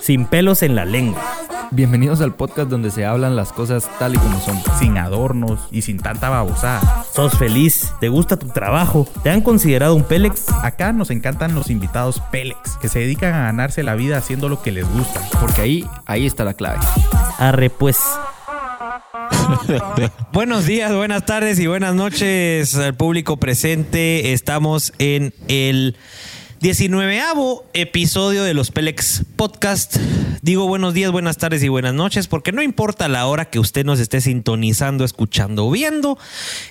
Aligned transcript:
Sin 0.00 0.26
pelos 0.26 0.62
en 0.62 0.74
la 0.74 0.84
lengua. 0.84 1.22
Bienvenidos 1.70 2.22
al 2.22 2.34
podcast 2.34 2.70
donde 2.70 2.90
se 2.90 3.04
hablan 3.04 3.36
las 3.36 3.52
cosas 3.52 3.90
tal 3.98 4.14
y 4.14 4.18
como 4.18 4.40
son. 4.40 4.58
Sin 4.78 4.96
adornos 4.96 5.60
y 5.70 5.82
sin 5.82 5.98
tanta 5.98 6.30
babosada. 6.30 7.04
¿Sos 7.12 7.36
feliz? 7.36 7.92
¿Te 8.00 8.08
gusta 8.08 8.38
tu 8.38 8.48
trabajo? 8.48 9.06
¿Te 9.22 9.30
han 9.30 9.42
considerado 9.42 9.94
un 9.94 10.04
Pélex? 10.04 10.46
Acá 10.62 10.92
nos 10.92 11.10
encantan 11.10 11.54
los 11.54 11.68
invitados 11.68 12.22
Pélex, 12.32 12.78
que 12.80 12.88
se 12.88 13.00
dedican 13.00 13.34
a 13.34 13.44
ganarse 13.44 13.82
la 13.82 13.96
vida 13.96 14.16
haciendo 14.16 14.48
lo 14.48 14.62
que 14.62 14.72
les 14.72 14.88
gusta. 14.88 15.20
Porque 15.40 15.60
ahí, 15.60 15.86
ahí 16.06 16.26
está 16.26 16.44
la 16.44 16.54
clave. 16.54 16.78
Arre 17.36 17.68
pues. 17.68 17.98
Buenos 20.32 20.64
días, 20.66 20.94
buenas 20.94 21.26
tardes 21.26 21.58
y 21.58 21.66
buenas 21.66 21.94
noches 21.94 22.74
al 22.76 22.94
público 22.94 23.36
presente. 23.36 24.32
Estamos 24.32 24.92
en 24.98 25.34
el 25.48 25.96
19 26.60 27.22
episodio 27.72 28.42
de 28.42 28.52
los 28.52 28.72
Pelex 28.72 29.22
Podcast. 29.36 29.96
Digo 30.42 30.66
buenos 30.66 30.92
días, 30.92 31.12
buenas 31.12 31.36
tardes 31.36 31.62
y 31.62 31.68
buenas 31.68 31.94
noches 31.94 32.26
porque 32.26 32.50
no 32.50 32.62
importa 32.62 33.06
la 33.06 33.26
hora 33.26 33.44
que 33.44 33.60
usted 33.60 33.84
nos 33.84 34.00
esté 34.00 34.20
sintonizando, 34.20 35.04
escuchando 35.04 35.66
o 35.66 35.70
viendo. 35.70 36.18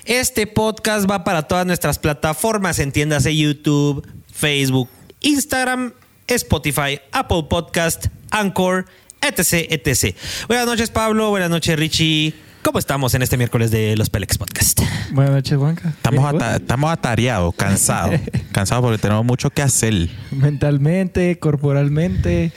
Este 0.03 0.45
podcast 0.45 1.09
va 1.09 1.23
para 1.23 1.43
todas 1.43 1.65
nuestras 1.65 1.99
plataformas, 1.99 2.79
entiéndase 2.79 3.33
YouTube, 3.33 4.05
Facebook, 4.33 4.89
Instagram, 5.21 5.93
Spotify, 6.27 6.99
Apple 7.13 7.45
Podcast, 7.49 8.07
Anchor, 8.31 8.87
etc, 9.21 9.71
etc. 9.71 10.17
Buenas 10.47 10.65
noches 10.65 10.91
Pablo, 10.91 11.29
buenas 11.29 11.49
noches 11.49 11.79
Richie. 11.79 12.46
¿Cómo 12.67 12.79
estamos 12.79 13.13
en 13.13 13.21
este 13.21 13.37
miércoles 13.37 13.71
de 13.71 13.95
los 13.95 14.09
Pelex 14.09 14.37
Podcast? 14.37 14.81
Buenas 15.13 15.35
noches, 15.35 15.57
Juanca. 15.57 15.87
Estamos, 15.87 16.25
ata- 16.25 16.57
estamos 16.57 16.91
atareados, 16.91 17.55
cansados. 17.55 18.19
cansados 18.51 18.83
porque 18.83 18.97
tenemos 18.97 19.23
mucho 19.23 19.49
que 19.49 19.61
hacer. 19.61 20.09
Mentalmente, 20.31 21.39
corporalmente, 21.39 22.51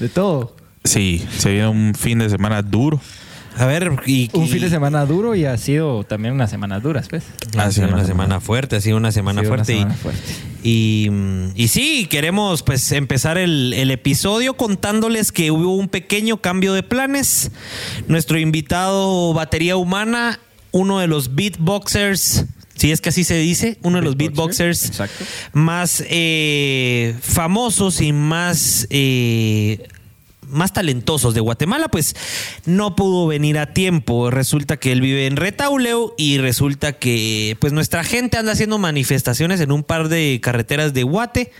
de 0.00 0.08
todo. 0.10 0.54
Sí, 0.84 1.26
se 1.38 1.50
viene 1.50 1.66
un 1.68 1.94
fin 1.94 2.18
de 2.18 2.28
semana 2.28 2.60
duro. 2.60 3.00
A 3.58 3.66
ver, 3.66 3.90
y, 4.06 4.30
Un 4.34 4.44
y- 4.44 4.48
fin 4.48 4.60
de 4.60 4.70
semana 4.70 5.04
duro 5.04 5.34
y 5.34 5.44
ha 5.44 5.56
sido 5.58 6.04
también 6.04 6.34
unas 6.34 6.50
semanas 6.50 6.82
duras, 6.82 7.08
pues. 7.08 7.24
Ha 7.56 7.70
sido 7.72 7.88
una 7.88 8.04
semana 8.04 8.40
fuerte, 8.40 8.76
ha 8.76 8.80
sido 8.80 8.96
una 8.96 9.10
semana 9.12 9.40
Ha 9.40 9.44
sido 9.44 9.54
una 9.54 9.64
fuerte. 9.64 9.72
y- 9.74 9.78
semana 9.78 9.94
fuerte. 9.96 10.32
Y, 10.62 11.08
mm, 11.10 11.48
y 11.56 11.68
sí, 11.68 12.06
queremos 12.10 12.62
pues 12.62 12.90
empezar 12.92 13.36
el, 13.38 13.72
el 13.74 13.90
episodio 13.90 14.54
contándoles 14.54 15.32
que 15.32 15.50
hubo 15.50 15.74
un 15.74 15.88
pequeño 15.88 16.38
cambio 16.40 16.72
de 16.72 16.82
planes. 16.82 17.50
Nuestro 18.06 18.38
invitado 18.38 19.32
batería 19.34 19.76
humana, 19.76 20.38
uno 20.70 20.98
de 21.00 21.06
los 21.06 21.34
beatboxers, 21.34 22.44
si 22.76 22.92
es 22.92 23.00
que 23.00 23.08
así 23.08 23.24
se 23.24 23.36
dice, 23.38 23.78
uno 23.82 23.98
de 23.98 24.04
los 24.04 24.16
beatboxers 24.16 24.86
Exacto. 24.86 25.24
más 25.52 26.04
eh, 26.08 27.14
famosos 27.20 28.00
y 28.00 28.12
más 28.12 28.86
eh, 28.90 29.88
más 30.48 30.72
talentosos 30.72 31.34
de 31.34 31.40
Guatemala, 31.40 31.88
pues 31.88 32.16
no 32.64 32.96
pudo 32.96 33.26
venir 33.26 33.58
a 33.58 33.72
tiempo. 33.72 34.30
Resulta 34.30 34.76
que 34.76 34.92
él 34.92 35.00
vive 35.00 35.26
en 35.26 35.36
Retauleu 35.36 36.14
y 36.16 36.38
resulta 36.38 36.92
que 36.92 37.56
pues 37.60 37.72
nuestra 37.72 38.04
gente 38.04 38.36
anda 38.36 38.52
haciendo 38.52 38.78
manifestaciones 38.78 39.60
en 39.60 39.72
un 39.72 39.82
par 39.82 40.08
de 40.08 40.40
carreteras 40.42 40.94
de 40.94 41.02
Guate 41.02 41.52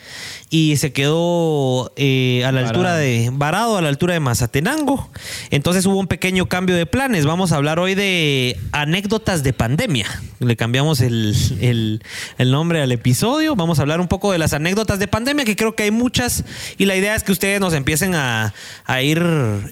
y 0.50 0.76
se 0.78 0.92
quedó 0.92 1.92
eh, 1.96 2.42
a 2.46 2.52
la 2.52 2.62
Varado. 2.62 2.68
altura 2.68 2.96
de 2.96 3.28
varado 3.32 3.76
a 3.76 3.82
la 3.82 3.88
altura 3.88 4.14
de 4.14 4.20
Mazatenango. 4.20 5.10
Entonces 5.50 5.84
hubo 5.84 5.98
un 5.98 6.06
pequeño 6.06 6.46
cambio 6.46 6.74
de 6.74 6.86
planes. 6.86 7.26
Vamos 7.26 7.52
a 7.52 7.56
hablar 7.56 7.78
hoy 7.78 7.94
de 7.94 8.56
anécdotas 8.72 9.42
de 9.42 9.52
pandemia. 9.52 10.06
Le 10.40 10.56
cambiamos 10.56 11.00
el, 11.00 11.34
el- 11.60 12.02
el 12.38 12.50
nombre 12.50 12.80
al 12.80 12.92
episodio. 12.92 13.56
Vamos 13.56 13.78
a 13.78 13.82
hablar 13.82 14.00
un 14.00 14.08
poco 14.08 14.32
de 14.32 14.38
las 14.38 14.54
anécdotas 14.54 14.98
de 14.98 15.06
pandemia, 15.08 15.44
que 15.44 15.54
creo 15.56 15.74
que 15.74 15.82
hay 15.82 15.90
muchas. 15.90 16.44
Y 16.78 16.86
la 16.86 16.96
idea 16.96 17.14
es 17.14 17.24
que 17.24 17.32
ustedes 17.32 17.60
nos 17.60 17.74
empiecen 17.74 18.14
a, 18.14 18.54
a 18.86 19.02
ir 19.02 19.22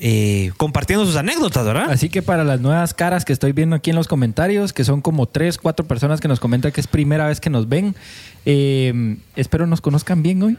eh, 0.00 0.50
compartiendo 0.58 1.06
sus 1.06 1.16
anécdotas, 1.16 1.64
¿verdad? 1.64 1.90
Así 1.90 2.10
que 2.10 2.20
para 2.20 2.44
las 2.44 2.60
nuevas 2.60 2.92
caras 2.92 3.24
que 3.24 3.32
estoy 3.32 3.52
viendo 3.52 3.76
aquí 3.76 3.90
en 3.90 3.96
los 3.96 4.08
comentarios, 4.08 4.74
que 4.74 4.84
son 4.84 5.00
como 5.00 5.26
tres, 5.26 5.56
cuatro 5.56 5.86
personas 5.86 6.20
que 6.20 6.28
nos 6.28 6.38
comentan 6.40 6.70
que 6.72 6.80
es 6.82 6.86
primera 6.86 7.26
vez 7.28 7.40
que 7.40 7.48
nos 7.48 7.68
ven, 7.68 7.94
eh, 8.44 9.16
espero 9.36 9.66
nos 9.66 9.80
conozcan 9.80 10.22
bien 10.22 10.42
hoy. 10.42 10.58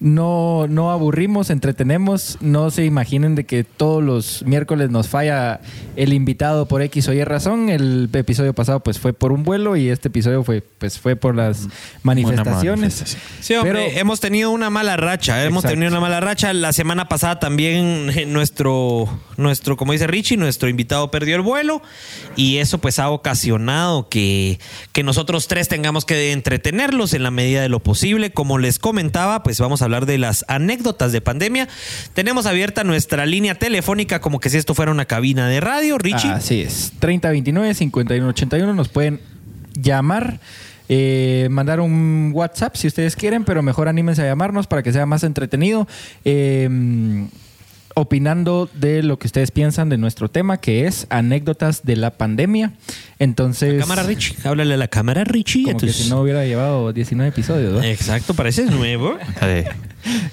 No, 0.00 0.66
no 0.68 0.90
aburrimos, 0.90 1.50
entretenemos. 1.50 2.38
No 2.40 2.70
se 2.70 2.84
imaginen 2.84 3.36
de 3.36 3.44
que 3.44 3.64
todos 3.64 4.02
los 4.02 4.42
miércoles 4.44 4.90
nos 4.90 5.08
falla 5.08 5.60
el 5.96 6.12
invitado 6.12 6.66
por 6.66 6.82
X 6.82 7.08
o 7.08 7.12
Y 7.12 7.22
razón. 7.24 7.68
El 7.70 8.10
episodio 8.12 8.52
pasado 8.54 8.80
pues 8.80 8.98
fue 8.98 9.12
por 9.12 9.32
un 9.32 9.44
vuelo 9.44 9.76
y 9.76 9.88
este 9.88 10.08
episodio 10.08 10.42
fue 10.42 10.62
pues 10.78 10.98
fue 10.98 11.16
por 11.16 11.34
las 11.36 11.68
manifestaciones. 12.02 13.16
Sí, 13.40 13.54
hombre, 13.54 13.72
Pero- 13.86 14.00
hemos 14.00 14.20
tenido 14.20 14.50
una 14.50 14.68
mala 14.68 14.96
racha. 14.96 15.42
Hemos 15.44 15.64
Exacto. 15.64 15.74
tenido 15.74 15.92
una 15.92 16.00
mala 16.00 16.20
racha. 16.20 16.52
La 16.52 16.72
semana 16.72 17.08
pasada 17.08 17.38
también 17.38 18.10
eh, 18.14 18.26
nuestro, 18.26 19.08
nuestro, 19.36 19.76
como 19.76 19.92
dice 19.92 20.06
Richie, 20.06 20.36
nuestro 20.36 20.68
invitado 20.68 21.10
perdió 21.10 21.36
el 21.36 21.42
vuelo. 21.42 21.80
Y 22.36 22.58
eso 22.58 22.78
pues 22.78 22.98
ha 22.98 23.10
ocasionado 23.10 24.08
que, 24.08 24.58
que 24.92 25.02
nosotros 25.02 25.46
tres 25.48 25.68
tengamos 25.68 26.04
que 26.04 26.32
entretenerlos 26.32 27.14
en 27.14 27.22
la 27.22 27.30
medida 27.30 27.62
de 27.62 27.68
lo 27.68 27.80
posible. 27.80 28.32
Como 28.32 28.58
les 28.58 28.78
comentaba, 28.78 29.42
pues 29.42 29.60
vamos 29.60 29.80
a 29.82 29.83
hablar 29.84 30.06
de 30.06 30.18
las 30.18 30.44
anécdotas 30.48 31.12
de 31.12 31.20
pandemia. 31.20 31.68
Tenemos 32.14 32.46
abierta 32.46 32.84
nuestra 32.84 33.26
línea 33.26 33.54
telefónica 33.54 34.20
como 34.20 34.40
que 34.40 34.50
si 34.50 34.56
esto 34.56 34.74
fuera 34.74 34.90
una 34.90 35.04
cabina 35.04 35.48
de 35.48 35.60
radio. 35.60 35.98
Richie. 35.98 36.30
Así 36.30 36.60
es. 36.62 36.92
3029-5181 37.00 38.74
nos 38.74 38.88
pueden 38.88 39.20
llamar, 39.74 40.40
eh, 40.88 41.48
mandar 41.50 41.80
un 41.80 42.30
WhatsApp 42.34 42.76
si 42.76 42.86
ustedes 42.86 43.16
quieren, 43.16 43.44
pero 43.44 43.62
mejor 43.62 43.88
anímense 43.88 44.22
a 44.22 44.26
llamarnos 44.26 44.66
para 44.66 44.82
que 44.82 44.92
sea 44.92 45.06
más 45.06 45.24
entretenido. 45.24 45.86
eh, 46.24 46.68
opinando 47.94 48.68
de 48.74 49.02
lo 49.02 49.18
que 49.18 49.26
ustedes 49.28 49.50
piensan 49.50 49.88
de 49.88 49.96
nuestro 49.98 50.28
tema, 50.28 50.56
que 50.58 50.86
es 50.86 51.06
anécdotas 51.10 51.84
de 51.84 51.96
la 51.96 52.10
pandemia. 52.10 52.72
Entonces, 53.20 53.80
Cámara 53.80 54.02
Richie. 54.02 54.36
Háblale 54.44 54.74
a 54.74 54.76
la 54.76 54.88
cámara 54.88 55.22
Richie. 55.24 55.62
como 55.64 55.78
que 55.78 55.92
si 55.92 56.10
no 56.10 56.20
hubiera 56.20 56.44
llevado 56.44 56.92
19 56.92 57.28
episodios. 57.28 57.84
Exacto, 57.84 58.34
parece 58.34 58.64
nuevo. 58.66 59.16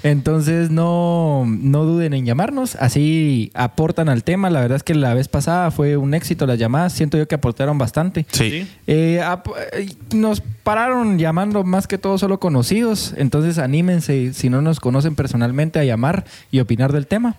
Entonces 0.02 0.70
no, 0.70 1.44
no 1.46 1.84
duden 1.84 2.12
en 2.12 2.26
llamarnos, 2.26 2.76
así 2.76 3.50
aportan 3.54 4.08
al 4.10 4.22
tema. 4.24 4.50
La 4.50 4.60
verdad 4.60 4.76
es 4.76 4.82
que 4.82 4.94
la 4.94 5.14
vez 5.14 5.28
pasada 5.28 5.70
fue 5.70 5.96
un 5.96 6.12
éxito 6.14 6.46
las 6.46 6.58
llamadas, 6.58 6.92
siento 6.92 7.16
yo 7.16 7.26
que 7.26 7.34
aportaron 7.36 7.78
bastante. 7.78 8.26
sí. 8.32 8.66
Eh, 8.86 9.20
ap- 9.24 9.46
eh, 9.72 9.86
nos 10.14 10.42
pararon 10.62 11.18
llamando 11.18 11.64
más 11.64 11.86
que 11.86 11.96
todo 11.98 12.18
solo 12.18 12.38
conocidos, 12.38 13.14
entonces 13.16 13.58
anímense 13.58 14.32
si 14.34 14.50
no 14.50 14.60
nos 14.60 14.80
conocen 14.80 15.14
personalmente 15.14 15.78
a 15.78 15.84
llamar 15.84 16.24
y 16.50 16.60
opinar 16.60 16.92
del 16.92 17.06
tema. 17.06 17.36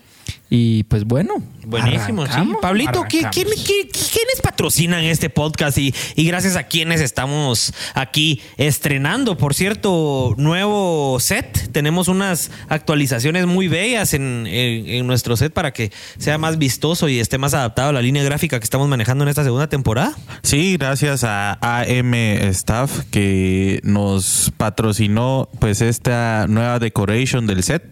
Y 0.49 0.83
pues 0.83 1.03
bueno, 1.05 1.41
Buenísimo, 1.65 2.27
sí. 2.27 2.31
Pablito, 2.61 3.05
¿qué- 3.09 3.21
arrancamos. 3.25 3.33
quién, 3.33 3.47
qué- 3.65 3.89
quiénes 3.89 4.41
patrocinan 4.43 5.03
este 5.03 5.31
podcast 5.31 5.79
y, 5.79 5.95
y 6.15 6.25
gracias 6.27 6.55
a 6.57 6.63
quienes 6.63 7.01
estamos 7.01 7.73
aquí 7.95 8.39
estrenando? 8.57 9.35
Por 9.35 9.55
cierto, 9.55 10.35
nuevo 10.37 11.17
set. 11.19 11.71
Tenemos 11.71 12.07
unas 12.07 12.51
actualizaciones 12.69 13.47
muy 13.47 13.67
bellas 13.67 14.13
en, 14.13 14.45
en- 14.45 14.87
en 14.87 15.07
nuestro 15.07 15.35
set 15.37 15.51
para 15.53 15.71
que 15.71 15.91
sea 16.19 16.37
más 16.37 16.59
vistoso 16.59 17.09
y 17.09 17.19
esté 17.19 17.39
más 17.39 17.55
adaptado 17.55 17.89
a 17.89 17.93
la 17.93 18.01
línea 18.03 18.21
gráfica 18.23 18.59
que 18.59 18.63
estamos 18.65 18.87
manejando 18.87 19.23
en 19.23 19.29
esta 19.29 19.43
segunda 19.43 19.67
temporada. 19.69 20.13
Sí, 20.43 20.77
gracias 20.77 21.23
a 21.23 21.53
AM 21.81 22.13
Staff 22.13 23.05
que 23.09 23.79
nos 23.83 24.51
patrocinó 24.57 25.49
pues 25.59 25.81
esta 25.81 26.45
nueva 26.47 26.77
decoration 26.77 27.47
del 27.47 27.63
set. 27.63 27.83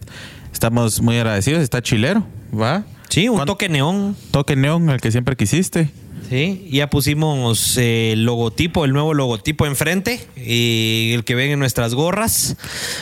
Estamos 0.62 1.02
muy 1.02 1.18
agradecidos, 1.18 1.64
está 1.64 1.82
chilero, 1.82 2.24
¿va? 2.54 2.84
Sí, 3.10 3.28
un 3.28 3.38
¿Cuánto- 3.38 3.54
toque 3.54 3.68
neón. 3.68 4.16
Toque 4.30 4.56
neón, 4.56 4.92
el 4.92 5.02
que 5.02 5.12
siempre 5.12 5.36
quisiste. 5.36 5.90
Sí, 6.30 6.70
ya 6.72 6.88
pusimos 6.88 7.78
eh, 7.80 8.12
el 8.12 8.26
logotipo, 8.26 8.86
el 8.86 8.94
nuevo 8.94 9.16
logotipo 9.16 9.66
enfrente, 9.66 10.24
y 10.38 11.14
el 11.16 11.24
que 11.24 11.34
ven 11.34 11.50
en 11.50 11.58
nuestras 11.58 11.96
gorras, 11.96 12.58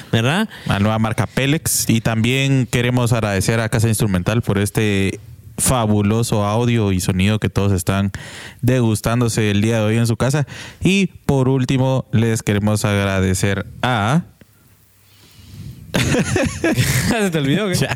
¿verdad? 0.10 0.48
La 0.68 0.80
nueva 0.80 1.00
marca 1.00 1.28
Pelex. 1.28 1.90
Y 1.90 2.00
también 2.00 2.66
queremos 2.66 3.12
agradecer 3.12 3.60
a 3.60 3.68
Casa 3.68 3.90
Instrumental 3.90 4.42
por 4.42 4.58
este 4.58 5.20
fabuloso 5.58 6.46
audio 6.46 6.94
y 6.94 7.02
sonido 7.02 7.40
que 7.40 7.50
todos 7.50 7.74
están 7.74 8.14
degustándose 8.62 9.52
el 9.52 9.62
día 9.62 9.80
de 9.80 9.84
hoy 9.84 9.98
en 9.98 10.08
su 10.08 10.16
casa. 10.16 10.48
Y 10.82 11.08
por 11.08 11.50
último, 11.50 12.06
les 12.14 12.42
queremos 12.42 12.86
agradecer 12.86 13.66
a... 13.82 14.22
¿Se 17.10 17.32
te 17.32 17.38
olvidó? 17.38 17.70
qué? 17.70 17.88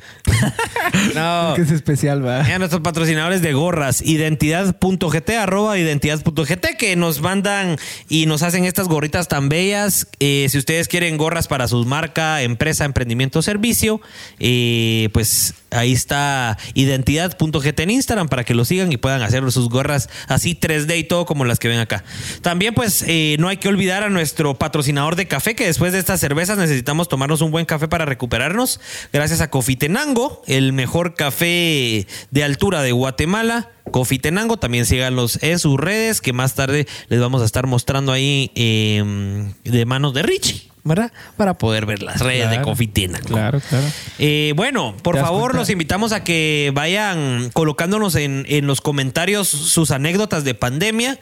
no. 1.16 1.54
que 1.56 1.62
es 1.62 1.72
especial, 1.72 2.26
va. 2.26 2.42
A 2.42 2.60
nuestros 2.60 2.82
patrocinadores 2.82 3.42
de 3.42 3.54
gorras, 3.54 4.02
identidad.gt, 4.02 5.30
arroba 5.32 5.78
identidad.gt, 5.78 6.78
que 6.78 6.96
nos 6.96 7.22
mandan 7.22 7.78
y 8.10 8.26
nos 8.26 8.44
hacen 8.44 8.66
estas 8.66 8.88
gorritas 8.88 9.28
tan 9.28 9.50
bellas. 9.50 10.08
Eh, 10.20 10.48
si 10.50 10.58
ustedes 10.58 10.88
quieren 10.88 11.18
gorras 11.18 11.48
para 11.48 11.68
su 11.68 11.84
marca, 11.86 12.42
empresa, 12.42 12.86
emprendimiento 12.86 13.40
o 13.40 13.42
servicio, 13.42 14.02
eh, 14.40 15.10
pues 15.14 15.54
Ahí 15.74 15.94
está 15.94 16.58
identidad.gt 16.74 17.80
en 17.80 17.90
Instagram 17.90 18.30
para 18.30 18.44
que 18.44 18.54
lo 18.54 18.66
sigan 18.66 18.92
y 18.92 18.98
puedan 18.98 19.22
hacer 19.22 19.50
sus 19.52 19.70
gorras 19.70 20.10
así 20.28 20.58
3D 20.60 20.98
y 21.00 21.04
todo 21.04 21.26
como 21.26 21.46
las 21.46 21.60
que 21.60 21.68
ven 21.68 21.80
acá. 21.80 22.04
También 22.42 22.74
pues 22.74 23.04
eh, 23.08 23.36
no 23.40 23.48
hay 23.48 23.58
que 23.58 23.68
olvidar 23.68 24.04
a 24.04 24.10
nuestro 24.10 24.56
patrocinador 24.56 25.16
de 25.16 25.28
café 25.28 25.56
que 25.56 25.66
después 25.66 25.94
de 25.94 26.00
estas 26.00 26.20
cervezas 26.20 26.58
necesitamos 26.58 27.08
tomarnos 27.08 27.42
un 27.42 27.52
buen 27.52 27.66
café 27.66 27.88
para 27.88 28.06
recuperarnos. 28.06 28.80
Gracias 29.12 29.42
a 29.42 29.50
Cofitenango, 29.50 30.42
el 30.48 30.74
mejor 30.74 31.16
café 31.16 32.08
de 32.32 32.44
altura 32.44 32.82
de 32.82 32.92
Guatemala. 32.92 33.72
Cofitenango, 33.92 34.58
también 34.58 34.86
síganlos 34.86 35.40
en 35.44 35.60
sus 35.60 35.80
redes 35.80 36.22
que 36.22 36.34
más 36.34 36.56
tarde 36.56 36.88
les 37.10 37.20
vamos 37.20 37.42
a 37.42 37.46
estar 37.46 37.68
mostrando 37.68 38.12
ahí 38.12 38.52
eh, 38.56 39.52
de 39.64 39.86
manos 39.86 40.14
de 40.14 40.24
Richie. 40.24 40.73
¿Verdad? 40.84 41.12
Para 41.38 41.54
poder 41.58 41.86
ver 41.86 42.04
las 42.04 42.20
redes 42.20 42.50
de. 42.50 42.62
Cofitenango. 42.62 43.28
Claro, 43.28 43.62
claro. 43.70 43.86
Eh, 44.20 44.54
bueno, 44.56 44.96
por 45.02 45.16
¿Te 45.16 45.22
das 45.22 45.30
favor, 45.30 45.56
los 45.56 45.70
invitamos 45.70 46.12
a 46.12 46.24
que 46.24 46.72
vayan 46.74 47.50
colocándonos 47.54 48.16
en, 48.16 48.46
en 48.50 48.68
los 48.68 48.82
comentarios 48.82 49.48
sus 49.48 49.92
anécdotas 49.92 50.44
de 50.44 50.56
pandemia 50.56 51.20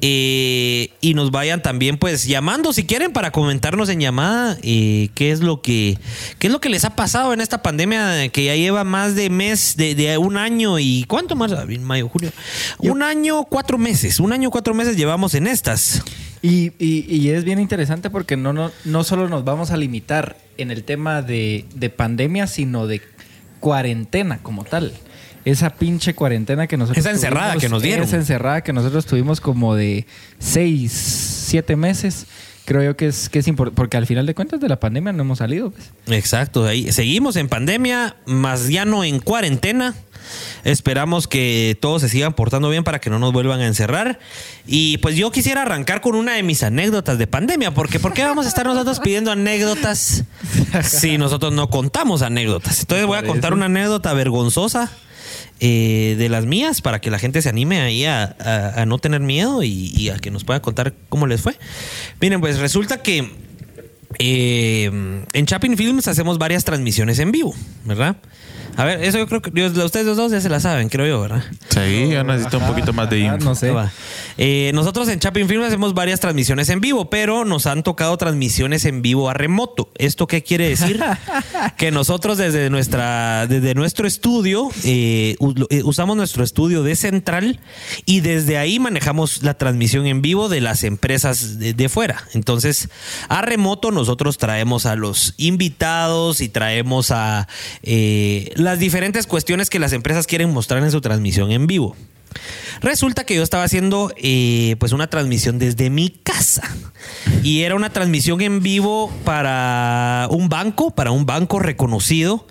eh, 0.00 0.90
y 1.00 1.14
nos 1.14 1.30
vayan 1.30 1.62
también, 1.62 1.96
pues, 1.98 2.24
llamando 2.24 2.72
si 2.72 2.84
quieren 2.84 3.12
para 3.12 3.30
comentarnos 3.30 3.88
en 3.88 4.00
llamada 4.00 4.58
eh, 4.62 5.08
qué 5.14 5.30
es 5.30 5.40
lo 5.40 5.62
que 5.62 5.98
qué 6.38 6.48
es 6.48 6.52
lo 6.52 6.60
que 6.60 6.68
les 6.68 6.84
ha 6.84 6.94
pasado 6.96 7.32
en 7.32 7.40
esta 7.40 7.62
pandemia 7.62 8.28
que 8.28 8.44
ya 8.44 8.56
lleva 8.56 8.84
más 8.84 9.14
de 9.14 9.30
mes, 9.30 9.76
de, 9.76 9.94
de 9.94 10.18
un 10.18 10.36
año 10.36 10.78
y 10.78 11.04
cuánto 11.08 11.34
más, 11.34 11.52
mayo, 11.80 12.08
julio, 12.08 12.30
un 12.78 13.02
año 13.02 13.44
cuatro 13.44 13.78
meses, 13.78 14.20
un 14.20 14.32
año 14.32 14.50
cuatro 14.50 14.74
meses 14.74 14.96
llevamos 14.96 15.34
en 15.34 15.46
estas. 15.46 16.02
Y, 16.42 16.72
y- 16.78 17.04
y 17.08 17.30
es 17.30 17.44
bien 17.44 17.58
interesante 17.58 18.10
porque 18.10 18.36
no, 18.36 18.52
no, 18.52 18.70
no 18.84 19.04
solo 19.04 19.28
nos 19.28 19.44
vamos 19.44 19.70
a 19.70 19.76
limitar 19.76 20.36
en 20.56 20.70
el 20.70 20.84
tema 20.84 21.22
de, 21.22 21.64
de 21.74 21.90
pandemia, 21.90 22.46
sino 22.46 22.86
de 22.86 23.02
cuarentena 23.60 24.38
como 24.38 24.64
tal. 24.64 24.92
Esa 25.44 25.70
pinche 25.70 26.14
cuarentena 26.14 26.66
que 26.66 26.76
nosotros 26.76 26.98
Esa 27.04 27.10
encerrada 27.14 27.56
que 27.56 27.68
nos 27.68 27.82
dieron. 27.82 28.04
Esa 28.04 28.16
encerrada 28.16 28.60
que 28.62 28.72
nosotros 28.72 29.06
tuvimos 29.06 29.40
como 29.40 29.74
de 29.74 30.06
seis, 30.38 30.92
siete 30.92 31.76
meses. 31.76 32.26
Creo 32.66 32.82
yo 32.82 32.96
que 32.96 33.06
es, 33.06 33.30
que 33.30 33.38
es 33.38 33.48
importante, 33.48 33.76
porque 33.76 33.96
al 33.96 34.06
final 34.06 34.26
de 34.26 34.34
cuentas 34.34 34.60
de 34.60 34.68
la 34.68 34.78
pandemia 34.78 35.12
no 35.14 35.22
hemos 35.22 35.38
salido. 35.38 35.70
Pues. 35.70 35.90
Exacto, 36.08 36.66
ahí 36.66 36.92
seguimos 36.92 37.36
en 37.36 37.48
pandemia, 37.48 38.16
más 38.26 38.68
ya 38.68 38.84
no 38.84 39.04
en 39.04 39.20
cuarentena. 39.20 39.94
Esperamos 40.64 41.28
que 41.28 41.76
todos 41.80 42.02
se 42.02 42.08
sigan 42.08 42.32
portando 42.34 42.68
bien 42.70 42.84
para 42.84 43.00
que 43.00 43.10
no 43.10 43.18
nos 43.18 43.32
vuelvan 43.32 43.60
a 43.60 43.66
encerrar. 43.66 44.18
Y 44.66 44.98
pues 44.98 45.16
yo 45.16 45.30
quisiera 45.30 45.62
arrancar 45.62 46.00
con 46.00 46.14
una 46.14 46.34
de 46.34 46.42
mis 46.42 46.62
anécdotas 46.62 47.18
de 47.18 47.26
pandemia, 47.26 47.72
porque 47.72 47.98
¿por 48.00 48.12
qué 48.14 48.24
vamos 48.24 48.46
a 48.46 48.48
estar 48.48 48.66
nosotros 48.66 49.00
pidiendo 49.00 49.30
anécdotas 49.30 50.24
si 50.84 51.18
nosotros 51.18 51.52
no 51.52 51.68
contamos 51.70 52.22
anécdotas? 52.22 52.80
Entonces 52.80 53.06
voy 53.06 53.18
a 53.18 53.22
contar 53.22 53.52
una 53.54 53.66
anécdota 53.66 54.12
vergonzosa 54.12 54.90
eh, 55.60 56.14
de 56.18 56.28
las 56.28 56.46
mías 56.46 56.80
para 56.80 57.00
que 57.00 57.10
la 57.10 57.18
gente 57.18 57.42
se 57.42 57.48
anime 57.48 57.80
ahí 57.80 58.04
a, 58.04 58.36
a- 58.40 58.82
a 58.82 58.86
no 58.86 58.98
tener 58.98 59.20
miedo 59.20 59.62
y, 59.62 59.92
y 59.96 60.08
a 60.10 60.16
que 60.18 60.30
nos 60.30 60.44
pueda 60.44 60.60
contar 60.62 60.94
cómo 61.08 61.26
les 61.26 61.40
fue. 61.40 61.56
Miren, 62.20 62.40
pues 62.40 62.58
resulta 62.58 63.02
que 63.02 63.30
eh, 64.18 64.84
en 65.32 65.46
Chapin 65.46 65.76
Films 65.76 66.08
hacemos 66.08 66.38
varias 66.38 66.64
transmisiones 66.64 67.18
en 67.18 67.30
vivo, 67.32 67.54
¿verdad? 67.84 68.16
A 68.78 68.84
ver, 68.84 69.02
eso 69.02 69.18
yo 69.18 69.26
creo 69.26 69.42
que 69.42 69.50
yo- 69.52 69.84
ustedes 69.84 70.06
los 70.06 70.16
dos 70.16 70.30
ya 70.30 70.40
se 70.40 70.48
la 70.48 70.60
saben, 70.60 70.88
creo 70.88 71.04
yo, 71.06 71.20
¿verdad? 71.20 71.42
Sí, 71.68 72.08
yo 72.10 72.22
necesito 72.22 72.58
un 72.58 72.66
poquito 72.68 72.92
más 72.92 73.10
de 73.10 73.26
Ajá, 73.26 73.34
info. 73.34 73.44
no 73.48 73.54
sé. 73.56 73.70
Va. 73.72 73.90
Eh, 74.38 74.70
nosotros 74.72 75.08
en 75.08 75.18
Chapin 75.18 75.48
Films 75.48 75.66
hacemos 75.66 75.94
varias 75.94 76.20
transmisiones 76.20 76.68
en 76.68 76.80
vivo, 76.80 77.10
pero 77.10 77.44
nos 77.44 77.66
han 77.66 77.82
tocado 77.82 78.16
transmisiones 78.16 78.84
en 78.84 79.02
vivo 79.02 79.28
a 79.28 79.34
remoto. 79.34 79.90
¿Esto 79.98 80.28
qué 80.28 80.44
quiere 80.44 80.68
decir? 80.68 81.02
que 81.76 81.90
nosotros 81.90 82.38
desde, 82.38 82.70
nuestra, 82.70 83.46
desde 83.48 83.74
nuestro 83.74 84.06
estudio, 84.06 84.70
eh, 84.84 85.36
eh, 85.70 85.82
usamos 85.82 86.16
nuestro 86.16 86.44
estudio 86.44 86.84
de 86.84 86.94
central 86.94 87.58
y 88.06 88.20
desde 88.20 88.58
ahí 88.58 88.78
manejamos 88.78 89.42
la 89.42 89.54
transmisión 89.54 90.06
en 90.06 90.22
vivo 90.22 90.48
de 90.48 90.60
las 90.60 90.84
empresas 90.84 91.58
de, 91.58 91.74
de 91.74 91.88
fuera. 91.88 92.22
Entonces, 92.32 92.90
a 93.28 93.42
remoto 93.42 93.90
nosotros 93.90 94.38
traemos 94.38 94.86
a 94.86 94.94
los 94.94 95.34
invitados 95.36 96.40
y 96.40 96.48
traemos 96.48 97.10
a 97.10 97.48
eh, 97.82 98.52
las 98.68 98.78
diferentes 98.78 99.26
cuestiones 99.26 99.70
que 99.70 99.78
las 99.78 99.94
empresas 99.94 100.26
quieren 100.26 100.52
mostrar 100.52 100.82
en 100.82 100.90
su 100.90 101.00
transmisión 101.00 101.52
en 101.52 101.66
vivo. 101.66 101.96
Resulta 102.82 103.24
que 103.24 103.34
yo 103.34 103.42
estaba 103.42 103.64
haciendo 103.64 104.12
eh, 104.18 104.76
pues 104.78 104.92
una 104.92 105.06
transmisión 105.06 105.58
desde 105.58 105.88
mi 105.88 106.10
casa 106.10 106.68
y 107.42 107.62
era 107.62 107.74
una 107.76 107.88
transmisión 107.88 108.42
en 108.42 108.62
vivo 108.62 109.10
para 109.24 110.28
un 110.30 110.50
banco, 110.50 110.90
para 110.90 111.12
un 111.12 111.24
banco 111.24 111.60
reconocido 111.60 112.46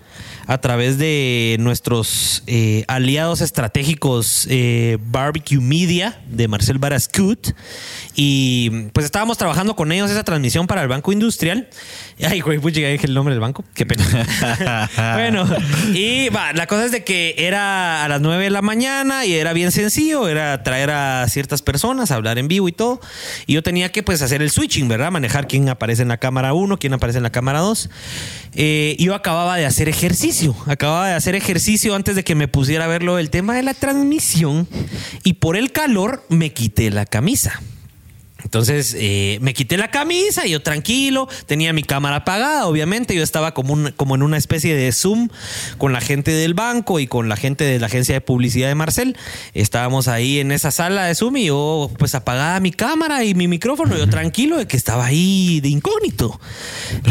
a 0.48 0.58
través 0.58 0.96
de 0.96 1.56
nuestros 1.60 2.42
eh, 2.46 2.82
aliados 2.88 3.42
estratégicos 3.42 4.46
eh, 4.50 4.96
Barbecue 5.00 5.60
Media 5.60 6.18
de 6.26 6.48
Marcel 6.48 6.78
Barascut 6.78 7.48
y 8.20 8.88
pues 8.92 9.04
estábamos 9.04 9.36
trabajando 9.38 9.76
con 9.76 9.92
ellos 9.92 10.10
esa 10.10 10.24
transmisión 10.24 10.66
para 10.66 10.82
el 10.82 10.88
Banco 10.88 11.12
Industrial. 11.12 11.68
Ay, 12.26 12.40
güey, 12.40 12.58
pucha, 12.58 12.80
ya 12.80 12.88
dije 12.88 13.06
el 13.06 13.14
nombre 13.14 13.32
del 13.32 13.40
banco. 13.40 13.64
Qué 13.74 13.86
pena. 13.86 14.04
bueno, 15.14 15.46
y 15.94 16.28
va, 16.30 16.52
la 16.52 16.66
cosa 16.66 16.86
es 16.86 16.92
de 16.92 17.04
que 17.04 17.36
era 17.38 18.04
a 18.04 18.08
las 18.08 18.20
9 18.20 18.44
de 18.44 18.50
la 18.50 18.62
mañana 18.62 19.24
y 19.24 19.34
era 19.34 19.52
bien 19.52 19.70
sencillo, 19.70 20.28
era 20.28 20.62
traer 20.62 20.90
a 20.90 21.28
ciertas 21.28 21.62
personas, 21.62 22.10
hablar 22.10 22.38
en 22.38 22.48
vivo 22.48 22.68
y 22.68 22.72
todo. 22.72 23.00
Y 23.46 23.52
yo 23.52 23.62
tenía 23.62 23.92
que 23.92 24.02
pues 24.02 24.22
hacer 24.22 24.42
el 24.42 24.50
switching, 24.50 24.88
¿verdad? 24.88 25.12
Manejar 25.12 25.46
quién 25.46 25.68
aparece 25.68 26.02
en 26.02 26.08
la 26.08 26.16
cámara 26.16 26.54
1, 26.54 26.78
quién 26.78 26.94
aparece 26.94 27.18
en 27.18 27.22
la 27.22 27.30
cámara 27.30 27.60
2. 27.60 27.90
Eh, 28.54 28.96
yo 28.98 29.14
acababa 29.14 29.56
de 29.56 29.66
hacer 29.66 29.88
ejercicio, 29.88 30.37
acababa 30.66 31.08
de 31.08 31.14
hacer 31.14 31.34
ejercicio 31.34 31.94
antes 31.94 32.14
de 32.16 32.24
que 32.24 32.34
me 32.34 32.48
pusiera 32.48 32.84
a 32.84 32.88
verlo 32.88 33.18
el 33.18 33.30
tema 33.30 33.54
de 33.54 33.62
la 33.62 33.74
transmisión 33.74 34.68
y 35.24 35.34
por 35.34 35.56
el 35.56 35.72
calor 35.72 36.24
me 36.28 36.52
quité 36.52 36.90
la 36.90 37.06
camisa. 37.06 37.60
Entonces 38.44 38.94
eh, 38.98 39.38
me 39.42 39.52
quité 39.52 39.76
la 39.76 39.90
camisa 39.90 40.46
y 40.46 40.50
yo 40.50 40.62
tranquilo, 40.62 41.28
tenía 41.46 41.72
mi 41.72 41.82
cámara 41.82 42.16
apagada, 42.16 42.66
obviamente, 42.66 43.14
yo 43.14 43.22
estaba 43.22 43.52
como, 43.52 43.72
un- 43.74 43.92
como 43.96 44.14
en 44.14 44.22
una 44.22 44.36
especie 44.36 44.76
de 44.76 44.92
Zoom 44.92 45.28
con 45.76 45.92
la 45.92 46.00
gente 46.00 46.30
del 46.30 46.54
banco 46.54 47.00
y 47.00 47.08
con 47.08 47.28
la 47.28 47.36
gente 47.36 47.64
de 47.64 47.78
la 47.80 47.86
agencia 47.86 48.14
de 48.14 48.20
publicidad 48.20 48.68
de 48.68 48.74
Marcel. 48.76 49.16
Estábamos 49.54 50.06
ahí 50.08 50.38
en 50.38 50.52
esa 50.52 50.70
sala 50.70 51.06
de 51.06 51.14
Zoom 51.16 51.36
y 51.36 51.46
yo 51.46 51.90
pues 51.98 52.14
apagaba 52.14 52.60
mi 52.60 52.70
cámara 52.70 53.24
y 53.24 53.34
mi 53.34 53.48
micrófono, 53.48 53.96
yo 53.96 54.08
tranquilo 54.08 54.56
de 54.56 54.66
que 54.66 54.76
estaba 54.76 55.06
ahí 55.06 55.60
de 55.60 55.68
incógnito. 55.70 56.40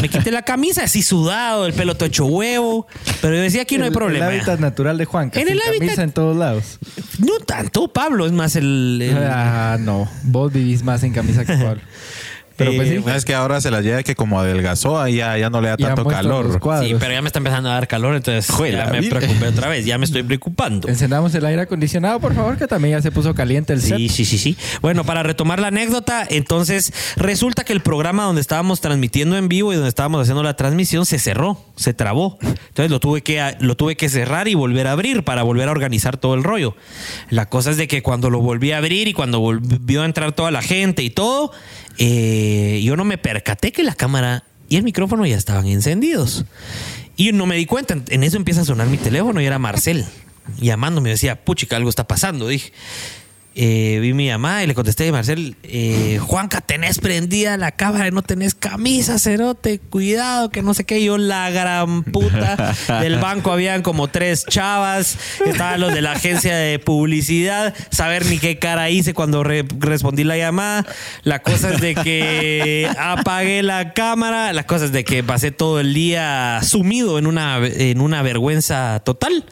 Me 0.01 0.07
quité 0.09 0.31
la 0.31 0.43
camisa 0.43 0.83
así 0.85 1.03
sudado, 1.03 1.65
el 1.65 1.73
pelo 1.73 1.95
todo 1.95 2.05
hecho 2.07 2.25
huevo, 2.25 2.87
pero 3.21 3.35
yo 3.35 3.41
decía 3.41 3.63
aquí 3.63 3.77
no 3.77 3.83
hay 3.85 3.91
problema. 3.91 4.27
El 4.27 4.35
hábitat 4.37 4.59
natural 4.59 4.97
de 4.97 5.05
Juan. 5.05 5.29
En 5.35 5.49
el 5.49 5.59
hábitat- 5.59 5.79
camisa 5.79 6.03
en 6.03 6.11
todos 6.13 6.37
lados. 6.37 6.79
No 7.19 7.37
tanto, 7.45 7.89
Pablo, 7.89 8.25
es 8.25 8.31
más 8.31 8.55
el... 8.55 8.99
el- 9.01 9.17
Ah, 9.17 9.77
no. 9.79 10.09
Vos 10.23 10.53
vivís 10.53 10.83
más 10.83 11.03
en 11.03 11.16
camisa 11.17 11.43
que. 11.45 11.53
Pero 12.57 12.73
pues 12.75 12.89
sí. 12.89 13.03
Es 13.15 13.23
que 13.23 13.35
ahora 13.35 13.61
se 13.61 13.69
la 13.69 13.81
lleva 13.81 14.01
que 14.03 14.15
como 14.15 14.39
adelgazó, 14.39 14.99
ahí 14.99 15.17
ya, 15.17 15.37
ya 15.37 15.49
no 15.49 15.61
le 15.61 15.69
da 15.69 15.77
Ya 15.77 15.93
tanto 15.93 16.05
calor. 16.05 16.59
Sí, 16.81 16.95
pero 16.99 17.13
ya 17.13 17.21
me 17.21 17.27
está 17.27 17.39
empezando 17.39 17.69
a 17.69 17.73
dar 17.73 17.87
calor, 17.87 18.15
entonces 18.15 18.47
ya 18.47 18.87
me 18.91 18.99
vida. 18.99 19.19
preocupé 19.19 19.47
otra 19.47 19.69
vez, 19.69 19.85
ya 19.85 19.97
me 19.97 20.05
estoy 20.05 20.23
preocupando. 20.23 20.87
Encendamos 20.87 21.33
el 21.35 21.45
aire 21.45 21.61
acondicionado, 21.61 22.19
por 22.19 22.33
favor, 22.33 22.57
que 22.57 22.67
también 22.67 22.97
ya 22.97 23.01
se 23.01 23.11
puso 23.11 23.35
caliente 23.35 23.73
el 23.73 23.81
set. 23.81 23.97
Sí, 23.97 24.09
sí, 24.09 24.25
sí, 24.25 24.37
sí. 24.37 24.57
Bueno, 24.81 25.03
para 25.03 25.21
retomar 25.23 25.59
la 25.59 25.67
anécdota, 25.67 26.25
entonces 26.27 26.91
resulta 27.15 27.63
que 27.63 27.73
el 27.73 27.81
programa 27.81 28.23
donde 28.23 28.41
estábamos 28.41 28.81
transmitiendo 28.81 29.37
en 29.37 29.47
vivo 29.47 29.71
y 29.71 29.75
donde 29.75 29.89
estábamos 29.89 30.21
haciendo 30.21 30.41
la 30.41 30.55
transmisión 30.55 31.05
se 31.05 31.19
cerró, 31.19 31.61
se 31.75 31.93
trabó. 31.93 32.39
Entonces 32.41 32.89
lo 32.89 32.99
tuve 32.99 33.21
que 33.21 33.55
lo 33.59 33.75
tuve 33.75 33.95
que 33.95 34.09
cerrar 34.09 34.47
y 34.47 34.55
volver 34.55 34.87
a 34.87 34.93
abrir 34.93 35.23
para 35.23 35.43
volver 35.43 35.69
a 35.69 35.71
organizar 35.71 36.17
todo 36.17 36.33
el 36.33 36.43
rollo. 36.43 36.75
La 37.29 37.47
cosa 37.47 37.71
es 37.71 37.77
de 37.77 37.87
que 37.87 38.01
cuando 38.01 38.29
lo 38.29 38.39
volví 38.39 38.71
a 38.71 38.77
abrir 38.77 39.07
y 39.07 39.13
cuando 39.13 39.39
volvió 39.39 40.01
a 40.01 40.05
entrar 40.05 40.31
toda 40.31 40.51
la 40.51 40.61
gente 40.61 41.03
y 41.03 41.09
todo, 41.09 41.51
eh, 41.97 42.81
yo 42.83 42.95
no 42.95 43.05
me 43.05 43.17
percaté 43.17 43.71
que 43.71 43.83
la 43.83 43.95
cámara 43.95 44.43
y 44.69 44.77
el 44.77 44.83
micrófono 44.83 45.25
ya 45.25 45.37
estaban 45.37 45.67
encendidos. 45.67 46.45
Y 47.15 47.31
no 47.31 47.45
me 47.45 47.55
di 47.55 47.65
cuenta. 47.65 47.97
En 48.09 48.23
eso 48.23 48.37
empieza 48.37 48.61
a 48.61 48.65
sonar 48.65 48.87
mi 48.87 48.97
teléfono 48.97 49.41
y 49.41 49.45
era 49.45 49.59
Marcel 49.59 50.05
llamándome. 50.59 51.09
Decía, 51.09 51.43
puchica, 51.43 51.75
algo 51.75 51.89
está 51.89 52.07
pasando. 52.07 52.47
Dije, 52.47 52.71
eh, 53.59 53.97
vi 53.99 54.13
mi 54.13 54.27
llamada 54.27 54.63
y 54.63 54.67
le 54.67 54.75
contesté, 54.75 55.11
Marcel, 55.11 55.55
eh, 55.63 56.19
Juanca, 56.21 56.61
tenés 56.61 56.99
prendida 56.99 57.57
la 57.57 57.71
cámara 57.71 58.07
y 58.07 58.11
no 58.11 58.21
tenés 58.21 58.53
camisa, 58.53 59.17
cerote, 59.17 59.79
cuidado, 59.79 60.51
que 60.51 60.61
no 60.61 60.75
sé 60.75 60.83
qué. 60.83 61.03
Yo, 61.03 61.17
la 61.17 61.49
gran 61.49 62.03
puta 62.03 62.75
del 63.01 63.15
banco, 63.19 63.51
habían 63.51 63.81
como 63.81 64.09
tres 64.09 64.45
chavas, 64.47 65.17
estaban 65.43 65.81
los 65.81 65.91
de 65.91 66.01
la 66.03 66.11
agencia 66.11 66.55
de 66.55 66.77
publicidad, 66.77 67.73
saber 67.89 68.27
ni 68.27 68.37
qué 68.37 68.59
cara 68.59 68.91
hice 68.91 69.15
cuando 69.15 69.43
re- 69.43 69.65
respondí 69.79 70.23
la 70.23 70.37
llamada. 70.37 70.85
La 71.23 71.41
cosa 71.41 71.73
es 71.73 71.81
de 71.81 71.95
que 71.95 72.87
apagué 72.99 73.63
la 73.63 73.93
cámara, 73.93 74.53
la 74.53 74.67
cosa 74.67 74.85
es 74.85 74.91
de 74.91 75.03
que 75.03 75.23
pasé 75.23 75.49
todo 75.49 75.79
el 75.79 75.95
día 75.95 76.59
sumido 76.61 77.17
en 77.17 77.25
una, 77.25 77.57
en 77.65 78.01
una 78.01 78.21
vergüenza 78.21 79.01
total. 79.03 79.45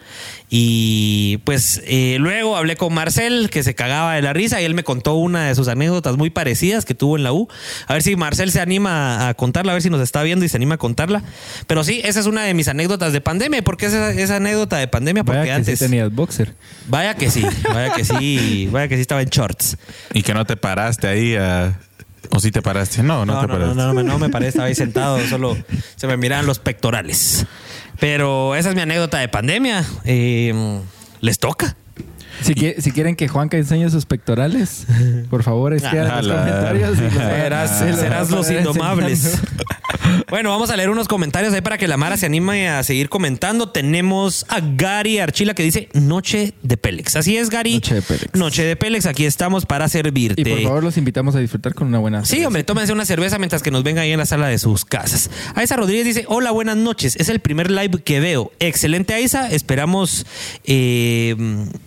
Y 0.58 1.40
pues 1.44 1.82
eh, 1.84 2.16
luego 2.18 2.56
hablé 2.56 2.78
con 2.78 2.94
Marcel, 2.94 3.50
que 3.50 3.62
se 3.62 3.76
cagaba 3.76 4.14
de 4.14 4.22
la 4.22 4.32
risa 4.32 4.62
y 4.62 4.64
él 4.64 4.74
me 4.74 4.86
contó 4.86 5.16
una 5.16 5.48
de 5.48 5.54
sus 5.54 5.68
anécdotas 5.68 6.16
muy 6.16 6.30
parecidas 6.30 6.86
que 6.86 6.96
tuvo 6.96 7.18
en 7.18 7.24
la 7.24 7.34
U. 7.34 7.50
A 7.88 7.94
ver 7.94 8.02
si 8.02 8.16
Marcel 8.16 8.54
se 8.54 8.62
anima 8.62 9.28
a 9.28 9.34
contarla, 9.34 9.74
a 9.74 9.76
ver 9.76 9.82
si 9.82 9.90
nos 9.90 10.00
está 10.00 10.24
viendo 10.24 10.46
y 10.46 10.48
se 10.48 10.56
anima 10.56 10.76
a 10.76 10.78
contarla. 10.78 11.24
Pero 11.68 11.84
sí, 11.84 12.00
esa 12.06 12.22
es 12.22 12.26
una 12.26 12.44
de 12.44 12.54
mis 12.54 12.70
anécdotas 12.70 13.12
de 13.12 13.20
pandemia. 13.20 13.64
¿Por 13.64 13.76
qué 13.76 13.88
esa, 13.88 14.12
esa 14.12 14.38
anécdota 14.38 14.78
de 14.78 14.88
pandemia? 14.88 15.26
Porque 15.26 15.40
Vaya 15.40 15.52
que 15.52 15.56
antes... 15.58 15.78
sí 15.78 15.86
tenías 15.88 16.10
boxer. 16.16 16.54
Vaya 16.88 17.16
que 17.16 17.30
sí, 17.30 17.46
vaya 17.74 17.92
que 17.94 18.06
sí, 18.06 18.70
vaya 18.72 18.88
que 18.88 18.96
sí 18.96 19.02
estaba 19.02 19.22
en 19.22 19.28
shorts. 19.28 19.76
Y 20.14 20.22
que 20.24 20.34
no 20.34 20.46
te 20.46 20.56
paraste 20.56 21.08
ahí 21.08 21.36
a... 21.36 21.78
¿O 22.30 22.40
sí 22.40 22.52
te 22.52 22.62
paraste? 22.62 23.04
No, 23.04 23.26
no, 23.26 23.34
No, 23.34 23.42
te 23.42 23.48
no, 23.48 23.54
no, 23.54 23.60
paraste. 23.60 23.76
no, 23.76 23.94
no, 23.94 24.04
no 24.04 24.20
me 24.20 24.30
paré, 24.30 24.48
estaba 24.48 24.68
ahí 24.68 24.76
sentado, 24.76 25.20
solo 25.28 25.58
se 25.98 26.08
me 26.08 26.16
miraban 26.16 26.46
los 26.46 26.60
pectorales. 26.60 27.46
Pero 28.00 28.56
esa 28.56 28.70
es 28.70 28.76
mi 28.76 28.82
anécdota 28.82 29.20
de 29.20 29.28
pandemia. 29.28 29.86
Eh, 30.04 30.54
¿Les 31.22 31.40
toca? 31.40 31.76
Si, 32.42 32.54
qui- 32.54 32.76
si 32.80 32.92
quieren 32.92 33.16
que 33.16 33.28
Juanca 33.28 33.58
enseñe 33.58 33.90
sus 33.90 34.06
pectorales, 34.06 34.86
por 35.30 35.44
favor, 35.44 35.74
escriban 35.74 36.08
en 36.08 36.16
los 36.16 36.26
la- 36.28 36.36
comentarios. 36.38 36.98
y 36.98 37.02
los- 37.02 37.14
Serás, 37.14 37.82
los 38.32 38.46
serás 38.48 38.66
indomables. 38.66 39.26
enseñando. 39.26 39.64
Bueno, 40.30 40.50
vamos 40.52 40.70
a 40.70 40.76
leer 40.76 40.90
unos 40.92 41.08
comentarios 41.08 41.54
ahí 41.54 41.62
para 41.62 41.78
que 41.80 41.88
la 41.88 41.98
Mara 41.98 42.16
se 42.18 42.26
anime 42.28 42.70
a 42.70 42.84
seguir 42.84 43.10
comentando. 43.10 43.70
Tenemos 43.70 44.46
a 44.50 44.60
Gary 44.62 45.18
Archila 45.20 45.56
que 45.56 45.64
dice 45.64 45.90
Noche 45.94 46.54
de 46.62 46.78
Pélex. 46.78 47.16
Así 47.16 47.38
es, 47.38 47.50
Gary. 47.50 47.76
Noche 47.76 47.96
de 47.96 48.02
Pélex. 48.04 48.36
Noche 48.36 48.64
de 48.66 48.76
Pélex, 48.76 49.06
aquí 49.08 49.26
estamos 49.26 49.66
para 49.66 49.88
servirte. 49.90 50.42
Y 50.42 50.46
por 50.46 50.62
favor, 50.62 50.84
los 50.84 50.98
invitamos 50.98 51.36
a 51.36 51.40
disfrutar 51.40 51.74
con 51.74 51.88
una 51.88 51.98
buena. 52.00 52.24
Sí, 52.24 52.44
hombre, 52.46 52.64
tómense 52.64 52.94
una 52.94 53.06
cerveza 53.06 53.40
mientras 53.40 53.64
que 53.64 53.72
nos 53.72 53.84
venga 53.84 54.02
ahí 54.02 54.12
en 54.12 54.20
la 54.20 54.26
sala 54.28 54.48
de 54.48 54.60
sus 54.60 54.86
casas. 54.86 55.30
Aisa 55.56 55.76
Rodríguez 55.76 56.06
dice, 56.06 56.26
hola, 56.28 56.52
buenas 56.52 56.78
noches. 56.78 57.16
Es 57.16 57.30
el 57.30 57.40
primer 57.40 57.72
live 57.72 58.02
que 58.04 58.20
veo. 58.20 58.52
Excelente, 58.60 59.14
Aisa. 59.16 59.50
Esperamos, 59.50 60.26
eh, 60.66 61.36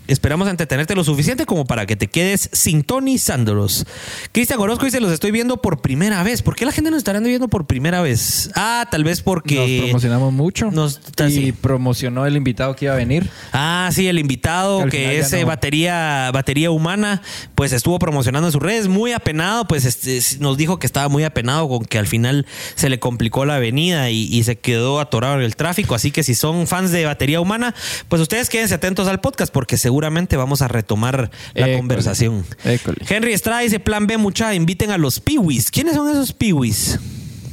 esperamos 0.08 0.48
entretenerte 0.48 0.94
lo 0.94 1.04
suficiente 1.04 1.46
como 1.46 1.64
para 1.64 1.86
que 1.86 1.96
te 1.96 2.08
quedes 2.08 2.50
sintonizándolos. 2.52 3.86
Cristian 4.32 4.58
Orozco 4.60 4.84
dice, 4.84 5.00
los 5.00 5.12
estoy 5.12 5.30
viendo 5.30 5.62
por 5.62 5.80
primera 5.80 6.22
vez. 6.22 6.42
¿Por 6.42 6.56
qué 6.56 6.64
la 6.64 6.72
gente 6.72 6.90
nos 6.90 6.98
estará 6.98 7.20
viendo 7.20 7.48
por 7.48 7.66
primera 7.66 8.00
vez? 8.00 8.50
Ah, 8.54 8.86
tal 8.90 9.04
vez 9.04 9.22
porque... 9.22 9.54
Nos 9.78 9.84
promocionamos 9.84 10.32
mucho. 10.32 10.70
Nos- 10.70 11.00
y 11.28 11.30
sí. 11.30 11.52
promocionó 11.52 12.26
el 12.26 12.36
invitado 12.36 12.74
que 12.74 12.86
iba 12.86 12.94
a 12.94 12.96
venir. 12.96 13.28
Ah, 13.52 13.90
sí, 13.92 14.08
el 14.08 14.18
invitado 14.18 14.84
Que 14.84 14.90
que 14.90 15.18
es 15.18 15.32
eh, 15.32 15.42
no. 15.42 15.46
batería, 15.48 16.30
batería 16.32 16.70
humana, 16.70 17.22
pues 17.54 17.72
estuvo 17.72 17.98
promocionando 17.98 18.48
en 18.48 18.52
sus 18.52 18.62
redes, 18.62 18.88
muy 18.88 19.12
apenado, 19.12 19.66
pues 19.68 19.84
este, 19.84 20.20
nos 20.40 20.56
dijo 20.56 20.78
que 20.78 20.86
estaba 20.86 21.08
muy 21.08 21.24
apenado 21.24 21.68
con 21.68 21.84
que 21.84 21.98
al 21.98 22.06
final 22.06 22.46
se 22.74 22.88
le 22.88 22.98
complicó 22.98 23.44
la 23.44 23.56
avenida 23.56 24.10
y, 24.10 24.24
y 24.24 24.42
se 24.44 24.56
quedó 24.58 25.00
atorado 25.00 25.34
en 25.36 25.42
el 25.42 25.56
tráfico. 25.56 25.94
Así 25.94 26.10
que 26.10 26.22
si 26.22 26.34
son 26.34 26.66
fans 26.66 26.90
de 26.90 27.04
batería 27.04 27.40
humana, 27.40 27.74
pues 28.08 28.22
ustedes 28.22 28.48
quédense 28.48 28.74
atentos 28.74 29.06
al 29.08 29.20
podcast 29.20 29.52
porque 29.52 29.76
seguramente 29.98 30.36
vamos 30.36 30.62
a 30.62 30.68
retomar 30.68 31.28
la 31.54 31.66
École. 31.66 31.76
conversación. 31.76 32.44
École. 32.64 32.98
Henry 33.08 33.32
Estrada 33.32 33.60
dice, 33.62 33.80
plan 33.80 34.06
B, 34.06 34.16
mucha, 34.16 34.54
inviten 34.54 34.92
a 34.92 34.98
los 34.98 35.18
piwis. 35.18 35.72
¿Quiénes 35.72 35.94
son 35.96 36.08
esos 36.08 36.32
piwis? 36.32 37.00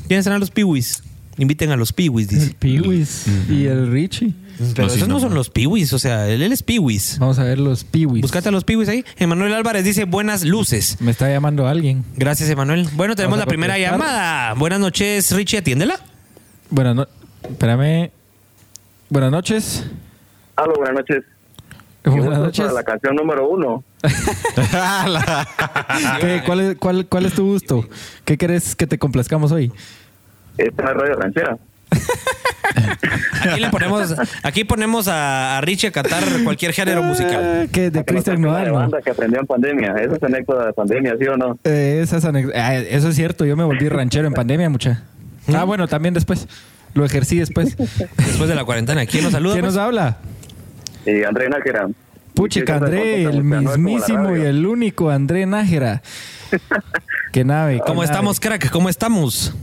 ¿Quiénes 0.08 0.26
serán 0.26 0.40
los 0.40 0.52
piwis? 0.52 1.02
Inviten 1.40 1.72
a 1.72 1.76
los 1.76 1.92
piwis, 1.92 2.28
dice. 2.28 2.46
El 2.46 2.56
Piwis 2.56 3.26
y 3.50 3.66
el 3.66 3.92
Richie. 3.92 4.34
Pero 4.76 4.88
No, 4.88 4.90
sí, 4.90 4.98
esos 4.98 5.08
no 5.10 5.16
no, 5.16 5.20
son 5.20 5.34
los 5.34 5.50
piwis, 5.50 5.92
o 5.92 5.98
sea, 6.00 6.30
él, 6.30 6.44
él 6.44 6.52
es 6.54 6.62
piwis. 6.62 7.18
Vamos 7.20 7.40
a 7.40 7.44
ver 7.44 7.58
los 7.60 7.84
Piwis. 7.84 8.22
Búscate 8.22 8.50
a 8.50 8.52
los 8.52 8.64
piwis 8.64 8.88
ahí. 8.88 9.04
Emanuel 9.18 9.54
Álvarez 9.56 9.84
dice 9.84 10.06
buenas 10.06 10.46
luces. 10.46 10.98
Me 11.02 11.10
está 11.12 11.28
llamando 11.30 11.68
alguien. 11.68 12.06
Gracias, 12.16 12.48
Emanuel. 12.50 12.88
Bueno, 12.94 13.16
tenemos 13.16 13.40
la 13.40 13.48
primera 13.48 13.78
llamada. 13.80 14.54
Buenas 14.54 14.80
noches, 14.80 15.32
Richie, 15.32 15.58
atiéndela. 15.58 16.00
Buenas 16.70 16.96
noches. 16.96 17.14
Espérame. 17.50 18.12
Buenas 19.10 19.32
noches. 19.32 19.84
Aló, 20.56 20.74
buenas 20.78 20.94
noches. 20.96 21.24
Buenas 22.10 22.28
Gusto 22.28 22.44
noches. 22.46 22.66
Para 22.66 22.74
la 22.76 22.84
canción 22.84 23.16
número 23.16 23.48
uno. 23.50 23.84
¿Qué- 26.22 26.42
cuál, 26.46 26.60
es, 26.62 26.76
cuál, 26.78 27.06
¿Cuál 27.08 27.26
es 27.26 27.34
tu 27.34 27.46
gusto? 27.46 27.86
¿Qué 28.24 28.38
querés 28.38 28.76
que 28.76 28.88
te 28.88 28.98
complazcamos 28.98 29.52
hoy? 29.52 29.72
Esta 30.58 30.84
es 30.84 30.90
Radio 30.94 31.16
Ranchera. 31.16 31.58
Aquí 33.42 33.60
le 33.60 33.70
ponemos, 33.70 34.16
aquí 34.44 34.64
ponemos 34.64 35.08
a, 35.08 35.58
a 35.58 35.62
Richie 35.62 35.88
a 35.88 35.92
cantar 35.92 36.24
cualquier 36.44 36.74
género 36.74 37.04
musical. 37.04 37.62
Ah, 37.64 37.68
¿Qué? 37.72 37.92
De 37.92 37.92
Para 37.92 38.04
que 38.06 38.14
no 38.14 38.18
Cristian 38.18 38.38
una 38.40 38.48
Nodal. 38.48 38.66
de 38.66 38.72
¿no? 38.72 38.76
banda 38.78 39.02
que 39.02 39.10
aprendió 39.12 39.40
en 39.40 39.46
pandemia. 39.48 39.94
Esa 40.02 40.16
es 40.16 40.24
anécdota 40.24 40.66
de 40.68 40.74
pandemia, 40.74 41.16
¿sí 41.20 41.28
o 41.28 41.38
no? 41.38 41.60
Eh, 41.64 42.00
esas 42.04 42.26
anex- 42.26 42.52
ah, 42.56 42.76
eso 42.76 43.10
es 43.10 43.16
cierto. 43.16 43.46
Yo 43.46 43.56
me 43.56 43.64
volví 43.64 43.88
ranchero 43.90 44.28
en 44.28 44.34
pandemia, 44.34 44.70
mucha. 44.70 45.04
Ah, 45.54 45.64
bueno, 45.64 45.88
también 45.88 46.14
después. 46.14 46.48
Lo 46.96 47.06
ejercí 47.06 47.38
después. 47.38 47.76
Después 48.18 48.50
de 48.50 48.56
la 48.56 48.64
cuarentena. 48.66 49.06
¿Quién 49.06 49.24
nos 49.26 49.34
saluda? 49.34 49.54
¿Quién 49.54 49.66
pues? 49.66 49.76
nos 49.76 49.84
habla? 49.84 50.18
Y 51.06 51.24
André 51.24 51.50
Nájera. 51.50 51.88
Puchica 52.34 52.76
André, 52.76 53.24
el 53.24 53.44
mismísimo 53.44 54.36
y 54.36 54.42
el 54.42 54.66
único 54.66 55.10
André 55.10 55.46
Nájera. 55.46 56.02
Qué 57.32 57.44
nave. 57.44 57.76
qué 57.76 57.80
¿Cómo 57.80 57.96
nave. 58.02 58.06
estamos, 58.06 58.40
crack? 58.40 58.70
¿Cómo 58.72 58.90
estamos? 58.90 59.54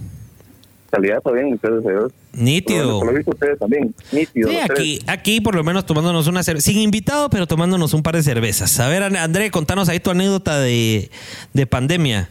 Calidad 0.90 1.20
todo 1.22 1.32
bien, 1.34 1.54
ustedes, 1.54 1.82
señor. 1.82 2.12
Nítido. 2.34 2.98
Por 2.98 3.08
lo 3.08 3.14
visto 3.14 3.30
ustedes 3.30 3.58
también. 3.58 3.94
Nítido. 4.12 4.50
Sí, 4.50 4.58
aquí, 4.58 4.98
aquí 5.06 5.40
por 5.40 5.54
lo 5.54 5.64
menos 5.64 5.86
tomándonos 5.86 6.26
una 6.26 6.42
cerveza. 6.42 6.70
Sin 6.70 6.78
invitado, 6.80 7.30
pero 7.30 7.46
tomándonos 7.46 7.94
un 7.94 8.02
par 8.02 8.14
de 8.14 8.22
cervezas. 8.22 8.78
A 8.78 8.88
ver, 8.88 9.02
André, 9.02 9.50
contanos 9.50 9.88
ahí 9.88 10.00
tu 10.00 10.10
anécdota 10.10 10.58
de, 10.60 11.10
de 11.54 11.66
pandemia. 11.66 12.28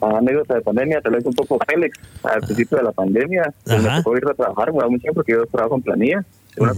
Ah, 0.00 0.18
anécdota 0.18 0.54
de 0.54 0.60
pandemia, 0.60 1.00
tal 1.00 1.12
vez 1.12 1.24
un 1.24 1.34
poco 1.34 1.56
Félix. 1.68 1.96
Al 2.24 2.40
principio 2.40 2.78
de 2.78 2.84
la 2.84 2.92
pandemia, 2.92 3.52
pues, 3.64 3.82
me 3.82 3.88
Ajá. 3.88 3.98
tocó 4.02 4.16
ir 4.16 4.24
a 4.28 4.34
trabajar, 4.34 4.72
me 4.72 4.78
da 4.80 4.88
mucho 4.88 5.02
tiempo 5.02 5.14
porque 5.20 5.32
yo 5.32 5.46
trabajo 5.46 5.76
en 5.76 5.82
planilla, 5.82 6.24
en 6.56 6.62
una 6.64 6.74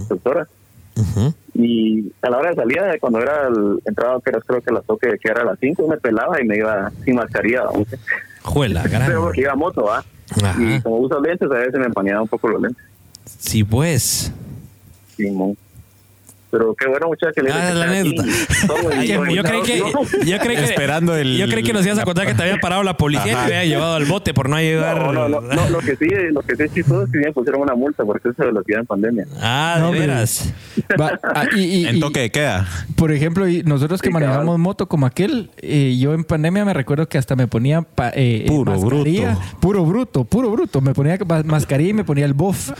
Y 1.54 2.12
a 2.22 2.30
la 2.30 2.38
hora 2.38 2.50
de 2.50 2.56
salida, 2.56 2.98
cuando 3.00 3.20
era 3.20 3.48
el 3.48 3.80
entrado, 3.84 4.20
que 4.20 4.30
era 4.30 4.40
creo 4.40 4.60
que 4.60 4.72
la 4.72 4.80
toque 4.82 5.18
que 5.20 5.28
era 5.30 5.42
a 5.42 5.44
las 5.44 5.58
5, 5.58 5.86
me 5.88 5.96
pelaba 5.96 6.40
y 6.40 6.44
me 6.44 6.56
iba 6.56 6.90
sin 7.04 7.16
mascarilla. 7.16 7.64
Juela, 8.42 8.82
gran. 8.84 9.06
Pero 9.06 9.22
porque 9.22 9.42
iba 9.42 9.52
a 9.52 9.56
moto, 9.56 9.84
¿va? 9.84 10.04
Ajá. 10.42 10.54
Y 10.58 10.80
como 10.80 10.98
uso 10.98 11.20
lentes, 11.20 11.50
a 11.50 11.54
veces 11.54 11.78
me 11.78 11.86
empañaba 11.86 12.22
un 12.22 12.28
poco 12.28 12.48
los 12.48 12.62
lentes. 12.62 12.84
Sí, 13.24 13.64
pues. 13.64 14.32
Simón. 15.16 15.56
Pero 16.50 16.74
qué 16.74 16.88
bueno, 16.88 17.06
muchachos, 17.08 17.34
que 17.34 17.42
le 17.42 17.52
Ah, 17.52 17.72
la 17.72 17.84
anécdota. 17.84 18.24
Yo, 19.30 19.42
creí 19.44 19.62
que, 19.62 19.78
yo 20.26 20.38
creí 20.38 20.56
que 20.56 20.64
Esperando 20.64 21.16
el- 21.16 21.36
yo 21.38 21.46
creí 21.48 21.62
que 21.62 21.72
nos 21.72 21.84
ibas 21.86 21.98
a 21.98 22.04
contar 22.04 22.26
que 22.26 22.34
te 22.34 22.42
había 22.42 22.58
parado 22.58 22.82
la 22.82 22.96
policía 22.96 23.32
y 23.32 23.34
te 23.34 23.40
había 23.58 23.64
llevado 23.64 23.94
al 23.94 24.04
bote 24.04 24.34
por 24.34 24.48
no 24.48 24.56
llegar. 24.58 24.96
No, 24.98 25.12
no, 25.12 25.28
no, 25.28 25.40
no, 25.40 25.70
lo 25.70 25.78
que 25.78 25.96
sí, 25.96 26.06
lo 26.32 26.42
que 26.42 26.56
sí 26.56 26.62
es 26.64 26.74
chistoso 26.74 27.04
es 27.04 27.10
que 27.12 27.18
me 27.18 27.32
pusieron 27.32 27.62
una 27.62 27.74
multa 27.74 28.04
por 28.04 28.16
exceso 28.16 28.42
de 28.42 28.46
velocidad 28.48 28.80
en 28.80 28.86
pandemia. 28.86 29.26
Ah, 29.40 29.76
No, 29.80 29.92
de 29.92 29.98
veras. 30.00 30.52
Va, 31.00 31.18
ah, 31.34 31.44
y- 31.56 31.60
y- 31.60 31.86
En 31.86 32.00
toque 32.00 32.20
de 32.20 32.30
queda. 32.30 32.66
Por 32.96 33.12
ejemplo, 33.12 33.44
nosotros 33.64 34.00
que 34.02 34.08
Sí, 34.08 34.12
manejamos 34.12 34.44
cabal. 34.46 34.58
moto 34.58 34.88
como 34.88 35.06
aquel, 35.06 35.50
eh, 35.58 35.96
yo 35.98 36.14
en 36.14 36.24
pandemia 36.24 36.64
me 36.64 36.74
recuerdo 36.74 37.08
que 37.08 37.18
hasta 37.18 37.36
me 37.36 37.46
ponía 37.46 37.82
pa- 37.82 38.10
eh, 38.14 38.44
Puro 38.48 38.72
mascarilla, 38.72 39.34
bruto. 39.34 39.60
puro 39.60 39.84
bruto, 39.84 40.24
puro 40.24 40.50
bruto. 40.50 40.80
Me 40.80 40.94
ponía 40.94 41.16
ma- 41.26 41.42
mascarilla 41.44 41.90
y 41.90 41.94
me 41.94 42.04
ponía 42.04 42.24
el 42.24 42.34
buff 42.34 42.70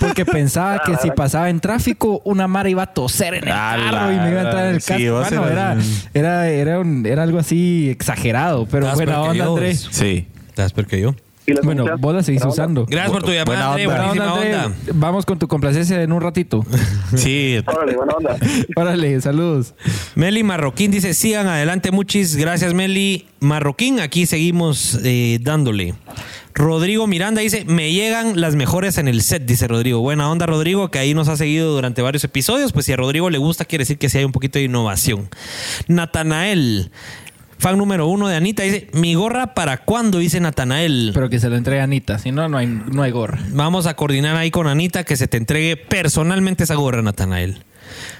porque 0.00 0.24
pensaba 0.24 0.80
que 0.84 0.96
si 0.96 1.10
pasaba 1.12 1.48
en 1.50 1.60
tráfico 1.60 2.20
una 2.24 2.48
mara 2.48 2.68
iba 2.68 2.82
a 2.82 2.86
toser 2.92 3.19
en 3.28 3.34
el 3.34 3.52
Ala, 3.52 3.90
carro 3.90 4.12
y 4.12 4.16
me 4.16 4.30
iba 4.30 4.40
a 4.40 4.44
entrar 4.44 4.66
en 4.68 4.74
el 4.74 4.80
sí, 4.80 4.88
casco. 4.88 5.12
Bueno, 5.20 5.46
era, 5.48 5.72
eras- 5.74 6.08
era, 6.14 6.48
era, 6.48 6.80
un- 6.80 7.06
era 7.06 7.22
algo 7.22 7.38
así 7.38 7.88
exagerado, 7.90 8.66
pero 8.66 8.84
Estás 8.86 8.96
buena 8.98 9.20
onda, 9.22 9.34
yo, 9.34 9.54
Andrés. 9.54 9.86
vos. 9.86 9.96
Sí. 9.96 10.26
Estás 10.48 10.72
peor 10.72 10.86
que 10.86 11.00
yo. 11.00 11.14
¿Y 11.46 11.52
las 11.54 11.64
Bueno, 11.64 11.84
vos 11.98 12.14
la 12.14 12.22
seguís 12.22 12.42
onda. 12.42 12.52
usando. 12.52 12.86
Gracias 12.86 13.10
por 13.10 13.22
tu 13.24 13.32
llamada, 13.32 13.44
Buena 13.44 13.70
André. 13.70 13.86
onda. 13.86 13.96
Buena 14.12 14.34
onda, 14.34 14.34
onda. 14.34 14.64
André. 14.64 14.92
Vamos 14.94 15.26
con 15.26 15.38
tu 15.38 15.48
complacencia 15.48 16.00
en 16.02 16.12
un 16.12 16.20
ratito. 16.20 16.64
Sí. 17.16 17.60
Órale, 17.66 17.96
buena 17.96 18.12
onda. 18.14 18.36
Órale, 18.76 19.20
saludos. 19.20 19.74
Meli 20.14 20.44
Marroquín 20.44 20.92
dice, 20.92 21.12
sigan 21.14 21.48
adelante, 21.48 21.90
muchis. 21.90 22.36
Gracias, 22.36 22.72
Meli 22.72 23.26
Marroquín. 23.40 23.98
Aquí 23.98 24.26
seguimos 24.26 25.00
eh, 25.02 25.38
dándole. 25.42 25.94
Rodrigo 26.54 27.06
Miranda 27.06 27.40
dice, 27.40 27.64
me 27.64 27.92
llegan 27.92 28.40
las 28.40 28.56
mejores 28.56 28.98
en 28.98 29.08
el 29.08 29.22
set, 29.22 29.44
dice 29.44 29.68
Rodrigo. 29.68 30.00
Buena 30.00 30.30
onda, 30.30 30.46
Rodrigo, 30.46 30.90
que 30.90 30.98
ahí 30.98 31.14
nos 31.14 31.28
ha 31.28 31.36
seguido 31.36 31.72
durante 31.72 32.02
varios 32.02 32.24
episodios. 32.24 32.72
Pues 32.72 32.86
si 32.86 32.92
a 32.92 32.96
Rodrigo 32.96 33.30
le 33.30 33.38
gusta, 33.38 33.64
quiere 33.64 33.82
decir 33.82 33.98
que 33.98 34.08
sí 34.08 34.18
hay 34.18 34.24
un 34.24 34.32
poquito 34.32 34.58
de 34.58 34.64
innovación. 34.64 35.28
Natanael, 35.86 36.90
fan 37.58 37.78
número 37.78 38.06
uno 38.08 38.28
de 38.28 38.36
Anita, 38.36 38.62
dice, 38.62 38.88
mi 38.92 39.14
gorra 39.14 39.54
para 39.54 39.78
cuándo, 39.84 40.18
dice 40.18 40.40
Natanael. 40.40 41.12
Pero 41.14 41.30
que 41.30 41.38
se 41.38 41.48
lo 41.48 41.56
entregue 41.56 41.80
a 41.80 41.84
Anita, 41.84 42.18
si 42.18 42.32
no, 42.32 42.48
no 42.48 42.58
hay, 42.58 42.66
no 42.66 43.02
hay 43.02 43.12
gorra. 43.12 43.38
Vamos 43.50 43.86
a 43.86 43.94
coordinar 43.94 44.36
ahí 44.36 44.50
con 44.50 44.66
Anita 44.66 45.04
que 45.04 45.16
se 45.16 45.28
te 45.28 45.36
entregue 45.36 45.76
personalmente 45.76 46.64
esa 46.64 46.74
gorra, 46.74 47.02
Natanael. 47.02 47.64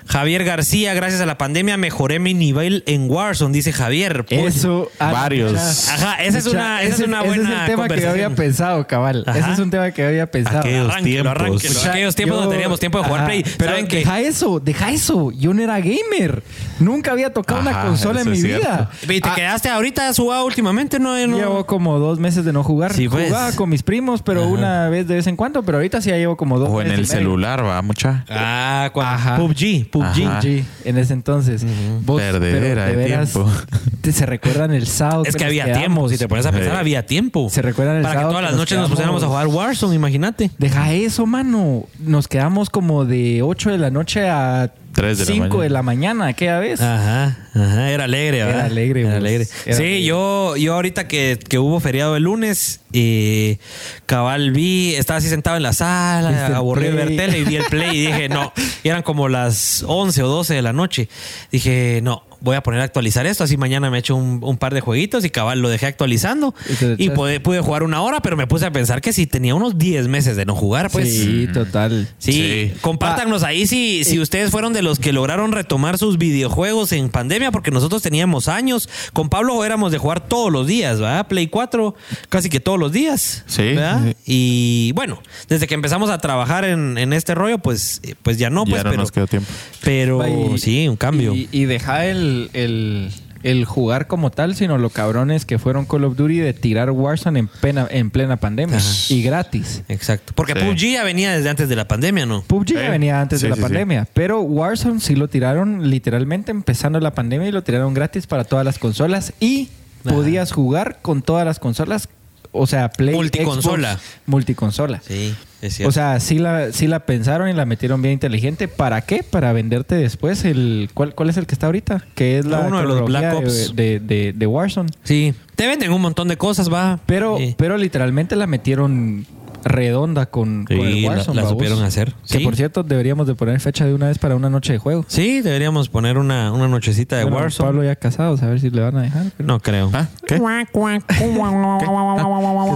Javier 0.06 0.44
García, 0.44 0.94
gracias 0.94 1.20
a 1.20 1.26
la 1.26 1.38
pandemia 1.38 1.76
mejoré 1.76 2.18
mi 2.18 2.34
nivel 2.34 2.82
en 2.86 3.10
Warzone, 3.10 3.52
dice 3.54 3.72
Javier. 3.72 4.24
Pues, 4.26 4.56
Eso. 4.56 4.90
ah, 4.98 5.12
Varios. 5.12 5.88
Ajá, 5.88 6.22
esa 6.22 6.38
es 6.38 6.46
una- 6.46 6.82
esa 6.82 6.88
es 6.88 6.94
ese- 7.00 7.04
una 7.08 7.18
ese 7.20 7.28
buena 7.28 7.42
es 7.42 7.60
el 7.60 7.66
tema 7.76 7.88
que 7.88 8.00
yo 8.00 8.10
había 8.10 8.30
pensado, 8.30 8.86
cabal. 8.86 9.24
Ajá. 9.26 9.38
Ese 9.38 9.52
es 9.52 9.58
un 9.58 9.70
tema 9.70 9.90
que 9.90 10.02
yo 10.02 10.08
había 10.08 10.30
pensado. 10.30 10.60
Aquellos 10.60 10.96
tiempos. 11.02 11.30
arránquelo. 11.30 11.78
O 11.78 11.82
sea, 11.82 11.90
Aquellos 11.92 12.14
tiempos 12.16 12.38
yo- 12.38 12.44
no 12.44 12.50
teníamos 12.50 12.80
tiempo 12.80 12.98
de 12.98 13.04
jugar 13.04 13.20
Ajá, 13.20 13.28
Play. 13.28 13.44
Pero 13.58 13.70
¿Saben 13.70 13.88
deja 13.88 14.20
eso, 14.20 14.60
deja 14.60 14.90
eso. 14.90 15.30
Yo 15.32 15.54
no 15.54 15.62
era 15.62 15.78
gamer. 15.80 16.42
Nunca 16.78 17.12
había 17.12 17.32
tocado 17.32 17.60
una 17.60 17.82
consola 17.82 18.22
en 18.22 18.30
mi 18.30 18.36
es 18.38 18.42
vida. 18.42 18.90
¿Y 19.02 19.20
te 19.20 19.28
Ah, 19.28 19.34
quedaste 19.34 19.68
ahorita 19.68 20.08
has 20.08 20.16
jugado 20.16 20.44
últimamente? 20.46 20.98
No, 20.98 21.14
no. 21.26 21.36
Llevo 21.36 21.66
como 21.66 21.98
dos 21.98 22.18
meses 22.18 22.44
de 22.44 22.52
no 22.52 22.62
jugar. 22.64 22.94
Sí, 22.94 23.08
pues. 23.08 23.28
Jugaba 23.28 23.52
con 23.52 23.68
mis 23.68 23.82
primos, 23.82 24.22
pero 24.22 24.40
Ajá. 24.42 24.50
una 24.50 24.88
vez 24.88 25.06
de 25.06 25.14
vez 25.16 25.26
en 25.26 25.36
cuando. 25.36 25.62
Pero 25.62 25.78
ahorita 25.78 26.00
sí 26.00 26.10
ya 26.10 26.16
llevo 26.16 26.36
como 26.36 26.58
dos 26.58 26.68
O 26.70 26.80
en 26.80 26.88
meses 26.88 27.00
el 27.00 27.06
celular, 27.06 27.64
va, 27.64 27.80
mucha. 27.82 28.24
Ah, 28.30 28.90
cuando. 28.94 29.36
PUBG, 29.36 29.89
PUBG. 29.90 30.24
Ajá. 30.26 30.40
En 30.84 30.98
ese 30.98 31.12
entonces. 31.12 31.64
Vos, 32.02 32.20
Perdedera 32.20 32.86
pero 32.86 32.98
de 33.00 33.06
tiempo. 33.06 33.50
te- 34.00 34.12
se 34.12 34.26
recuerdan 34.26 34.72
el 34.72 34.86
sábado. 34.86 35.24
Es 35.26 35.34
que 35.34 35.44
nos 35.44 35.48
había 35.50 35.64
quedamos? 35.64 35.80
tiempo, 35.82 36.08
si 36.08 36.18
te 36.18 36.28
pones 36.28 36.46
a 36.46 36.52
pensar, 36.52 36.72
Sí. 36.72 36.78
había 36.78 37.06
tiempo. 37.06 37.48
¿Se 37.50 37.62
recuerdan 37.62 37.96
el 37.96 38.02
Para 38.02 38.14
que 38.14 38.18
sábado 38.20 38.32
todas 38.32 38.40
que 38.42 38.44
las 38.44 38.52
nos 38.52 38.60
noches 38.60 38.78
nos 38.78 38.88
pusiéramos 38.90 39.22
a 39.22 39.26
jugar 39.26 39.46
Warzone, 39.48 39.94
imagínate. 39.94 40.50
Deja 40.58 40.92
eso, 40.92 41.26
mano. 41.26 41.84
Nos 41.98 42.28
quedamos 42.28 42.70
como 42.70 43.04
de 43.04 43.42
8 43.42 43.70
de 43.70 43.78
la 43.78 43.90
noche 43.90 44.28
a 44.28 44.72
Tres 45.00 45.18
de 45.18 45.24
la 45.24 45.32
5 45.32 45.40
mañana. 45.48 45.62
de 45.64 45.70
la 45.70 45.82
mañana 45.82 46.26
aquella 46.26 46.58
vez. 46.58 46.80
Ajá, 46.80 47.36
ajá, 47.54 47.90
era 47.90 48.04
alegre, 48.04 48.38
Era 48.40 48.64
alegre, 48.66 49.00
Era 49.00 49.08
vos. 49.10 49.16
alegre. 49.18 49.46
Era 49.66 49.76
sí, 49.76 49.82
alegre. 49.82 50.04
yo, 50.04 50.56
yo 50.56 50.74
ahorita 50.74 51.08
que, 51.08 51.38
que 51.48 51.58
hubo 51.58 51.80
feriado 51.80 52.16
el 52.16 52.24
lunes, 52.24 52.80
eh, 52.92 53.58
cabal 54.06 54.50
vi, 54.52 54.94
estaba 54.94 55.18
así 55.18 55.28
sentado 55.28 55.56
en 55.56 55.62
la 55.62 55.72
sala, 55.72 56.48
aburrido 56.54 56.96
de 56.96 57.04
ver 57.04 57.16
tele 57.16 57.38
y 57.38 57.44
vi 57.44 57.56
el 57.56 57.64
play 57.64 57.96
y 57.96 58.06
dije, 58.06 58.28
no, 58.28 58.52
y 58.82 58.88
eran 58.88 59.02
como 59.02 59.28
las 59.28 59.84
11 59.86 60.22
o 60.22 60.28
12 60.28 60.54
de 60.54 60.62
la 60.62 60.72
noche. 60.72 61.08
Dije, 61.50 62.00
no, 62.02 62.22
voy 62.40 62.56
a 62.56 62.62
poner 62.62 62.80
a 62.80 62.84
actualizar 62.84 63.26
esto, 63.26 63.44
así 63.44 63.56
mañana 63.56 63.90
me 63.90 63.98
echo 63.98 64.16
un, 64.16 64.40
un 64.42 64.56
par 64.56 64.74
de 64.74 64.80
jueguitos 64.80 65.24
y 65.24 65.30
cabal 65.30 65.60
lo 65.60 65.68
dejé 65.68 65.86
actualizando 65.86 66.54
Y 66.98 67.10
pude, 67.10 67.40
pude 67.40 67.60
jugar 67.60 67.82
una 67.82 68.00
hora, 68.02 68.20
pero 68.20 68.36
me 68.36 68.46
puse 68.46 68.66
a 68.66 68.70
pensar 68.72 69.00
que 69.00 69.12
si 69.12 69.26
tenía 69.26 69.54
unos 69.54 69.78
10 69.78 70.08
meses 70.08 70.36
de 70.36 70.44
no 70.46 70.54
jugar, 70.54 70.90
pues... 70.90 71.12
sí, 71.12 71.48
total. 71.52 72.08
Sí, 72.18 72.32
Sí. 72.32 72.72
compártanos 72.80 73.42
ahí 73.42 73.66
si, 73.66 74.04
si 74.04 74.18
ustedes 74.20 74.50
fueron 74.50 74.72
de 74.72 74.82
los 74.82 74.98
que 74.98 75.12
lograron 75.12 75.52
retomar 75.52 75.98
sus 75.98 76.16
videojuegos 76.18 76.92
en 76.92 77.08
pandemia, 77.10 77.50
porque 77.50 77.70
nosotros 77.70 78.02
teníamos 78.02 78.48
años. 78.48 78.88
Con 79.12 79.28
Pablo 79.28 79.64
éramos 79.64 79.92
de 79.92 79.98
jugar 79.98 80.26
todos 80.26 80.50
los 80.52 80.66
días, 80.66 80.98
¿verdad? 81.00 81.26
Play 81.28 81.48
4 81.48 81.94
casi 82.28 82.48
que 82.48 82.60
todos 82.60 82.78
los 82.78 82.92
días. 82.92 83.44
Sí, 83.46 83.62
¿verdad? 83.62 84.14
Y 84.26 84.92
bueno, 84.94 85.20
desde 85.48 85.66
que 85.66 85.74
empezamos 85.74 86.08
a 86.10 86.18
trabajar 86.18 86.64
en, 86.64 86.96
en 86.98 87.12
este 87.12 87.34
rollo, 87.34 87.58
pues, 87.58 88.00
eh, 88.04 88.14
pues 88.22 88.38
ya 88.38 88.48
no, 88.50 88.64
Ya 88.64 88.70
pues, 88.70 88.84
no 88.84 88.90
pero, 88.90 89.02
nos 89.02 89.12
quedó 89.12 89.26
tiempo. 89.26 89.48
pero 89.82 90.54
Y- 90.54 90.58
sí, 90.58 90.88
un 90.88 90.96
cambio. 90.96 91.34
Y, 91.34 91.48
y 91.52 91.64
deja 91.64 92.06
el, 92.06 92.29
el, 92.52 93.10
el 93.42 93.64
jugar 93.64 94.06
como 94.06 94.30
tal, 94.30 94.54
sino 94.54 94.76
lo 94.78 94.90
cabrones 94.90 95.44
que 95.46 95.58
fueron 95.58 95.86
Call 95.86 96.04
of 96.04 96.16
Duty 96.16 96.38
de 96.38 96.52
tirar 96.52 96.90
Warzone 96.90 97.38
en 97.40 97.48
plena, 97.48 97.86
en 97.90 98.10
plena 98.10 98.36
pandemia. 98.36 98.76
Ajá. 98.76 98.86
Y 99.08 99.22
gratis. 99.22 99.82
Exacto. 99.88 100.32
Porque 100.36 100.52
Sí. 100.52 100.60
PUBG 100.60 100.92
ya 100.92 101.04
venía 101.04 101.32
desde 101.32 101.48
antes 101.48 101.68
de 101.68 101.76
la 101.76 101.88
pandemia, 101.88 102.26
¿no? 102.26 102.42
PUBG 102.42 102.74
ya 102.74 102.90
venía 102.90 103.20
antes 103.20 103.40
Sí, 103.40 103.46
de 103.46 103.50
la 103.50 103.56
sí, 103.56 103.60
sí. 103.60 103.62
pandemia, 103.62 104.06
pero 104.12 104.40
Warzone 104.42 105.00
sí 105.00 105.14
lo 105.16 105.28
tiraron 105.28 105.88
literalmente 105.90 106.50
empezando 106.50 107.00
la 107.00 107.14
pandemia 107.14 107.48
y 107.48 107.52
lo 107.52 107.62
tiraron 107.62 107.94
gratis 107.94 108.26
para 108.26 108.44
todas 108.44 108.64
las 108.64 108.78
consolas 108.78 109.32
y 109.40 109.68
Ajá. 110.04 110.14
podías 110.14 110.52
jugar 110.52 110.98
con 111.02 111.22
todas 111.22 111.44
las 111.46 111.58
consolas, 111.58 112.08
o 112.52 112.66
sea, 112.66 112.88
Play, 112.90 113.14
Multiconsola. 113.14 113.92
Xbox, 113.94 114.04
multiconsola. 114.26 115.02
Sí, 115.06 115.34
es 115.62 115.74
cierto. 115.74 115.88
O 115.88 115.92
sea, 115.92 116.18
sí 116.20 116.38
la, 116.38 116.72
sí 116.72 116.86
la 116.86 117.00
pensaron 117.00 117.48
y 117.48 117.52
la 117.52 117.64
metieron 117.66 118.02
bien 118.02 118.14
inteligente. 118.14 118.66
¿Para 118.68 119.02
qué? 119.02 119.22
Para 119.22 119.52
venderte 119.52 119.94
después 119.94 120.44
el... 120.44 120.90
¿Cuál, 120.94 121.14
cuál 121.14 121.30
es 121.30 121.36
el 121.36 121.46
que 121.46 121.54
está 121.54 121.66
ahorita? 121.66 122.04
Que 122.14 122.38
es 122.38 122.46
la 122.46 122.60
Uno 122.60 122.78
de 122.80 122.84
los 122.86 123.04
Black 123.04 123.34
Ops. 123.34 123.74
de, 123.76 124.00
de, 124.00 124.32
de 124.34 124.46
Warzone. 124.46 124.88
sí, 125.04 125.34
te 125.56 125.66
venden 125.66 125.92
un 125.92 126.00
montón 126.00 126.26
de 126.28 126.36
cosas, 126.38 126.72
va. 126.72 126.98
Pero, 127.06 127.36
Sí. 127.36 127.54
pero 127.58 127.76
literalmente 127.76 128.34
la 128.36 128.46
metieron 128.46 129.26
redonda 129.64 130.26
con, 130.26 130.64
con 130.64 130.76
Sí, 130.76 130.82
el 130.82 131.02
la- 131.02 131.08
Warzone. 131.10 131.42
la 131.42 131.48
supieron 131.48 131.82
hacer. 131.82 132.12
Que 132.28 132.38
Sí. 132.38 132.44
por 132.44 132.56
cierto, 132.56 132.82
deberíamos 132.82 133.26
de 133.26 133.34
poner 133.34 133.60
fecha 133.60 133.84
de 133.86 133.94
una 133.94 134.08
vez 134.08 134.18
para 134.18 134.36
una 134.36 134.50
noche 134.50 134.72
de 134.72 134.78
juego. 134.78 135.04
Sí, 135.08 135.40
deberíamos 135.40 135.88
poner 135.88 136.18
una, 136.18 136.52
una 136.52 136.68
nochecita 136.68 137.16
de 137.16 137.24
Bueno, 137.24 137.38
Warzone. 137.38 137.66
Pablo 137.68 137.84
ya 137.84 137.96
casado, 137.96 138.36
a 138.40 138.46
ver 138.46 138.60
si 138.60 138.70
le 138.70 138.80
van 138.80 138.96
a 138.96 139.02
dejar. 139.02 139.26
pero- 139.36 139.46
No 139.46 139.60
creo. 139.60 139.90
¿Ah? 139.92 140.08
¿Qué? 140.26 140.36
que 140.36 140.40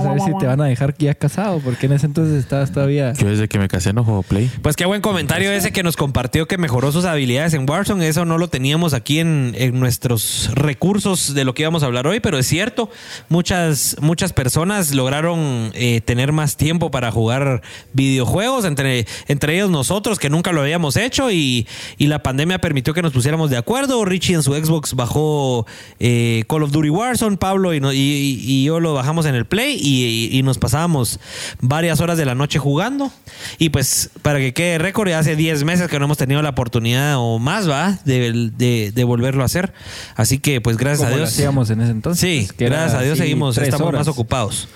saber 0.02 0.20
si 0.20 0.38
te 0.38 0.46
van 0.46 0.60
a 0.60 0.64
dejar 0.64 0.94
ya 0.98 1.14
casado, 1.14 1.60
porque 1.60 1.86
en 1.86 1.92
ese 1.92 2.06
entonces 2.06 2.38
estabas 2.38 2.72
todavía... 2.72 3.12
Yo 3.14 3.28
desde 3.28 3.48
que 3.48 3.58
me 3.58 3.68
casé 3.68 3.92
no 3.92 4.04
juego 4.04 4.22
Play. 4.22 4.50
Pues 4.62 4.76
qué 4.76 4.84
buen 4.86 5.00
comentario 5.00 5.50
ese 5.52 5.72
que 5.72 5.82
nos 5.82 5.96
compartió 5.96 6.46
que 6.46 6.58
mejoró 6.58 6.92
sus 6.92 7.04
habilidades 7.04 7.54
en 7.54 7.68
Warzone. 7.68 8.06
Eso 8.08 8.24
no 8.24 8.38
lo 8.38 8.48
teníamos 8.48 8.94
aquí 8.94 9.20
en, 9.20 9.52
en 9.56 9.78
nuestros 9.80 10.50
recursos 10.54 11.34
de 11.34 11.44
lo 11.44 11.54
que 11.54 11.62
íbamos 11.62 11.82
a 11.82 11.86
hablar 11.86 12.06
hoy, 12.06 12.20
pero 12.20 12.38
es 12.38 12.46
cierto. 12.46 12.90
Muchas, 13.28 13.96
muchas 14.00 14.32
personas 14.32 14.94
lograron 14.94 15.70
eh, 15.74 16.00
tener 16.04 16.32
más 16.32 16.56
tiempo 16.56 16.73
para 16.78 17.10
jugar 17.10 17.62
videojuegos, 17.92 18.64
entre, 18.64 19.06
entre 19.28 19.54
ellos 19.54 19.70
nosotros, 19.70 20.18
que 20.18 20.30
nunca 20.30 20.52
lo 20.52 20.60
habíamos 20.60 20.96
hecho, 20.96 21.30
y, 21.30 21.66
y 21.98 22.06
la 22.06 22.22
pandemia 22.22 22.58
permitió 22.60 22.94
que 22.94 23.02
nos 23.02 23.12
pusiéramos 23.12 23.50
de 23.50 23.56
acuerdo. 23.56 24.04
Richie 24.04 24.34
en 24.34 24.42
su 24.42 24.52
Xbox 24.54 24.94
bajó 24.94 25.66
eh, 26.00 26.44
Call 26.48 26.62
of 26.62 26.70
Duty 26.72 26.90
Warzone, 26.90 27.36
Pablo 27.36 27.74
y, 27.74 27.80
no- 27.80 27.92
y- 27.92 27.96
y- 27.98 28.44
y 28.44 28.64
yo 28.64 28.80
lo 28.80 28.94
bajamos 28.94 29.26
en 29.26 29.34
el 29.34 29.46
Play 29.46 29.78
y, 29.80 30.42
nos 30.44 30.58
pasábamos 30.58 31.20
varias 31.60 32.00
horas 32.00 32.18
de 32.18 32.26
la 32.26 32.34
noche 32.34 32.58
jugando. 32.58 33.10
Y 33.58 33.70
pues, 33.70 34.10
para 34.22 34.38
que 34.38 34.52
quede 34.52 34.76
récord, 34.78 35.08
ya 35.08 35.18
hace 35.18 35.36
10 35.36 35.64
meses 35.64 35.88
que 35.88 35.98
no 35.98 36.04
hemos 36.04 36.18
tenido 36.18 36.42
la 36.42 36.50
oportunidad 36.50 37.14
o 37.18 37.38
más, 37.38 37.68
¿va? 37.68 37.98
De, 38.04 38.50
de- 38.54 38.92
de 38.94 39.04
volverlo 39.04 39.42
a 39.42 39.46
hacer. 39.46 39.72
Así 40.16 40.38
que, 40.38 40.60
pues, 40.60 40.76
gracias 40.76 41.10
a 41.10 41.14
Dios. 41.16 41.28
hacíamos 41.30 41.70
en 41.70 41.80
ese 41.80 41.90
entonces. 41.92 42.20
Sí, 42.20 42.48
era 42.58 42.76
gracias 42.80 43.00
a 43.00 43.02
Dios 43.04 43.18
seguimos, 43.18 43.56
estamos 43.58 43.88
horas. 43.88 44.00
más 44.00 44.08
ocupados. 44.08 44.68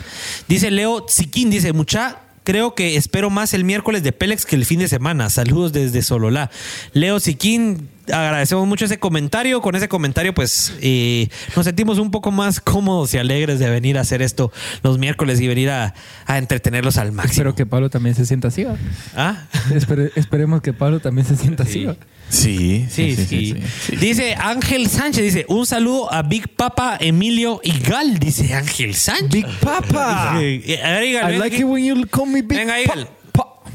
Dice 0.49 0.71
Leo 0.71 1.05
Siquín, 1.09 1.51
dice, 1.51 1.73
mucha, 1.89 2.19
creo 2.45 2.75
que 2.75 2.97
espero 2.97 3.31
más 3.31 3.55
el 3.55 3.65
miércoles 3.65 4.03
de 4.03 4.13
Pélex 4.13 4.45
que 4.45 4.57
el 4.57 4.67
fin 4.67 4.79
de 4.81 4.89
semana. 4.89 5.31
Saludos 5.31 5.73
desde 5.73 6.03
Sololá. 6.03 6.51
Leo 6.93 7.19
Siquín, 7.19 7.89
agradecemos 8.13 8.67
mucho 8.67 8.85
ese 8.85 8.99
comentario. 8.99 9.63
Con 9.63 9.75
ese 9.75 9.89
comentario, 9.89 10.35
pues, 10.35 10.75
eh, 10.83 11.31
nos 11.57 11.65
sentimos 11.65 11.99
un 11.99 12.11
poco 12.11 12.31
más 12.31 12.61
cómodos 12.61 13.15
y 13.15 13.17
alegres 13.19 13.59
de 13.59 13.71
venir 13.71 13.97
a 13.97 14.03
hacer 14.03 14.21
esto 14.21 14.53
los 14.83 14.99
miércoles 14.99 15.41
y 15.41 15.49
venir 15.49 15.71
a, 15.71 15.95
a 16.27 16.37
entretenerlos 16.37 16.99
al 16.99 17.11
máximo. 17.13 17.33
Espero 17.33 17.55
que 17.55 17.65
Pablo 17.65 17.89
también 17.89 18.15
se 18.15 18.27
sienta 18.27 18.49
así. 18.49 18.65
¿va? 18.65 18.77
¿Ah? 19.17 19.47
Espere- 19.71 20.13
esperemos 20.15 20.61
que 20.61 20.75
Pablo 20.75 21.01
también 21.01 21.27
se 21.27 21.37
sienta 21.37 21.63
así. 21.63 21.85
¿va? 21.87 21.97
Sí, 22.31 22.87
Sí, 22.91 23.17
sí, 23.17 23.55
Dice 23.97 24.35
Ángel 24.35 24.89
Sánchez, 24.89 25.23
dice, 25.25 25.47
un 25.49 25.65
saludo 25.67 26.13
a 26.13 26.23
Big 26.23 26.49
Papa 26.49 26.97
Emilio 27.01 27.61
Igal, 27.65 28.19
dice 28.19 28.53
Ángel 28.55 28.95
Sánchez. 28.95 29.31
Big 29.31 29.47
Papa. 29.61 30.37
Dice, 30.39 30.83
a 30.83 30.91
ver, 30.91 31.05
Igal, 31.05 31.35
I 31.35 31.39
like 31.39 31.57
it 31.59 31.65
when 31.65 31.85
you 31.85 32.07
call 32.07 32.27
me 32.27 32.43
Big 32.43 32.59
Venga, 32.59 32.75
Pa- 32.87 32.95
Igal. 32.95 33.09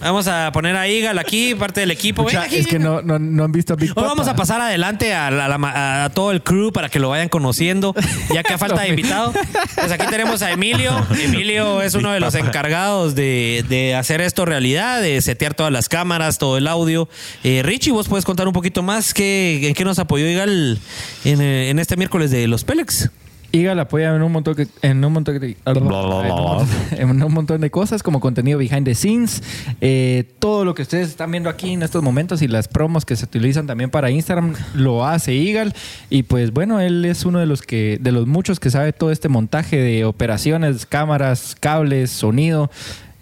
Vamos 0.04 0.28
a 0.28 0.52
poner 0.52 0.76
a 0.76 0.88
Igal 0.88 1.18
aquí, 1.20 1.56
parte 1.56 1.80
del 1.80 1.92
equipo. 1.92 2.28
Es 2.30 2.68
que 2.68 2.78
no, 2.80 3.02
no, 3.02 3.18
no 3.20 3.44
han 3.46 3.52
visto 3.52 3.74
a 3.74 3.76
Big 3.76 3.89
Hoy 3.92 3.96
Papa. 3.96 4.08
vamos 4.08 4.28
a 4.28 4.36
pasar 4.36 4.62
adelante 4.62 5.13
a, 5.13 5.32
la- 5.32 5.48
la- 5.48 6.04
a 6.06 6.10
todo 6.10 6.32
el 6.32 6.42
crew 6.44 6.72
para 6.72 6.89
que 6.89 7.00
lo 7.00 7.10
vayan 7.10 7.30
conociendo, 7.30 7.96
ya 8.34 8.44
que 8.44 8.54
a 8.54 8.58
falta 8.58 8.82
de 8.82 8.89
invitado. 8.89 9.34
Pues 9.76 9.92
aquí 9.92 10.06
tenemos 10.10 10.42
a 10.42 10.52
Emilio. 10.52 10.92
Emilio 11.22 11.82
es 11.82 11.94
uno 11.96 12.12
de 12.12 12.20
los 12.20 12.36
encargados 12.36 13.16
de, 13.16 13.66
de 13.70 13.96
hacer 13.96 14.22
esto 14.22 14.46
realidad, 14.46 15.02
de 15.02 15.22
setear 15.22 15.54
todas 15.54 15.72
las 15.72 15.89
cámaras, 15.89 16.38
todo 16.38 16.58
el 16.58 16.68
audio. 16.68 17.08
Eh, 17.44 17.62
Richie, 17.63 17.92
vos 17.92 18.08
puedes 18.08 18.26
contar 18.26 18.48
un 18.48 18.54
poquito 18.54 18.84
más 18.84 19.13
qué, 19.13 19.68
en 19.68 19.74
qué 19.74 19.86
nos 19.86 20.00
apoyó 20.00 20.28
Igal 20.28 20.80
en, 21.26 21.42
eh, 21.42 21.70
en 21.70 21.80
este 21.80 21.96
miércoles 21.98 22.32
de 22.32 22.48
los 22.48 22.63
Pélex. 22.63 23.10
Igal 23.56 23.80
apoya 23.80 24.16
en 24.16 24.22
un 24.24 24.32
montón 24.32 24.56
que, 24.56 24.68
en 24.82 25.06
un 25.06 25.13
montón 25.13 25.39
de, 25.39 25.56
en 25.66 25.78
un 25.78 27.32
montón- 27.32 27.56
en 27.58 27.62
de 27.62 27.70
cosas 27.70 28.02
como 28.02 28.20
contenido 28.20 28.58
behind 28.58 28.84
the 28.84 28.96
scenes, 28.96 29.44
eh, 29.80 30.24
todo 30.39 30.66
lo 30.66 30.74
que 30.74 30.82
ustedes 30.82 31.08
están 31.10 31.30
viendo 31.30 31.50
aquí 31.50 31.70
en 31.72 31.84
estos 31.84 32.02
momentos 32.02 32.42
y 32.42 32.48
las 32.48 32.68
promos 32.68 33.06
que 33.06 33.16
se 33.16 33.26
utilizan 33.26 33.68
también 33.68 33.92
para 33.92 34.10
Instagram 34.10 34.56
lo 34.74 35.06
hace 35.06 35.36
Igal 35.36 35.76
y 36.10 36.24
pues 36.24 36.52
bueno 36.52 36.80
él 36.82 37.06
es 37.06 37.26
uno 37.26 37.38
de 37.38 37.46
los 37.46 37.62
que 37.62 38.00
de 38.02 38.12
los 38.12 38.26
muchos 38.26 38.60
que 38.60 38.72
sabe 38.72 38.92
todo 38.92 39.12
este 39.12 39.30
montaje 39.30 39.78
de 39.78 40.04
operaciones, 40.04 40.88
cámaras, 40.88 41.56
cables, 41.60 42.10
sonido 42.10 42.72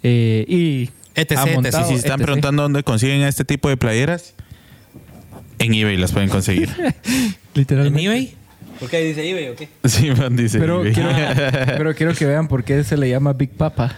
eh, 0.02 0.46
y 0.48 0.90
Etc, 1.14 1.36
ha 1.36 1.44
montado, 1.44 1.86
Si 1.88 1.92
están 1.94 2.12
etc. 2.20 2.24
preguntando 2.24 2.62
dónde 2.62 2.82
consiguen 2.82 3.20
este 3.20 3.44
tipo 3.44 3.68
de 3.68 3.76
playeras, 3.76 4.32
en 5.58 5.74
eBay 5.74 5.98
las 5.98 6.10
pueden 6.12 6.30
conseguir. 6.30 6.70
¿En 7.04 7.34
literalmente. 7.52 8.02
eBay? 8.04 8.34
¿Por 8.82 8.90
qué 8.90 8.98
dice 9.04 9.30
eBay 9.30 9.48
o 9.50 9.54
qué? 9.54 9.68
sí, 9.84 10.10
man, 10.10 10.34
dice 10.34 10.58
Pero 10.58 10.80
eBay. 10.80 10.92
quiero, 10.92 11.10
pero 11.78 11.94
quiero 11.94 12.14
que 12.14 12.26
vean 12.26 12.48
por 12.48 12.64
qué 12.64 12.82
se 12.82 12.96
le 12.96 13.08
llama 13.08 13.32
Big 13.32 13.50
Papa. 13.50 13.94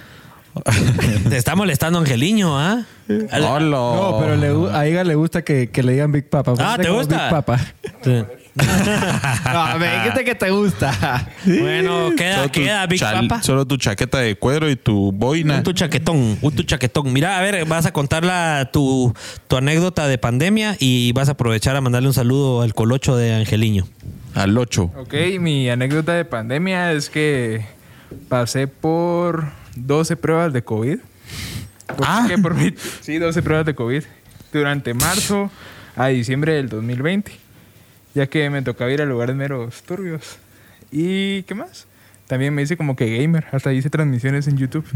Te 1.30 1.38
está 1.38 1.56
molestando 1.56 1.98
Angeliño, 1.98 2.60
¿ah? 2.60 2.84
Hola. 3.08 3.58
No, 3.60 4.18
pero 4.20 4.36
le 4.36 4.76
a 4.76 4.86
Iga 4.86 5.02
le 5.02 5.14
gusta 5.14 5.42
que, 5.42 5.70
que 5.70 5.82
le 5.82 5.92
digan 5.92 6.12
Big 6.12 6.28
Papa. 6.28 6.52
Ah, 6.58 6.76
¿te 6.78 6.90
gusta? 6.90 7.16
Big 7.24 7.30
Papa. 7.30 7.60
No, 9.52 9.78
me 9.78 9.90
dijiste 9.96 10.24
que 10.24 10.34
te 10.34 10.50
gusta. 10.50 11.26
Bueno, 11.44 12.10
queda, 12.16 12.36
Solo 12.36 12.52
queda 12.52 12.86
Big 12.86 13.00
chal- 13.00 13.26
Papa. 13.28 13.42
Solo 13.42 13.66
tu 13.66 13.76
chaqueta 13.78 14.18
de 14.18 14.36
cuero 14.36 14.70
y 14.70 14.76
tu 14.76 15.12
boina. 15.12 15.56
Un 15.56 15.62
tu 15.64 15.72
chaquetón, 15.72 16.38
un 16.40 16.54
tu 16.54 16.62
chaquetón. 16.62 17.12
Mira, 17.12 17.38
a 17.38 17.42
ver, 17.42 17.64
vas 17.64 17.86
a 17.86 17.92
contar 17.92 18.24
la, 18.24 18.70
tu, 18.72 19.12
tu 19.48 19.56
anécdota 19.56 20.06
de 20.06 20.18
pandemia 20.18 20.76
y 20.78 21.10
vas 21.12 21.28
a 21.28 21.32
aprovechar 21.32 21.74
a 21.74 21.80
mandarle 21.80 22.08
un 22.08 22.14
saludo 22.14 22.62
al 22.62 22.74
colocho 22.74 23.16
de 23.16 23.34
Angeliño. 23.34 23.86
Al 24.34 24.56
8. 24.58 24.92
Ok, 24.96 25.14
mi 25.38 25.70
anécdota 25.70 26.12
de 26.14 26.24
pandemia 26.24 26.92
es 26.92 27.08
que 27.08 27.64
pasé 28.28 28.66
por 28.66 29.44
12 29.76 30.16
pruebas 30.16 30.52
de 30.52 30.62
COVID. 30.62 30.98
Por- 31.96 32.06
Ah. 32.06 32.26
por 32.42 32.54
mi- 32.54 32.74
sí, 33.00 33.18
12 33.18 33.42
pruebas 33.42 33.66
de 33.66 33.74
COVID 33.74 34.02
durante 34.52 34.94
marzo 34.94 35.50
a 35.96 36.08
diciembre 36.08 36.54
del 36.54 36.68
2020, 36.68 37.32
ya 38.14 38.26
que 38.26 38.50
me 38.50 38.62
tocaba 38.62 38.90
ir 38.90 39.02
a 39.02 39.04
lugares 39.04 39.36
meros 39.36 39.82
turbios. 39.82 40.38
¿Y 40.90 41.42
qué 41.44 41.54
más? 41.54 41.86
También 42.26 42.54
me 42.54 42.62
dice 42.62 42.76
como 42.76 42.96
que 42.96 43.18
gamer. 43.18 43.44
Hasta 43.52 43.72
hice 43.72 43.90
transmisiones 43.90 44.46
en 44.48 44.56
YouTube. 44.56 44.86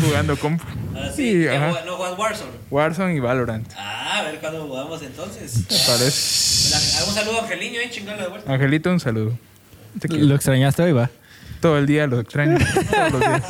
Jugando 0.00 0.36
compu. 0.38 0.64
Sí, 1.14 1.46
ajá. 1.46 1.84
¿No 1.84 1.96
juegas 1.96 2.18
Warzone? 2.18 2.50
Warzone 2.70 3.14
y 3.14 3.20
Valorant. 3.20 3.70
Ah, 3.76 4.20
a 4.20 4.22
ver 4.24 4.40
cuándo 4.40 4.66
jugamos 4.66 5.02
entonces. 5.02 5.64
Parece. 5.86 7.04
Un 7.06 7.14
saludo 7.14 7.40
a 7.40 7.42
Angelino, 7.42 7.78
eh, 7.78 7.90
chingada 7.90 8.22
de 8.22 8.28
vuelta. 8.28 8.52
Angelito, 8.52 8.90
un 8.90 9.00
saludo. 9.00 9.38
¿Lo 10.08 10.34
extrañaste 10.34 10.82
hoy, 10.82 10.92
va? 10.92 11.10
Todo 11.60 11.76
el 11.78 11.86
día 11.86 12.06
lo 12.06 12.20
extraño. 12.20 12.56
Todos 12.90 13.12
los 13.12 13.20
días. 13.20 13.42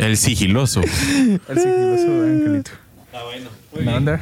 El 0.00 0.16
sigiloso. 0.16 0.80
El 0.82 1.58
sigiloso 1.58 2.22
de 2.22 2.30
Angelito. 2.30 2.70
Está 3.06 3.24
bueno. 3.24 3.50
¿Una 3.72 3.96
onda? 3.96 4.20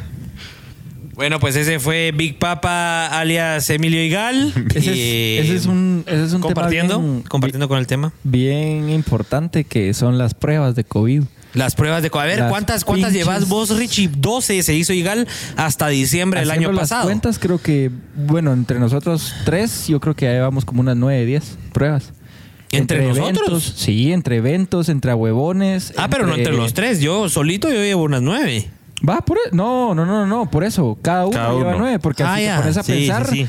Bueno, 1.15 1.39
pues 1.41 1.57
ese 1.57 1.79
fue 1.79 2.13
Big 2.17 2.39
Papa 2.39 3.07
alias 3.07 3.69
Emilio 3.71 4.03
Igal. 4.03 4.53
Ese 4.75 4.95
Y, 4.97 5.39
es, 5.39 5.45
ese 5.47 5.57
es 5.57 5.67
un, 5.67 6.05
ese 6.07 6.25
es 6.25 6.33
un 6.33 6.41
compartiendo, 6.41 6.95
tema 6.97 7.07
bien, 7.13 7.23
compartiendo 7.25 7.69
con 7.69 7.79
el 7.79 7.87
tema. 7.87 8.13
bien 8.25 8.89
importante 8.89 9.65
que 9.65 9.93
son 9.95 10.17
las 10.17 10.33
pruebas 10.35 10.75
de 10.75 10.85
COVID. 10.85 11.23
Las 11.55 11.75
pruebas 11.75 12.03
de 12.03 12.09
co- 12.09 12.19
A 12.19 12.25
ver, 12.25 12.39
Las 12.39 12.49
¿cuántas, 12.51 12.83
cuántas 12.85 13.11
pinches- 13.13 13.15
llevas 13.15 13.47
vos, 13.47 13.77
Richie? 13.77 14.09
12 14.17 14.63
se 14.63 14.75
hizo 14.75 14.95
Igal 14.95 15.29
hasta 15.57 15.89
diciembre 15.89 16.41
del 16.41 16.51
año 16.51 16.73
las 16.73 16.89
pasado. 16.89 17.05
cuentas, 17.05 17.39
creo 17.39 17.61
que, 17.61 17.91
bueno, 18.17 18.55
entre 18.55 18.79
nosotros 18.79 19.35
tres, 19.45 19.87
yo 19.89 20.01
creo 20.01 20.17
que 20.17 20.25
ya 20.25 20.33
llevamos 20.33 20.65
como 20.65 20.81
unas 20.81 20.97
9, 20.97 21.27
10 21.27 21.59
pruebas. 21.75 22.15
¿Entre 22.71 23.07
nosotros? 23.07 23.37
eventos, 23.49 23.65
sí, 23.77 24.13
entre 24.15 24.37
eventos, 24.37 24.89
entre 24.89 25.13
huevones. 25.13 25.93
Ah, 25.99 26.09
pero 26.09 26.27
no 26.27 26.35
entre 26.37 26.55
los 26.55 26.73
tres. 26.73 27.01
Yo 27.01 27.29
solito 27.29 27.69
yo 27.69 27.75
llevo 27.83 28.03
unas 28.05 28.23
nueve. 28.23 28.71
Va, 29.09 29.21
por 29.21 29.37
e- 29.39 29.51
No, 29.55 29.95
no, 29.95 30.07
no, 30.07 30.27
no, 30.27 30.51
por 30.51 30.65
eso. 30.65 30.97
Cada 31.03 31.27
uno 31.27 31.37
Cada 31.37 31.53
lleva 31.55 31.71
uno. 31.71 31.79
nueve, 31.79 31.99
porque 31.99 32.23
Ah, 32.23 32.35
así 32.35 32.45
ya. 32.45 32.57
te 32.57 32.61
pones 32.63 32.77
a 32.77 32.83
Sí, 32.83 32.93
pensar. 32.93 33.27
sí, 33.27 33.37
sí. 33.45 33.49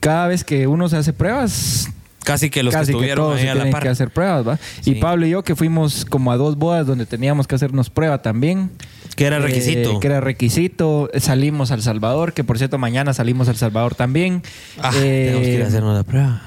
Cada 0.00 0.26
vez 0.28 0.44
que 0.44 0.66
uno 0.66 0.88
se 0.88 0.96
hace 0.96 1.12
pruebas, 1.12 1.88
Casi 2.24 2.50
que 2.50 2.62
los 2.62 2.74
casi 2.74 2.88
que 2.88 2.92
que, 2.92 2.96
estuvieron 2.98 3.24
todos 3.24 3.36
ahí 3.38 3.42
se 3.44 3.48
a 3.50 3.54
la 3.54 3.60
tienen 3.62 3.72
par. 3.72 3.82
que 3.82 3.88
hacer 3.88 4.10
pruebas, 4.10 4.46
¿va? 4.46 4.58
Sí. 4.82 4.90
Y 4.92 4.94
Pablo 4.96 5.26
y 5.26 5.30
yo 5.30 5.42
que 5.42 5.56
fuimos 5.56 6.04
como 6.04 6.30
a 6.32 6.36
dos 6.36 6.56
bodas 6.56 6.86
donde 6.86 7.06
teníamos 7.06 7.46
que 7.46 7.54
hacernos 7.54 7.88
prueba 7.88 8.20
también. 8.20 8.70
Que 9.16 9.24
era 9.24 9.36
Eh, 9.38 9.40
requisito. 9.40 10.00
que 10.00 10.06
era 10.06 10.20
requisito. 10.20 11.10
Salimos 11.18 11.70
al 11.70 11.82
Salvador, 11.82 12.32
que 12.34 12.44
por 12.44 12.58
cierto 12.58 12.76
mañana 12.78 13.14
salimos 13.14 13.48
al 13.48 13.56
Salvador 13.56 13.94
también. 13.94 14.42
Ah, 14.82 14.90
Eh, 14.96 15.24
tenemos 15.26 15.46
que 15.48 15.54
ir 15.54 15.62
a 15.62 15.66
hacernos 15.66 15.96
la 15.96 16.02
prueba. 16.04 16.42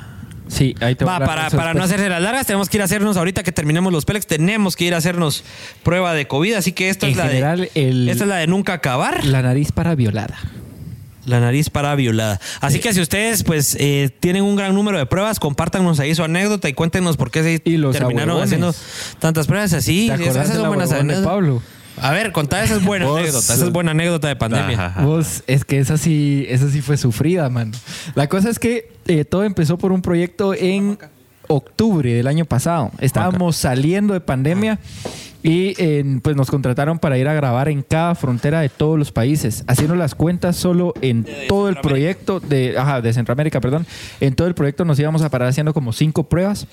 Sí, 0.54 0.76
ahí 0.82 0.94
te 0.96 1.04
Va, 1.04 1.16
hablar 1.16 1.28
para, 1.30 1.50
para 1.50 1.74
no 1.74 1.84
hacerse 1.84 2.08
las 2.10 2.22
largas, 2.22 2.46
tenemos 2.46 2.70
que 2.70 2.78
ir 2.78 2.82
a 2.82 2.86
hacernos, 2.86 3.18
ahorita 3.18 3.42
que 3.44 3.52
terminemos 3.52 3.92
los 3.92 4.06
Pelex, 4.06 4.28
tenemos 4.28 4.76
que 4.76 4.86
ir 4.86 4.94
a 4.94 4.98
hacernos 4.98 5.44
prueba 5.82 6.14
de 6.14 6.28
COVID. 6.28 6.54
Así 6.54 6.72
que 6.74 6.90
esta 6.90 7.08
En 7.08 7.12
es 7.14 7.18
la 7.18 7.28
general, 7.28 7.70
de. 7.74 7.90
el- 7.90 8.08
Esta 8.10 8.24
es 8.26 8.30
la 8.30 8.36
de 8.38 8.48
nunca 8.48 8.74
acabar. 8.74 9.26
La 9.26 9.42
nariz 9.42 9.72
para 9.72 9.96
violada. 9.96 10.38
La 11.26 11.40
nariz 11.40 11.70
para 11.70 11.96
violada. 11.96 12.40
Así 12.60 12.80
que 12.80 12.94
si 12.94 13.00
ustedes 13.00 13.44
pues 13.44 13.78
eh, 13.80 14.10
tienen 14.20 14.44
un 14.44 14.58
gran 14.58 14.76
número 14.76 14.98
de 14.98 15.06
pruebas, 15.06 15.40
compártanos 15.40 16.00
ahí 16.02 16.14
su 16.14 16.24
anécdota 16.24 16.68
y 16.68 16.74
cuéntenos 16.74 17.16
por 17.16 17.32
qué 17.32 17.42
se 17.44 17.62
Y 17.64 17.78
los 17.78 17.98
terminaron 17.98 18.42
haciendo 18.42 18.76
tantas 19.20 19.48
pruebas 19.48 19.72
así. 19.72 20.12
¿Te 20.16 20.28
Esas 20.28 20.50
son 20.50 20.68
buenas 20.68 20.92
anécdotas. 20.92 21.26
Pablo? 21.32 21.62
A 22.02 22.12
ver, 22.12 22.32
contá 22.32 22.64
esa 22.64 22.76
es 22.76 22.84
buena 22.84 23.06
Vos- 23.06 23.20
anécdota. 23.20 23.54
Esa 23.54 23.66
es 23.66 23.72
buena 23.72 23.92
anécdota 23.92 24.28
de 24.28 24.36
pandemia. 24.36 24.86
Ajá. 24.88 25.02
Vos, 25.04 25.44
es 25.48 25.64
que 25.66 25.80
esa 25.80 25.98
sí, 25.98 26.46
esa 26.50 26.70
sí 26.70 26.82
fue 26.82 26.98
sufrida, 26.98 27.50
mano. 27.50 27.72
La 28.16 28.28
cosa 28.28 28.50
es 28.50 28.60
que 28.60 28.92
eh, 29.06 29.26
todo 29.26 29.44
empezó 29.44 29.78
por 29.78 29.92
un 29.92 30.02
proyecto 30.02 30.54
en 30.54 30.98
octubre 31.48 32.14
del 32.14 32.28
año 32.28 32.46
pasado. 32.46 32.92
Estábamos 33.00 33.56
saliendo 33.58 34.14
de 34.14 34.22
pandemia 34.22 34.80
y 35.44 35.76
eh, 35.78 36.20
pues 36.24 36.36
nos 36.38 36.50
contrataron 36.50 37.00
para 37.00 37.18
ir 37.18 37.28
a 37.28 37.34
grabar 37.34 37.68
en 37.68 37.84
cada 37.84 38.16
frontera 38.16 38.62
de 38.62 38.70
todos 38.70 38.98
los 38.98 39.12
países, 39.12 39.66
haciendo 39.68 39.96
las 39.96 40.16
cuentas 40.16 40.56
solo 40.56 40.94
en 41.02 41.28
todo 41.50 41.68
el 41.68 41.76
proyecto 41.76 42.40
de, 42.40 42.76
ajá, 42.78 43.02
de 43.02 43.12
Centroamérica, 43.14 43.60
perdón. 43.60 43.86
En 44.22 44.36
todo 44.36 44.48
el 44.48 44.56
proyecto 44.56 44.86
nos 44.86 44.98
íbamos 45.00 45.22
a 45.22 45.30
parar 45.30 45.50
haciendo 45.50 45.74
como 45.74 45.92
cinco 45.92 46.24
pruebas. 46.24 46.66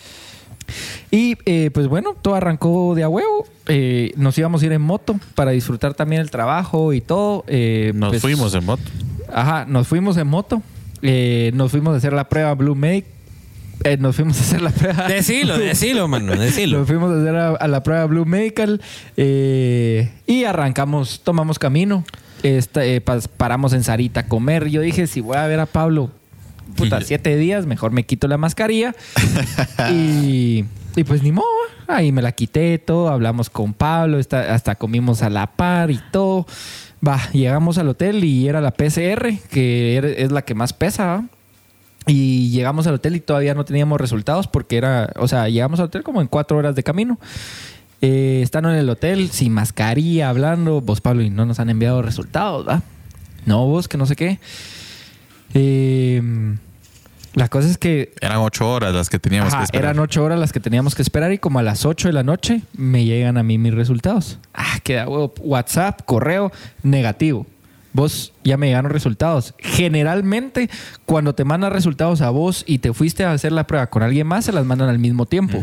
Y 1.11 1.37
eh, 1.46 1.70
pues 1.72 1.87
bueno, 1.88 2.14
todo 2.20 2.35
arrancó 2.35 2.94
de 2.94 3.02
a 3.02 3.09
huevo. 3.09 3.46
Eh, 3.66 4.12
nos 4.16 4.37
íbamos 4.38 4.62
a 4.62 4.66
ir 4.66 4.72
en 4.72 4.83
moto 4.83 5.18
para 5.35 5.50
disfrutar 5.52 5.94
también 5.94 6.20
el 6.22 6.30
trabajo 6.30 6.92
y 6.92 7.00
todo. 7.00 7.44
Eh, 7.46 7.92
Nos 7.94 8.11
pues, 8.11 8.22
fuimos 8.22 8.54
en 8.54 8.64
moto. 8.64 8.83
Ajá, 9.33 9.64
nos 9.66 9.87
fuimos 9.87 10.16
en 10.16 10.26
moto. 10.26 10.62
Eh, 11.02 11.50
nos 11.54 11.70
fuimos 11.70 11.94
a 11.94 11.96
hacer 11.98 12.12
la 12.12 12.28
prueba 12.28 12.54
Blue 12.54 12.74
Make. 12.74 13.06
Eh, 13.85 13.96
nos 13.96 14.14
fuimos 14.16 14.38
a 14.38 14.40
hacer 14.42 14.61
la 14.61 14.70
prueba. 14.70 15.04
Decilo, 15.09 15.56
decilo, 15.56 16.06
mano, 16.09 16.33
decilo. 16.37 16.78
Nos 16.80 16.87
fuimos 16.87 17.11
a 17.12 17.20
hacer 17.22 17.35
a, 17.37 17.48
a 17.50 17.68
la 17.68 17.83
prueba 17.83 18.04
Blue 18.06 18.26
Medical 18.26 18.80
eh, 19.16 20.11
y 20.26 20.44
arrancamos, 20.44 21.20
tomamos 21.24 21.59
camino. 21.59 22.04
Esta, 22.42 22.85
eh, 22.85 23.02
pas- 23.04 23.28
paramos 23.28 23.72
en 23.72 23.85
Sarita 23.85 24.20
a 24.20 24.26
comer. 24.26 24.68
Yo 24.68 24.80
dije, 24.80 25.06
si 25.06 25.20
voy 25.20 25.37
a 25.37 25.46
ver 25.46 25.61
a 25.61 25.66
Pablo, 25.66 26.11
puta, 26.76 27.00
siete 27.00 27.37
días, 27.37 27.66
mejor 27.66 27.92
me 27.92 28.04
quito 28.04 28.28
la 28.28 28.38
mascarilla. 28.38 28.94
y, 29.92 30.64
y 30.96 31.04
pues 31.04 31.22
ni 31.22 31.33
modo, 31.33 31.46
ahí 31.88 32.12
me 32.12 32.22
la 32.22 32.33
quité, 32.33 32.78
todo. 32.78 33.09
Hablamos 33.09 33.50
con 33.50 33.74
Pablo, 33.74 34.18
hasta 34.18 34.74
comimos 34.74 35.22
a 35.22 35.30
la 35.30 35.46
par 35.46 35.90
y 35.90 36.00
todo. 36.11 36.46
Va, 37.06 37.20
llegamos 37.33 37.78
al 37.78 37.88
hotel 37.88 38.24
y 38.24 38.48
era 38.48 38.61
la 38.61 38.72
PCR, 38.72 39.33
que 39.50 40.16
es 40.18 40.33
la 40.33 40.42
que 40.42 40.54
más 40.54 40.72
pesa, 40.72 41.06
¿va? 41.06 41.24
Y 42.06 42.50
llegamos 42.50 42.87
al 42.87 42.94
hotel 42.94 43.16
y 43.16 43.20
todavía 43.20 43.54
no 43.54 43.64
teníamos 43.64 44.00
resultados 44.00 44.46
porque 44.46 44.76
era, 44.76 45.12
o 45.16 45.28
sea, 45.28 45.48
llegamos 45.48 45.80
al 45.80 45.87
hotel 45.87 46.02
como 46.02 46.20
en 46.20 46.28
cuatro 46.28 46.56
horas 46.56 46.74
de 46.74 46.83
camino. 46.83 47.18
Eh, 48.02 48.40
estando 48.42 48.70
en 48.70 48.76
el 48.76 48.88
hotel, 48.88 49.30
sin 49.30 49.52
mascarilla, 49.52 50.30
hablando, 50.30 50.80
vos 50.80 51.02
Pablo, 51.02 51.22
y 51.22 51.28
no 51.28 51.44
nos 51.44 51.61
han 51.61 51.68
enviado 51.68 52.00
resultados, 52.00 52.66
¿va? 52.66 52.83
No, 53.44 53.66
vos, 53.66 53.88
que 53.88 53.98
no 53.98 54.06
sé 54.06 54.16
qué. 54.16 54.38
Eh, 55.54 56.22
la 57.34 57.48
cosa 57.48 57.68
es 57.68 57.78
que 57.78 58.12
Eran 58.20 58.38
ocho 58.38 58.70
horas 58.70 58.94
las 58.94 59.08
que 59.08 59.18
teníamos 59.18 59.52
Ajá, 59.52 59.60
que 59.60 59.64
esperar. 59.64 59.84
eran 59.92 59.98
ocho 60.02 60.24
horas 60.24 60.38
las 60.38 60.52
que 60.52 60.60
teníamos 60.60 60.94
que 60.94 61.02
esperar 61.02 61.32
y 61.32 61.38
como 61.38 61.58
a 61.58 61.62
las 61.62 61.84
ocho 61.84 62.08
de 62.08 62.12
la 62.12 62.22
noche 62.24 62.62
me 62.76 63.04
llegan 63.04 63.38
a 63.38 63.42
mí 63.42 63.56
mis 63.58 63.74
resultados. 63.74 64.38
Ah, 64.54 64.78
queda 64.82 65.08
huevo. 65.08 65.32
WhatsApp, 65.40 66.00
correo, 66.04 66.50
negativo. 66.82 67.46
Vos 67.92 68.32
ya 68.44 68.56
me 68.56 68.66
llegaron 68.68 68.90
resultados. 68.92 69.54
Generalmente, 69.58 70.70
cuando 71.06 71.34
te 71.34 71.44
mandan 71.44 71.72
resultados 71.72 72.20
a 72.20 72.30
vos 72.30 72.62
y 72.66 72.78
te 72.78 72.92
fuiste 72.92 73.24
a 73.24 73.32
hacer 73.32 73.50
la 73.52 73.66
prueba 73.66 73.88
con 73.88 74.02
alguien 74.02 74.26
más, 74.26 74.44
se 74.44 74.52
las 74.52 74.64
mandan 74.64 74.88
al 74.88 74.98
mismo 74.98 75.26
tiempo. 75.26 75.62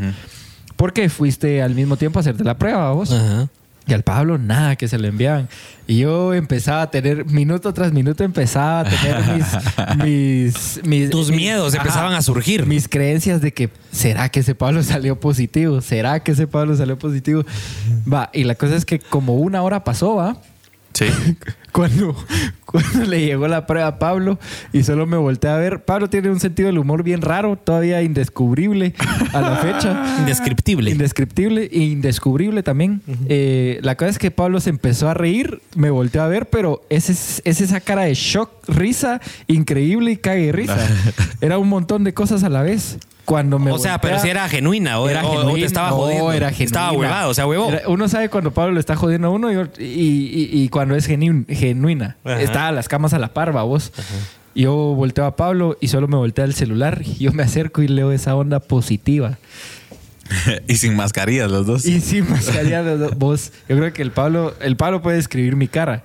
Porque 0.76 1.10
fuiste 1.10 1.62
al 1.64 1.74
mismo 1.74 1.96
tiempo 1.98 2.20
a 2.20 2.22
hacerte 2.22 2.44
la 2.44 2.58
prueba 2.58 2.90
a 2.90 2.92
vos. 2.92 3.12
Ajá. 3.12 3.48
Y 3.88 3.94
al 3.94 4.04
Pablo 4.04 4.38
nada 4.38 4.76
que 4.76 4.88
se 4.90 4.98
le 5.00 5.08
enviaban. 5.08 5.48
Y 5.88 6.00
yo 6.00 6.34
empezaba 6.34 6.82
a 6.82 6.92
tener, 6.92 7.26
minuto 7.26 7.74
tras 7.74 7.94
minuto, 7.94 8.24
empezaba 8.26 8.82
a 8.82 8.84
tener 8.84 9.24
mis... 9.98 10.04
mis, 10.04 10.82
mis- 10.84 11.10
Tus 11.10 11.30
mis- 11.30 11.38
miedos 11.38 11.74
empezaban 11.74 12.14
a 12.14 12.22
surgir. 12.22 12.66
Mis 12.66 12.88
creencias 12.90 13.40
de 13.42 13.54
que, 13.54 13.70
¿será 13.92 14.28
que 14.30 14.42
ese 14.42 14.56
Pablo 14.56 14.84
salió 14.84 15.20
positivo? 15.20 15.80
¿Será 15.82 16.20
que 16.22 16.34
ese 16.34 16.48
Pablo 16.48 16.76
salió 16.76 17.00
positivo? 17.00 17.46
Va, 18.12 18.30
y 18.34 18.44
la 18.44 18.56
cosa 18.56 18.76
es 18.76 18.84
que 18.86 19.00
como 19.00 19.36
una 19.36 19.62
hora 19.64 19.84
pasó, 19.86 20.16
va, 20.16 20.38
Sí. 20.98 21.06
cuando, 21.72 22.16
cuando 22.66 23.06
le 23.06 23.24
llegó 23.24 23.48
la 23.48 23.68
prueba 23.68 23.88
a 23.88 24.00
Pablo 24.00 24.40
y 24.74 24.82
solo 24.84 25.06
me 25.06 25.16
volteé 25.16 25.52
a 25.52 25.58
ver. 25.58 25.86
Pablo 25.86 26.10
tiene 26.10 26.32
un 26.32 26.40
sentido 26.40 26.68
del 26.68 26.80
humor 26.80 27.04
bien 27.04 27.22
raro, 27.22 27.56
todavía 27.56 28.02
indescubrible 28.02 28.96
a 29.32 29.42
la 29.42 29.58
fecha. 29.58 30.16
Indescriptible. 30.20 30.90
Indescriptible 30.90 31.70
e 31.72 31.80
indescubrible 31.80 32.64
también. 32.64 33.04
Eh, 33.30 33.80
la 33.84 33.96
cosa 33.96 34.10
es 34.10 34.18
que 34.18 34.32
Pablo 34.32 34.60
se 34.60 34.72
empezó 34.72 35.08
a 35.08 35.14
reír, 35.14 35.62
me 35.76 35.92
volteó 35.92 36.24
a 36.24 36.28
ver, 36.28 36.50
pero 36.50 36.82
es, 36.90 37.12
es, 37.12 37.44
es 37.46 37.62
esa 37.62 37.80
cara 37.80 38.04
de 38.04 38.16
shock, 38.16 38.50
risa, 38.68 39.22
increíble 39.46 40.12
y 40.12 40.18
cague 40.18 40.48
de 40.48 40.52
risa. 40.52 40.80
Era 41.42 41.60
un 41.60 41.70
montón 41.70 42.04
de 42.04 42.16
cosas 42.16 42.44
a 42.44 42.50
la 42.50 42.64
vez. 42.64 42.98
Cuando 43.28 43.60
me 43.60 43.72
o 43.72 43.78
sea, 43.78 44.00
pero 44.00 44.18
si 44.20 44.30
era 44.30 44.48
genuina 44.48 45.00
o, 45.02 45.10
era 45.10 45.22
o 45.26 45.32
genuina. 45.32 45.60
te 45.60 45.66
estaba 45.66 45.90
No, 45.90 45.96
jodiendo. 45.98 46.32
era 46.32 46.48
genuina. 46.50 46.66
Estaba 46.66 46.92
huevado, 46.94 47.30
o 47.30 47.34
sea, 47.34 47.46
huevo. 47.46 47.68
Era- 47.70 47.82
uno 47.90 48.08
sabe 48.08 48.30
cuando 48.30 48.52
Pablo 48.52 48.74
le 48.76 48.80
está 48.80 48.96
jodiendo 48.96 49.28
a 49.28 49.32
uno 49.32 49.52
y, 49.52 49.56
y- 49.80 49.84
y- 49.84 50.64
y 50.64 50.70
cuando 50.70 50.96
es 50.96 51.10
genu- 51.10 51.46
genuina. 51.50 52.16
Ajá. 52.24 52.42
Estaba 52.42 52.72
las 52.72 52.88
camas 52.88 53.14
a 53.14 53.20
la 53.20 53.34
par, 53.34 53.52
vos. 53.52 53.92
Yo 54.56 54.74
volteo 54.74 55.26
a 55.26 55.36
Pablo 55.36 55.78
y 55.82 55.90
solo 55.90 56.08
me 56.08 56.16
voltea 56.16 56.46
el 56.46 56.54
celular. 56.54 57.02
Y 57.06 57.16
yo 57.26 57.34
me 57.34 57.44
acerco 57.44 57.82
y 57.82 57.90
leo 57.90 58.14
esa 58.14 58.34
onda 58.34 58.62
positiva. 58.62 59.38
y 60.68 60.76
sin 60.76 60.96
mascarillas 60.96 61.50
los 61.50 61.66
dos. 61.66 61.86
Y 61.86 62.02
sin 62.02 62.30
mascarilla 62.30 62.82
los 62.82 63.00
dos. 63.00 63.18
vos. 63.18 63.52
Yo 63.70 63.78
creo 63.78 63.94
que 63.94 64.02
el 64.02 64.12
Pablo, 64.12 64.56
el 64.62 64.76
Pablo 64.76 65.02
puede 65.02 65.18
describir 65.18 65.56
mi 65.56 65.68
cara. 65.68 66.04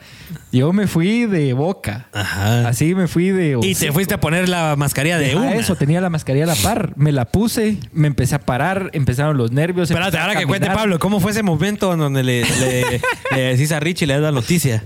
Yo 0.53 0.73
me 0.73 0.87
fui 0.87 1.27
de 1.27 1.53
boca. 1.55 2.07
Ajá. 2.13 2.69
Así 2.69 2.95
me 2.95 3.09
fui 3.09 3.31
de. 3.31 3.59
Y 3.63 3.75
te 3.75 3.91
fuiste 3.93 4.15
a 4.15 4.21
poner 4.21 4.49
la 4.49 4.77
mascarilla 4.77 5.19
de 5.19 5.35
una. 5.37 5.55
eso, 5.55 5.77
tenía 5.77 6.01
la 6.01 6.11
mascarilla 6.11 6.45
a 6.45 6.49
la 6.49 6.55
par. 6.57 6.93
Me 6.97 7.11
la 7.13 7.25
puse, 7.27 7.79
me 7.93 8.07
empecé 8.07 8.35
a 8.35 8.41
parar, 8.41 8.91
empezaron 8.93 9.37
los 9.37 9.51
nervios. 9.53 9.91
Espérate, 9.91 10.19
ahora 10.19 10.37
que 10.37 10.47
cuente. 10.47 10.69
Pablo, 10.69 10.99
¿cómo 10.99 11.21
fue 11.21 11.33
ese 11.33 11.43
momento 11.43 11.93
en 11.93 11.99
donde 11.99 12.23
le, 12.23 12.43
le- 12.43 13.01
le 13.35 13.41
decís 13.43 13.73
a 13.73 13.81
Richie 13.81 14.05
y 14.05 14.09
le 14.09 14.15
das 14.15 14.23
la 14.23 14.33
noticia? 14.33 14.83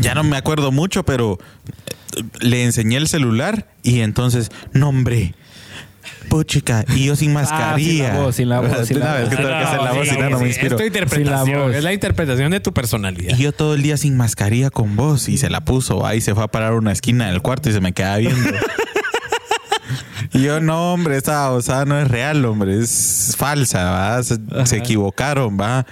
Ya 0.00 0.14
no 0.14 0.22
me 0.22 0.36
acuerdo 0.36 0.70
mucho, 0.72 1.02
pero 1.04 1.38
eh, 2.16 2.22
le 2.40 2.64
enseñé 2.64 2.96
el 2.98 3.08
celular 3.08 3.68
y 3.82 4.00
entonces, 4.00 4.50
nombre. 4.72 5.34
Puchica, 6.28 6.84
y 6.94 7.04
yo 7.06 7.16
sin 7.16 7.32
mascarilla. 7.32 8.08
Ah, 8.12 8.12
sin 8.14 8.14
la 8.14 8.20
voz, 8.20 8.36
sin 8.36 8.48
la 8.48 8.60
voz, 8.60 8.86
sin 8.88 8.96
Una 8.98 9.06
la 9.06 9.12
vez 9.14 9.20
voz. 9.22 9.30
que 9.30 9.36
tengo 9.36 9.48
que 9.48 9.54
hacer 9.54 9.80
la 9.82 9.90
sí, 9.92 9.96
voz 9.98 10.06
y 10.08 10.10
no, 10.18 10.30
no 10.30 10.36
sí, 10.38 10.42
me 10.44 10.48
inspiro. 10.50 10.76
Es 10.76 10.80
tu 10.82 10.86
interpretación, 10.86 11.60
voz. 11.60 11.74
es 11.74 11.84
la 11.84 11.92
interpretación 11.92 12.50
de 12.50 12.60
tu 12.60 12.72
personalidad. 12.72 13.36
Y 13.38 13.42
yo 13.42 13.52
todo 13.52 13.74
el 13.74 13.82
día 13.82 13.96
sin 13.96 14.16
mascarilla 14.16 14.70
con 14.70 14.96
vos 14.96 15.28
y 15.28 15.38
se 15.38 15.50
la 15.50 15.64
puso. 15.64 16.06
Ahí 16.06 16.20
se 16.20 16.34
fue 16.34 16.44
a 16.44 16.48
parar 16.48 16.74
una 16.74 16.92
esquina 16.92 17.28
del 17.30 17.42
cuarto 17.42 17.70
y 17.70 17.72
se 17.72 17.80
me 17.80 17.92
queda 17.92 18.16
viendo. 18.18 18.50
Y 20.34 20.42
yo, 20.42 20.60
no, 20.60 20.92
hombre, 20.92 21.16
esta 21.16 21.32
babosada 21.48 21.86
no 21.86 21.98
es 21.98 22.06
real, 22.06 22.44
hombre, 22.44 22.78
es 22.78 23.34
falsa. 23.38 24.22
Se, 24.22 24.36
se 24.66 24.76
equivocaron, 24.76 25.58
va. 25.58 25.86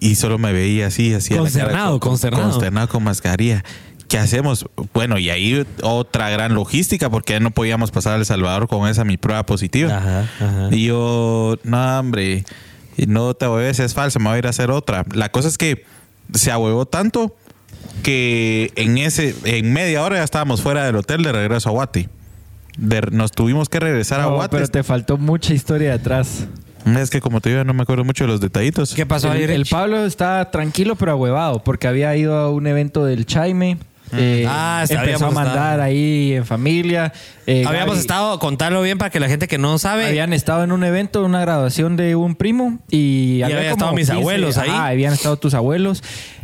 Y 0.00 0.14
solo 0.14 0.38
me 0.38 0.52
veía 0.52 0.86
así, 0.86 1.12
así. 1.12 1.34
a 1.34 1.36
la 1.36 1.42
cara, 1.42 1.50
Consternado, 1.52 2.00
con- 2.00 2.10
consternado. 2.10 2.42
Consternado 2.50 2.88
con 2.88 3.04
mascarilla. 3.04 3.64
¿Qué 4.08 4.18
hacemos? 4.18 4.66
Bueno, 4.94 5.18
y 5.18 5.30
ahí 5.30 5.66
otra 5.82 6.30
gran 6.30 6.54
logística 6.54 7.10
porque 7.10 7.32
ya 7.34 7.40
no 7.40 7.50
podíamos 7.50 7.90
pasar 7.90 8.14
a 8.14 8.16
El 8.16 8.24
Salvador 8.24 8.68
con 8.68 8.88
esa 8.88 9.04
mi 9.04 9.16
prueba 9.16 9.44
positiva. 9.46 9.96
Ajá, 9.96 10.20
ajá. 10.40 10.68
Y 10.70 10.86
yo, 10.86 11.56
no, 11.64 11.98
hombre, 11.98 12.44
no 13.08 13.34
te 13.34 13.46
decir 13.48 13.84
es 13.84 13.94
falsa, 13.94 14.18
me 14.18 14.26
voy 14.26 14.36
a 14.36 14.38
ir 14.38 14.46
a 14.46 14.50
hacer 14.50 14.70
otra. 14.70 15.04
La 15.12 15.30
cosa 15.30 15.48
es 15.48 15.58
que 15.58 15.84
se 16.34 16.50
ahuevó 16.52 16.86
tanto 16.86 17.34
que 18.02 18.72
en 18.76 18.98
ese 18.98 19.34
en 19.44 19.72
media 19.72 20.02
hora 20.04 20.16
ya 20.16 20.22
estábamos 20.24 20.60
fuera 20.62 20.84
del 20.84 20.96
hotel 20.96 21.22
de 21.22 21.32
regreso 21.32 21.68
a 21.68 21.72
Guati. 21.72 22.08
De- 22.78 23.00
nos 23.10 23.32
tuvimos 23.32 23.68
que 23.68 23.80
regresar 23.80 24.20
a 24.20 24.24
No, 24.24 24.34
Guati. 24.34 24.50
pero 24.56 24.68
te 24.68 24.82
faltó 24.82 25.16
mucha 25.18 25.54
historia 25.54 25.92
detrás. 25.92 26.46
Es 26.84 27.10
que 27.10 27.20
como 27.20 27.40
te 27.40 27.50
digo, 27.50 27.64
no 27.64 27.74
me 27.74 27.82
acuerdo 27.82 28.04
mucho 28.04 28.24
de 28.24 28.28
los 28.28 28.40
detallitos. 28.40 28.94
¿Qué 28.94 29.06
pasó 29.06 29.32
El? 29.32 29.66
Pablo 29.68 30.04
está 30.04 30.48
tranquilo 30.52 30.94
pero 30.94 31.12
ahuevado 31.12 31.64
porque 31.64 31.88
había 31.88 32.14
ido 32.16 32.36
a 32.36 32.50
un 32.52 32.66
evento 32.68 33.04
del 33.04 33.26
Chaime. 33.26 33.78
Eh, 34.12 34.44
Ah, 34.48 34.80
está- 34.84 35.02
empezó 35.04 35.26
a 35.26 35.30
mandar 35.30 35.54
estado. 35.74 35.82
ahí 35.82 36.34
en 36.34 36.46
familia. 36.46 37.12
eh, 37.46 37.64
Habíamos 37.66 37.96
Gaby- 37.96 38.00
estado, 38.00 38.38
contarlo 38.38 38.82
bien 38.82 38.98
para 38.98 39.10
que 39.10 39.20
la 39.20 39.28
gente 39.28 39.48
que 39.48 39.58
no 39.58 39.78
sabe. 39.78 40.06
Habían 40.06 40.32
estado 40.32 40.64
en 40.64 40.72
un 40.72 40.84
evento, 40.84 41.24
una 41.24 41.40
graduación 41.40 41.96
de 41.96 42.14
un 42.16 42.34
primo 42.34 42.78
y, 42.90 43.42
había 43.42 43.56
habían 43.58 43.72
estado 43.72 43.92
mis 43.92 44.10
abuelos 44.10 44.58
ahí. 44.58 44.68
ajá, 44.70 44.86
habían 44.88 45.12
estado 45.12 45.36
tus 45.36 45.54
abuelos. 45.54 46.02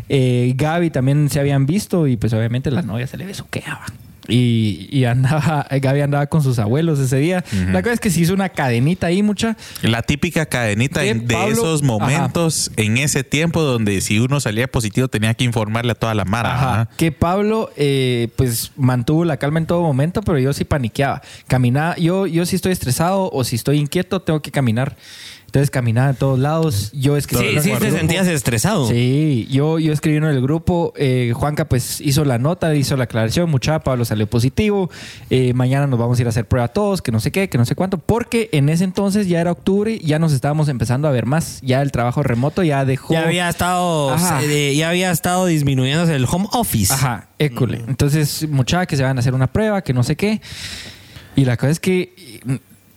Eh, 0.08 0.52
Gaby 0.56 0.90
también 0.90 1.30
se 1.30 1.40
habían 1.40 1.64
visto 1.66 2.06
y 2.06 2.16
pues 2.16 2.32
obviamente 2.32 2.70
la 2.70 2.82
novia 2.82 3.06
se 3.06 3.16
le 3.16 3.24
besuqueaba. 3.24 3.84
Y, 4.28 4.88
y 4.90 5.04
andaba, 5.04 5.66
Gaby 5.70 6.00
andaba 6.00 6.26
con 6.28 6.42
sus 6.42 6.58
abuelos 6.60 6.98
ese 7.00 7.16
día. 7.16 7.44
La 7.72 7.82
cosa 7.82 7.94
es 7.94 8.00
que 8.00 8.08
se 8.10 8.20
hizo 8.20 8.34
una 8.34 8.48
cadenita 8.50 9.08
ahí, 9.08 9.22
mucha. 9.22 9.56
La 9.82 10.02
típica 10.02 10.46
cadenita 10.46 11.00
De 11.00 11.14
de 11.14 11.34
Pablo- 11.34 11.52
esos 11.52 11.82
momentos 11.82 12.70
en 12.76 12.98
ese 12.98 13.24
tiempo 13.24 13.62
donde 13.62 14.00
si 14.00 14.18
uno 14.20 14.38
salía 14.40 14.68
positivo 14.68 15.08
tenía 15.08 15.34
que 15.34 15.44
informarle 15.44 15.92
a 15.92 15.94
toda 15.96 16.14
la 16.14 16.24
mara. 16.24 16.54
Ajá. 16.54 16.72
ajá. 16.82 16.88
Que 16.96 17.10
Pablo, 17.10 17.70
eh, 17.76 18.28
pues 18.36 18.70
mantuvo 18.76 19.24
la 19.24 19.38
calma 19.38 19.58
en 19.58 19.66
todo 19.66 19.82
momento, 19.82 20.22
pero 20.22 20.38
yo 20.38 20.52
sí 20.52 20.64
paniqueaba. 20.64 21.22
Caminaba, 21.48 21.96
yo, 21.96 22.26
yo 22.28 22.46
si 22.46 22.56
estoy 22.56 22.72
estresado 22.72 23.28
o 23.32 23.42
si 23.44 23.56
estoy 23.56 23.78
inquieto, 23.78 24.22
tengo 24.22 24.40
que 24.40 24.50
caminar. 24.52 24.96
Entonces 25.52 25.68
caminaba 25.70 26.08
en 26.08 26.16
todos 26.16 26.38
lados. 26.38 26.90
Yo 26.94 27.14
escribí 27.18 27.44
Sí, 27.60 27.60
sí 27.60 27.70
te 27.72 27.76
grupo. 27.78 27.94
sentías 27.98 28.26
estresado. 28.26 28.88
Sí, 28.88 29.46
yo, 29.50 29.78
yo 29.78 29.92
escribí 29.92 30.16
en 30.16 30.24
el 30.24 30.40
grupo. 30.40 30.94
eh, 30.96 31.32
Juanca, 31.36 31.66
pues 31.66 32.00
hizo 32.00 32.24
la 32.24 32.38
nota, 32.38 32.74
hizo 32.74 32.96
la 32.96 33.04
aclaración. 33.04 33.50
Mucha, 33.50 33.78
Pablo 33.80 34.06
salió 34.06 34.26
positivo. 34.26 34.88
eh, 35.28 35.52
mañana 35.52 35.86
nos 35.86 35.98
vamos 35.98 36.18
a 36.18 36.22
ir 36.22 36.26
a 36.26 36.30
hacer 36.30 36.46
prueba 36.48 36.68
todos, 36.68 37.02
que 37.02 37.12
no 37.12 37.20
sé 37.20 37.30
qué, 37.32 37.50
que 37.50 37.58
no 37.58 37.66
sé 37.66 37.74
cuánto. 37.74 37.98
Porque 37.98 38.48
en 38.52 38.70
ese 38.70 38.84
entonces 38.84 39.28
ya 39.28 39.42
era 39.42 39.52
octubre, 39.52 39.98
ya 39.98 40.18
nos 40.18 40.32
estábamos 40.32 40.70
empezando 40.70 41.06
a 41.06 41.10
ver 41.10 41.26
más. 41.26 41.60
Ya 41.60 41.82
el 41.82 41.92
trabajo 41.92 42.22
remoto 42.22 42.62
ya 42.62 42.86
dejó. 42.86 43.12
Ya 43.12 43.24
había 43.24 43.50
estado, 43.50 44.16
eh, 44.44 44.74
ya 44.74 44.88
había 44.88 45.10
estado 45.10 45.44
disminuyéndose 45.44 46.16
el 46.16 46.24
home 46.30 46.46
office. 46.52 46.94
Ajá, 46.94 47.28
école. 47.38 47.82
Entonces, 47.86 48.48
mucha 48.48 48.86
que 48.86 48.96
se 48.96 49.02
van 49.02 49.18
a 49.18 49.20
hacer 49.20 49.34
una 49.34 49.48
prueba, 49.52 49.82
que 49.82 49.92
no 49.92 50.02
sé 50.02 50.16
qué. 50.16 50.40
Y 51.36 51.44
la 51.44 51.58
cosa 51.58 51.68
es 51.72 51.78
que 51.80 52.40
mm, 52.46 52.54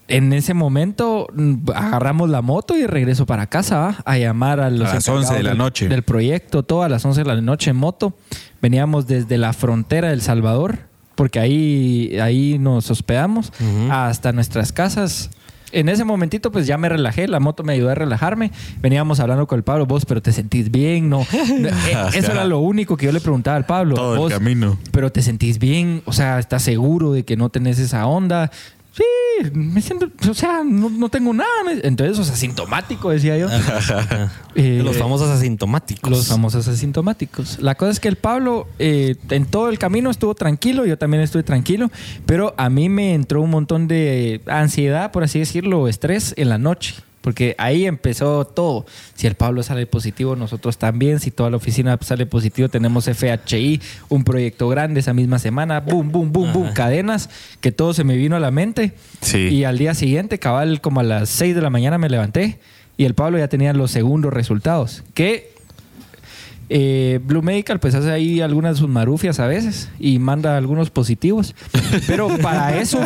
en 0.08 0.34
ese 0.34 0.54
momento 0.54 1.28
mm, 1.34 1.70
agarramos 1.74 2.30
la 2.30 2.42
moto 2.42 2.78
y 2.78 2.86
regreso 2.86 3.26
para 3.26 3.48
casa 3.48 3.80
¿va? 3.80 3.96
a 4.06 4.18
llamar 4.18 4.60
a 4.60 4.70
los 4.70 4.90
A 4.90 4.96
las 4.96 5.08
11 5.10 5.34
de 5.36 5.44
la 5.44 5.50
del- 5.50 5.58
noche. 5.58 5.88
del 5.88 6.04
proyecto, 6.04 6.64
todo 6.64 6.84
a 6.84 6.90
las 6.90 7.04
11 7.06 7.24
de 7.24 7.28
la 7.36 7.42
noche 7.42 7.72
en 7.72 7.78
moto. 7.78 8.14
Veníamos 8.62 9.08
desde 9.08 9.38
la 9.38 9.54
frontera 9.54 10.10
del 10.10 10.22
Salvador, 10.22 10.80
porque 11.16 11.40
ahí, 11.40 12.18
ahí 12.20 12.58
nos 12.60 12.90
hospedamos, 12.92 13.52
hasta 13.92 14.32
nuestras 14.32 14.72
casas. 14.72 15.30
En 15.72 15.90
ese 15.90 16.06
momentito, 16.06 16.52
pues 16.54 16.68
ya 16.68 16.78
me 16.78 16.88
relajé, 16.88 17.28
la 17.28 17.40
moto 17.42 17.64
me 17.64 17.74
ayudó 17.74 17.90
a 17.90 17.96
relajarme. 17.96 18.52
Veníamos 18.82 19.20
hablando 19.20 19.46
con 19.46 19.58
el 19.58 19.64
Pablo, 19.64 19.86
vos, 19.86 20.06
pero 20.06 20.22
te 20.22 20.32
sentís 20.32 20.72
bien, 20.72 21.10
¿no? 21.10 21.22
Eh, 21.34 22.06
Eso 22.14 22.32
era 22.32 22.46
lo 22.46 22.60
único 22.60 22.96
que 22.96 23.08
yo 23.08 23.12
le 23.12 23.20
preguntaba 23.20 23.58
al 23.58 23.66
Pablo. 23.66 23.96
Todo 23.96 24.14
el 24.14 24.20
vos, 24.20 24.32
camino. 24.32 24.78
Pero 24.92 25.12
te 25.12 25.22
sentís 25.22 25.60
bien, 25.60 26.02
o 26.06 26.14
sea, 26.14 26.40
estás 26.40 26.62
seguro 26.64 27.12
de 27.12 27.26
que 27.26 27.36
no 27.36 27.50
tenés 27.50 27.80
esa 27.80 28.06
onda. 28.08 28.52
Sí, 28.96 29.50
me 29.54 29.82
siento, 29.82 30.08
o 30.30 30.34
sea, 30.34 30.62
no, 30.64 30.90
no 30.90 31.10
tengo 31.10 31.34
nada. 31.34 31.50
me- 31.66 31.82
Entonces, 31.86 32.18
o 32.18 32.24
sea, 32.24 32.34
asintomático, 32.34 33.10
decía 33.10 33.38
yo. 33.38 33.48
Eh, 34.58 34.80
Los 34.82 34.96
famosos 34.96 35.30
asintomáticos. 35.30 36.10
los 36.10 36.28
famosos 36.28 36.66
asintomáticos. 36.70 37.60
La 37.60 37.76
cosa 37.76 37.92
es 37.92 38.00
que 38.00 38.08
el 38.08 38.16
Pablo 38.16 38.68
eh, 38.80 39.18
en 39.32 39.46
todo 39.48 39.68
el 39.68 39.78
camino 39.78 40.10
estuvo 40.10 40.34
tranquilo, 40.34 40.86
yo 40.86 40.98
también 40.98 41.22
estuve 41.24 41.44
tranquilo, 41.44 41.92
pero 42.26 42.54
a 42.58 42.70
mí 42.70 42.88
me 42.88 43.14
entró 43.14 43.42
un 43.42 43.50
montón 43.50 43.90
de 43.90 44.40
ansiedad, 44.48 45.12
por 45.12 45.26
así 45.26 45.40
decirlo, 45.40 45.90
estrés 45.90 46.34
en 46.38 46.48
la 46.48 46.58
noche. 46.58 46.96
Porque 47.26 47.56
ahí 47.58 47.88
empezó 47.88 48.46
todo. 48.46 48.86
Si 49.16 49.26
el 49.26 49.34
Pablo 49.34 49.64
sale 49.64 49.88
positivo, 49.88 50.36
nosotros 50.36 50.78
también. 50.78 51.20
Si 51.20 51.32
toda 51.32 51.50
la 51.50 51.58
oficina 51.58 51.98
sale 52.00 52.28
positivo, 52.28 52.70
tenemos 52.70 53.06
FHI, 53.06 53.82
un 54.10 54.24
proyecto 54.24 54.70
grande 54.70 55.00
esa 55.00 55.16
misma 55.16 55.40
semana. 55.40 55.80
Boom, 55.80 56.12
boom, 56.12 56.32
boom, 56.32 56.54
boom. 56.54 56.74
Cadenas, 56.74 57.32
que 57.62 57.72
todo 57.72 57.96
se 57.96 58.04
me 58.04 58.16
vino 58.16 58.36
a 58.36 58.40
la 58.40 58.52
mente. 58.52 58.94
Sí. 59.22 59.40
Y 59.40 59.64
al 59.64 59.80
día 59.80 59.96
siguiente, 59.96 60.38
cabal, 60.38 60.82
como 60.82 61.00
a 61.00 61.04
las 61.04 61.30
6 61.30 61.56
de 61.56 61.62
la 61.64 61.72
mañana 61.72 61.98
me 61.98 62.10
levanté 62.10 62.60
y 62.96 63.06
el 63.06 63.16
Pablo 63.16 63.40
ya 63.40 63.48
tenía 63.48 63.74
los 63.74 63.90
segundos 63.90 64.32
resultados. 64.32 65.04
Que 65.16 65.55
eh, 66.70 67.20
Blue 67.24 67.42
Medical 67.42 67.80
pues 67.80 67.96
hace 67.96 68.12
ahí 68.12 68.42
algunas 68.42 68.76
de 68.76 68.80
sus 68.80 68.90
marufias 68.90 69.40
a 69.40 69.48
veces 69.48 69.90
y 70.00 70.20
manda 70.20 70.58
algunos 70.58 70.90
positivos. 70.90 71.56
Pero 72.08 72.28
para 72.40 72.78
eso, 72.80 73.00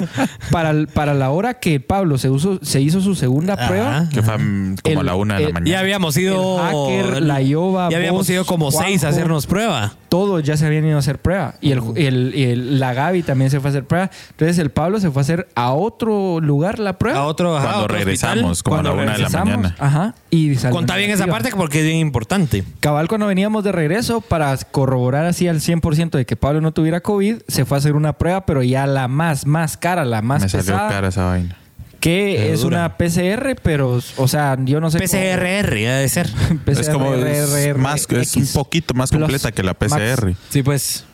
para, 0.52 0.74
para 0.94 1.14
la 1.14 1.30
hora 1.32 1.56
que 1.56 1.80
Pablo 1.80 2.18
se, 2.18 2.30
usó, 2.30 2.60
se 2.62 2.82
hizo 2.82 3.02
su 3.02 3.16
segunda 3.16 3.54
Ajá. 3.56 3.68
prueba, 3.68 4.10
Que 4.14 4.22
fue 4.22 4.34
como 4.36 4.76
El- 4.84 4.98
a 5.00 5.04
la 5.04 5.16
una 5.16 5.36
de 5.36 5.42
la 5.42 5.48
el- 5.48 5.54
mañana. 5.54 5.72
Ya 5.72 5.80
habíamos 5.80 6.16
ido. 6.18 6.60
El 6.60 6.74
hacker, 7.06 7.22
la 7.24 7.42
Yoba, 7.42 7.90
Ya 7.90 7.98
habíamos 7.98 8.22
vos, 8.22 8.30
ido 8.30 8.46
como 8.46 8.72
seis 8.72 9.04
a 9.04 9.10
hacernos 9.10 9.46
prueba. 9.48 9.94
todos 10.10 10.44
ya 10.44 10.58
se 10.58 10.66
habían 10.66 10.86
ido 10.86 10.96
a 10.96 11.00
hacer 11.00 11.20
prueba. 11.20 11.56
Y 11.62 11.72
el, 11.72 12.80
la 12.80 12.94
Gaby 12.94 13.24
también 13.24 13.52
se 13.52 13.60
fue 13.60 13.70
a 13.70 13.72
hacer 13.72 13.86
prueba. 13.86 14.10
Entonces 14.32 14.58
el 14.60 14.72
Pablo 14.72 15.00
se 15.00 15.12
fue 15.12 15.22
a 15.22 15.24
hacer 15.24 15.48
a 15.56 15.72
otro 15.74 16.40
lugar 16.40 16.80
la 16.80 16.98
prueba. 16.98 17.20
A 17.20 17.26
otro. 17.26 17.56
ajá, 17.58 17.66
Cuando 17.68 17.84
otro 17.86 17.96
regresamos, 17.98 18.52
hospital. 18.52 18.64
como 18.64 18.76
a 18.76 18.84
la 18.84 18.90
Cuando 18.90 19.04
una 19.04 19.12
de 19.14 19.20
la 19.20 19.28
regresamos, 19.28 19.56
mañana. 19.58 19.76
Ajá. 19.80 20.16
Y 20.30 20.56
Contá 20.56 20.96
bien 20.96 21.12
esa 21.12 21.28
parte 21.28 21.50
porque 21.56 21.80
es 21.80 21.86
bien 21.86 21.98
importante. 21.98 22.64
Cabal, 22.80 23.08
cuando 23.08 23.28
veníamos 23.50 23.64
de 23.64 23.72
regreso, 23.72 24.22
para 24.22 24.56
corroborar 24.58 25.26
así 25.26 25.48
al 25.48 25.60
100% 25.60 26.12
de 26.12 26.26
que 26.26 26.36
Pablo 26.36 26.62
no 26.62 26.72
tuviera 26.72 27.02
COVID, 27.02 27.38
se 27.48 27.66
fue 27.66 27.78
a 27.78 27.80
hacer 27.80 27.96
una 27.96 28.14
prueba, 28.14 28.46
pero 28.46 28.62
ya 28.62 28.86
la 28.86 29.08
más, 29.08 29.48
más 29.48 29.76
cara, 29.76 30.06
la 30.06 30.22
más 30.22 30.44
Me 30.44 30.50
salió 30.50 30.66
pesada, 30.66 30.90
cara 30.90 31.08
esa 31.08 31.26
vaina. 31.26 31.58
que 32.00 32.36
Qué 32.38 32.54
es 32.54 32.62
dura. 32.62 32.78
una 32.78 32.98
PCR, 32.98 33.56
pero, 33.64 34.00
o 34.18 34.28
sea, 34.28 34.56
yo 34.64 34.80
no 34.80 34.92
sé. 34.92 35.00
PCRR, 35.00 35.88
ha 35.88 35.98
de 35.98 36.10
ser. 36.10 36.30
es 36.68 36.90
como 36.90 37.16
es, 37.16 37.76
más, 37.78 38.08
es 38.12 38.36
un 38.36 38.48
poquito 38.54 38.94
más 38.94 39.10
completa 39.10 39.52
que 39.52 39.64
la 39.64 39.76
max. 39.80 39.94
PCR. 39.94 40.34
Sí, 40.50 40.62
pues. 40.62 41.06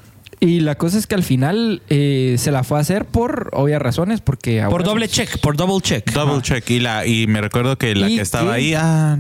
Y 0.42 0.60
la 0.60 0.76
cosa 0.76 0.98
es 0.98 1.08
que 1.08 1.16
al 1.16 1.24
final 1.24 1.82
eh, 1.90 2.36
se 2.38 2.52
la 2.52 2.66
fue 2.66 2.78
a 2.78 2.82
hacer 2.82 3.06
por 3.06 3.50
obvias 3.54 3.82
razones, 3.82 4.20
porque... 4.20 4.62
Por 4.70 4.84
doble 4.84 5.08
check, 5.08 5.40
por 5.40 5.56
double 5.56 5.80
check. 5.82 6.12
Double 6.12 6.42
check. 6.42 6.70
Y, 6.70 6.82
la, 6.82 7.06
y 7.08 7.26
me 7.28 7.40
recuerdo 7.40 7.78
que 7.78 7.96
la 7.96 8.10
¿Y 8.10 8.18
que 8.18 8.22
estaba 8.22 8.52
qué? 8.52 8.58
ahí, 8.58 8.74
ah, 8.76 9.18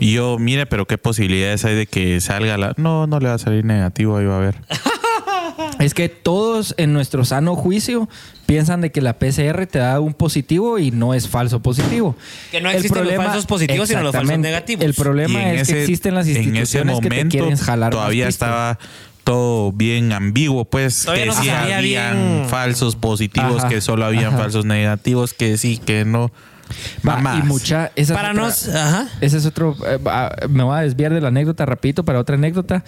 yo, 0.00 0.38
mire, 0.38 0.66
pero 0.66 0.86
qué 0.86 0.98
posibilidades 0.98 1.64
hay 1.64 1.74
de 1.74 1.86
que 1.86 2.20
salga 2.20 2.56
la. 2.56 2.74
No, 2.76 3.06
no 3.06 3.20
le 3.20 3.28
va 3.28 3.34
a 3.34 3.38
salir 3.38 3.64
negativo, 3.64 4.16
ahí 4.16 4.26
va 4.26 4.36
a 4.36 4.40
ver. 4.40 4.56
Es 5.80 5.94
que 5.94 6.08
todos 6.08 6.74
en 6.76 6.92
nuestro 6.92 7.24
sano 7.24 7.54
juicio 7.56 8.08
piensan 8.46 8.80
de 8.80 8.90
que 8.92 9.00
la 9.00 9.18
PCR 9.18 9.66
te 9.66 9.78
da 9.80 10.00
un 10.00 10.14
positivo 10.14 10.78
y 10.78 10.90
no 10.90 11.14
es 11.14 11.28
falso 11.28 11.60
positivo. 11.62 12.16
Que 12.50 12.60
no 12.60 12.70
existen 12.70 13.04
los 13.04 13.14
falsos 13.14 13.46
positivos, 13.46 13.88
sino 13.88 14.02
los 14.02 14.14
falsos 14.14 14.38
negativos. 14.38 14.84
El 14.84 14.94
problema 14.94 15.52
es 15.52 15.68
que 15.68 15.80
existen 15.82 16.14
las 16.14 16.26
en 16.26 16.32
ese 16.36 16.42
instituciones 16.44 17.00
que 17.00 17.08
te 17.10 17.28
quieren 17.28 17.56
jalar 17.56 17.90
todavía 17.92 18.28
estaba 18.28 18.78
todo 19.24 19.72
bien 19.72 20.12
ambiguo, 20.12 20.64
pues 20.64 21.02
Todavía 21.02 21.24
que 21.24 21.30
no 21.30 21.42
sí 21.42 21.48
habían 21.50 22.14
bien. 22.14 22.48
falsos 22.48 22.96
positivos, 22.96 23.58
Ajá, 23.58 23.68
que 23.68 23.80
solo 23.80 24.06
habían 24.06 24.28
ajá. 24.28 24.38
falsos 24.38 24.64
negativos, 24.64 25.34
que 25.34 25.58
sí, 25.58 25.78
que 25.78 26.04
no. 26.06 26.30
Mamás. 27.02 27.38
y 27.44 27.46
mucha 27.46 27.90
esa 27.96 28.12
es 28.14 28.16
Para 28.16 28.30
otra- 28.32 28.42
nos. 28.42 28.68
Ajá. 28.68 29.08
Ese 29.20 29.36
es 29.38 29.46
otro. 29.46 29.76
eh, 29.86 29.98
me 30.48 30.62
voy 30.62 30.76
a 30.78 30.80
desviar 30.82 31.12
de 31.12 31.20
la 31.20 31.28
anécdota 31.28 31.66
rapidito 31.66 32.04
para 32.04 32.18
otra 32.20 32.36
anécdota. 32.36 32.84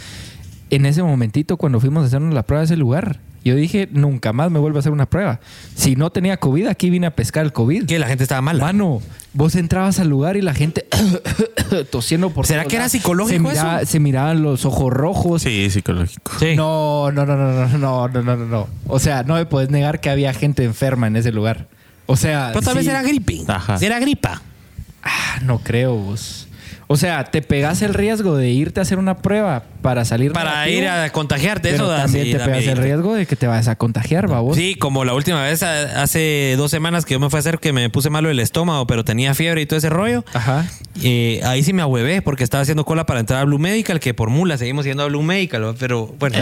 En 0.71 0.87
ese 0.87 1.03
momentito, 1.03 1.57
cuando 1.57 1.81
fuimos 1.81 2.05
a 2.05 2.07
hacernos 2.07 2.33
la 2.33 2.45
prueba 2.45 2.61
de 2.61 2.67
ese 2.67 2.77
lugar, 2.77 3.19
yo 3.45 3.57
dije, 3.57 3.89
nunca 3.91 4.33
más 4.33 4.51
me 4.53 4.59
vuelvo 4.61 4.77
a 4.79 4.81
hacer 4.81 4.93
una 4.93 5.07
prueba. 5.07 5.41
Si 5.75 5.97
no 5.97 6.11
tenía 6.11 6.37
COVID, 6.37 6.67
aquí 6.69 6.91
vine 6.91 7.07
a 7.09 7.17
pescar 7.17 7.45
el 7.45 7.53
COVID. 7.53 7.87
Que 7.87 7.99
la 7.99 8.07
gente 8.07 8.23
estaba 8.23 8.41
mala. 8.43 8.63
Mano, 8.67 9.01
vos 9.33 9.57
entrabas 9.57 9.99
al 9.99 10.09
lugar 10.09 10.37
y 10.37 10.43
la 10.43 10.55
gente 10.55 10.87
tosiendo 11.91 12.31
por 12.31 12.47
¿Será 12.47 12.65
que 12.67 12.77
era 12.77 12.89
psicológico 12.89 13.49
se 13.49 13.55
miraba- 13.55 13.81
eso? 13.83 13.91
Se 13.91 14.01
miraban 14.01 14.43
los 14.43 14.65
ojos 14.65 14.93
rojos. 14.93 15.43
Sí, 15.43 15.69
psicológico. 15.71 16.33
Sí. 16.39 16.55
No, 16.57 17.11
no, 17.13 17.27
no, 17.27 17.37
no, 17.37 17.53
no, 17.53 17.79
no, 17.79 18.09
no, 18.09 18.23
no, 18.23 18.37
no, 18.37 18.47
no. 18.47 18.67
O 18.87 18.99
sea, 18.99 19.23
no 19.23 19.35
me 19.35 19.47
puedes 19.47 19.71
negar 19.71 20.01
que 20.01 20.11
había 20.11 20.33
gente 20.35 20.65
enferma 20.65 21.07
en 21.07 21.17
ese 21.17 21.33
lugar. 21.33 21.67
O 22.11 22.17
sea, 22.17 22.51
Pero 22.53 22.63
tal 22.63 22.75
vez 22.75 22.89
era 22.89 23.03
gripe. 23.03 23.43
Ajá. 23.47 23.79
Era 23.81 24.01
gripa. 24.01 24.43
Ah, 25.01 25.39
no 25.43 25.61
creo 25.61 25.95
vos. 25.95 26.49
O 26.89 26.97
sea, 26.97 27.23
te 27.23 27.41
pegas 27.41 27.83
el 27.83 27.95
riesgo 27.95 28.37
de 28.37 28.51
irte 28.51 28.81
a 28.81 28.83
hacer 28.83 28.99
una 28.99 29.19
prueba 29.19 29.63
para 29.81 30.05
salir 30.05 30.33
Para 30.33 30.67
negativo, 30.67 30.83
ir 30.83 30.89
a 30.89 31.11
contagiarte, 31.11 31.71
pero 31.71 31.85
eso 31.85 31.89
da, 31.89 32.03
también 32.03 32.25
sí, 32.25 32.33
te 32.33 32.39
da 32.39 32.47
pegas 32.47 32.67
el 32.67 32.79
riesgo 32.79 33.15
de 33.15 33.27
que 33.27 33.37
te 33.37 33.47
vayas 33.47 33.69
a 33.69 33.77
contagiar, 33.77 34.27
babos. 34.27 34.57
Sí, 34.57 34.75
como 34.75 35.05
la 35.05 35.15
última 35.15 35.41
vez, 35.45 35.63
hace 35.63 36.57
dos 36.59 36.73
semanas 36.73 37.05
que 37.05 37.15
yo 37.15 37.21
me 37.21 37.31
fui 37.31 37.39
a 37.39 37.41
hacer 37.41 37.61
que 37.61 37.73
me 37.73 37.89
puse 37.91 38.11
malo 38.11 38.29
el 38.29 38.41
estómago, 38.41 38.89
pero 38.89 39.05
tenía 39.05 39.35
fiebre 39.35 39.63
y 39.63 39.67
todo 39.67 39.79
ese 39.79 39.89
rollo. 39.89 40.25
Ajá. 40.35 40.67
Eh, 41.01 41.41
ahí 41.45 41.63
sí 41.63 41.73
me 41.73 41.83
ahuevé 41.83 42.23
porque 42.23 42.43
estaba 42.43 42.63
haciendo 42.63 42.85
cola 42.85 43.07
para 43.07 43.21
entrar 43.21 43.41
a 43.41 43.45
Blue 43.45 43.61
Medical, 43.61 44.01
que 44.01 44.13
por 44.13 44.29
mula 44.29 44.59
seguimos 44.59 44.85
yendo 44.85 45.05
a 45.05 45.07
Blue 45.07 45.23
Medical, 45.23 45.77
pero 45.79 46.09
bueno. 46.19 46.39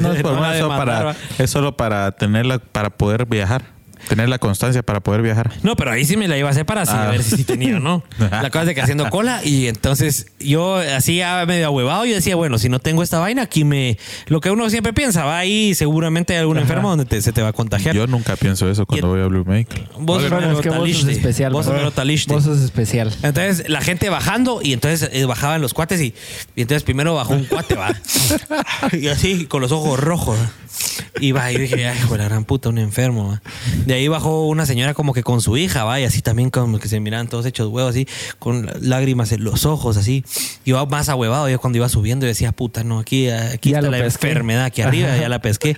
No 0.00 0.14
es 0.14 0.22
por 0.22 0.32
no 0.32 0.40
la 0.40 0.56
eso 0.56 1.14
es 1.38 1.50
solo 1.50 1.76
para 1.76 2.12
tenerla, 2.12 2.60
para 2.60 2.88
poder 2.88 3.26
viajar. 3.26 3.81
Tener 4.08 4.28
la 4.28 4.38
constancia 4.38 4.82
para 4.82 5.00
poder 5.00 5.22
viajar. 5.22 5.52
No, 5.62 5.76
pero 5.76 5.90
ahí 5.90 6.04
sí 6.04 6.16
me 6.16 6.28
la 6.28 6.36
iba 6.36 6.48
a 6.48 6.50
hacer 6.52 6.66
para 6.66 6.82
así, 6.82 6.92
Ah. 6.94 7.08
a 7.08 7.10
ver 7.10 7.22
si 7.22 7.36
sí 7.36 7.44
tenía 7.44 7.76
o 7.76 7.80
no. 7.80 8.02
La 8.18 8.50
cosa 8.50 8.62
es 8.62 8.66
de 8.66 8.74
que 8.74 8.82
haciendo 8.82 9.08
cola 9.10 9.40
y 9.44 9.66
entonces 9.68 10.26
yo 10.38 10.76
así 10.76 11.16
ya 11.16 11.44
medio 11.46 11.66
ahuevado, 11.66 12.04
yo 12.04 12.14
decía, 12.14 12.36
bueno, 12.36 12.58
si 12.58 12.68
no 12.68 12.78
tengo 12.80 13.02
esta 13.02 13.18
vaina, 13.18 13.42
aquí 13.42 13.64
me... 13.64 13.98
Lo 14.26 14.40
que 14.40 14.50
uno 14.50 14.68
siempre 14.70 14.92
piensa, 14.92 15.24
va 15.24 15.38
ahí 15.38 15.74
seguramente 15.74 16.32
hay 16.34 16.40
algún 16.40 16.58
enfermo 16.58 16.90
donde 16.90 17.04
te- 17.04 17.22
se 17.22 17.32
te 17.32 17.42
va 17.42 17.48
a 17.48 17.52
contagiar. 17.52 17.94
Yo 17.94 18.06
nunca 18.06 18.36
pienso 18.36 18.68
eso 18.70 18.86
cuando 18.86 19.06
Y- 19.08 19.10
voy 19.10 19.20
a 19.22 19.26
Blue 19.26 19.44
Medical. 19.44 19.88
Vos 19.98 20.22
es 20.24 20.28
que 20.30 20.34
vos 20.36 20.56
sos 20.56 20.62
taliste. 20.74 21.12
especial. 21.12 21.52
Vos 21.52 21.66
sos. 21.66 21.74
Vos 22.28 22.46
especial. 22.46 23.12
Entonces 23.22 23.68
la 23.68 23.80
gente 23.80 24.08
bajando 24.10 24.60
y 24.62 24.72
entonces 24.72 25.08
eh, 25.12 25.24
bajaban 25.24 25.60
los 25.62 25.74
cuates 25.74 26.00
y, 26.00 26.14
y 26.56 26.62
entonces 26.62 26.82
primero 26.82 27.14
bajó 27.14 27.34
un 27.34 27.44
cuate, 27.44 27.74
va. 27.74 27.94
y 28.92 29.08
así 29.08 29.46
con 29.46 29.60
los 29.62 29.72
ojos 29.72 29.98
rojos. 29.98 30.38
Y 31.20 31.32
va, 31.32 31.52
y 31.52 31.58
dije, 31.58 31.86
ay, 31.86 31.96
hijo 31.98 32.12
de 32.14 32.18
la 32.18 32.24
gran 32.24 32.44
puta, 32.44 32.68
un 32.68 32.78
enfermo. 32.78 33.28
¿va? 33.28 33.42
De 33.92 33.98
ahí 33.98 34.08
bajó 34.08 34.46
una 34.48 34.64
señora 34.64 34.94
como 34.94 35.12
que 35.12 35.22
con 35.22 35.42
su 35.42 35.58
hija, 35.58 35.84
va, 35.84 36.00
y 36.00 36.04
así 36.04 36.22
también 36.22 36.48
como 36.48 36.78
que 36.78 36.88
se 36.88 36.98
miraban 36.98 37.28
todos 37.28 37.44
hechos 37.44 37.68
huevos, 37.68 37.90
así, 37.90 38.08
con 38.38 38.70
lágrimas 38.80 39.32
en 39.32 39.44
los 39.44 39.66
ojos, 39.66 39.98
así. 39.98 40.24
Yo 40.64 40.86
más 40.86 41.10
ahuevado, 41.10 41.46
yo 41.50 41.60
cuando 41.60 41.76
iba 41.76 41.90
subiendo, 41.90 42.24
decía, 42.24 42.52
puta, 42.52 42.84
no, 42.84 43.00
aquí, 43.00 43.28
aquí 43.28 43.72
Ya 43.72 43.80
está 43.80 43.90
la 43.90 43.98
pesqué. 43.98 44.28
enfermedad, 44.28 44.64
aquí 44.64 44.80
arriba, 44.80 45.14
ya 45.18 45.28
la 45.28 45.42
pesqué. 45.42 45.76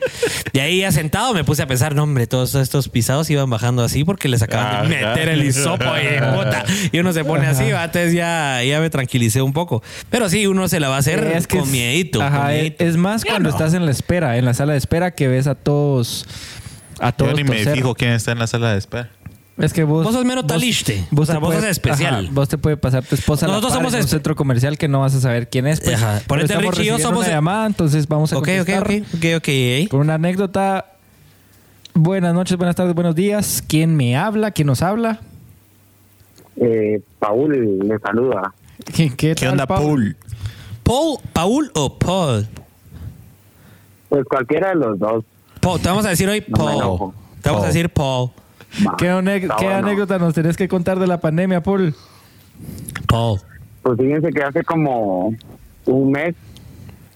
De 0.53 0.61
ahí 0.61 0.79
ya 0.79 0.93
sentado 0.93 1.35
me 1.35 1.43
puse 1.43 1.63
a 1.63 1.67
pensar, 1.67 1.97
no, 1.97 2.05
hombre, 2.05 2.29
todos 2.29 2.55
estos 2.55 2.89
pisados 2.89 3.29
iban 3.31 3.51
bajando 3.51 3.83
así 3.83 4.05
porque 4.05 4.29
les 4.29 4.43
acaban 4.43 4.89
de 4.89 4.97
Ajá. 4.99 5.09
meter 5.09 5.29
el 5.31 5.43
hisopo 5.45 5.83
y 5.85 6.37
puta. 6.37 6.65
Y 6.93 7.01
uno 7.01 7.13
se 7.13 7.25
pone 7.25 7.49
así, 7.49 7.69
va, 7.73 7.83
entonces 7.83 8.13
ya, 8.13 8.63
ya 8.63 8.79
me 8.79 8.91
tranquilicé 8.91 9.43
un 9.43 9.53
poco. 9.53 9.83
Pero 10.09 10.29
sí, 10.29 10.47
uno 10.47 10.69
se 10.69 10.79
la 10.79 10.89
va 10.89 10.95
a 10.95 10.99
hacer 11.01 11.19
Es 11.35 11.49
que 11.49 11.57
con 11.59 11.67
es- 11.67 11.73
miedito. 11.73 12.23
Ajá, 12.23 12.43
con 12.43 12.47
miedito. 12.53 12.85
es 12.85 12.97
más 12.97 13.25
cuando 13.25 13.49
estás 13.49 13.75
en 13.75 13.85
la 13.87 13.91
espera, 13.91 14.39
en 14.39 14.45
la 14.45 14.55
sala 14.55 14.71
de 14.75 14.79
espera, 14.79 15.11
que 15.11 15.27
ves 15.27 15.49
a 15.49 15.57
todos. 15.57 16.29
A 17.01 17.11
Yo 17.11 17.17
todos 17.17 17.35
ni 17.35 17.45
me 17.45 17.57
toser. 17.59 17.75
fijo 17.75 17.95
quién 17.95 18.13
está 18.13 18.33
en 18.33 18.39
la 18.39 18.47
sala 18.47 18.73
de 18.73 18.79
espera. 18.79 19.11
Es 19.57 19.73
que 19.73 19.85
vos. 19.85 20.05
Vos 20.05 20.13
sos 20.15 20.25
mero 20.25 20.45
taliste. 20.45 21.07
O 21.17 21.25
sea, 21.25 21.37
te 21.37 21.41
vos 21.41 21.55
sos 21.55 21.65
especial. 21.65 22.25
ajá, 22.25 22.29
vos 22.35 22.49
te 22.49 22.59
puede 22.59 22.77
pasar 22.77 23.05
tu 23.05 23.15
esposa 23.15 23.47
a 23.47 23.49
la 23.49 23.55
Nosotros 23.55 23.73
par 23.73 23.81
somos 23.83 23.95
en 23.95 24.01
un 24.03 24.09
centro 24.09 24.35
comercial 24.35 24.77
que 24.79 24.89
no 24.89 25.01
vas 25.01 25.15
a 25.15 25.21
saber 25.21 25.49
quién 25.49 25.67
es. 25.69 25.81
Pues. 25.81 25.95
Ajá. 25.95 26.21
Ponete 26.27 26.53
estamos 26.53 26.75
Richie 26.77 26.85
y 26.93 26.99
yo 26.99 26.99
somos- 26.99 27.25
una 27.25 27.29
llamada, 27.35 27.67
entonces 27.67 28.09
vamos 28.09 28.33
a 28.33 28.39
Ok, 28.39 28.49
ok, 28.49 28.55
contestar. 28.57 28.83
ok, 28.83 29.25
ok, 29.37 29.49
ok. 29.85 29.89
Con 29.91 30.01
una 30.01 30.15
anécdota. 30.15 30.87
Buenas 31.95 32.35
noches, 32.35 32.57
buenas 32.57 32.75
tardes, 32.75 32.95
buenos 32.97 33.15
días. 33.15 33.63
¿Quién 33.67 33.95
me 33.95 34.17
habla? 34.17 34.51
¿Quién 34.51 34.67
nos 34.67 34.83
habla? 34.83 35.21
Eh, 36.57 37.01
Paul 37.21 37.81
le 37.89 37.99
saluda. 38.01 38.53
¿Qué, 38.93 39.09
qué 39.17 39.17
¿Qué 39.17 39.35
tal, 39.37 39.51
onda, 39.51 39.67
Pau? 39.69 39.79
Paul? 39.85 40.17
¿Paul, 40.83 41.19
Paul 41.33 41.71
o 41.75 41.97
Paul? 41.97 42.49
Pues 44.09 44.25
cualquiera 44.27 44.71
de 44.71 44.75
los 44.77 44.99
dos. 44.99 45.25
Paul, 45.65 45.81
te 45.81 45.89
vamos 45.89 46.05
a 46.05 46.11
decir 46.11 46.29
hoy 46.29 46.45
No 46.47 46.59
Paul. 46.59 46.75
enojo. 46.75 47.15
te 47.41 47.49
vamos 47.49 47.65
a 47.65 47.69
decir 47.69 47.89
Paul. 47.89 48.31
¿Qué, 48.99 49.09
anécdota 49.09 50.19
nos 50.19 50.35
tenés 50.35 50.59
que 50.59 50.69
contar 50.69 50.99
de 50.99 51.07
la 51.07 51.21
pandemia, 51.21 51.63
Paul? 51.63 51.95
Paul. 53.09 53.41
Pues 53.83 53.99
fíjense 53.99 54.31
que 54.31 54.43
hace 54.43 54.63
como 54.63 55.35
un 55.87 56.13
mes 56.13 56.35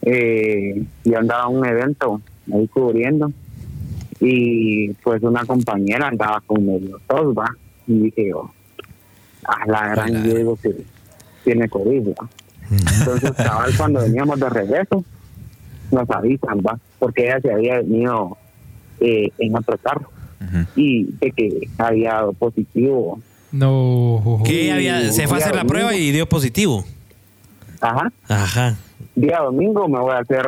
eh, 0.03 0.83
yo 1.05 1.19
andaba 1.19 1.43
a 1.43 1.49
un 1.49 1.67
evento 1.67 2.23
ahí 2.51 2.67
cubriendo 2.69 3.31
y 4.21 4.95
pues 4.95 5.23
una 5.23 5.45
compañera 5.45 6.09
andaba 6.09 6.41
con 6.47 6.65
medio 6.65 6.99
tos, 7.07 7.37
va. 7.37 7.55
Y 7.87 7.99
dije 8.01 8.31
yo, 8.31 8.51
a 9.45 9.67
la 9.67 9.89
gran 9.89 10.23
digo 10.23 10.57
que 10.57 10.75
tiene 11.45 11.69
COVID, 11.69 12.09
va. 12.09 12.29
Entonces, 12.71 13.33
cabal, 13.33 13.75
cuando 13.77 14.01
veníamos 14.01 14.41
de 14.41 14.49
regreso, 14.49 15.05
nos 15.91 16.11
avisan, 16.11 16.59
va, 16.59 16.79
porque 16.99 17.25
ella 17.27 17.41
se 17.41 17.53
había 17.53 17.77
venido 17.79 18.37
eh, 19.01 19.31
en 19.39 19.57
otro 19.57 19.77
carro 19.79 20.09
y 20.77 21.05
de 21.21 21.33
que 21.33 21.69
había 21.79 22.15
dado 22.15 22.33
positivo. 22.33 23.21
No. 23.51 24.41
Que 24.45 24.73
había, 24.73 25.11
se 25.11 25.27
fue 25.27 25.39
a 25.39 25.41
hacer 25.41 25.57
la 25.57 25.65
prueba 25.65 25.95
y 25.95 26.13
dio 26.13 26.29
positivo. 26.29 26.85
Ajá. 27.81 28.13
Ajá. 28.29 28.77
día 29.15 29.41
domingo 29.41 29.89
me 29.89 30.01
voy 30.01 30.13
a 30.13 30.19
hacer 30.19 30.47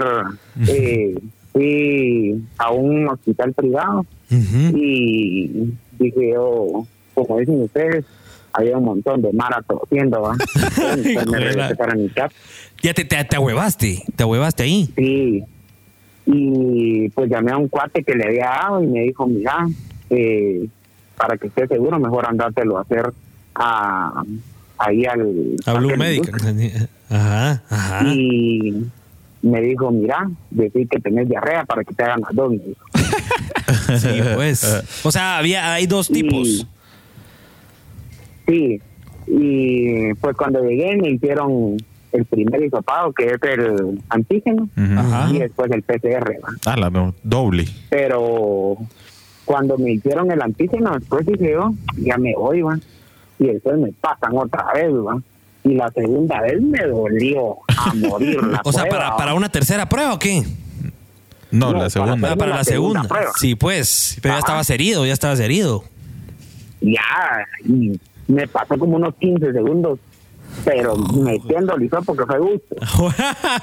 eh, 0.68 1.14
fui 1.52 2.42
a 2.58 2.70
un 2.72 3.08
hospital 3.08 3.52
privado 3.52 4.04
y 4.30 5.72
dije 5.98 6.30
yo 6.32 6.86
como 7.14 7.38
dicen 7.38 7.62
ustedes 7.62 8.04
había 8.52 8.78
un 8.78 8.84
montón 8.84 9.22
de 9.22 9.32
mara 9.32 9.62
tosiendo 9.62 10.22
¿va? 10.22 10.36
Entonces 10.76 11.26
me 11.26 11.38
regresé 11.38 11.76
para 11.76 11.94
mi 11.94 12.08
casa 12.08 12.34
Ya 12.82 12.94
te, 12.94 13.04
te, 13.04 13.22
te 13.24 13.36
ahuevaste. 13.36 14.04
Te 14.16 14.22
ahuevaste 14.22 14.62
ahí. 14.62 14.88
sí 14.96 15.44
y 16.26 17.08
pues 17.10 17.30
llamé 17.30 17.50
a 17.52 17.56
un 17.56 17.68
cuate 17.68 18.04
que 18.04 18.14
le 18.14 18.24
había 18.24 18.46
dado 18.46 18.82
y 18.82 18.86
me 18.86 19.00
dijo 19.00 19.26
mira 19.26 19.66
eh, 20.10 20.66
para 21.16 21.36
que 21.36 21.48
esté 21.48 21.66
seguro 21.66 21.98
mejor 21.98 22.26
andártelo 22.26 22.78
a 22.78 22.82
hacer 22.82 23.12
a 23.54 24.22
ahí 24.78 25.04
al 25.04 25.56
A 25.66 25.74
Blue 25.74 25.96
Medical. 25.96 26.34
Ajá, 27.10 27.62
ajá. 27.68 28.04
y 28.06 28.86
me 29.42 29.60
dijo, 29.62 29.90
mira, 29.90 30.30
decir 30.50 30.86
que 30.88 31.00
tenés 31.00 31.28
diarrea 31.28 31.64
para 31.64 31.82
que 31.82 31.92
te 31.92 32.04
hagan 32.04 32.20
las 32.20 32.34
dos. 32.34 32.52
Sí, 34.00 34.20
pues. 34.36 35.00
O 35.04 35.10
sea, 35.10 35.38
había, 35.38 35.72
hay 35.74 35.86
dos 35.86 36.08
tipos. 36.08 36.46
Y- 36.48 36.66
sí, 38.46 38.80
y 39.26 40.14
pues 40.14 40.36
cuando 40.36 40.62
llegué 40.62 40.96
me 40.96 41.10
hicieron 41.10 41.76
el 42.12 42.24
primer 42.24 42.62
hisopado, 42.64 43.12
que 43.12 43.26
es 43.26 43.38
el 43.42 44.00
antígeno. 44.08 44.68
Ajá. 44.76 45.28
y 45.32 45.38
después 45.38 45.70
el 45.70 45.82
PCR, 45.82 46.38
¿va? 46.42 46.48
Ah, 46.66 46.76
la 46.76 46.90
no, 46.90 47.14
doble. 47.22 47.66
Pero 47.88 48.76
cuando 49.44 49.76
me 49.78 49.92
hicieron 49.92 50.30
el 50.30 50.40
antígeno, 50.42 50.92
después 50.98 51.26
dije 51.26 51.52
yo, 51.52 51.72
ya 51.96 52.16
me 52.18 52.34
voy, 52.36 52.62
¿va? 52.62 52.78
Y 53.38 53.46
después 53.46 53.78
me 53.78 53.92
pasan 53.92 54.36
otra 54.36 54.66
vez, 54.74 54.90
¿va? 54.92 55.20
Y 55.64 55.74
la 55.74 55.90
segunda 55.90 56.40
vez 56.40 56.60
me 56.60 56.84
dolió 56.86 57.56
a 57.68 57.94
morir 58.08 58.42
la 58.44 58.60
O 58.64 58.72
sea, 58.72 58.84
prueba, 58.84 58.98
para, 59.06 59.16
para 59.16 59.34
una 59.34 59.48
tercera 59.50 59.88
prueba 59.88 60.14
o 60.14 60.18
qué? 60.18 60.42
No, 61.50 61.66
No, 61.66 61.72
la 61.72 61.78
para 61.78 61.90
segunda. 61.90 62.12
Ah, 62.28 62.30
hacer- 62.30 62.38
para 62.38 62.50
la 62.52 62.56
la 62.58 62.64
segunda. 62.64 63.08
Sí, 63.36 63.54
pues. 63.56 64.18
Pero 64.22 64.34
ya 64.34 64.38
estabas 64.38 64.70
herido, 64.70 65.04
ya 65.04 65.12
estabas 65.12 65.40
herido. 65.40 65.84
ya 66.80 67.00
y 67.64 67.98
me 68.28 68.46
pasó 68.46 68.78
como 68.78 68.96
unos 68.96 69.14
15 69.16 69.52
segundos 69.52 69.98
pero 70.64 70.96
metiendo 70.96 71.74
el 71.76 71.82
hisopo 71.84 72.16
que 72.16 72.26
fue 72.26 72.38
gusto 72.38 72.76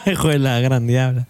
Hijo 0.11 0.29
de 0.29 0.39
la 0.39 0.59
gran 0.59 0.87
diabla. 0.87 1.27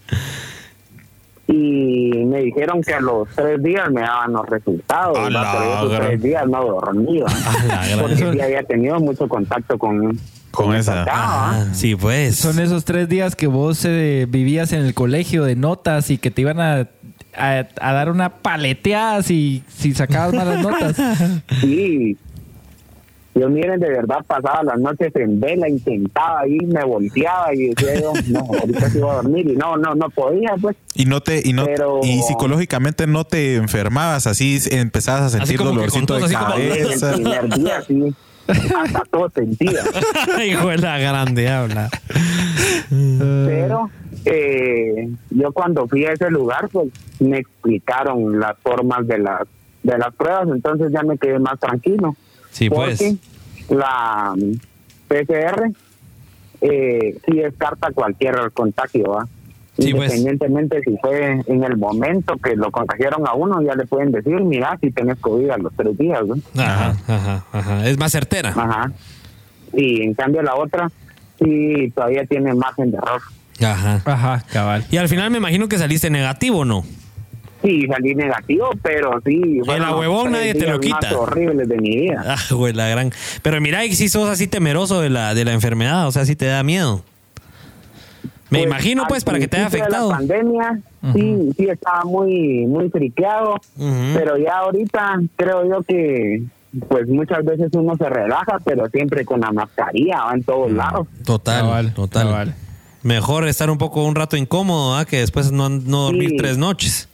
y 1.46 2.10
me 2.26 2.42
dijeron 2.42 2.82
que 2.82 2.92
a 2.94 3.00
los 3.00 3.26
tres 3.34 3.62
días 3.62 3.90
me 3.90 4.02
daban 4.02 4.32
los 4.32 4.46
resultados 4.46 5.18
A 5.18 5.30
la 5.30 5.52
pero 5.52 5.74
esos 5.74 5.90
gran- 5.90 6.06
tres 6.08 6.22
días 6.22 6.46
no 6.46 6.64
dormía 6.64 7.24
A 7.46 7.64
la 7.66 7.86
gran- 7.86 8.00
porque 8.00 8.16
sí 8.16 8.40
había 8.40 8.62
tenido 8.64 9.00
mucho 9.00 9.26
contacto 9.28 9.78
con 9.78 10.18
Con 10.50 10.74
esa. 10.74 11.04
Ah, 11.08 11.66
sí, 11.72 11.94
pues. 11.96 12.36
Son 12.36 12.58
esos 12.58 12.84
tres 12.84 13.08
días 13.08 13.34
que 13.36 13.46
vos 13.46 13.84
eh, 13.84 14.26
vivías 14.28 14.72
en 14.72 14.80
el 14.84 14.92
colegio 14.94 15.44
de 15.44 15.56
notas 15.56 16.10
y 16.10 16.18
que 16.18 16.30
te 16.30 16.40
iban 16.42 16.60
a, 16.60 16.88
a- 17.36 17.66
a 17.80 17.92
dar 17.92 18.10
una 18.10 18.30
paleteada 18.30 19.22
si, 19.22 19.62
si 19.68 19.94
sacabas 19.94 20.34
malas 20.34 20.62
notas. 20.62 20.96
sí 21.60 22.16
yo 23.38 23.48
miren 23.48 23.78
de 23.80 23.88
verdad 23.88 24.18
pasaba 24.26 24.62
las 24.62 24.78
noches 24.78 25.14
en 25.16 25.38
vela 25.40 25.68
intentaba 25.68 26.46
ir 26.48 26.66
me 26.66 26.84
volteaba 26.84 27.54
y 27.54 27.68
decía 27.68 28.00
yo 28.00 28.12
no 28.28 28.40
ahorita 28.40 28.90
sí 28.90 28.98
voy 28.98 29.10
a 29.10 29.14
dormir 29.14 29.50
y 29.50 29.56
no 29.56 29.76
no 29.76 29.94
no 29.94 30.10
podía 30.10 30.54
pues. 30.60 30.76
Y 30.94 31.04
no 31.04 31.20
te, 31.20 31.40
y 31.44 31.52
no, 31.52 31.64
Pero- 31.66 32.00
y 32.02 32.20
psicológicamente 32.22 33.06
no 33.06 33.24
te 33.24 33.56
enfermabas, 33.56 34.26
así 34.26 34.58
empezabas 34.70 35.22
a 35.34 35.38
sentir 35.38 35.58
dolorcito 35.58 36.16
de 36.18 36.24
así 36.24 36.34
como- 36.34 36.54
el 36.54 36.68
cabeza. 36.78 37.12
primer 37.14 37.48
día 37.54 37.82
sí. 37.82 38.14
Hasta 38.48 39.02
todo 39.10 39.28
sentía. 39.34 39.82
Hijo 40.46 40.68
de 40.68 40.78
la 40.78 40.98
gran 40.98 41.34
diabla. 41.34 41.90
pero 42.88 43.90
eh, 44.24 45.08
yo 45.30 45.52
cuando 45.52 45.86
fui 45.86 46.04
a 46.04 46.12
ese 46.12 46.30
lugar 46.30 46.68
pues 46.72 46.88
me 47.20 47.38
explicaron 47.38 48.40
las 48.40 48.56
formas 48.58 49.06
de 49.06 49.18
las 49.18 49.42
de 49.82 49.96
las 49.98 50.14
pruebas 50.14 50.48
entonces 50.52 50.90
ya 50.92 51.02
me 51.02 51.16
quedé 51.18 51.38
más 51.38 51.58
tranquilo 51.60 52.16
Sí, 52.50 52.68
pues. 52.68 52.98
porque 52.98 53.16
la 53.74 54.34
PCR 55.08 55.70
eh, 56.60 57.18
sí 57.24 57.36
descarta 57.36 57.90
cualquier 57.92 58.50
contagio 58.52 59.12
¿va? 59.12 59.28
Sí, 59.78 59.94
pues. 59.94 60.12
independientemente 60.16 60.80
si 60.82 60.96
fue 61.00 61.42
en 61.46 61.62
el 61.62 61.76
momento 61.76 62.36
que 62.36 62.56
lo 62.56 62.70
contagiaron 62.72 63.28
a 63.28 63.34
uno 63.34 63.62
ya 63.62 63.74
le 63.74 63.86
pueden 63.86 64.10
decir 64.10 64.40
mira 64.40 64.76
si 64.80 64.90
tenés 64.90 65.18
COVID 65.18 65.50
a 65.50 65.58
los 65.58 65.72
tres 65.74 65.96
días 65.96 66.26
¿no? 66.26 66.34
Ajá, 66.60 66.96
ajá, 67.06 67.44
ajá. 67.52 67.88
Es 67.88 67.96
más 67.98 68.10
certera. 68.10 68.50
Ajá. 68.50 68.92
Y 69.72 70.02
en 70.02 70.14
cambio 70.14 70.42
la 70.42 70.54
otra, 70.56 70.90
sí 71.38 71.92
todavía 71.94 72.24
tiene 72.26 72.54
margen 72.54 72.90
de 72.90 72.96
error. 72.98 73.20
Ajá. 73.60 74.02
Ajá, 74.04 74.44
cabal. 74.52 74.84
Y 74.90 74.96
al 74.96 75.08
final 75.08 75.30
me 75.30 75.38
imagino 75.38 75.68
que 75.68 75.78
saliste 75.78 76.10
negativo, 76.10 76.64
¿no? 76.64 76.84
Sí, 77.68 77.86
salí 77.86 78.14
negativo, 78.14 78.70
pero 78.82 79.20
sí. 79.26 79.60
El 79.66 79.82
huevón 79.94 80.32
nadie 80.32 80.54
te 80.54 80.66
lo 80.66 80.78
días 80.78 80.92
más 80.94 81.00
quita. 81.04 81.18
horribles 81.18 81.68
de 81.68 81.76
mi 81.76 81.96
vida. 81.96 82.24
Ah, 82.26 82.36
güey, 82.54 82.72
la 82.72 82.88
gran. 82.88 83.12
Pero 83.42 83.60
mira, 83.60 83.84
y 83.84 83.94
si 83.94 84.08
sos 84.08 84.28
así 84.30 84.46
temeroso 84.46 85.00
de 85.00 85.10
la, 85.10 85.34
de 85.34 85.44
la 85.44 85.52
enfermedad, 85.52 86.06
o 86.06 86.12
sea, 86.12 86.24
si 86.24 86.34
te 86.36 86.46
da 86.46 86.62
miedo. 86.62 87.02
Me 88.50 88.60
Pues, 88.60 88.64
imagino, 88.66 89.04
pues, 89.06 89.24
para 89.24 89.38
que 89.38 89.46
te 89.48 89.58
haya 89.58 89.68
principio 89.68 89.90
de 89.90 89.96
afectado. 89.96 90.10
La 90.10 90.16
pandemia, 90.16 90.80
sí, 91.14 91.52
sí 91.56 91.66
estaba 91.68 92.04
muy, 92.04 92.66
muy 92.66 92.88
friqueado, 92.88 93.56
pero 94.14 94.38
ya 94.38 94.56
ahorita 94.60 95.20
creo 95.36 95.68
yo 95.68 95.82
que, 95.82 96.42
pues 96.88 97.06
muchas 97.08 97.44
veces 97.44 97.68
uno 97.74 97.94
se 97.96 98.08
relaja, 98.08 98.58
pero 98.64 98.88
siempre 98.88 99.26
con 99.26 99.40
la 99.42 99.52
mascarilla, 99.52 100.24
va 100.24 100.32
en 100.32 100.42
todos 100.44 100.72
lados. 100.72 101.06
Total, 101.26 101.92
total. 101.92 102.54
Mejor 103.02 103.46
estar 103.46 103.70
un 103.70 103.76
poco 103.78 104.02
un 104.04 104.14
rato 104.14 104.36
incómodo, 104.38 104.96
¿ah? 104.96 105.04
que 105.04 105.18
después 105.18 105.52
no, 105.52 105.68
no 105.68 106.04
dormir 106.04 106.30
Sí. 106.30 106.36
tres 106.38 106.56
noches. 106.56 107.08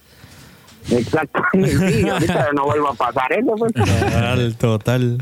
Exactamente, 0.91 1.91
sí, 2.01 2.07
ahorita 2.09 2.49
no 2.53 2.65
vuelvo 2.65 2.89
a 2.89 2.93
pasar 2.93 3.33
eso, 3.33 3.55
pues. 3.57 3.73
Total, 3.73 4.55
total. 4.55 5.17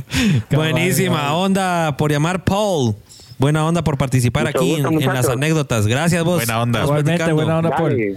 Buenísima 0.52 1.34
onda 1.34 1.96
por 1.98 2.12
llamar 2.12 2.44
Paul. 2.44 2.96
Buena 3.38 3.66
onda 3.66 3.84
por 3.84 3.98
participar 3.98 4.46
Mucho 4.46 4.60
aquí 4.60 4.72
gusto, 4.72 4.90
en, 4.90 5.02
en 5.02 5.14
las 5.14 5.28
anécdotas. 5.28 5.88
Gracias 5.88 6.24
vos. 6.24 6.38
Buena 6.38 6.62
onda. 6.62 6.84
Igualmente, 6.84 7.32
buena 7.34 7.58
onda, 7.58 7.76
Paul. 7.76 7.92
Dale. 7.92 8.14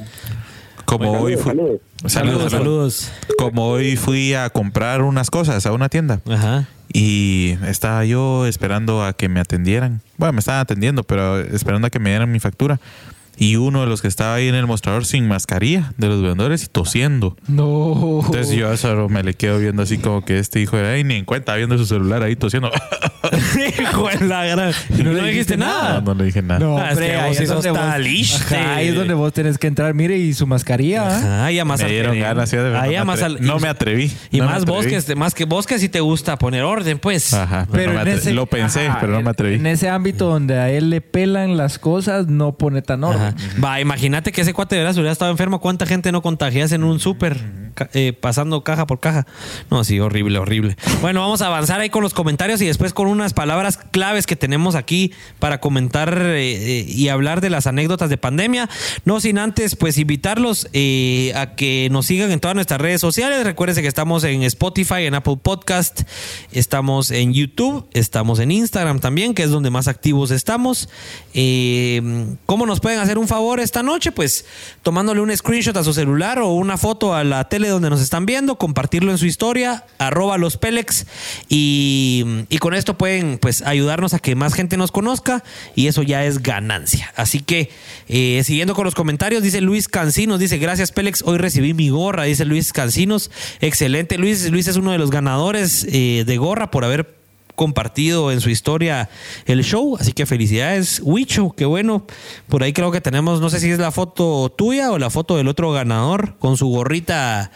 Como 0.84 1.04
Saludos, 1.04 1.22
hoy 1.24 1.36
fui, 1.36 1.50
saludos. 1.50 1.80
Saludos, 2.06 2.52
saludos. 2.52 3.12
Como 3.38 3.66
hoy 3.66 3.96
fui 3.96 4.34
a 4.34 4.50
comprar 4.50 5.02
unas 5.02 5.30
cosas 5.30 5.66
a 5.66 5.72
una 5.72 5.88
tienda 5.88 6.20
Ajá. 6.30 6.68
y 6.92 7.56
estaba 7.66 8.04
yo 8.04 8.46
esperando 8.46 9.04
a 9.04 9.12
que 9.12 9.28
me 9.28 9.40
atendieran. 9.40 10.00
Bueno, 10.16 10.34
me 10.34 10.38
estaban 10.38 10.60
atendiendo, 10.60 11.02
pero 11.02 11.40
esperando 11.40 11.88
a 11.88 11.90
que 11.90 11.98
me 11.98 12.10
dieran 12.10 12.30
mi 12.30 12.38
factura. 12.38 12.78
Y 13.38 13.56
uno 13.56 13.80
de 13.82 13.86
los 13.86 14.02
que 14.02 14.08
estaba 14.08 14.34
ahí 14.34 14.48
en 14.48 14.54
el 14.54 14.66
mostrador 14.66 15.04
sin 15.04 15.28
mascarilla 15.28 15.92
de 15.98 16.08
los 16.08 16.22
vendedores 16.22 16.64
y 16.64 16.66
tosiendo. 16.68 17.36
No. 17.48 18.22
Entonces 18.24 18.56
yo 18.56 18.70
a 18.70 18.74
eso 18.74 19.08
me 19.08 19.22
le 19.22 19.34
quedo 19.34 19.58
viendo 19.58 19.82
así 19.82 19.98
como 19.98 20.24
que 20.24 20.38
este 20.38 20.60
hijo 20.60 20.76
de 20.76 20.86
ahí 20.86 21.04
ni 21.04 21.14
en 21.16 21.24
cuenta 21.24 21.54
viendo 21.54 21.76
su 21.78 21.86
celular 21.86 22.22
ahí 22.22 22.36
tosiendo. 22.36 22.70
Hijo 23.80 24.08
de 24.08 24.24
la 24.26 24.44
gran. 24.44 24.72
Y 24.88 25.02
no, 25.02 25.12
le 25.12 25.28
dijiste 25.30 25.56
nada. 25.56 26.00
No, 26.00 26.14
no 26.14 26.14
le 26.14 26.24
dije 26.26 26.42
nada. 26.42 26.60
No, 26.60 26.78
Ah, 26.78 26.90
es 26.92 26.98
que 26.98 27.12
vos 27.16 27.22
ahí 27.24 27.32
es 27.42 27.48
donde 27.48 27.70
vos- 27.70 27.78
taliste. 27.80 28.56
Ajá, 28.56 28.74
ahí 28.76 28.88
es 28.88 28.94
donde 28.94 29.14
vos 29.14 29.32
tenés 29.32 29.58
que 29.58 29.66
entrar. 29.66 29.94
Mire, 29.94 30.16
y 30.16 30.32
su 30.34 30.46
mascarilla. 30.46 31.02
¿ah? 31.08 31.16
Ajá, 31.40 31.52
y 31.52 31.58
a 31.58 31.64
más 31.64 31.82
me 31.82 31.88
dieron 31.88 32.18
ganas, 32.18 32.48
sí, 32.50 32.56
de 32.56 32.62
verdad, 32.62 32.82
Ahí 32.82 32.96
no 32.96 33.04
más 33.04 33.22
al- 33.22 33.40
no 33.40 33.58
me 33.58 33.68
atreví. 33.68 34.12
Y 34.30 34.38
no 34.38 34.46
más 34.46 34.64
vos 34.64 34.86
que 34.86 35.14
más 35.16 35.34
que 35.34 35.44
vos 35.44 35.66
que 35.66 35.78
sí 35.78 35.88
te 35.88 36.00
gusta 36.00 36.38
poner 36.38 36.62
orden, 36.62 36.98
pues. 36.98 37.34
Ajá, 37.34 37.66
pero, 37.72 37.92
no 37.92 38.00
atre- 38.00 38.32
lo 38.32 38.46
pensé, 38.46 38.86
ajá, 38.88 38.98
pero 39.00 39.12
no 39.14 39.22
me 39.22 39.30
atreví. 39.30 39.56
En 39.56 39.66
ese 39.66 39.88
ámbito 39.88 40.28
donde 40.28 40.58
a 40.58 40.70
él 40.70 40.90
le 40.90 41.00
pelan 41.00 41.56
las 41.56 41.78
cosas, 41.78 42.28
no 42.28 42.56
pone 42.56 42.82
tan 42.82 43.02
orden. 43.04 43.25
Ajá. 43.28 43.60
Va, 43.62 43.80
imagínate 43.80 44.32
que 44.32 44.42
ese 44.42 44.52
cuate 44.52 44.74
de 44.76 44.82
veras 44.82 44.96
hubiera 44.96 45.12
estado 45.12 45.30
enfermo. 45.30 45.60
¿Cuánta 45.60 45.86
gente 45.86 46.12
no 46.12 46.22
contagias 46.22 46.72
en 46.72 46.84
un 46.84 47.00
súper 47.00 47.65
eh, 47.92 48.12
pasando 48.12 48.62
caja 48.64 48.86
por 48.86 49.00
caja? 49.00 49.26
No, 49.70 49.84
sí, 49.84 50.00
horrible, 50.00 50.38
horrible. 50.38 50.76
Bueno, 51.00 51.20
vamos 51.20 51.42
a 51.42 51.46
avanzar 51.46 51.80
ahí 51.80 51.90
con 51.90 52.02
los 52.02 52.14
comentarios 52.14 52.60
y 52.62 52.66
después 52.66 52.92
con 52.92 53.08
unas 53.08 53.34
palabras 53.34 53.78
claves 53.90 54.26
que 54.26 54.36
tenemos 54.36 54.74
aquí 54.74 55.12
para 55.38 55.60
comentar 55.60 56.16
eh, 56.18 56.80
eh, 56.80 56.84
y 56.88 57.08
hablar 57.08 57.40
de 57.40 57.50
las 57.50 57.66
anécdotas 57.66 58.10
de 58.10 58.16
pandemia. 58.16 58.68
No 59.04 59.20
sin 59.20 59.38
antes, 59.38 59.76
pues 59.76 59.98
invitarlos 59.98 60.66
a 60.66 61.54
que 61.56 61.88
nos 61.90 62.06
sigan 62.06 62.30
en 62.30 62.40
todas 62.40 62.54
nuestras 62.54 62.80
redes 62.80 63.00
sociales. 63.00 63.44
Recuérdense 63.44 63.82
que 63.82 63.88
estamos 63.88 64.24
en 64.24 64.42
Spotify, 64.42 65.04
en 65.04 65.14
Apple 65.14 65.38
Podcast, 65.42 66.02
estamos 66.52 67.10
en 67.10 67.32
YouTube, 67.32 67.86
estamos 67.92 68.38
en 68.38 68.50
Instagram 68.50 69.00
también, 69.00 69.34
que 69.34 69.42
es 69.42 69.50
donde 69.50 69.70
más 69.70 69.88
activos 69.88 70.30
estamos. 70.30 70.88
¿Cómo 72.46 72.66
nos 72.66 72.80
pueden 72.80 72.98
hacer 72.98 73.18
un 73.18 73.28
favor 73.28 73.60
esta 73.60 73.82
noche? 73.82 74.12
Pues 74.12 74.44
tomándole 74.82 75.20
un 75.20 75.36
screenshot 75.36 75.76
a 75.76 75.84
su 75.84 75.92
celular 75.92 76.38
o 76.38 76.48
una 76.48 76.76
foto 76.76 77.14
a 77.14 77.24
la 77.24 77.48
tele 77.48 77.65
donde 77.68 77.90
nos 77.90 78.00
están 78.00 78.26
viendo, 78.26 78.56
compartirlo 78.56 79.10
en 79.10 79.18
su 79.18 79.26
historia, 79.26 79.84
arroba 79.98 80.38
los 80.38 80.56
Pelex 80.56 81.06
y, 81.48 82.24
y 82.48 82.58
con 82.58 82.74
esto 82.74 82.96
pueden 82.98 83.38
pues 83.38 83.62
ayudarnos 83.62 84.14
a 84.14 84.18
que 84.18 84.34
más 84.34 84.54
gente 84.54 84.76
nos 84.76 84.92
conozca 84.92 85.42
y 85.74 85.86
eso 85.86 86.02
ya 86.02 86.24
es 86.24 86.42
ganancia. 86.42 87.12
Así 87.16 87.40
que 87.40 87.70
eh, 88.08 88.42
siguiendo 88.44 88.74
con 88.74 88.84
los 88.84 88.94
comentarios, 88.94 89.42
dice 89.42 89.60
Luis 89.60 89.88
Cancinos, 89.88 90.40
dice 90.40 90.58
gracias 90.58 90.92
Pelex, 90.92 91.22
hoy 91.26 91.38
recibí 91.38 91.74
mi 91.74 91.88
gorra, 91.88 92.24
dice 92.24 92.44
Luis 92.44 92.72
Cancinos, 92.72 93.30
excelente 93.60 94.18
Luis, 94.18 94.50
Luis 94.50 94.68
es 94.68 94.76
uno 94.76 94.92
de 94.92 94.98
los 94.98 95.10
ganadores 95.10 95.86
eh, 95.90 96.24
de 96.26 96.36
gorra 96.36 96.70
por 96.70 96.84
haber 96.84 97.16
compartido 97.56 98.30
en 98.30 98.40
su 98.40 98.50
historia 98.50 99.10
el 99.46 99.64
show. 99.64 99.96
Así 99.98 100.12
que 100.12 100.26
felicidades, 100.26 101.00
Wicho. 101.02 101.52
Qué 101.56 101.64
bueno. 101.64 102.06
Por 102.48 102.62
ahí 102.62 102.72
creo 102.72 102.92
que 102.92 103.00
tenemos, 103.00 103.40
no 103.40 103.50
sé 103.50 103.58
si 103.58 103.70
es 103.70 103.80
la 103.80 103.90
foto 103.90 104.48
tuya 104.56 104.92
o 104.92 104.98
la 104.98 105.10
foto 105.10 105.36
del 105.36 105.48
otro 105.48 105.72
ganador 105.72 106.36
con 106.38 106.56
su 106.56 106.68
gorrita 106.68 107.50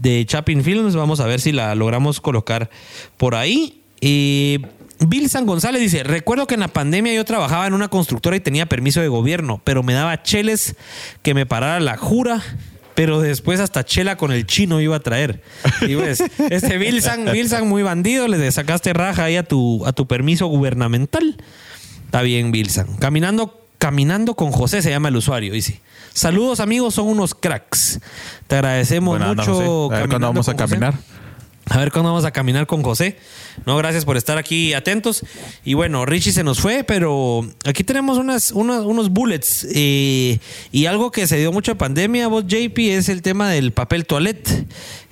de 0.00 0.24
Chapin 0.24 0.62
Films. 0.62 0.94
Vamos 0.94 1.18
a 1.18 1.26
ver 1.26 1.40
si 1.40 1.50
la 1.50 1.74
logramos 1.74 2.20
colocar 2.20 2.70
por 3.16 3.34
ahí. 3.34 3.82
Bill 4.00 5.28
San 5.28 5.46
González 5.46 5.80
dice, 5.80 6.04
recuerdo 6.04 6.46
que 6.46 6.54
en 6.54 6.60
la 6.60 6.68
pandemia 6.68 7.12
yo 7.12 7.24
trabajaba 7.24 7.66
en 7.66 7.74
una 7.74 7.88
constructora 7.88 8.36
y 8.36 8.40
tenía 8.40 8.66
permiso 8.66 9.00
de 9.00 9.08
gobierno, 9.08 9.60
pero 9.64 9.82
me 9.82 9.92
daba 9.92 10.22
cheles 10.22 10.76
que 11.22 11.34
me 11.34 11.44
parara 11.44 11.80
la 11.80 11.96
jura 11.96 12.42
pero 12.96 13.20
después 13.20 13.60
hasta 13.60 13.84
chela 13.84 14.16
con 14.16 14.32
el 14.32 14.46
chino 14.46 14.80
iba 14.80 14.96
a 14.96 15.00
traer. 15.00 15.42
Y 15.82 15.94
ves, 15.94 16.24
este 16.50 16.78
Bilsan, 16.78 17.26
Bilsan 17.30 17.68
muy 17.68 17.82
bandido, 17.82 18.26
le 18.26 18.50
sacaste 18.50 18.92
raja 18.94 19.24
ahí 19.24 19.36
a 19.36 19.44
tu, 19.44 19.86
a 19.86 19.92
tu 19.92 20.08
permiso 20.08 20.46
gubernamental. 20.46 21.36
Está 22.06 22.22
bien, 22.22 22.50
Bilsan. 22.50 22.96
Caminando, 22.96 23.60
caminando 23.78 24.34
con 24.34 24.50
José 24.50 24.80
se 24.82 24.90
llama 24.90 25.08
el 25.08 25.16
usuario, 25.16 25.52
dice. 25.52 25.80
Saludos 26.14 26.60
amigos, 26.60 26.94
son 26.94 27.08
unos 27.08 27.34
cracks. 27.34 28.00
Te 28.46 28.56
agradecemos 28.56 29.18
Buena 29.18 29.32
onda, 29.32 29.42
mucho. 29.42 29.54
José. 29.54 29.94
A 29.94 29.98
ver 30.00 30.08
caminando 30.08 30.08
cuándo 30.08 30.26
vamos 30.28 30.48
a 30.48 30.52
José. 30.52 30.98
A 31.68 31.78
ver 31.78 31.90
cuándo 31.90 32.10
vamos 32.10 32.24
a 32.24 32.30
caminar 32.30 32.66
con 32.68 32.82
José. 32.82 33.16
No, 33.66 33.76
gracias 33.76 34.04
por 34.04 34.16
estar 34.16 34.38
aquí 34.38 34.72
atentos. 34.72 35.24
Y 35.64 35.74
bueno, 35.74 36.06
Richie 36.06 36.32
se 36.32 36.44
nos 36.44 36.60
fue, 36.60 36.84
pero 36.84 37.44
aquí 37.64 37.82
tenemos 37.82 38.18
unas, 38.18 38.52
unas- 38.52 38.84
unos 38.84 39.10
bullets. 39.10 39.66
eh, 39.74 40.38
y 40.70 40.86
algo 40.86 41.10
que 41.10 41.26
se 41.26 41.38
dio 41.38 41.50
mucho 41.50 41.76
pandemia, 41.76 42.28
vos, 42.28 42.44
JP, 42.46 42.78
es 42.96 43.08
el 43.08 43.20
tema 43.20 43.50
del 43.50 43.72
papel 43.72 44.06
toilet. 44.06 44.48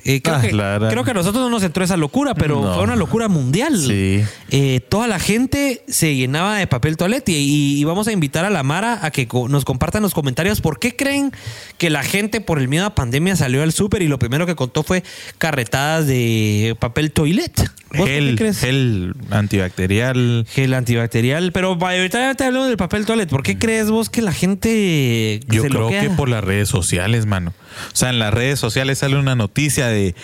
Eh, 0.07 0.21
creo, 0.21 0.35
Ah, 0.35 0.41
que, 0.41 0.87
creo 0.89 1.03
que 1.03 1.11
a 1.11 1.13
nosotros 1.15 1.43
no 1.43 1.49
nos 1.49 1.63
entró 1.63 1.83
esa 1.83 1.97
locura, 1.97 2.35
pero 2.35 2.61
No. 2.61 2.75
fue 2.75 2.83
una 2.83 2.95
locura 2.95 3.27
mundial. 3.27 3.75
Sí. 3.75 4.21
Eh, 4.51 4.79
toda 4.87 5.07
la 5.07 5.17
gente 5.17 5.81
se 5.87 6.15
llenaba 6.15 6.57
de 6.59 6.67
papel 6.67 6.95
toilet 6.95 7.23
y, 7.27 7.83
vamos 7.85 8.07
a 8.07 8.11
invitar 8.11 8.45
a 8.45 8.51
la 8.51 8.61
Mara 8.61 8.99
a 9.03 9.09
que 9.09 9.27
nos 9.49 9.65
compartan 9.65 10.03
los 10.03 10.13
comentarios 10.13 10.61
por 10.61 10.77
qué 10.77 10.95
creen 10.95 11.31
que 11.79 11.89
la 11.89 12.03
gente 12.03 12.39
por 12.39 12.59
el 12.59 12.67
miedo 12.67 12.85
a 12.85 12.93
pandemia 12.93 13.35
salió 13.35 13.63
al 13.63 13.73
súper 13.73 14.03
y 14.03 14.07
lo 14.07 14.19
primero 14.19 14.45
que 14.45 14.55
contó 14.55 14.83
fue 14.83 15.03
carretadas 15.39 16.05
de 16.05 16.77
papel 16.79 17.11
toilet. 17.11 17.53
¿Vos 17.57 17.97
por 17.97 18.07
qué 18.07 18.13
Gel, 18.15 18.35
crees? 18.35 18.59
gel 18.59 19.15
antibacterial. 19.31 20.45
Gel 20.51 20.73
antibacterial. 20.73 21.51
Pero 21.51 21.75
mayoritariamente 21.77 22.43
hablamos 22.43 22.67
del 22.67 22.77
papel 22.77 23.05
toilet. 23.05 23.27
¿Por 23.29 23.41
qué 23.41 23.57
crees 23.57 23.89
vos 23.89 24.09
que 24.09 24.21
la 24.21 24.33
gente 24.33 25.39
Yo 25.47 25.63
se 25.63 25.69
creo 25.69 25.89
que 25.89 26.09
por 26.11 26.29
las 26.29 26.43
redes 26.43 26.69
sociales, 26.69 27.25
mano. 27.25 27.53
O 27.91 27.95
sea, 27.95 28.09
en 28.09 28.19
las 28.19 28.33
redes 28.33 28.59
sociales 28.59 28.99
sale 28.99 29.17
una 29.17 29.35
noticia 29.35 29.87
de 29.87 30.15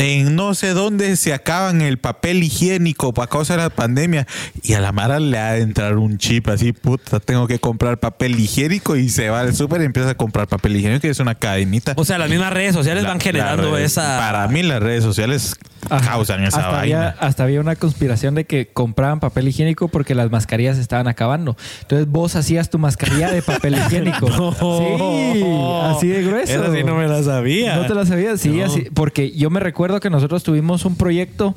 en 0.00 0.36
no 0.36 0.54
sé 0.54 0.74
dónde 0.74 1.16
se 1.16 1.34
acaban 1.34 1.82
el 1.82 1.98
papel 1.98 2.44
higiénico 2.44 3.12
para 3.12 3.26
causa 3.26 3.56
de 3.56 3.62
la 3.64 3.70
pandemia 3.70 4.28
y 4.62 4.74
a 4.74 4.80
la 4.80 4.92
Mara 4.92 5.18
le 5.18 5.36
ha 5.38 5.54
de 5.54 5.62
entrar 5.62 5.96
un 5.96 6.18
chip 6.18 6.46
así, 6.50 6.72
puta, 6.72 7.18
tengo 7.18 7.48
que 7.48 7.58
comprar 7.58 7.98
papel 7.98 8.38
higiénico 8.38 8.94
y 8.94 9.08
se 9.08 9.28
va 9.28 9.40
al 9.40 9.56
súper 9.56 9.80
y 9.80 9.86
empieza 9.86 10.10
a 10.10 10.14
comprar 10.14 10.46
papel 10.46 10.76
higiénico 10.76 11.00
que 11.02 11.10
es 11.10 11.18
una 11.18 11.34
cadenita. 11.34 11.94
O 11.96 12.04
sea, 12.04 12.16
las 12.18 12.30
mismas 12.30 12.52
redes 12.52 12.74
sociales 12.74 13.02
La- 13.02 13.08
van 13.08 13.20
generando 13.20 13.76
esa... 13.76 14.18
Para 14.20 14.46
mí 14.46 14.62
las 14.62 14.80
redes 14.80 15.02
sociales. 15.02 15.56
Causan 15.88 16.44
esa 16.44 16.58
hasta 16.58 16.70
vaina. 16.70 16.80
Había, 16.80 17.08
hasta 17.20 17.42
había 17.44 17.60
una 17.60 17.76
conspiración 17.76 18.34
de 18.34 18.44
que 18.44 18.66
compraban 18.68 19.20
papel 19.20 19.48
higiénico 19.48 19.88
porque 19.88 20.14
las 20.14 20.30
mascarillas 20.30 20.78
estaban 20.78 21.08
acabando. 21.08 21.56
Entonces 21.82 22.08
vos 22.08 22.36
hacías 22.36 22.70
tu 22.70 22.78
mascarilla 22.78 23.30
de 23.30 23.42
papel 23.42 23.74
higiénico. 23.78 24.26
Sí, 24.28 25.42
así 25.84 26.08
de 26.08 26.22
grueso. 26.22 26.52
Esa 26.64 26.72
sí 26.74 26.82
no 26.84 26.94
me 26.96 27.06
la 27.08 27.22
sabía. 27.22 27.76
¿No 27.76 27.86
te 27.86 27.94
la 27.94 28.06
sabías? 28.06 28.40
Sí, 28.40 28.50
No. 28.50 28.66
así. 28.66 28.86
Porque 28.94 29.30
yo 29.32 29.50
me 29.50 29.60
recuerdo 29.60 30.00
que 30.00 30.10
nosotros 30.10 30.42
tuvimos 30.42 30.84
un 30.84 30.96
proyecto, 30.96 31.54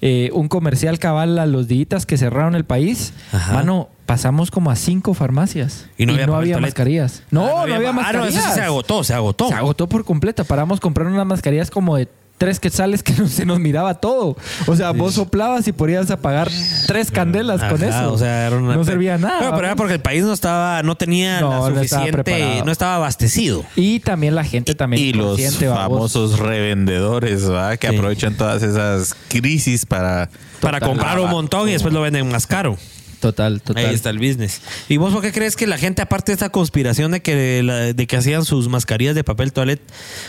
eh, 0.00 0.30
un 0.32 0.48
comercial 0.48 0.98
cabal 0.98 1.38
a 1.38 1.46
los 1.46 1.68
días 1.68 2.06
que 2.06 2.16
cerraron 2.16 2.54
el 2.54 2.64
país. 2.64 3.12
Ajá. 3.32 3.52
Mano, 3.54 3.88
pasamos 4.06 4.50
como 4.50 4.70
a 4.72 4.76
cinco 4.76 5.14
farmacias 5.14 5.86
Y 5.96 6.04
no 6.06 6.34
había 6.34 6.58
mascarillas. 6.58 7.22
No, 7.30 7.44
Ah, 7.44 7.50
no, 7.66 7.74
había, 7.74 7.90
ah, 7.90 7.92
mascarillas. 7.92 8.34
no, 8.34 8.40
eso 8.40 8.48
sí 8.48 8.54
se 8.54 8.60
agotó, 8.62 9.04
se 9.04 9.14
agotó. 9.14 9.48
Se 9.48 9.54
agotó 9.54 9.88
por 9.88 10.04
completa. 10.04 10.44
Paramos 10.44 10.80
comprando 10.80 11.12
unas 11.14 11.26
mascarillas 11.26 11.70
como 11.70 11.96
de 11.96 12.08
tres 12.40 12.58
quetzales 12.58 13.02
que 13.02 13.12
no, 13.18 13.28
se 13.28 13.44
nos 13.44 13.60
miraba 13.60 13.92
todo. 14.00 14.34
O 14.66 14.74
sea, 14.74 14.92
vos 14.92 15.12
soplabas 15.14 15.68
y 15.68 15.72
podías 15.72 16.10
apagar 16.10 16.50
tres 16.86 17.10
candelas 17.10 17.62
con 17.62 17.84
eso. 17.84 18.14
O 18.14 18.16
sea, 18.16 18.46
era 18.46 18.56
una- 18.56 18.76
no 18.76 18.82
servía 18.84 19.18
nada. 19.18 19.40
Bueno, 19.40 19.54
pero 19.56 19.66
era 19.66 19.76
porque 19.76 19.92
el 19.92 20.00
país 20.00 20.24
no 20.24 20.32
estaba, 20.32 20.82
no 20.82 20.94
tenía 20.94 21.38
No, 21.40 21.50
la 21.50 21.56
no 21.74 21.80
estaba 21.82 22.06
suficiente, 22.06 22.62
no 22.64 22.72
estaba 22.72 22.94
abastecido. 22.96 23.62
Y 23.76 24.00
también 24.00 24.34
la 24.34 24.42
gente 24.44 24.74
también 24.74 25.02
y 25.02 25.12
los 25.12 25.38
famosos 25.58 26.38
revendedores, 26.38 27.46
¿verdad? 27.46 27.78
Que 27.78 27.90
Sí. 27.90 27.96
aprovechan 27.96 28.34
todas 28.34 28.62
esas 28.62 29.14
crisis 29.28 29.84
para 29.84 30.30
Para 30.62 30.80
comprar 30.80 31.20
un 31.20 31.30
montón 31.30 31.68
y 31.68 31.72
después 31.72 31.92
lo 31.92 32.00
venden 32.00 32.30
más 32.30 32.46
caro. 32.46 32.78
Total, 33.20 33.60
total. 33.62 33.84
Ahí 33.86 33.94
está 33.94 34.10
el 34.10 34.18
business. 34.18 34.60
¿Y 34.88 34.96
vos 34.96 35.12
por 35.12 35.22
qué 35.22 35.30
crees 35.32 35.54
que 35.56 35.66
la 35.66 35.76
gente, 35.78 36.00
aparte 36.02 36.32
de 36.32 36.34
esta 36.34 36.48
conspiración 36.48 37.12
de 37.12 37.20
que, 37.20 37.62
la- 37.62 37.92
de 37.92 38.06
que 38.06 38.16
hacían 38.16 38.44
sus 38.44 38.68
mascarillas 38.68 39.14
de 39.14 39.24
papel 39.24 39.52
toilet, 39.52 39.80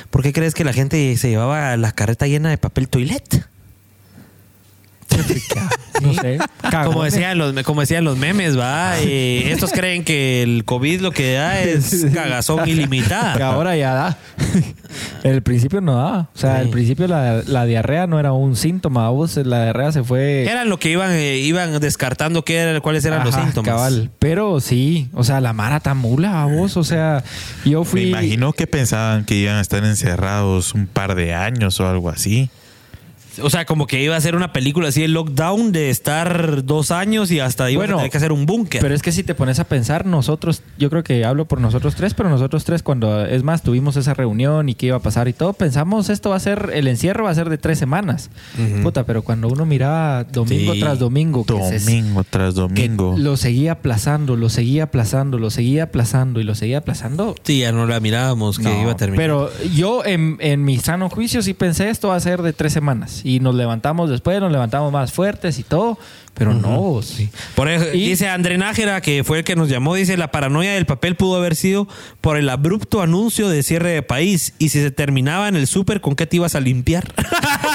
¿por 0.09 0.21
qué 0.23 0.33
crees 0.33 0.53
que 0.53 0.63
la 0.65 0.73
gente 0.73 1.15
se 1.17 1.29
llevaba 1.29 1.75
la 1.77 1.91
carreta 1.93 2.27
llena 2.27 2.49
de 2.49 2.57
papel 2.57 2.87
toilet? 2.89 3.45
No 6.01 6.16
sé. 6.16 6.39
Como 6.86 7.03
decían 7.03 7.38
los, 7.38 7.53
como 7.62 7.82
decían 7.82 8.03
los 8.03 8.18
memes, 8.18 8.57
va. 8.57 8.97
Eh, 8.99 9.51
estos 9.51 9.72
creen 9.72 10.03
que 10.03 10.41
el 10.41 10.66
COVID 10.66 10.99
lo 11.01 11.12
que 11.12 11.34
da 11.34 11.62
es 11.62 12.07
cagazón 12.14 12.64
Que 12.64 12.72
ilimitada. 12.72 13.45
ahora 13.45 13.76
ya 13.78 13.93
da. 13.93 14.18
En 15.24 15.32
el 15.36 15.43
principio 15.43 15.80
no 15.80 15.95
daba. 15.97 16.30
O 16.34 16.38
sea, 16.39 16.55
Sí. 16.55 16.62
al 16.62 16.70
principio 16.70 17.07
la, 17.07 17.43
la 17.45 17.66
diarrea 17.66 18.07
no 18.07 18.20
era 18.20 18.34
un 18.34 18.55
síntoma. 18.55 19.09
Vos, 19.09 19.38
la 19.38 19.62
diarrea 19.66 19.91
se 19.91 20.03
fue. 20.03 20.45
Eran 20.49 20.70
lo 20.70 20.80
que 20.80 20.89
iban, 20.89 21.12
eh, 21.12 21.38
iban 21.38 21.80
descartando 21.80 22.43
qué 22.43 22.57
era, 22.57 22.82
cuáles 22.82 23.05
eran 23.05 23.24
los 23.24 23.36
síntomas. 23.36 23.70
cabal. 23.70 24.09
Pero 24.18 24.59
sí, 24.59 25.07
o 25.14 25.24
sea, 25.24 25.39
la 25.39 25.53
mara 25.53 25.82
tan 25.82 25.97
mula, 25.97 26.45
vos. 26.45 26.78
O 26.78 26.84
sea, 26.84 27.24
yo 27.64 27.82
Me 27.82 27.86
fui. 27.86 28.01
imagino 28.09 28.53
que 28.53 28.66
pensaban 28.66 29.24
que 29.24 29.36
iban 29.36 29.57
a 29.57 29.62
estar 29.62 29.84
encerrados 29.86 30.74
un 30.74 30.88
par 30.88 31.14
de 31.14 31.36
años 31.36 31.80
o 31.80 31.88
algo 31.88 32.09
así. 32.09 32.49
O 33.41 33.49
sea, 33.49 33.65
como 33.65 33.88
que 33.88 34.03
iba 34.03 34.15
a 34.15 34.21
ser 34.21 34.36
una 34.36 34.51
película 34.51 34.89
así, 34.89 35.03
el 35.03 35.13
lockdown 35.13 35.71
de 35.71 35.89
estar 35.89 36.65
dos 36.65 36.91
años 36.91 37.32
y 37.32 37.39
hasta 37.39 37.69
iba 37.71 37.79
Bueno, 37.79 37.95
a 37.95 37.97
tener 37.99 38.11
que 38.11 38.17
hacer 38.17 38.32
un 38.32 38.45
búnker. 38.45 38.82
Pero 38.82 38.93
es 38.93 39.01
que 39.01 39.11
si 39.11 39.23
te 39.23 39.36
pones 39.36 39.59
a 39.59 39.63
pensar, 39.65 40.05
nosotros, 40.05 40.63
yo 40.77 40.89
creo 40.89 41.03
que 41.03 41.23
hablo 41.23 41.45
por 41.45 41.61
nosotros 41.61 41.95
tres, 41.95 42.13
pero 42.13 42.29
nosotros 42.29 42.63
tres, 42.65 42.84
cuando 42.84 43.25
es 43.25 43.43
más, 43.43 43.61
tuvimos 43.61 43.95
esa 43.95 44.13
reunión 44.13 44.67
y 44.69 44.75
qué 44.75 44.88
iba 44.88 44.97
a 44.97 45.01
pasar 45.01 45.27
y 45.27 45.34
todo, 45.34 45.53
pensamos 45.53 46.09
esto 46.09 46.32
va 46.32 46.36
a 46.36 46.39
ser, 46.39 46.71
el 46.73 46.88
encierro 46.88 47.23
va 47.25 47.29
a 47.29 47.36
ser 47.36 47.49
de 47.49 47.57
tres 47.57 47.79
semanas. 47.79 48.29
Puta, 48.84 49.05
pero 49.05 49.21
cuando 49.21 49.47
uno 49.47 49.65
miraba 49.65 50.23
domingo 50.25 50.73
Sí. 50.73 50.79
tras 50.82 50.99
domingo, 50.99 51.45
que 51.45 51.53
se- 51.53 51.79
Domingo 51.79 52.23
tras 52.29 52.53
que 52.53 52.59
domingo. 52.61 53.15
lo 53.17 53.38
seguía 53.38 53.73
aplazando, 53.73 54.36
lo 54.36 54.49
seguía 54.49 54.84
aplazando, 54.84 55.38
lo 55.38 55.49
seguía 55.49 55.84
aplazando 55.84 56.39
y 56.39 56.43
lo 56.43 56.55
seguía 56.55 56.79
aplazando. 56.79 57.36
Sí, 57.43 57.59
ya 57.59 57.71
no 57.71 57.86
la 57.86 57.99
mirábamos 57.99 58.57
que 58.57 58.63
No, 58.65 58.82
iba 58.82 58.91
a 58.91 58.97
terminar. 58.97 59.21
Pero 59.23 59.49
yo 59.73 60.03
en, 60.05 60.38
en 60.41 60.63
mi 60.65 60.77
sano 60.79 61.09
juicio 61.09 61.41
sí 61.41 61.53
pensé 61.53 61.89
esto 61.89 62.09
va 62.09 62.15
a 62.15 62.19
ser 62.19 62.41
de 62.41 62.53
tres 62.53 62.73
semanas. 62.73 63.20
Y 63.24 63.39
nos 63.39 63.55
levantamos 63.55 64.09
después, 64.09 64.39
nos 64.39 64.51
levantamos 64.51 64.91
más 64.91 65.11
fuertes 65.13 65.59
y 65.59 65.63
todo. 65.63 65.97
Pero 66.34 66.53
no, 66.53 67.01
sí. 67.03 67.30
Por 67.55 67.67
eso, 67.69 67.88
Y- 67.93 68.07
dice 68.07 68.30
André 68.30 68.57
Nájera, 68.57 69.01
que 69.01 69.24
fue 69.26 69.39
el 69.39 69.43
que 69.43 69.55
nos 69.57 69.67
llamó, 69.67 69.95
dice, 69.95 70.15
la 70.15 70.32
paranoia 70.32 70.74
del 70.74 70.86
papel 70.86 71.15
pudo 71.15 71.36
haber 71.36 71.55
sido 71.57 71.88
por 72.22 72.38
el 72.38 72.47
abrupto 72.49 73.01
anuncio 73.01 73.49
de 73.49 73.63
cierre 73.63 73.89
de 73.89 74.01
país. 74.01 74.53
Y 74.57 74.69
si 74.69 74.80
se 74.82 74.91
terminaba 74.91 75.49
en 75.49 75.57
el 75.57 75.67
súper, 75.67 75.99
¿con 75.99 76.15
qué 76.15 76.26
te 76.26 76.38
ibas 76.38 76.55
a 76.55 76.61
limpiar? 76.61 77.13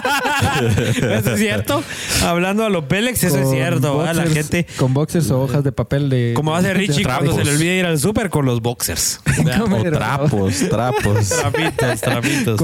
¿Eso 0.60 1.32
es 1.32 1.38
cierto? 1.40 1.82
Hablando 2.24 2.64
a 2.64 2.68
los 2.70 2.84
Pélex, 2.84 3.22
eso 3.24 3.38
es 3.38 3.50
cierto. 3.50 3.96
¿va? 3.98 4.12
La 4.12 4.24
boxers- 4.24 4.32
gente... 4.32 4.66
Con 4.76 4.94
boxers 4.94 5.30
o 5.30 5.40
hojas 5.42 5.64
de 5.64 5.72
papel 5.72 6.08
de. 6.08 6.32
Como 6.34 6.58
ser 6.60 6.76
Richie 6.76 6.98
de 6.98 7.04
cuando 7.04 7.34
se 7.34 7.44
le 7.44 7.50
olvide 7.52 7.76
ir 7.78 7.86
al 7.86 7.98
súper 7.98 8.30
con 8.30 8.44
los 8.46 8.60
boxers. 8.62 9.20
¿Cómo 9.58 9.76
O 9.78 9.82
trapos, 9.82 10.54
trapos. 10.68 11.28
trapitos, 11.28 12.00
trapitos. 12.00 12.58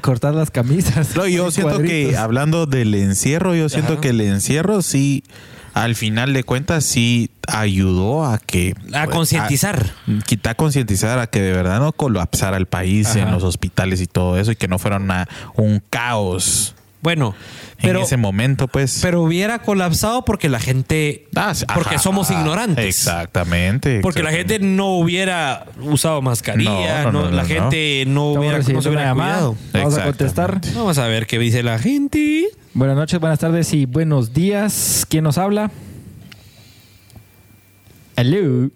Cortas 0.00 0.34
las 0.34 0.50
camisas. 0.50 1.14
No, 1.16 1.26
yo 1.26 1.50
siento 1.50 1.78
que 1.80 2.16
hablando 2.16 2.66
del 2.66 2.94
encierro, 2.94 3.54
yo 3.54 3.68
siento 3.68 3.94
Ajá. 3.94 4.00
que 4.02 4.08
el 4.10 4.20
encierro 4.20 4.82
sí, 4.82 5.22
al 5.74 5.94
final 5.94 6.32
de 6.32 6.44
cuentas, 6.44 6.84
sí 6.84 7.30
ayudó 7.46 8.24
a 8.24 8.38
que... 8.38 8.74
A 8.92 9.06
concientizar. 9.06 9.92
a- 10.08 10.24
Quita 10.24 10.54
concientizar 10.54 11.18
a 11.18 11.26
que 11.26 11.40
de 11.42 11.52
verdad 11.52 11.80
no 11.80 11.92
colapsara 11.92 12.56
el 12.56 12.66
país 12.66 13.08
Ajá. 13.08 13.20
en 13.20 13.30
los 13.32 13.42
hospitales 13.42 14.00
y 14.00 14.06
todo 14.06 14.38
eso 14.38 14.52
y 14.52 14.56
que 14.56 14.68
no 14.68 14.78
fuera 14.78 14.96
una- 14.96 15.28
un 15.56 15.82
caos 15.90 16.74
Bueno, 17.04 17.34
en 17.80 17.96
ese 17.98 18.16
momento, 18.16 18.66
pues. 18.66 19.00
pero 19.02 19.20
hubiera 19.22 19.58
colapsado 19.58 20.24
porque 20.24 20.48
la 20.48 20.58
gente... 20.58 21.28
Ah, 21.36 21.52
porque 21.74 21.96
ajá, 21.96 21.98
somos 21.98 22.30
ignorantes. 22.30 22.82
Exactamente. 22.86 24.00
Porque 24.00 24.22
la 24.22 24.30
gente 24.32 24.58
no 24.58 24.96
hubiera 24.96 25.66
usado 25.82 26.22
mascarilla, 26.22 27.02
No, 27.04 27.12
no, 27.12 27.22
no, 27.24 27.30
no, 27.30 27.36
la 27.36 27.42
no, 27.42 27.48
gente 27.48 28.04
no 28.06 28.32
hubiera, 28.32 28.56
no 28.56 28.64
se 28.64 28.88
hubiera 28.88 29.04
llamada. 29.04 29.32
cuidado. 29.34 29.56
Vamos 29.74 29.98
a 29.98 30.04
contestar. 30.04 30.60
Vamos 30.74 30.96
a 30.96 31.06
ver 31.06 31.26
qué 31.26 31.38
dice 31.38 31.62
la 31.62 31.78
gente. 31.78 32.48
Buenas 32.72 32.96
noches, 32.96 33.20
buenas 33.20 33.38
tardes 33.38 33.74
y 33.74 33.84
buenos 33.84 34.32
días. 34.32 35.04
¿Quién 35.10 35.24
nos 35.24 35.36
habla? 35.36 35.70
Hello. 38.16 38.70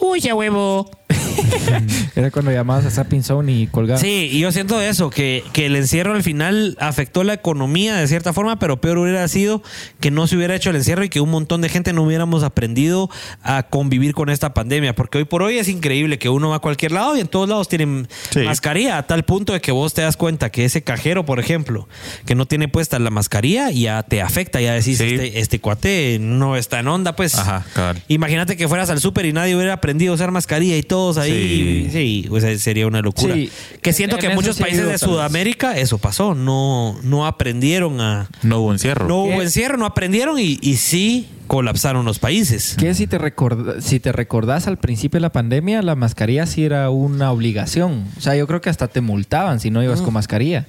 Uy, 0.00 0.20
ya 0.20 0.34
huevo. 0.34 0.90
Era 2.16 2.30
cuando 2.30 2.50
llamabas 2.52 2.84
a 2.86 2.90
Zapping 2.90 3.22
Zone 3.22 3.52
y 3.52 3.66
colgabas. 3.66 4.00
Sí, 4.00 4.28
y 4.32 4.40
yo 4.40 4.52
siento 4.52 4.80
eso, 4.80 5.10
que, 5.10 5.42
que 5.52 5.66
el 5.66 5.76
encierro 5.76 6.14
al 6.14 6.22
final 6.22 6.76
afectó 6.80 7.24
la 7.24 7.34
economía 7.34 7.96
de 7.96 8.06
cierta 8.08 8.32
forma, 8.32 8.58
pero 8.58 8.80
peor 8.80 8.98
hubiera 8.98 9.26
sido 9.28 9.62
que 10.00 10.10
no 10.10 10.26
se 10.26 10.36
hubiera 10.36 10.54
hecho 10.54 10.70
el 10.70 10.76
encierro 10.76 11.04
y 11.04 11.08
que 11.08 11.20
un 11.20 11.30
montón 11.30 11.60
de 11.60 11.68
gente 11.68 11.92
no 11.92 12.02
hubiéramos 12.02 12.42
aprendido 12.42 13.10
a 13.42 13.64
convivir 13.64 14.14
con 14.14 14.30
esta 14.30 14.54
pandemia. 14.54 14.94
Porque 14.94 15.18
hoy 15.18 15.24
por 15.24 15.42
hoy 15.42 15.58
es 15.58 15.68
increíble 15.68 16.18
que 16.18 16.28
uno 16.28 16.50
va 16.50 16.56
a 16.56 16.60
cualquier 16.60 16.92
lado 16.92 17.16
y 17.16 17.20
en 17.20 17.28
todos 17.28 17.48
lados 17.48 17.68
tienen 17.68 18.08
Sí. 18.30 18.40
mascarilla, 18.40 18.98
a 18.98 19.06
tal 19.06 19.24
punto 19.24 19.52
de 19.52 19.60
que 19.60 19.72
vos 19.72 19.94
te 19.94 20.02
das 20.02 20.16
cuenta 20.16 20.50
que 20.50 20.64
ese 20.64 20.82
cajero, 20.82 21.24
por 21.24 21.40
ejemplo, 21.40 21.88
que 22.26 22.34
no 22.34 22.46
tiene 22.46 22.68
puesta 22.68 22.98
la 22.98 23.10
mascarilla, 23.10 23.70
ya 23.70 24.02
te 24.02 24.22
afecta, 24.22 24.60
ya 24.60 24.72
decís, 24.74 24.98
Sí. 24.98 25.04
este, 25.04 25.38
este 25.40 25.60
cuate 25.60 26.18
no 26.20 26.56
está 26.56 26.80
en 26.80 26.88
onda, 26.88 27.16
pues. 27.16 27.34
Ajá, 27.36 27.64
cabal. 27.74 28.02
Imagínate 28.08 28.56
que 28.56 28.68
fueras 28.68 28.90
al 28.90 29.00
súper 29.00 29.26
y 29.26 29.32
nadie 29.32 29.54
hubiera 29.56 29.74
aprendido 29.74 30.12
a 30.12 30.14
usar 30.16 30.30
mascarilla 30.30 30.76
y 30.76 30.82
todos 30.82 31.18
ahí. 31.24 31.88
Sí, 31.92 32.28
o 32.30 32.40
sea, 32.40 32.56
sería 32.58 32.86
una 32.86 33.00
locura. 33.02 33.34
Sí. 33.34 33.50
Que 33.82 33.92
siento 33.92 34.16
En 34.16 34.20
que 34.20 34.26
en 34.28 34.34
muchos 34.34 34.56
sí 34.56 34.62
países 34.62 34.86
de. 34.86 34.98
Sudamérica 34.98 35.76
eso 35.78 35.98
pasó. 35.98 36.34
No, 36.34 36.98
no 37.02 37.26
aprendieron 37.26 38.00
a. 38.00 38.28
No 38.42 38.60
hubo 38.60 38.72
encierro. 38.72 39.08
No 39.08 39.24
hubo 39.24 39.42
encierro, 39.42 39.76
no 39.76 39.86
aprendieron 39.86 40.38
y, 40.38 40.58
y 40.60 40.76
sí 40.76 41.28
colapsaron 41.46 42.04
los 42.04 42.18
países. 42.18 42.76
Que 42.78 42.94
si 42.94 43.06
te, 43.06 43.18
recorda- 43.18 43.80
si 43.80 44.00
te 44.00 44.12
recordás 44.12 44.66
al 44.66 44.78
principio 44.78 45.18
de 45.18 45.22
la 45.22 45.32
pandemia, 45.32 45.82
la 45.82 45.94
mascarilla 45.94 46.46
sí 46.46 46.64
era 46.64 46.88
una 46.90 47.30
obligación. 47.32 48.04
O 48.16 48.20
sea, 48.20 48.34
yo 48.34 48.46
creo 48.46 48.60
que 48.60 48.70
hasta 48.70 48.88
te 48.88 49.00
multaban 49.00 49.60
si 49.60 49.70
no 49.70 49.82
ibas 49.82 50.00
con 50.00 50.14
mascarilla. 50.14 50.66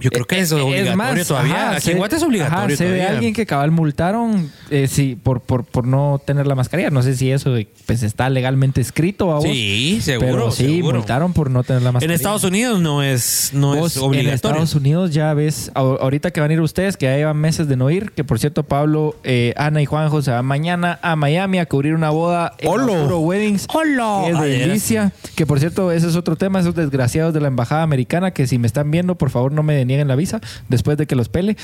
Yo 0.00 0.10
creo 0.10 0.24
que 0.26 0.38
eso 0.40 0.56
es 0.58 0.62
obligatorio 0.64 1.24
todavía. 1.26 1.54
ajá, 1.54 1.70
Aquí 1.72 1.80
sé- 1.82 1.92
en 1.92 1.98
Guate 1.98 2.16
es 2.16 2.22
obligatorio 2.22 2.58
ajá, 2.66 2.76
sé 2.76 2.84
de 2.84 2.90
todavía. 2.90 3.10
alguien 3.10 3.34
que 3.34 3.46
cabal 3.46 3.70
multaron 3.70 4.50
eh, 4.70 4.86
sí, 4.88 5.18
por, 5.22 5.40
por, 5.40 5.64
por 5.64 5.86
no 5.86 6.20
tener 6.24 6.46
la 6.46 6.54
mascarilla. 6.54 6.90
No 6.90 7.02
sé 7.02 7.16
si 7.16 7.30
eso 7.30 7.54
pues, 7.86 8.02
está 8.02 8.28
legalmente 8.30 8.80
escrito 8.80 9.36
a. 9.36 9.40
Sí, 9.42 10.00
seguro, 10.02 10.26
Pero 10.30 10.50
sí, 10.50 10.66
seguro. 10.76 10.96
multaron 10.98 11.32
por 11.32 11.50
no 11.50 11.62
tener 11.62 11.82
la 11.82 11.88
En 11.88 11.94
mascarilla. 11.94 12.14
Estados 12.16 12.44
Unidos 12.44 12.80
no 12.80 13.02
es, 13.02 13.50
no 13.54 13.76
Vos, 13.76 13.92
es 13.92 13.96
en 13.98 14.02
obligatorio. 14.04 14.34
Estados 14.34 14.74
Unidos 14.74 15.10
ya 15.12 15.32
ves, 15.34 15.70
ahorita 15.74 16.30
que 16.30 16.40
van 16.40 16.50
a 16.50 16.54
ir 16.54 16.60
ustedes, 16.60 16.96
que 16.96 17.06
ya 17.06 17.16
llevan 17.16 17.36
meses 17.36 17.68
de 17.68 17.76
no 17.76 17.90
ir, 17.90 18.12
que 18.12 18.24
por 18.24 18.38
cierto 18.38 18.62
Pablo, 18.62 19.16
eh, 19.24 19.54
Ana 19.56 19.82
y 19.82 19.86
Juanjo 19.86 20.22
se 20.22 20.30
van 20.30 20.44
mañana 20.46 20.98
a 21.02 21.16
Miami 21.16 21.58
a 21.58 21.66
cubrir 21.66 21.94
una 21.94 22.10
boda 22.10 22.54
en. 22.58 22.70
Arturo 22.70 23.18
Weddings. 23.20 23.66
¡Holo! 23.72 24.26
Es 24.26 24.36
Ah, 24.36 24.42
delicia. 24.44 25.12
Que 25.36 25.46
por 25.46 25.58
cierto, 25.60 25.92
ese 25.92 26.06
es 26.08 26.16
otro 26.16 26.36
tema, 26.36 26.60
esos 26.60 26.74
desgraciados 26.74 27.34
de 27.34 27.40
la 27.40 27.48
embajada 27.48 27.82
americana, 27.82 28.30
que 28.32 28.46
si 28.46 28.58
me 28.58 28.66
están 28.66 28.90
viendo, 28.90 29.16
por 29.16 29.30
favor 29.30 29.52
no 29.52 29.62
me 29.62 29.74
denieguen 29.90 30.08
la 30.08 30.16
visa 30.16 30.40
después 30.68 30.96
de 30.96 31.06
que 31.06 31.16
los 31.16 31.28
pele. 31.28 31.56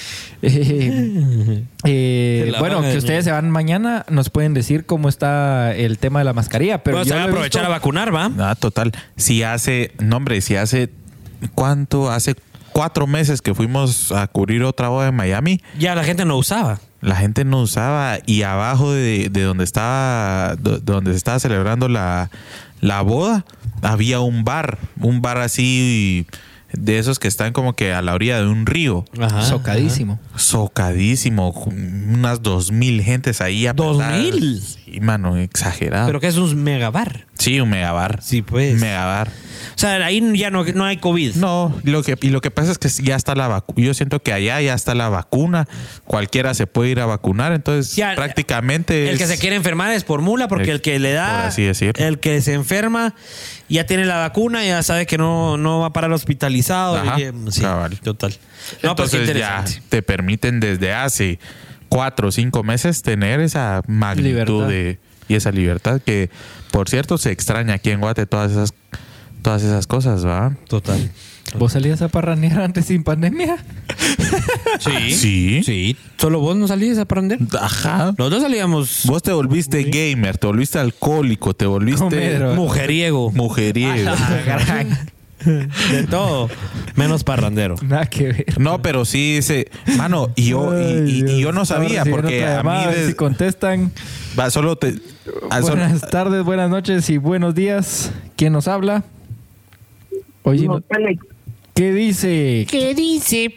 Eh, 0.42 1.64
eh, 1.84 2.52
bueno, 2.58 2.82
que 2.82 2.96
ustedes 2.98 3.24
se 3.24 3.30
van 3.30 3.50
mañana, 3.50 4.04
nos 4.08 4.30
pueden 4.30 4.54
decir 4.54 4.86
cómo 4.86 5.08
está 5.08 5.74
el 5.74 5.98
tema 5.98 6.18
de 6.20 6.24
la 6.24 6.32
mascarilla. 6.32 6.82
Pero 6.82 6.98
Pero 6.98 7.04
se 7.08 7.14
van 7.14 7.22
a 7.22 7.24
aprovechar 7.26 7.62
visto- 7.62 7.72
a 7.72 7.76
vacunar, 7.76 8.14
¿va? 8.14 8.30
Ah, 8.38 8.54
total. 8.54 8.92
Si 9.16 9.42
hace, 9.42 9.92
no 9.98 10.16
hombre, 10.16 10.40
si 10.40 10.56
hace, 10.56 10.90
¿cuánto? 11.54 12.10
Hace 12.10 12.34
cuatro 12.72 13.06
meses 13.06 13.40
que 13.40 13.54
fuimos 13.54 14.10
a 14.12 14.26
cubrir 14.26 14.62
otra 14.64 14.88
boda 14.88 15.08
en 15.08 15.14
Miami, 15.14 15.62
Ya 15.78 15.94
la 15.94 16.04
gente 16.04 16.24
no 16.24 16.36
usaba. 16.36 16.80
la 17.00 17.16
gente 17.16 17.44
no 17.44 17.60
usaba 17.62 18.18
y 18.26 18.42
abajo 18.42 18.92
de, 18.92 19.28
de 19.30 19.42
donde 19.42 19.64
estaba, 19.64 20.56
do- 20.56 20.78
donde 20.80 21.12
se 21.12 21.16
estaba 21.18 21.38
celebrando 21.38 21.88
la, 21.88 22.30
la 22.80 23.00
boda, 23.02 23.44
había 23.82 24.20
un 24.20 24.44
bar, 24.44 24.78
un 25.00 25.22
bar 25.22 25.38
así 25.38 26.26
de 26.72 26.98
esos 26.98 27.18
que 27.18 27.28
están 27.28 27.52
como 27.52 27.74
que 27.74 27.92
a 27.92 28.02
la 28.02 28.14
orilla 28.14 28.38
de 28.40 28.46
un 28.48 28.66
río. 28.66 29.04
Ajá. 29.20 29.42
Socadísimo. 29.42 30.18
Socadísimo, 30.34 31.50
unas 31.50 32.42
dos 32.42 32.72
mil 32.72 33.02
gentes 33.02 33.40
ahí. 33.40 33.66
¿Dos 33.74 33.98
mil? 34.12 34.60
Sí, 34.60 35.00
mano, 35.00 35.36
exagerado. 35.36 36.06
Pero 36.06 36.20
que 36.20 36.26
es 36.26 36.36
un 36.36 36.62
megabar. 36.62 37.26
sí, 37.38 37.60
un 37.60 37.70
megabar. 37.70 38.20
Sí, 38.22 38.42
pues. 38.42 38.80
Megabar. 38.80 39.28
O 39.74 39.78
sea, 39.78 40.04
ahí 40.04 40.22
ya 40.38 40.50
no, 40.50 40.64
no 40.64 40.84
hay 40.84 40.96
COVID. 40.98 41.36
No, 41.36 41.74
lo 41.84 42.02
que, 42.02 42.16
y 42.20 42.28
lo 42.30 42.40
que 42.40 42.50
pasa 42.50 42.72
es 42.72 42.78
que 42.78 42.88
ya 43.02 43.16
está 43.16 43.34
la 43.34 43.48
vacuna. 43.48 43.86
Yo 43.86 43.94
siento 43.94 44.22
que 44.22 44.32
allá 44.32 44.60
ya 44.60 44.74
está 44.74 44.94
la 44.94 45.08
vacuna. 45.08 45.66
Cualquiera 46.04 46.54
se 46.54 46.66
puede 46.66 46.90
ir 46.90 47.00
a 47.00 47.06
vacunar. 47.06 47.52
Entonces, 47.52 47.94
Ya, 47.96 48.14
prácticamente. 48.14 49.10
El 49.10 49.18
que 49.18 49.26
se 49.26 49.38
quiere 49.38 49.56
enfermar 49.56 49.92
es 49.92 50.04
por 50.04 50.20
mula, 50.22 50.48
porque 50.48 50.64
Es- 50.64 50.70
el 50.70 50.80
que 50.82 50.98
le 50.98 51.12
da, 51.12 51.36
por 51.36 51.44
así 51.46 51.62
decirlo. 51.62 52.04
el 52.04 52.18
que 52.18 52.40
se 52.42 52.54
enferma, 52.54 53.14
ya 53.68 53.84
tiene 53.86 54.04
la 54.04 54.18
vacuna, 54.18 54.64
ya 54.64 54.82
sabe 54.82 55.06
que 55.06 55.18
no, 55.18 55.56
no 55.56 55.80
va 55.80 55.86
a 55.86 55.92
parar 55.92 56.12
hospitalizado. 56.12 56.96
Ajá, 56.96 57.20
y, 57.20 57.32
sí, 57.50 57.60
cabal. 57.62 57.98
total. 58.00 58.34
No, 58.82 58.94
pues 58.96 59.12
Entonces 59.14 59.36
ya 59.36 59.58
interesante. 59.58 59.82
te 59.88 60.02
permiten 60.02 60.60
desde 60.60 60.92
hace 60.92 61.38
cuatro 61.88 62.28
o 62.28 62.32
cinco 62.32 62.62
meses 62.62 63.02
tener 63.02 63.40
esa 63.40 63.82
magnitud 63.86 64.28
Libertad. 64.28 64.68
de 64.68 64.98
y 65.28 65.34
esa 65.34 65.50
libertad 65.50 66.00
que, 66.04 66.30
por 66.70 66.88
cierto, 66.88 67.18
se 67.18 67.32
extraña 67.32 67.74
aquí 67.74 67.90
en 67.90 68.00
Guate 68.00 68.26
todas 68.26 68.52
esas 68.52 68.74
todas 69.42 69.62
esas 69.62 69.86
cosas, 69.86 70.24
¿va? 70.26 70.56
Total. 70.68 71.10
¿Vos 71.56 71.72
salías 71.72 72.02
a 72.02 72.08
parranear 72.08 72.60
antes 72.60 72.86
sin 72.86 73.04
pandemia? 73.04 73.56
Sí. 74.80 75.12
Sí. 75.14 75.62
Sí. 75.64 75.96
¿Solo 76.18 76.40
vos 76.40 76.56
no 76.56 76.68
salías 76.68 76.98
a 76.98 77.02
aprender? 77.02 77.38
Ajá. 77.60 78.14
Los 78.16 78.30
dos 78.30 78.42
salíamos 78.42 79.02
Vos 79.04 79.22
te 79.22 79.32
volviste 79.32 79.84
gamer, 79.84 80.38
te 80.38 80.46
volviste 80.46 80.78
alcohólico, 80.78 81.54
te 81.54 81.66
volviste 81.66 82.04
mujeriego. 82.54 83.30
mujeriego. 83.32 84.12
De 85.44 86.04
todo. 86.10 86.48
Menos 86.96 87.22
parrandero. 87.22 87.76
Nada 87.82 88.06
que 88.06 88.24
ver. 88.28 88.58
No, 88.58 88.80
pero 88.82 89.04
sí 89.04 89.36
ese, 89.36 89.70
mano, 89.96 90.30
y 90.34 90.46
yo, 90.48 90.74
y, 90.80 90.84
Ay, 90.84 90.92
y- 91.06 91.18
y 91.18 91.22
Dios. 91.22 91.38
yo 91.38 91.52
no 91.52 91.64
sabía 91.66 92.04
porque 92.04 92.44
a 92.44 92.48
mí 92.48 92.56
llamada, 92.56 92.90
des- 92.90 93.08
si 93.08 93.14
contestan. 93.14 93.92
va, 94.38 94.50
solo 94.50 94.76
te 94.76 94.94
ah, 95.50 95.60
solo- 95.60 95.76
Buenas 95.76 96.00
tardes, 96.10 96.42
buenas 96.42 96.70
noches 96.70 97.08
y 97.10 97.18
buenos 97.18 97.54
días. 97.54 98.10
¿Quién 98.34 98.54
nos 98.54 98.66
habla? 98.66 99.04
Oye, 100.42 100.66
no- 100.66 100.82
¿qué 101.74 101.92
dice? 101.92 102.66
¿Qué 102.70 102.94
dice. 102.94 103.52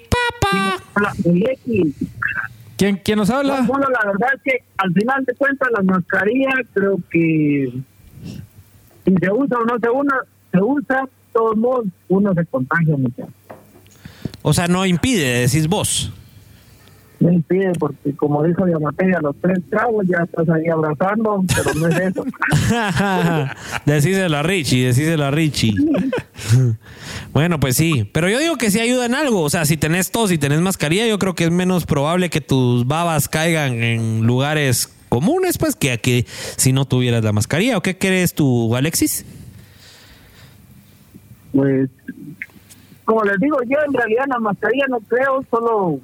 ¿Quién, 2.77 3.01
quién 3.03 3.17
nos 3.17 3.29
habla? 3.29 3.61
Bueno, 3.67 3.87
la 3.89 4.11
verdad 4.11 4.29
es 4.35 4.41
que 4.41 4.63
al 4.77 4.93
final 4.93 5.25
de 5.25 5.33
cuentas 5.35 5.69
la 5.71 5.83
mascarilla 5.83 6.51
creo 6.73 6.97
que 7.11 7.73
si 9.05 9.15
se 9.15 9.31
usa 9.31 9.57
o 9.57 9.65
no 9.65 9.79
se 9.79 9.89
usa, 9.89 10.15
se 10.51 10.61
usa, 10.61 11.09
todos 11.33 11.57
modos 11.57 11.87
uno 12.07 12.33
se 12.33 12.45
contagia 12.45 12.95
mucho. 12.95 13.27
O 14.41 14.53
sea, 14.53 14.67
no 14.67 14.85
impide, 14.85 15.41
decís 15.41 15.67
vos. 15.67 16.13
No 17.19 17.33
impide 17.33 17.73
porque 17.77 18.15
como 18.15 18.43
dijo 18.43 18.65
Diamante, 18.65 19.13
a 19.13 19.19
los 19.19 19.35
tres 19.41 19.59
tragos 19.69 20.05
ya 20.07 20.23
estás 20.23 20.47
ahí 20.49 20.69
abrazando, 20.69 21.43
pero 21.53 21.73
no 21.73 21.87
es 21.87 21.99
eso. 21.99 22.23
decíselo 23.85 24.37
a 24.37 24.43
Richie, 24.43 24.85
decíselo 24.85 25.25
a 25.25 25.31
Richie. 25.31 25.73
bueno, 27.33 27.59
pues 27.59 27.75
sí. 27.75 28.09
Pero 28.13 28.29
yo 28.29 28.39
digo 28.39 28.55
que 28.55 28.71
sí 28.71 28.79
ayuda 28.79 29.05
en 29.05 29.15
algo. 29.15 29.41
O 29.41 29.49
sea, 29.49 29.65
si 29.65 29.75
tenés 29.75 30.11
tos 30.11 30.31
y 30.31 30.37
tenés 30.37 30.61
mascarilla, 30.61 31.07
yo 31.07 31.19
creo 31.19 31.35
que 31.35 31.45
es 31.45 31.51
menos 31.51 31.85
probable 31.85 32.29
que 32.29 32.39
tus 32.39 32.87
babas 32.87 33.27
caigan 33.27 33.83
en 33.83 34.25
lugares 34.25 34.95
comunes, 35.09 35.57
pues, 35.57 35.75
que, 35.75 35.97
que 35.97 36.25
si 36.25 36.71
no 36.71 36.85
tuvieras 36.85 37.23
la 37.23 37.33
mascarilla. 37.33 37.77
¿O 37.77 37.81
qué 37.81 37.97
crees 37.97 38.33
tú, 38.33 38.73
Alexis? 38.77 39.25
Pues, 41.51 41.89
como 43.03 43.23
les 43.23 43.39
digo, 43.39 43.57
yo 43.67 43.77
en 43.85 43.93
realidad 43.93 44.23
en 44.25 44.29
la 44.29 44.39
mascarilla 44.39 44.85
no 44.87 44.99
creo, 45.01 45.43
solo 45.49 45.99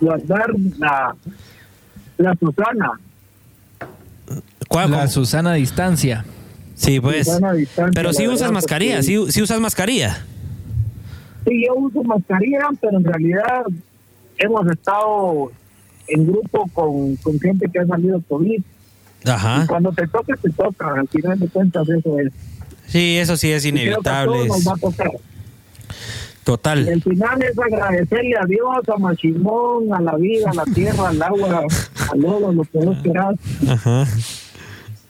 guardar 0.00 0.50
la, 0.78 1.14
la 2.18 2.34
Susana. 2.36 2.92
¿Cuál- 4.68 4.90
La? 4.90 5.08
Susana 5.08 5.52
a 5.52 5.54
distancia. 5.54 6.24
Sí, 6.74 7.00
pues. 7.00 7.26
Susana 7.26 7.50
a 7.50 7.54
distancia, 7.54 7.92
Pero 7.94 8.08
la 8.10 8.14
sí 8.14 8.28
usas 8.28 8.52
mascarilla, 8.52 8.96
porque- 8.96 9.06
sí, 9.06 9.32
sí 9.32 9.42
usas 9.42 9.60
mascarilla. 9.60 10.24
Sí, 11.46 11.64
yo 11.66 11.74
uso 11.74 12.02
mascarilla, 12.04 12.68
pero 12.80 12.98
en 12.98 13.04
realidad 13.04 13.64
hemos 14.38 14.66
estado 14.70 15.50
en 16.06 16.26
grupo 16.26 16.68
con, 16.72 17.16
con 17.16 17.38
gente 17.40 17.66
que 17.72 17.78
ha 17.80 17.86
salido 17.86 18.20
COVID. 18.28 18.62
Ajá. 19.26 19.62
Y 19.64 19.66
cuando 19.66 19.90
te 19.92 20.06
toca, 20.06 20.34
te 20.36 20.50
toca. 20.50 20.94
Al 21.00 21.08
final 21.08 21.38
de 21.38 21.48
cuentas, 21.48 21.88
eso 21.88 22.18
es. 22.20 22.32
Sí, 22.86 23.16
eso 23.18 23.36
sí 23.36 23.50
es 23.52 23.64
Y 23.64 23.72
creo 23.72 24.00
que 24.00 24.08
a 24.10 24.24
todos 24.24 24.46
inevitable. 24.46 25.18
Total. 26.44 26.88
El 26.88 27.02
final 27.02 27.42
es 27.42 27.58
agradecerle 27.58 28.36
a 28.40 28.46
Dios, 28.46 28.88
a 28.88 28.98
Machimón, 28.98 29.92
a 29.92 30.00
la 30.00 30.16
vida, 30.16 30.50
a 30.50 30.54
la 30.54 30.64
tierra, 30.64 31.08
al 31.10 31.22
agua, 31.22 31.64
al 32.12 32.20
lodo, 32.20 32.52
lo 32.52 32.64
que 32.64 32.78
vos 32.78 32.96
querás. 33.02 33.36
Ajá. 33.68 34.06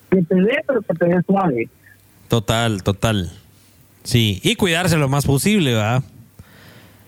Que 0.09 0.21
te 0.23 0.35
dé, 0.35 0.63
pero 0.67 0.81
que 0.81 0.93
te 0.93 1.05
dé 1.05 1.21
suave. 1.25 1.69
Total, 2.27 2.83
total. 2.83 3.31
Sí, 4.03 4.39
y 4.43 4.55
cuidarse 4.55 4.97
lo 4.97 5.07
más 5.07 5.25
posible, 5.25 5.73
¿verdad? 5.73 6.03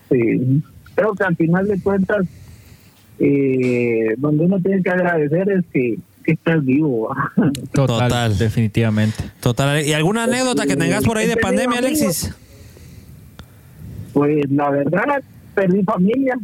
Sí. 0.09 0.61
Creo 0.95 1.13
que 1.13 1.23
al 1.23 1.35
final 1.35 1.67
de 1.67 1.81
cuentas, 1.81 2.25
eh, 3.19 4.13
donde 4.17 4.45
uno 4.45 4.59
tiene 4.61 4.81
que 4.83 4.89
agradecer 4.89 5.49
es 5.49 5.65
que, 5.73 5.97
que 6.23 6.33
estás 6.33 6.63
vivo. 6.63 7.13
Total, 7.73 8.09
Total. 8.09 8.37
definitivamente. 8.37 9.23
Total. 9.39 9.85
¿Y 9.85 9.93
alguna 9.93 10.23
anécdota 10.23 10.65
que 10.65 10.75
tengas 10.75 11.03
por 11.03 11.17
ahí 11.17 11.27
de 11.27 11.37
pandemia, 11.37 11.79
amigos. 11.79 12.01
Alexis? 12.01 12.35
Pues 14.13 14.49
la 14.51 14.69
verdad, 14.69 15.23
perdí 15.55 15.83
familia. 15.83 16.37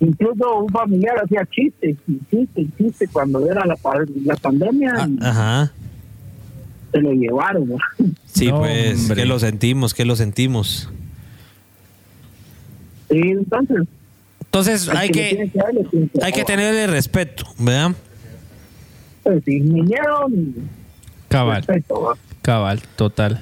Incluso 0.00 0.58
un 0.60 0.68
familiar 0.68 1.14
hacía 1.24 1.46
chistes, 1.50 1.96
chistes, 2.30 2.66
chistes 2.76 3.08
cuando 3.10 3.50
era 3.50 3.64
la, 3.64 3.76
pa- 3.76 4.04
la 4.24 4.36
pandemia, 4.36 4.92
Ah, 4.98 5.08
y 5.08 5.18
Ajá. 5.24 5.72
se 6.92 7.00
lo 7.00 7.12
llevaron. 7.12 7.70
¿va? 7.72 7.78
Sí, 8.26 8.48
No, 8.48 8.58
pues, 8.58 9.00
hombre. 9.00 9.16
que 9.22 9.24
lo 9.26 9.38
sentimos, 9.38 9.94
que 9.94 10.04
lo 10.04 10.14
sentimos. 10.16 10.90
Sí, 13.08 13.20
entonces, 13.20 13.86
Entonces 14.44 14.88
hay 14.90 15.10
que, 15.10 15.50
que 15.52 16.22
hay 16.22 16.32
que 16.32 16.44
tenerle 16.44 16.86
respeto, 16.88 17.44
¿verdad? 17.58 17.92
Pues 19.22 19.42
sí, 19.44 19.60
miedo 19.60 20.26
Cabal, 21.28 21.64
cabal, 22.42 22.80
total. 22.96 23.40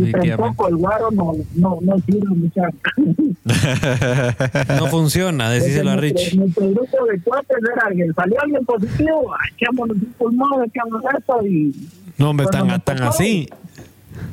Y 0.00 0.12
tampoco 0.12 0.68
el 0.68 0.76
guaro 0.76 1.10
no, 1.10 1.32
no, 1.54 1.78
no 1.82 1.96
sirve 2.06 2.28
mucha. 2.34 2.62
No 4.78 4.86
funciona, 4.86 5.50
decíselo 5.50 5.90
a 5.90 5.96
Rich. 5.96 6.34
Nuestro 6.34 6.70
grupo 6.70 7.04
de 7.06 7.20
cuates 7.22 7.56
era 7.58 7.88
que 7.94 8.12
salió 8.14 8.40
alguien 8.40 8.64
positivo, 8.64 9.34
echámonos 9.56 9.96
un 9.96 10.12
pulmón, 10.18 10.64
echamos 10.64 11.02
esto 11.18 11.46
y 11.46 11.74
No, 12.18 12.30
hombre, 12.30 12.46
Cuando 12.46 12.58
tan, 12.66 12.68
nos 12.76 12.84
tan 12.84 12.96
tocó, 12.98 13.08
así. 13.10 13.48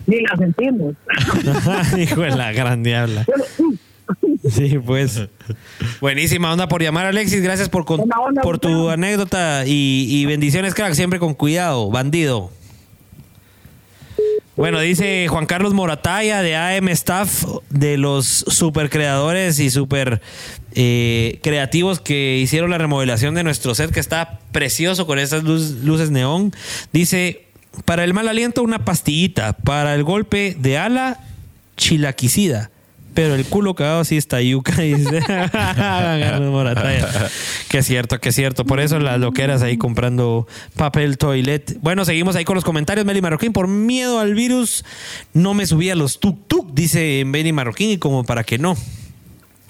ni 0.07 0.21
la 0.21 0.37
sentimos. 0.37 0.93
Hijo 1.97 2.21
de 2.21 2.29
la 2.35 2.51
gran 2.51 2.83
diabla. 2.83 3.25
Sí, 4.49 4.77
pues. 4.79 5.27
Buenísima 6.01 6.51
onda 6.53 6.67
por 6.67 6.81
llamar, 6.81 7.05
Alexis. 7.05 7.41
Gracias 7.41 7.69
por, 7.69 7.85
con- 7.85 8.01
por 8.41 8.57
tu 8.59 8.89
anécdota 8.89 9.63
y, 9.65 10.05
y 10.09 10.25
bendiciones, 10.25 10.73
crack. 10.73 10.93
Siempre 10.93 11.19
con 11.19 11.33
cuidado, 11.33 11.89
bandido. 11.91 12.51
Bueno, 14.55 14.79
dice 14.81 15.27
Juan 15.29 15.45
Carlos 15.45 15.73
Morataya 15.73 16.41
de 16.41 16.55
AM 16.55 16.89
Staff, 16.89 17.45
de 17.69 17.97
los 17.97 18.25
super 18.27 18.89
creadores 18.89 19.57
y 19.59 19.69
super 19.69 20.21
eh, 20.73 21.39
creativos 21.41 22.01
que 22.01 22.37
hicieron 22.37 22.69
la 22.69 22.77
remodelación 22.77 23.35
de 23.35 23.43
nuestro 23.43 23.73
set, 23.73 23.91
que 23.91 24.01
está 24.01 24.39
precioso 24.51 25.07
con 25.07 25.17
esas 25.17 25.43
luz- 25.43 25.77
luces 25.83 26.11
neón. 26.11 26.53
Dice: 26.91 27.45
Para 27.85 28.03
el 28.03 28.13
mal 28.13 28.27
aliento, 28.27 28.61
una 28.61 28.83
pastillita. 28.83 29.53
Para 29.53 29.95
el 29.95 30.03
golpe 30.03 30.57
de 30.59 30.77
ala, 30.77 31.19
chilaquicida. 31.77 32.69
Pero 33.13 33.35
el 33.35 33.45
culo 33.45 33.73
cagado 33.73 34.03
sí 34.03 34.17
está 34.17 34.41
yuca, 34.41 34.81
dice 34.81 35.21
Carlos 35.25 36.51
Morataya. 36.51 37.07
Que 37.67 37.79
es 37.79 37.85
cierto, 37.85 38.19
que 38.19 38.29
es 38.29 38.35
cierto. 38.35 38.65
Por 38.65 38.79
eso 38.79 38.99
las 38.99 39.19
loqueras 39.19 39.61
ahí 39.61 39.77
comprando 39.77 40.47
papel 40.75 41.17
toilet. 41.17 41.77
Bueno, 41.81 42.05
seguimos 42.05 42.35
ahí 42.35 42.45
con 42.45 42.55
los 42.55 42.63
comentarios. 42.63 43.05
Meli 43.05 43.21
Marroquín, 43.21 43.51
por 43.51 43.67
miedo 43.67 44.19
al 44.19 44.35
virus, 44.35 44.85
no 45.33 45.53
me 45.53 45.65
subí 45.65 45.89
a 45.89 45.95
los 45.95 46.19
tuk-tuk, 46.19 46.73
dice 46.73 47.23
Meli 47.25 47.51
Marroquín, 47.51 47.89
y 47.89 47.97
como 47.97 48.23
para 48.23 48.43
que 48.43 48.57
no. 48.57 48.77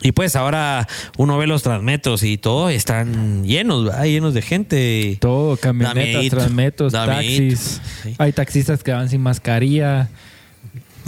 Y 0.02 0.14
pues 0.14 0.36
ahora 0.36 0.88
uno 1.18 1.38
ve 1.38 1.46
los 1.46 1.64
transmetros 1.64 2.24
y 2.24 2.38
todo, 2.38 2.70
están 2.70 3.44
llenos, 3.44 3.86
¿verdad? 3.86 4.06
llenos 4.06 4.34
de 4.34 4.42
gente. 4.42 5.18
Todo, 5.20 5.58
camionetas, 5.58 6.92
da 6.92 7.06
taxis. 7.06 7.82
Sí. 8.04 8.16
Hay 8.18 8.32
taxistas 8.32 8.82
que 8.82 8.92
van 8.92 9.10
sin 9.10 9.22
mascarilla. 9.22 10.10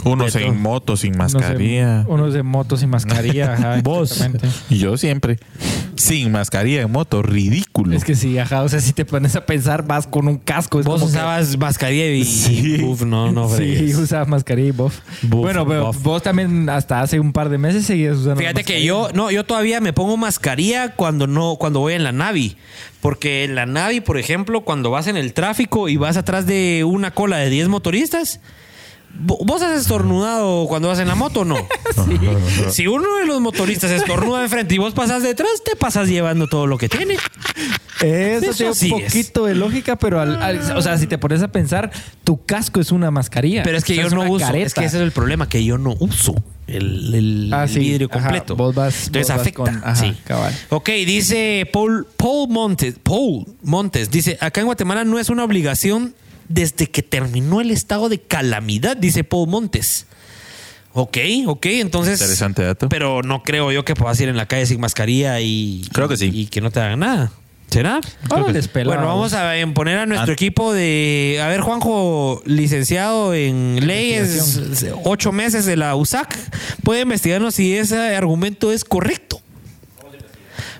Unos 0.04 0.34
en 0.36 0.60
moto 0.60 0.96
sin 0.96 1.16
mascarilla. 1.16 2.00
en- 2.02 2.06
Unos 2.10 2.34
de 2.34 2.42
moto 2.42 2.76
sin 2.76 2.90
mascarilla. 2.90 3.54
ajá, 3.54 3.80
Vos. 3.84 4.24
Y 4.70 4.78
yo 4.78 4.96
siempre 4.96 5.38
sin 5.96 6.32
mascarilla 6.32 6.82
en 6.82 6.90
moto, 6.90 7.22
ridículo. 7.22 7.96
Es 7.96 8.04
que 8.04 8.14
sí, 8.16 8.38
ajá. 8.38 8.62
O 8.62 8.68
sea, 8.68 8.80
si 8.80 8.92
te 8.92 9.04
pones 9.04 9.36
a 9.36 9.46
pensar, 9.46 9.86
vas 9.86 10.06
con 10.06 10.26
un 10.26 10.38
casco. 10.38 10.80
Es 10.80 10.86
Vos 10.86 11.00
como 11.00 11.12
que- 11.12 11.16
usabas 11.18 11.56
mascarilla 11.58 12.06
y, 12.08 12.24
Sí. 12.24 12.82
uf, 12.82 13.02
no, 13.02 13.30
no 13.30 13.48
Sí, 13.48 13.54
fregues. 13.56 13.96
usabas 13.96 14.26
mascarilla 14.28 14.68
y 14.68 14.72
buff. 14.72 14.98
Buff, 15.22 15.40
bueno, 15.42 15.66
pero 15.66 15.86
buff. 15.86 16.02
vos 16.02 16.22
también 16.22 16.68
hasta 16.68 17.00
hace 17.00 17.20
un 17.20 17.32
par 17.32 17.48
de 17.48 17.58
meses 17.58 17.84
seguías 17.86 18.16
usando 18.16 18.36
Fíjate 18.36 18.64
que 18.64 18.82
yo, 18.84 19.10
no, 19.14 19.30
yo 19.30 19.44
todavía 19.44 19.80
me 19.80 19.92
pongo 19.92 20.16
mascarilla 20.16 20.94
cuando 20.94 21.26
no, 21.26 21.56
cuando 21.58 21.80
voy 21.80 21.94
en 21.94 22.02
la 22.04 22.12
Navi. 22.12 22.56
Porque 23.00 23.44
en 23.44 23.54
la 23.56 23.66
Navi, 23.66 24.00
por 24.00 24.16
ejemplo, 24.18 24.62
cuando 24.62 24.90
vas 24.90 25.06
en 25.08 25.16
el 25.16 25.32
tráfico 25.32 25.88
y 25.88 25.96
vas 25.96 26.16
atrás 26.16 26.46
de 26.46 26.84
una 26.86 27.10
cola 27.12 27.36
de 27.38 27.50
10 27.50 27.68
motoristas, 27.68 28.40
¿vos 29.18 29.62
has 29.62 29.80
estornudado 29.80 30.66
cuando 30.68 30.88
vas 30.88 30.98
en 30.98 31.08
la 31.08 31.14
moto 31.14 31.40
o 31.40 31.44
no? 31.44 31.56
Si 32.70 32.86
uno 32.86 33.16
de 33.18 33.26
los 33.26 33.40
motoristas 33.40 33.90
estornuda 33.90 34.42
enfrente 34.42 34.74
y 34.74 34.78
vos 34.78 34.94
pasas 34.94 35.22
detrás, 35.22 35.50
te 35.64 35.76
pasas 35.76 36.08
llevando 36.08 36.46
todo 36.48 36.66
lo 36.66 36.78
que 36.78 36.88
tiene. 36.88 37.16
Eso, 38.00 38.50
Eso 38.50 38.54
tiene 38.56 38.74
sí 38.74 38.90
un 38.92 39.00
es. 39.02 39.12
poquito 39.12 39.44
de 39.46 39.54
lógica, 39.54 39.96
pero 39.96 40.20
al, 40.20 40.42
al- 40.42 40.76
o 40.76 40.82
sea, 40.82 40.98
si 40.98 41.06
te 41.06 41.18
pones 41.18 41.42
a 41.42 41.48
pensar, 41.48 41.90
tu 42.24 42.44
casco 42.44 42.80
es 42.80 42.90
una 42.90 43.10
mascarilla. 43.10 43.62
Pero 43.62 43.76
es 43.78 43.84
que 43.84 43.92
O 43.92 43.96
sea, 43.96 44.04
yo 44.08 44.10
no 44.16 44.30
uso. 44.30 44.44
careta. 44.44 44.66
Es 44.66 44.74
que 44.74 44.84
ese 44.84 44.96
es 44.96 45.02
el 45.02 45.12
problema, 45.12 45.48
que 45.48 45.64
yo 45.64 45.78
no 45.78 45.94
uso 46.00 46.34
el, 46.66 47.14
el- 47.14 47.50
Ah, 47.52 47.64
el 47.64 47.68
sí. 47.68 47.78
vidrio 47.78 48.08
Ajá. 48.10 48.20
completo. 48.20 48.56
Vos 48.56 48.74
vas- 48.74 49.06
Entonces 49.06 49.22
vos 49.22 49.28
vas 49.28 49.40
afecta. 49.40 49.62
con- 49.62 49.76
ajá, 49.84 49.94
sí. 49.96 50.16
cabal. 50.24 50.54
Ok, 50.70 50.88
dice 51.06 51.68
Paul, 51.72 52.06
Paul 52.16 52.48
Montes. 52.48 52.96
Paul 53.02 53.46
Montes 53.62 54.10
dice: 54.10 54.36
Acá 54.40 54.60
en 54.60 54.66
Guatemala 54.66 55.04
no 55.04 55.18
es 55.20 55.28
una 55.30 55.44
obligación 55.44 56.14
desde 56.52 56.88
que 56.88 57.02
terminó 57.02 57.60
el 57.60 57.70
estado 57.70 58.08
de 58.08 58.18
calamidad, 58.20 58.96
dice 58.96 59.24
Paul 59.24 59.48
Montes. 59.48 60.06
Ok, 60.94 61.16
ok, 61.46 61.66
entonces. 61.66 62.20
Interesante 62.20 62.62
dato. 62.62 62.88
Pero 62.88 63.22
no 63.22 63.42
creo 63.42 63.72
yo 63.72 63.84
que 63.84 63.94
puedas 63.94 64.20
ir 64.20 64.28
en 64.28 64.36
la 64.36 64.46
calle 64.46 64.66
sin 64.66 64.80
mascarilla 64.80 65.40
y. 65.40 65.88
Creo 65.92 66.06
que 66.08 66.16
sí. 66.18 66.30
Y 66.32 66.46
que 66.46 66.60
no 66.60 66.70
te 66.70 66.80
hagan 66.80 66.98
nada. 67.00 67.32
¿Será? 67.70 68.00
Órale, 68.28 68.62
pelados. 68.64 68.96
Bueno, 69.00 69.08
vamos 69.08 69.32
a 69.32 69.54
poner 69.72 69.96
a 69.96 70.04
nuestro 70.04 70.32
Ah. 70.32 70.34
equipo 70.34 70.74
de. 70.74 71.40
A 71.42 71.48
ver, 71.48 71.62
Juanjo, 71.62 72.42
licenciado 72.44 73.32
en 73.32 73.86
leyes, 73.86 74.60
ocho 75.04 75.32
meses 75.32 75.64
de 75.64 75.76
la 75.76 75.96
USAC, 75.96 76.36
puede 76.84 77.00
investigarnos 77.00 77.54
si 77.54 77.74
ese 77.74 77.96
argumento 78.14 78.70
es 78.72 78.84
correcto. 78.84 79.40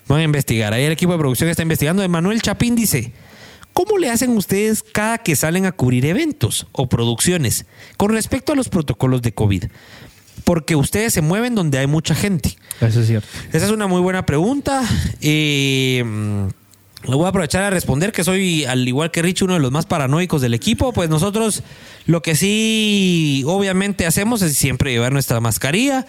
Van 0.07 0.20
a 0.20 0.23
investigar. 0.25 0.75
Ahí 0.75 0.85
el 0.85 0.93
equipo 0.93 1.12
de 1.12 1.18
producción 1.18 1.49
está 1.49 1.62
investigando. 1.62 2.03
Emanuel 2.03 2.43
Chapín 2.43 2.75
dice: 2.75 3.12
¿Cómo 3.73 3.99
le 3.99 4.11
hacen 4.11 4.37
ustedes 4.37 4.83
cada 4.83 5.18
que 5.18 5.37
salen 5.37 5.66
a 5.66 5.73
cubrir 5.73 6.07
eventos 6.07 6.66
o 6.73 6.89
producciones 6.89 7.66
con 7.97 8.11
respecto 8.11 8.53
a 8.53 8.57
los 8.57 8.68
protocolos 8.68 9.23
de 9.23 9.33
COVID? 9.33 9.64
Porque 10.45 10.77
ustedes 10.77 11.12
se 11.12 11.23
mueven 11.23 11.55
donde 11.55 11.79
hay 11.79 11.87
mucha 11.87 12.14
gente. 12.14 12.57
Eso 12.81 13.01
es 13.01 13.07
cierto. 13.07 13.29
Esa 13.53 13.66
es 13.66 13.73
una 13.73 13.87
muy 13.87 14.01
buena 14.01 14.27
pregunta. 14.27 14.83
Eh, 15.20 16.05
lo 17.05 17.17
voy 17.17 17.27
a 17.27 17.29
aprovechar 17.31 17.63
a 17.65 17.71
responder 17.71 18.13
que 18.13 18.25
soy, 18.25 18.65
al 18.65 18.87
igual 18.87 19.11
que 19.11 19.23
Rich, 19.23 19.43
uno 19.43 19.55
de 19.55 19.61
los 19.61 19.73
más 19.73 19.87
paranoicos 19.87 20.41
del 20.41 20.55
equipo. 20.55 20.93
Pues 20.93 21.09
nosotros 21.11 21.63
lo 22.07 22.23
que 22.23 22.35
sí 22.37 23.43
obviamente 23.47 24.07
hacemos 24.07 24.43
es 24.43 24.57
siempre 24.57 24.93
llevar 24.93 25.13
nuestra 25.13 25.41
mascarilla. 25.41 26.07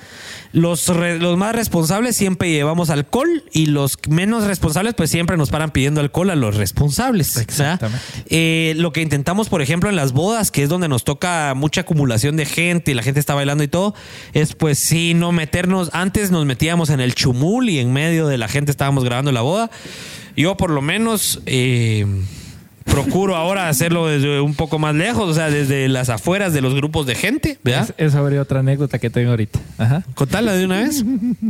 Los, 0.52 0.88
re- 0.90 1.18
los 1.18 1.36
más 1.38 1.56
responsables 1.56 2.16
siempre 2.16 2.52
llevamos 2.52 2.92
alcohol 2.92 3.44
y 3.52 3.66
los 3.68 3.98
menos 4.08 4.44
responsables 4.44 4.94
pues 4.94 5.10
siempre 5.10 5.36
nos 5.36 5.50
paran 5.50 5.72
pidiendo 5.72 6.00
alcohol 6.00 6.30
a 6.30 6.36
los 6.36 6.56
responsables. 6.56 7.38
Exactamente. 7.38 8.04
Eh, 8.30 8.74
lo 8.78 8.92
que 8.94 9.02
intentamos, 9.02 9.50
por 9.50 9.62
ejemplo, 9.64 9.90
en 9.90 9.96
las 9.96 10.12
bodas, 10.12 10.52
que 10.52 10.62
es 10.64 10.70
donde 10.70 10.88
nos 10.88 11.04
toca 11.04 11.54
mucha 11.56 11.82
acumulación 11.82 12.38
de 12.38 12.46
gente 12.46 12.92
y 12.92 12.94
la 12.94 13.02
gente 13.02 13.20
está 13.20 13.34
bailando 13.34 13.64
y 13.64 13.68
todo, 13.68 13.96
es 14.34 14.54
pues 14.54 14.78
sí, 14.78 15.14
no 15.16 15.32
meternos. 15.32 15.90
Antes 15.94 16.30
nos 16.30 16.46
metíamos 16.46 16.92
en 16.92 17.00
el 17.00 17.16
chumul 17.16 17.70
y 17.70 17.80
en 17.80 17.92
medio 17.92 18.28
de 18.28 18.38
la 18.38 18.48
gente 18.48 18.70
estábamos 18.70 19.04
grabando 19.04 19.32
la 19.32 19.42
boda. 19.42 19.72
Yo, 20.36 20.56
por 20.58 20.70
lo 20.72 20.82
menos, 20.82 21.42
eh, 21.46 22.06
procuro 22.86 23.36
ahora 23.36 23.70
hacerlo 23.70 24.08
desde 24.08 24.42
un 24.42 24.56
poco 24.56 24.78
más 24.80 24.94
lejos, 24.96 25.30
o 25.30 25.34
sea, 25.34 25.50
desde 25.50 25.88
las 25.88 26.10
afueras 26.10 26.54
de 26.54 26.62
los 26.62 26.74
grupos 26.76 27.06
de 27.06 27.16
gente, 27.16 27.58
¿verdad? 27.64 27.90
Es- 27.98 28.08
esa 28.08 28.20
habría 28.20 28.42
otra 28.42 28.60
anécdota 28.60 29.00
que 29.00 29.10
tengo 29.10 29.30
ahorita. 29.32 29.60
Ajá. 29.78 30.04
Contala 30.16 30.54
de 30.54 30.66
una 30.66 30.82
vez. 30.82 31.04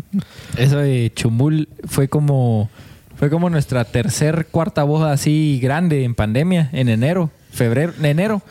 Eso 0.57 0.77
de 0.77 1.11
Chumul 1.15 1.67
fue 1.87 2.07
como 2.07 2.69
fue 3.17 3.29
como 3.29 3.49
nuestra 3.49 3.85
tercer 3.85 4.47
cuarta 4.51 4.83
boda 4.83 5.11
así 5.13 5.59
grande 5.61 6.03
en 6.03 6.13
pandemia 6.15 6.69
en 6.73 6.89
enero, 6.89 7.29
febrero, 7.51 7.93
enero. 8.01 8.41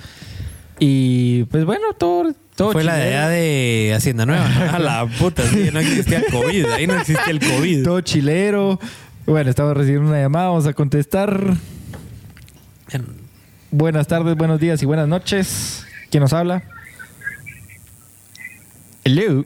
Y 0.78 1.44
pues 1.44 1.64
bueno, 1.64 1.92
todo 1.98 2.32
todo 2.56 2.72
Fue 2.72 2.84
la 2.84 2.96
de 2.96 3.02
chilero. 3.04 3.18
allá 3.22 3.28
de 3.30 3.92
Hacienda 3.96 4.26
Nueva. 4.26 4.46
A 4.74 4.78
la 4.78 5.06
puta, 5.06 5.42
sí, 5.48 5.68
no 5.72 5.80
existía 5.80 6.22
COVID. 6.30 6.66
Ahí 6.66 6.86
no 6.86 6.94
existía 6.96 7.30
el 7.30 7.40
COVID. 7.40 7.82
todo 7.84 8.00
chilero. 8.02 8.78
Bueno, 9.26 9.50
estamos 9.50 9.76
recibiendo 9.76 10.08
una 10.08 10.20
llamada, 10.20 10.48
vamos 10.48 10.66
a 10.66 10.72
contestar. 10.72 11.54
Buenas 13.70 14.06
tardes, 14.08 14.36
buenos 14.36 14.58
días 14.60 14.82
y 14.82 14.86
buenas 14.86 15.08
noches. 15.08 15.86
¿Quién 16.10 16.22
nos 16.22 16.32
habla? 16.32 16.62
Hello. 19.04 19.44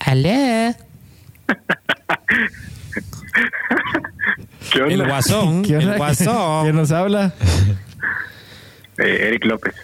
Alé. 0.00 0.74
¿Qué 4.72 4.78
El 4.80 5.06
guasón. 5.06 5.62
¿Qué 5.62 5.76
El 5.76 5.84
onda? 5.84 5.96
guasón. 5.98 6.64
¿Quién 6.64 6.76
nos 6.76 6.92
habla? 6.92 7.32
Eh, 8.98 9.28
Eric 9.28 9.44
López. 9.44 9.74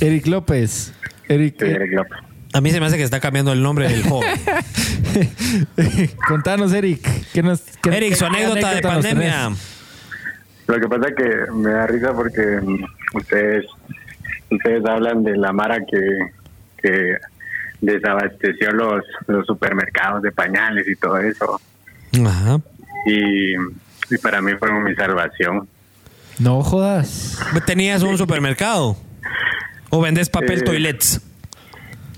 Eric 0.00 0.26
López. 0.26 0.92
Eric, 1.28 1.54
Sí, 1.58 1.64
Eric 1.66 1.92
López. 1.92 2.18
A 2.52 2.60
mí 2.60 2.70
se 2.70 2.80
me 2.80 2.86
hace 2.86 2.96
que 2.96 3.02
está 3.04 3.20
cambiando 3.20 3.52
el 3.52 3.62
nombre 3.62 3.88
del 3.88 4.02
joven. 4.02 4.28
Contanos, 6.28 6.72
Eric. 6.72 7.06
¿qué 7.32 7.42
nos, 7.42 7.60
qué- 7.82 7.90
Eric, 7.96 8.14
su 8.14 8.24
anécdota 8.26 8.74
de 8.74 8.82
pandemia. 8.82 9.50
Lo 10.66 10.80
que 10.80 10.88
pasa 10.88 11.08
es 11.08 11.14
que 11.16 11.52
me 11.52 11.70
da 11.70 11.86
risa 11.86 12.12
porque 12.12 12.40
mm, 12.62 12.84
ustedes 13.16 13.66
ustedes 14.50 14.84
hablan 14.84 15.22
de 15.24 15.36
la 15.36 15.52
Mara 15.52 15.78
que, 15.88 16.00
que 16.82 17.16
desabasteció 17.80 18.72
los, 18.72 19.02
los 19.26 19.46
supermercados 19.46 20.22
de 20.22 20.32
pañales 20.32 20.86
y 20.88 20.96
todo 20.96 21.18
eso. 21.18 21.60
Ajá. 22.26 22.60
Y, 23.06 23.52
y 23.54 24.18
para 24.22 24.40
mí 24.42 24.52
fue 24.58 24.72
mi 24.82 24.94
salvación. 24.94 25.68
No 26.38 26.62
jodas. 26.62 27.38
¿Tenías 27.66 28.02
un 28.02 28.16
supermercado? 28.18 28.96
¿O 29.90 30.00
vendes 30.00 30.28
papel 30.30 30.60
Eh, 30.60 30.64
toilets? 30.64 31.20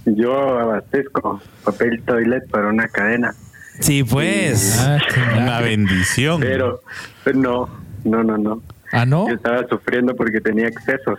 Yo 0.05 0.59
abastezco 0.59 1.41
papel 1.65 2.03
toilet 2.05 2.49
para 2.51 2.69
una 2.69 2.89
cadena, 2.89 3.35
Sí, 3.81 4.05
pues. 4.05 4.79
Ah, 4.81 4.99
Una 5.39 5.61
bendición. 5.61 6.41
pero 6.41 6.83
pues, 7.25 7.35
no, 7.35 7.69
no, 8.05 8.23
no, 8.23 8.37
no. 8.37 8.63
Ah, 8.93 9.07
no. 9.07 9.27
Yo 9.29 9.35
estaba 9.35 9.67
sufriendo 9.69 10.15
porque 10.15 10.41
tenía 10.41 10.69
excesos. 10.69 11.19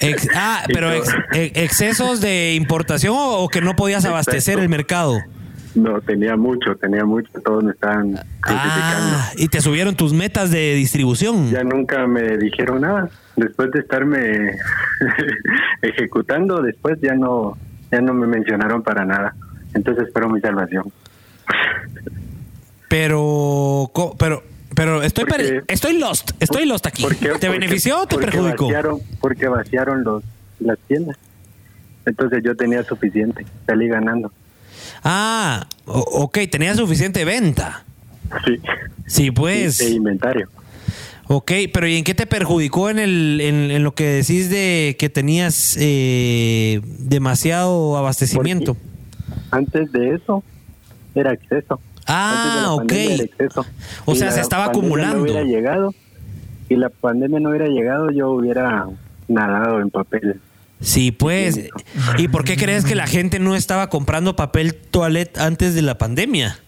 Ex- 0.00 0.28
ah, 0.34 0.64
pero 0.72 0.92
ex- 0.92 1.14
excesos 1.32 2.20
de 2.20 2.54
importación 2.54 3.14
o, 3.16 3.38
o 3.38 3.48
que 3.48 3.60
no 3.60 3.74
podías 3.76 4.04
abastecer 4.04 4.54
Exacto. 4.54 4.62
el 4.62 4.68
mercado. 4.68 5.18
No, 5.74 6.00
tenía 6.00 6.36
mucho, 6.36 6.74
tenía 6.76 7.04
mucho. 7.04 7.30
Todos 7.44 7.62
me 7.62 7.70
estaban 7.72 8.12
crucificando. 8.40 9.16
Ah, 9.18 9.30
y 9.36 9.48
te 9.48 9.60
subieron 9.60 9.94
tus 9.94 10.12
metas 10.12 10.50
de 10.50 10.74
distribución. 10.74 11.50
Ya 11.50 11.62
nunca 11.62 12.06
me 12.06 12.36
dijeron 12.38 12.80
nada. 12.80 13.08
Después 13.38 13.70
de 13.70 13.80
estarme 13.80 14.56
ejecutando, 15.82 16.60
después 16.60 16.98
ya 17.00 17.14
no, 17.14 17.56
ya 17.90 18.00
no 18.00 18.12
me 18.12 18.26
mencionaron 18.26 18.82
para 18.82 19.04
nada. 19.04 19.34
Entonces 19.74 20.08
espero 20.08 20.28
mi 20.28 20.40
salvación. 20.40 20.90
Pero, 22.88 23.90
pero, 24.18 24.42
pero 24.74 25.02
estoy, 25.02 25.26
estoy 25.68 25.98
lost. 25.98 26.30
Estoy 26.40 26.66
lost 26.66 26.86
aquí. 26.86 27.04
¿Te 27.06 27.28
Porque- 27.28 27.48
benefició 27.48 28.02
o 28.02 28.06
te 28.06 28.18
perjudicó? 28.18 28.66
Vaciaron, 28.66 28.98
porque 29.20 29.46
vaciaron 29.48 30.02
los, 30.04 30.24
las 30.58 30.78
tiendas. 30.88 31.16
Entonces 32.06 32.42
yo 32.42 32.56
tenía 32.56 32.82
suficiente, 32.82 33.46
salí 33.66 33.86
ganando. 33.88 34.32
Ah, 35.04 35.66
ok, 35.84 36.38
tenías 36.50 36.76
suficiente 36.78 37.24
venta. 37.24 37.84
Sí. 38.44 38.60
Sí, 39.06 39.30
pues. 39.30 39.78
De 39.78 39.90
inventario. 39.90 40.48
Ok, 41.28 41.52
pero 41.74 41.86
¿y 41.86 41.96
en 41.96 42.04
qué 42.04 42.14
te 42.14 42.26
perjudicó 42.26 42.88
en, 42.88 42.98
el, 42.98 43.40
en, 43.42 43.70
en 43.70 43.84
lo 43.84 43.94
que 43.94 44.04
decís 44.04 44.48
de 44.48 44.96
que 44.98 45.10
tenías 45.10 45.76
eh, 45.78 46.80
demasiado 46.98 47.98
abastecimiento? 47.98 48.78
Antes 49.50 49.92
de 49.92 50.14
eso, 50.14 50.42
era 51.14 51.34
exceso. 51.34 51.80
Ah, 52.06 52.68
ok. 52.70 52.92
era 52.92 53.24
exceso. 53.24 53.66
O 54.06 54.14
Si 54.14 54.20
sea, 54.20 54.32
se 54.32 54.40
estaba 54.40 54.64
acumulando. 54.64 55.16
No 55.16 55.22
hubiera 55.22 55.42
llegado, 55.42 55.94
si 56.66 56.76
la 56.76 56.88
pandemia 56.88 57.40
no 57.40 57.50
hubiera 57.50 57.68
llegado, 57.68 58.10
yo 58.10 58.30
hubiera 58.30 58.86
nadado 59.28 59.80
en 59.82 59.90
papel. 59.90 60.40
Sí, 60.80 61.12
pues. 61.12 61.68
¿Y 62.16 62.28
por 62.28 62.44
qué 62.44 62.56
crees 62.56 62.86
que 62.86 62.94
la 62.94 63.06
gente 63.06 63.38
no 63.38 63.54
estaba 63.54 63.90
comprando 63.90 64.36
papel 64.36 64.74
toilet 64.74 65.36
antes 65.36 65.74
de 65.74 65.82
la 65.82 65.98
pandemia? 65.98 66.58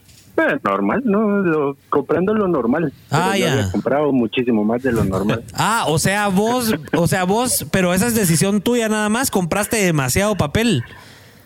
Eh, 0.40 0.58
normal, 0.64 1.02
¿no? 1.04 1.38
Lo- 1.42 1.76
comprando 1.88 2.32
lo 2.34 2.48
normal. 2.48 2.92
Ah, 3.10 3.36
ya. 3.36 3.52
había 3.52 3.70
comprado 3.72 4.12
muchísimo 4.12 4.64
más 4.64 4.82
de 4.82 4.92
lo 4.92 5.04
normal. 5.04 5.42
Ah, 5.54 5.84
o 5.88 5.98
sea, 5.98 6.28
vos, 6.28 6.74
o 6.92 7.06
sea, 7.06 7.24
vos, 7.24 7.66
pero 7.70 7.92
esa 7.94 8.06
es 8.06 8.14
decisión 8.14 8.60
tuya 8.60 8.88
nada 8.88 9.08
más, 9.08 9.30
compraste 9.30 9.76
demasiado 9.76 10.36
papel. 10.36 10.82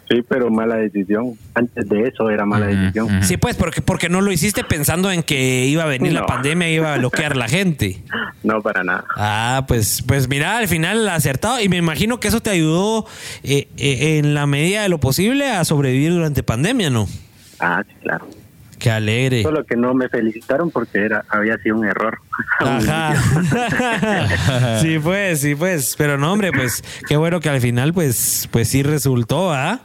sí, 0.08 0.22
pero 0.28 0.50
mala 0.50 0.76
decisión. 0.76 1.32
Antes 1.54 1.88
de 1.88 2.08
eso 2.08 2.28
era 2.30 2.44
mala 2.44 2.66
decisión. 2.66 3.22
Sí, 3.24 3.36
pues, 3.38 3.56
porque, 3.56 3.80
porque 3.82 4.08
no 4.08 4.20
lo 4.20 4.30
hiciste 4.32 4.62
pensando 4.62 5.10
en 5.10 5.22
que 5.22 5.64
iba 5.66 5.82
a 5.82 5.86
venir 5.86 6.12
la 6.12 6.26
pandemia 6.26 6.70
y 6.70 6.74
iba 6.74 6.94
a 6.94 6.98
bloquear 6.98 7.36
la 7.36 7.48
gente. 7.48 8.02
No, 8.44 8.60
para 8.60 8.84
nada. 8.84 9.04
Ah, 9.16 9.64
pues, 9.66 10.04
pues 10.06 10.28
mira, 10.28 10.58
al 10.58 10.68
final 10.68 11.08
acertado. 11.08 11.58
Y 11.62 11.70
me 11.70 11.78
imagino 11.78 12.20
que 12.20 12.28
eso 12.28 12.40
te 12.40 12.50
ayudó 12.50 13.06
eh, 13.42 13.68
eh, 13.78 14.18
en 14.18 14.34
la 14.34 14.46
medida 14.46 14.82
de 14.82 14.90
lo 14.90 14.98
posible 15.00 15.50
a 15.50 15.64
sobrevivir 15.64 16.12
durante 16.12 16.42
pandemia, 16.42 16.90
¿no? 16.90 17.08
Ah, 17.58 17.82
sí, 17.88 17.94
claro. 18.02 18.26
Qué 18.78 18.90
alegre. 18.90 19.42
Solo 19.42 19.64
que 19.64 19.76
no 19.76 19.94
me 19.94 20.08
felicitaron 20.08 20.70
porque 20.70 21.04
era 21.04 21.24
había 21.28 21.56
sido 21.58 21.76
un 21.76 21.84
error. 21.86 22.18
Ajá. 22.60 23.14
sí, 24.82 24.98
pues, 24.98 25.40
sí, 25.40 25.54
pues. 25.54 25.94
Pero 25.96 26.18
no, 26.18 26.32
hombre, 26.32 26.52
pues, 26.52 26.82
qué 27.08 27.16
bueno 27.16 27.40
que 27.40 27.48
al 27.48 27.60
final, 27.60 27.92
pues, 27.92 28.48
pues 28.50 28.68
sí 28.68 28.82
resultó, 28.82 29.52
¿ah? 29.52 29.80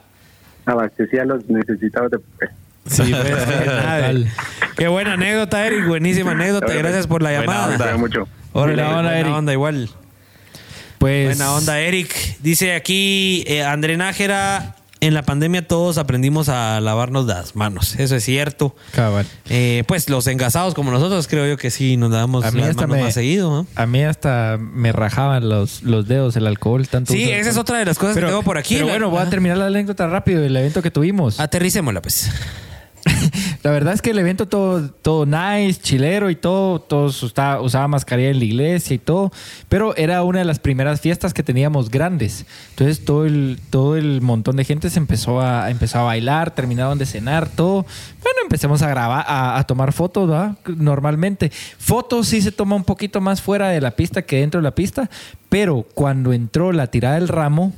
Abastecía 0.66 1.24
a 1.24 1.26
los 1.26 1.48
necesitados 1.50 2.12
de. 2.12 2.20
Sí, 2.86 3.12
pues, 3.12 3.36
qué, 3.46 3.66
nada. 3.68 4.14
Qué 4.78 4.88
buena 4.88 5.14
anécdota, 5.14 5.66
Eric. 5.66 5.88
Buenísima 5.88 6.32
anécdota. 6.32 6.74
Gracias 6.74 7.08
por 7.08 7.22
la 7.22 7.30
Buena 7.30 7.42
llamada. 7.46 7.74
onda. 7.74 7.92
Te 7.92 7.98
mucho. 7.98 8.28
Órale, 8.54 8.76
Buena 8.82 8.90
onda, 8.90 9.02
buena 9.02 9.20
Eric. 9.20 9.34
onda, 9.34 9.54
igual. 9.54 9.90
Pues. 10.98 11.38
Buena 11.38 11.54
onda, 11.54 11.80
Eric. 11.80 12.38
Dice 12.40 12.74
aquí 12.76 13.44
eh, 13.48 13.64
André 13.64 13.96
Nájera. 13.98 14.76
En 15.02 15.14
la 15.14 15.24
pandemia 15.24 15.66
todos 15.68 15.98
aprendimos 15.98 16.50
a 16.50 16.82
lavarnos 16.82 17.26
las 17.26 17.56
manos. 17.56 17.96
Eso 18.00 18.16
es 18.18 18.24
cierto. 18.24 18.76
Cabal. 18.94 19.26
Eh, 19.50 19.84
pues 19.88 20.10
los 20.10 20.28
engasados 20.28 20.74
como 20.74 20.92
nosotros, 20.92 21.28
creo 21.28 21.48
yo 21.48 21.58
que 21.58 21.72
sí 21.72 21.96
nos 21.98 22.14
A 22.14 22.28
mí 22.28 22.34
las 22.60 22.72
hasta 22.72 22.82
manos 22.88 22.98
me- 22.98 23.04
más 23.04 23.14
seguido. 23.14 23.66
A 23.76 23.86
mí 23.86 24.04
hasta 24.04 24.58
me 24.60 24.92
rajaban 24.92 25.48
los, 25.48 25.84
los 25.84 26.08
dedos 26.08 26.36
el 26.36 26.48
alcohol. 26.48 26.88
Tanto 26.88 27.14
Sí, 27.14 27.30
esa 27.32 27.50
es 27.50 27.58
otra 27.58 27.78
de 27.80 27.86
las 27.86 27.98
cosas 27.98 28.16
que 28.16 28.22
tengo 28.26 28.44
por 28.44 28.58
aquí. 28.58 28.76
Pero 28.76 28.88
La- 28.88 28.94
bueno, 28.94 29.10
voy 29.10 29.22
a 29.22 29.30
terminar 29.30 29.58
la 29.58 29.68
anécdota 29.68 30.08
rápido 30.08 30.42
del 30.42 30.56
evento 30.58 30.82
que 30.82 30.92
tuvimos. 30.92 31.40
Aterricémosla, 31.40 32.02
pues. 32.02 32.30
La 33.64 33.72
verdad 33.72 33.94
es 33.94 34.02
que 34.02 34.12
el 34.12 34.20
evento 34.20 34.48
todo, 34.48 34.90
todo 34.90 35.26
nice, 35.26 35.82
chilero 35.82 36.30
y 36.30 36.36
todo, 36.36 36.80
todos 36.80 37.22
usa- 37.24 37.60
usaba 37.62 37.88
mascarilla 37.90 38.30
en 38.30 38.40
la 38.40 38.46
iglesia 38.46 38.94
y 38.96 39.00
todo, 39.00 39.32
pero 39.68 39.96
era 39.98 40.24
una 40.24 40.40
de 40.40 40.46
las 40.46 40.60
primeras 40.60 41.02
fiestas 41.02 41.34
que 41.34 41.44
teníamos 41.44 41.90
grandes. 41.90 42.46
Entonces 42.72 43.04
todo 43.04 43.26
el, 43.26 43.60
todo 43.70 43.98
el 43.98 44.22
montón 44.22 44.56
de 44.56 44.64
gente 44.64 44.90
se 44.90 45.00
empezó 45.00 45.42
a, 45.42 45.70
empezó 45.70 46.00
a 46.00 46.04
bailar, 46.04 46.52
terminaron 46.56 46.98
de 46.98 47.06
cenar, 47.06 47.50
todo. 47.50 47.86
Bueno, 48.24 48.40
empezamos 48.44 48.82
a 48.82 48.88
grabar, 48.88 49.26
a, 49.28 49.58
a 49.58 49.64
tomar 49.66 49.92
fotos, 49.92 50.30
¿verdad? 50.30 50.58
Normalmente. 50.66 51.52
Fotos 51.78 52.28
sí 52.28 52.42
se 52.42 52.52
toma 52.54 52.76
un 52.78 52.86
poquito 52.86 53.20
más 53.20 53.42
fuera 53.42 53.70
de 53.70 53.82
la 53.82 53.92
pista 53.92 54.22
que 54.22 54.38
dentro 54.40 54.62
de 54.62 54.64
la 54.64 54.76
pista, 54.76 55.10
pero 55.50 55.86
cuando 55.94 56.32
entró 56.32 56.72
la 56.72 56.88
tirada 56.88 57.16
del 57.16 57.28
ramo, 57.28 57.74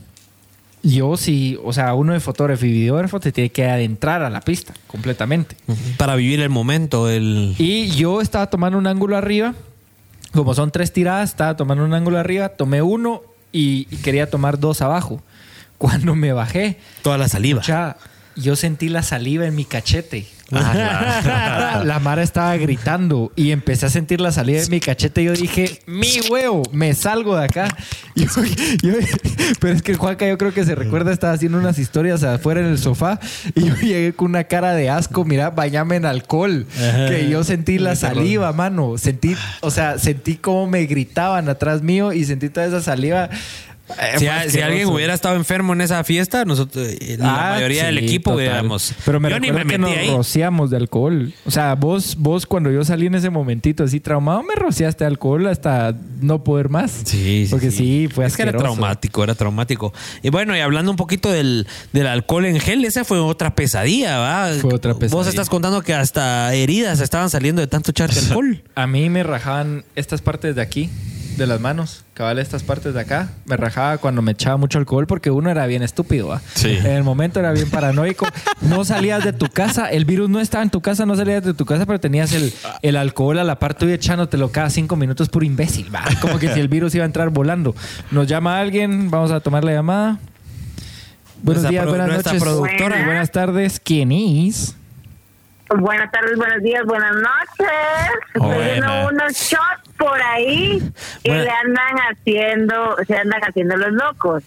yo 0.83 1.15
sí, 1.17 1.57
o 1.63 1.73
sea, 1.73 1.93
uno 1.93 2.13
de 2.13 2.19
fotógrafo 2.19 2.65
y 2.65 2.71
videógrafo 2.71 3.19
te 3.19 3.31
tiene 3.31 3.51
que 3.51 3.69
adentrar 3.69 4.23
a 4.23 4.29
la 4.29 4.41
pista 4.41 4.73
completamente. 4.87 5.55
Para 5.97 6.15
vivir 6.15 6.39
el 6.41 6.49
momento, 6.49 7.09
el... 7.09 7.55
Y 7.57 7.89
yo 7.91 8.21
estaba 8.21 8.49
tomando 8.49 8.77
un 8.77 8.87
ángulo 8.87 9.17
arriba. 9.17 9.53
Como 10.33 10.53
son 10.53 10.71
tres 10.71 10.93
tiradas, 10.93 11.29
estaba 11.29 11.55
tomando 11.55 11.83
un 11.83 11.93
ángulo 11.93 12.17
arriba. 12.17 12.49
Tomé 12.49 12.81
uno 12.81 13.21
y, 13.51 13.87
y 13.91 13.97
quería 13.97 14.29
tomar 14.29 14.59
dos 14.59 14.81
abajo. 14.81 15.21
Cuando 15.77 16.15
me 16.15 16.31
bajé, 16.31 16.77
toda 17.01 17.17
la 17.17 17.27
saliva. 17.27 17.61
ya, 17.63 17.97
yo 18.35 18.55
sentí 18.55 18.89
la 18.89 19.03
saliva 19.03 19.45
en 19.45 19.55
mi 19.55 19.65
cachete. 19.65 20.25
la 20.51 21.99
Mara 22.03 22.23
estaba 22.23 22.55
gritando 22.57 23.31
y 23.37 23.51
empecé 23.51 23.85
a 23.85 23.89
sentir 23.89 24.19
la 24.19 24.33
saliva 24.33 24.59
en 24.61 24.69
mi 24.69 24.81
cachete 24.81 25.21
y 25.21 25.25
yo 25.25 25.33
dije, 25.33 25.79
mi 25.85 26.09
huevo, 26.29 26.63
me 26.73 26.93
salgo 26.93 27.37
de 27.37 27.45
acá. 27.45 27.67
Yo- 28.15 28.27
yo- 28.83 28.93
pero 29.61 29.73
es 29.73 29.81
que 29.81 29.95
Juanca 29.95 30.27
yo 30.27 30.37
creo 30.37 30.53
que 30.53 30.65
se 30.65 30.75
recuerda, 30.75 31.13
estaba 31.13 31.31
haciendo 31.31 31.57
unas 31.57 31.79
historias 31.79 32.23
afuera 32.23 32.59
en 32.59 32.65
el 32.65 32.77
sofá 32.77 33.19
y 33.55 33.65
yo 33.69 33.75
llegué 33.77 34.11
con 34.13 34.31
una 34.31 34.43
cara 34.43 34.73
de 34.73 34.89
asco, 34.89 35.23
mira, 35.23 35.49
bañame 35.51 35.95
en 35.95 36.05
alcohol. 36.05 36.65
Que 37.07 37.29
yo 37.29 37.45
sentí 37.45 37.79
la 37.79 37.95
saliva, 37.95 38.51
mano. 38.51 38.97
Sentí, 38.97 39.37
o 39.61 39.71
sea, 39.71 39.97
sentí 39.97 40.35
cómo 40.35 40.67
me 40.67 40.85
gritaban 40.85 41.47
atrás 41.47 41.81
mío 41.81 42.11
y 42.11 42.25
sentí 42.25 42.49
toda 42.49 42.65
esa 42.65 42.81
saliva. 42.81 43.29
Eh, 43.99 44.19
Si, 44.19 44.27
a- 44.27 44.49
si 44.49 44.61
alguien 44.61 44.87
hubiera 44.87 45.13
estado 45.13 45.35
enfermo 45.35 45.73
en 45.73 45.81
esa 45.81 46.03
fiesta, 46.03 46.45
nosotros, 46.45 46.87
eh, 46.87 47.17
la 47.19 47.49
Ah, 47.49 47.53
mayoría 47.55 47.85
del 47.85 47.99
sí, 47.99 48.05
equipo 48.05 48.31
total. 48.31 48.45
hubiéramos. 48.47 48.93
Pero 49.05 49.19
me 49.19 49.29
yo 49.29 49.39
ni 49.39 49.51
me 49.51 49.59
recuerdo 49.59 49.69
que 49.69 49.77
metí 49.77 49.91
nos 49.95 49.99
ahí. 50.09 50.15
rociamos 50.17 50.69
de 50.69 50.77
alcohol. 50.77 51.33
O 51.45 51.51
sea, 51.51 51.75
vos, 51.75 52.15
vos 52.17 52.45
cuando 52.45 52.71
yo 52.71 52.83
salí 52.83 53.05
en 53.07 53.15
ese 53.15 53.29
momentito 53.29 53.83
así 53.83 53.99
traumado, 53.99 54.43
me 54.43 54.55
rociaste 54.55 55.03
de 55.03 55.07
alcohol 55.09 55.47
hasta 55.47 55.95
no 56.21 56.43
poder 56.43 56.69
más. 56.69 56.91
Sí, 57.05 57.45
sí, 57.45 57.47
Porque 57.49 57.71
sí, 57.71 58.07
fue 58.13 58.25
Es 58.25 58.35
que 58.35 58.43
era 58.43 58.53
traumático, 58.53 59.23
era 59.23 59.35
traumático. 59.35 59.93
Y 60.23 60.29
bueno, 60.29 60.55
y 60.55 60.59
hablando 60.59 60.91
un 60.91 60.97
poquito 60.97 61.31
del, 61.31 61.67
del 61.93 62.07
alcohol 62.07 62.45
en 62.45 62.59
gel, 62.59 62.83
esa 62.85 63.03
fue 63.03 63.19
otra 63.19 63.55
pesadilla, 63.55 64.17
¿va? 64.19 64.49
Fue 64.59 64.73
otra 64.73 64.93
pesadilla. 64.93 65.15
Vos 65.17 65.27
estás 65.27 65.49
contando 65.49 65.81
que 65.81 65.93
hasta 65.93 66.53
heridas 66.53 66.99
estaban 66.99 67.29
saliendo 67.29 67.61
de 67.61 67.67
tanto 67.67 67.91
echarte 67.91 68.19
alcohol. 68.27 68.63
A 68.75 68.87
mí 68.87 69.09
me 69.09 69.23
rajaban 69.23 69.83
estas 69.95 70.21
partes 70.21 70.55
de 70.55 70.61
aquí, 70.61 70.89
de 71.37 71.47
las 71.47 71.59
manos. 71.59 72.03
Cabal, 72.13 72.39
estas 72.39 72.63
partes 72.63 72.93
de 72.93 72.99
acá. 73.01 73.29
Me 73.45 73.57
rajaba 73.57 73.97
cuando 73.97 74.21
me 74.21 74.31
echaba 74.33 74.57
mucho 74.57 74.77
alcohol 74.77 75.07
porque 75.07 75.31
uno 75.31 75.49
era 75.49 75.65
bien 75.65 75.81
estúpido. 75.81 76.27
¿va? 76.27 76.41
Sí. 76.53 76.69
En 76.77 76.87
el 76.87 77.03
momento 77.03 77.39
era 77.39 77.51
bien 77.51 77.69
paranoico. 77.69 78.27
No 78.61 78.85
salías 78.85 79.23
de 79.23 79.33
tu 79.33 79.47
casa. 79.47 79.89
El 79.89 80.05
virus 80.05 80.29
no 80.29 80.39
estaba 80.39 80.63
en 80.63 80.69
tu 80.69 80.81
casa, 80.81 81.05
no 81.05 81.15
salías 81.15 81.43
de 81.43 81.53
tu 81.53 81.65
casa, 81.65 81.85
pero 81.85 81.99
tenías 81.99 82.33
el, 82.33 82.53
el 82.81 82.95
alcohol 82.95 83.39
a 83.39 83.43
la 83.43 83.57
par 83.59 83.73
tuya 83.73 83.95
echándotelo 83.95 84.51
cada 84.51 84.69
cinco 84.69 84.95
minutos 84.95 85.29
por 85.29 85.43
imbécil. 85.43 85.93
¿va? 85.93 86.03
Como 86.21 86.37
que 86.37 86.53
si 86.53 86.59
el 86.59 86.67
virus 86.67 86.93
iba 86.95 87.03
a 87.03 87.07
entrar 87.07 87.29
volando. 87.29 87.75
Nos 88.11 88.27
llama 88.27 88.59
alguien, 88.59 89.09
vamos 89.09 89.31
a 89.31 89.39
tomar 89.39 89.63
la 89.63 89.71
llamada. 89.71 90.19
Buenos 91.43 91.63
Nuestra 91.63 91.69
días, 91.71 91.87
buenas 91.87 92.25
noches. 92.25 92.41
productora. 92.43 93.01
Y 93.01 93.05
buenas 93.05 93.31
tardes. 93.31 93.79
¿Quién 93.83 94.11
es? 94.11 94.75
Buenas 95.77 96.11
tardes, 96.11 96.35
buenos 96.37 96.61
días, 96.61 96.83
buenas 96.85 97.13
noches. 97.13 97.69
Buena. 98.35 99.07
unos 99.07 99.33
shots 99.33 99.89
por 99.97 100.21
ahí 100.21 100.81
Buena- 101.25 101.43
le 101.43 101.49
andan 101.49 101.95
haciendo, 102.11 102.97
se 103.07 103.15
andan 103.17 103.41
haciendo 103.47 103.77
los 103.77 103.91
locos. 103.93 104.43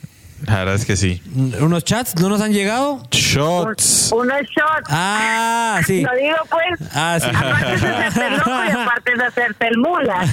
La 0.47 0.59
verdad 0.59 0.75
es 0.75 0.85
que 0.85 0.97
sí. 0.97 1.23
¿Unos 1.61 1.85
chats 1.85 2.21
no 2.21 2.29
nos 2.29 2.41
han 2.41 2.53
llegado? 2.53 3.03
Shots. 3.11 4.13
unos 4.13 4.43
shots. 4.43 4.89
Ah, 4.89 5.81
sí. 5.87 6.03
Lo 6.03 6.15
digo 6.15 6.37
pues. 6.51 6.91
Ah, 6.95 7.19
sí. 7.21 7.29
Aparte 7.35 7.87
de 7.87 7.97
hacerte 7.97 8.27
el 8.27 8.37
loco 8.37 8.51
y 8.67 8.71
aparte 8.71 9.17
de 9.17 9.25
hacerte 9.25 9.69
el 9.69 9.79
mula. 9.79 10.27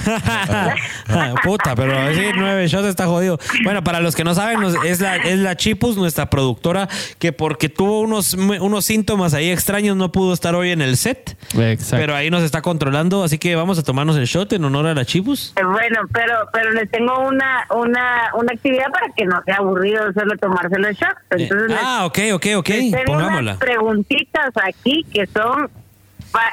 Ah, 1.08 1.34
Puta, 1.42 1.74
pero 1.74 1.92
decir 2.06 2.34
nueve 2.36 2.66
shots 2.68 2.86
está 2.86 3.06
jodido. 3.06 3.38
Bueno, 3.64 3.82
para 3.84 4.00
los 4.00 4.14
que 4.14 4.24
no 4.24 4.34
saben, 4.34 4.62
es 4.84 5.00
la, 5.00 5.16
es 5.16 5.38
la 5.38 5.56
Chipus, 5.56 5.96
nuestra 5.96 6.30
productora, 6.30 6.88
que 7.18 7.32
porque 7.32 7.68
tuvo 7.68 8.00
unos, 8.00 8.34
unos 8.34 8.84
síntomas 8.84 9.34
ahí 9.34 9.50
extraños 9.50 9.96
no 9.96 10.12
pudo 10.12 10.32
estar 10.32 10.54
hoy 10.54 10.70
en 10.70 10.82
el 10.82 10.96
set. 10.96 11.36
Exacto. 11.54 11.96
Pero 11.96 12.14
ahí 12.14 12.30
nos 12.30 12.42
está 12.42 12.62
controlando, 12.62 13.24
así 13.24 13.38
que 13.38 13.54
vamos 13.56 13.78
a 13.78 13.82
tomarnos 13.82 14.16
el 14.16 14.26
shot 14.26 14.52
en 14.52 14.64
honor 14.64 14.86
a 14.86 14.94
la 14.94 15.04
Chipus. 15.04 15.54
Bueno, 15.54 16.00
pero 16.12 16.48
pero 16.52 16.72
les 16.72 16.90
tengo 16.90 17.18
una 17.20 17.66
una 17.70 18.30
una 18.34 18.52
actividad 18.52 18.90
para 18.90 19.08
que 19.14 19.24
no 19.24 19.42
sea 19.44 19.56
aburrido 19.56 20.01
solo 20.12 20.36
tomarse 20.38 20.78
los 20.78 20.92
shots. 20.96 21.16
Eh, 21.30 21.36
Entonces 21.44 21.68
les- 21.68 21.78
ah, 21.82 22.04
ok, 22.06 22.18
ok, 22.34 22.46
ok. 22.58 22.70
Pongámosla. 23.06 23.40
unas 23.40 23.56
preguntitas 23.58 24.50
aquí 24.64 25.04
que 25.12 25.26
son 25.26 25.68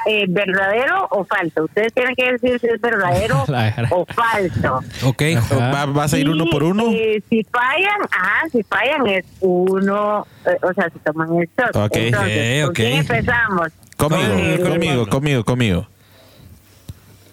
eh, 0.06 0.26
verdadero 0.28 1.06
o 1.10 1.24
falso. 1.24 1.64
Ustedes 1.64 1.94
tienen 1.94 2.14
que 2.14 2.32
decir 2.32 2.60
si 2.60 2.66
es 2.66 2.80
verdadero 2.82 3.44
o 3.90 4.04
falso. 4.06 4.80
Ok. 5.04 5.22
¿Va- 5.58 5.86
¿Vas 5.86 6.12
a 6.12 6.18
ir 6.18 6.28
uno 6.28 6.44
por 6.50 6.62
uno? 6.64 6.84
eh, 6.92 7.22
si 7.30 7.42
fallan, 7.44 8.00
ajá, 8.10 8.48
si 8.52 8.62
fallan 8.64 9.06
es 9.06 9.24
uno, 9.40 10.26
eh, 10.44 10.56
o 10.62 10.72
sea, 10.74 10.90
si 10.90 10.98
toman 10.98 11.34
el 11.36 11.48
shot. 11.58 11.74
Ok. 11.76 11.96
Entonces, 11.96 12.62
Ok, 12.64 12.66
¿con 12.66 12.74
quién 12.74 12.92
empezamos? 12.98 13.68
Conmigo, 13.96 14.32
Eh, 14.34 14.60
conmigo, 14.62 15.06
conmigo, 15.08 15.44
conmigo. 15.44 15.88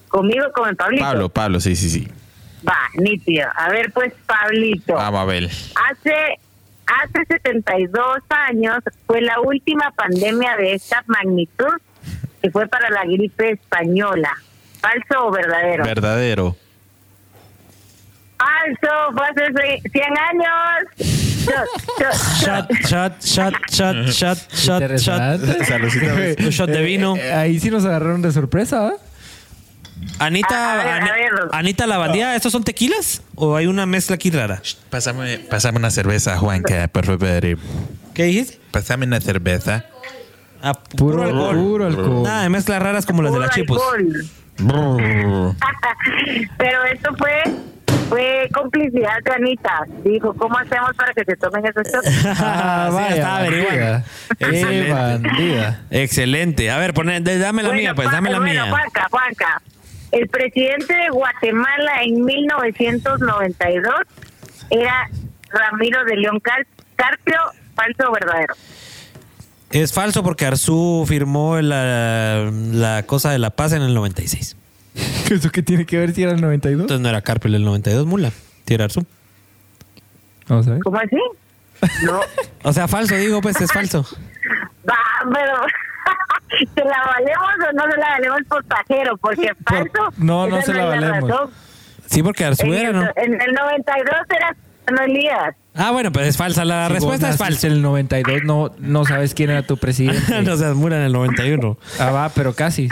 Conmigo, 0.09 0.45
con 0.55 0.69
el 0.69 0.75
Pablito. 0.75 1.03
Pablo, 1.03 1.29
Pablo, 1.29 1.59
sí, 1.59 1.75
sí, 1.75 1.89
sí. 1.89 2.07
Va, 2.67 2.77
nítido. 2.95 3.47
A 3.55 3.69
ver, 3.69 3.91
pues, 3.93 4.13
Pablito. 4.25 4.93
Vamos 4.95 5.21
a 5.21 5.25
ver. 5.25 5.45
Hace, 5.45 6.39
hace 6.85 7.25
72 7.43 8.17
años 8.29 8.79
fue 9.05 9.21
la 9.21 9.39
última 9.39 9.91
pandemia 9.91 10.57
de 10.57 10.73
esta 10.73 11.03
magnitud 11.07 11.73
que 12.41 12.51
fue 12.51 12.67
para 12.67 12.89
la 12.89 13.03
gripe 13.05 13.51
española. 13.51 14.31
¿Falso 14.81 15.27
o 15.27 15.31
verdadero? 15.31 15.83
Verdadero. 15.85 16.55
Falso, 18.37 19.13
fue 19.15 19.27
hace 19.27 19.53
se- 19.53 19.89
100 19.89 20.03
años. 20.17 21.17
Shot, 22.39 22.69
shot, 22.83 23.21
Shot, 23.21 23.21
shot, 23.23 23.53
shot, 23.69 24.09
shot, 24.11 24.11
shot, 24.11 24.37
shot, 24.51 24.51
shot. 24.51 24.81
Interesante. 24.81 25.65
Saludcita. 25.65 26.13
Un 26.43 26.49
shot 26.49 26.69
de 26.69 26.81
vino. 26.83 27.15
Eh, 27.15 27.21
eh, 27.29 27.33
ahí 27.33 27.59
sí 27.59 27.69
nos 27.71 27.85
agarraron 27.85 28.21
de 28.21 28.31
sorpresa, 28.31 28.89
¿ah? 28.89 28.93
Anita, 30.19 30.73
A 30.73 30.77
ver, 30.77 30.87
a 30.87 30.95
Ani- 30.97 31.09
ver. 31.09 31.31
Anita 31.51 31.87
la 31.87 31.97
bandía, 31.97 32.35
¿estos 32.35 32.51
son 32.51 32.63
tequilas? 32.63 33.21
¿O 33.35 33.55
hay 33.55 33.67
una 33.67 33.85
mezcla 33.85 34.15
aquí 34.15 34.31
rara? 34.31 34.61
Pásame, 34.89 35.37
pásame 35.39 35.77
una 35.77 35.91
cerveza, 35.91 36.37
Juanca, 36.37 36.87
por 36.87 37.05
favor. 37.05 37.57
¿Qué 38.13 38.23
dijiste? 38.23 38.59
Pásame 38.71 39.05
una 39.05 39.21
cerveza. 39.21 39.85
Ah, 40.61 40.73
Puro, 40.73 41.23
puro 41.53 41.85
alcohol. 41.85 42.23
Nada 42.23 42.43
de 42.43 42.49
mezclas 42.49 42.81
raras 42.81 43.05
como 43.05 43.21
las 43.21 43.31
de 43.31 43.39
la 43.39 43.45
puro 43.47 43.55
Chipus. 43.55 43.81
alcohol. 43.81 44.25
Pero 46.57 46.83
esto 46.85 47.15
fue 47.17 47.43
fue 48.09 48.49
complicidad 48.53 49.21
de 49.23 49.31
Anita. 49.33 49.83
Dijo, 50.03 50.33
¿cómo 50.33 50.57
hacemos 50.57 50.91
para 50.95 51.13
que 51.13 51.25
se 51.25 51.35
tomen 51.35 51.63
esos 51.65 51.83
shots? 51.93 52.25
Ah, 52.39 52.87
Sí, 52.89 52.95
vaya, 52.95 53.15
estaba 53.15 53.37
averiguando. 53.37 54.05
Excelente. 54.39 54.93
bandida. 54.93 55.81
Excelente. 55.91 56.71
A 56.71 56.77
ver, 56.77 56.93
poné- 56.93 57.19
de- 57.21 57.37
dame 57.37 57.63
la 57.63 57.69
Bueno, 57.69 57.81
mía, 57.81 57.93
pues, 57.95 58.09
dame 58.09 58.29
la 58.31 58.39
bueno, 58.39 58.51
mía. 58.53 58.65
Juanca, 58.71 59.07
Juanca. 59.11 59.61
El 60.11 60.27
presidente 60.29 60.93
de 60.93 61.09
Guatemala 61.09 62.01
en 62.03 62.23
1992 62.23 63.93
era 64.69 65.09
Ramiro 65.49 66.03
de 66.05 66.15
León 66.17 66.39
Car- 66.39 66.65
Carpio, 66.95 67.37
falso 67.75 68.09
o 68.09 68.11
verdadero. 68.13 68.53
Es 69.71 69.93
falso 69.93 70.23
porque 70.23 70.45
Arzú 70.45 71.03
firmó 71.07 71.59
la, 71.61 72.49
la 72.51 73.03
cosa 73.03 73.31
de 73.31 73.39
la 73.39 73.49
paz 73.49 73.73
en 73.73 73.81
el 73.81 73.93
96. 73.93 74.55
¿Eso 75.29 75.49
qué 75.51 75.61
tiene 75.61 75.85
que 75.85 75.97
ver 75.97 76.13
si 76.13 76.23
era 76.23 76.31
el 76.31 76.41
92? 76.41 76.81
Entonces 76.83 77.01
no 77.01 77.09
era 77.09 77.21
Carpio 77.21 77.53
el 77.53 77.63
92, 77.63 78.05
mula. 78.05 78.31
Sí 78.65 78.73
era 78.73 78.85
Arzú. 78.85 79.05
Vamos 80.47 80.67
a 80.67 80.71
ver. 80.71 80.79
¿Cómo 80.81 80.97
así? 80.97 81.17
No. 82.03 82.21
O 82.63 82.73
sea, 82.73 82.87
falso, 82.87 83.13
digo, 83.15 83.39
pues 83.41 83.61
es 83.61 83.71
falso. 83.71 84.01
Va, 84.89 84.97
pero 85.31 85.53
¿se 86.75 86.83
la 86.83 87.03
valemos 87.05 87.49
o 87.69 87.73
no 87.73 87.91
se 87.91 87.97
la 87.97 88.09
valemos 88.09 88.39
por 88.49 88.63
pajero? 88.65 89.17
Porque 89.17 89.51
falso. 89.65 90.13
no, 90.17 90.47
no 90.47 90.57
esa 90.57 90.71
se 90.71 90.77
la 90.77 90.85
valemos. 90.85 91.29
razón. 91.29 91.49
Sí, 92.05 92.23
porque 92.23 92.45
Arzú 92.45 92.65
En 92.73 92.93
¿no? 92.93 93.01
en 93.15 93.41
el 93.41 93.53
92 93.53 94.15
era 94.35 94.55
no 94.91 95.01
Elías. 95.03 95.53
Ah, 95.75 95.91
bueno, 95.91 96.11
pero 96.13 96.25
es 96.25 96.37
falsa. 96.37 96.63
La 96.63 96.87
Si 96.87 96.93
respuesta 96.93 97.29
es 97.29 97.37
falsa. 97.37 97.67
En 97.67 97.73
el 97.73 97.81
92 97.81 98.43
no, 98.45 98.71
no 98.79 99.03
sabes 99.05 99.33
quién 99.33 99.49
era 99.49 99.61
tu 99.63 99.75
presidente. 99.77 100.41
no 100.43 100.55
seas 100.55 100.73
mura 100.75 100.95
en 100.97 101.03
el 101.03 101.11
91. 101.11 101.77
Ah, 101.99 102.11
va, 102.11 102.29
pero 102.29 102.53
casi. 102.53 102.87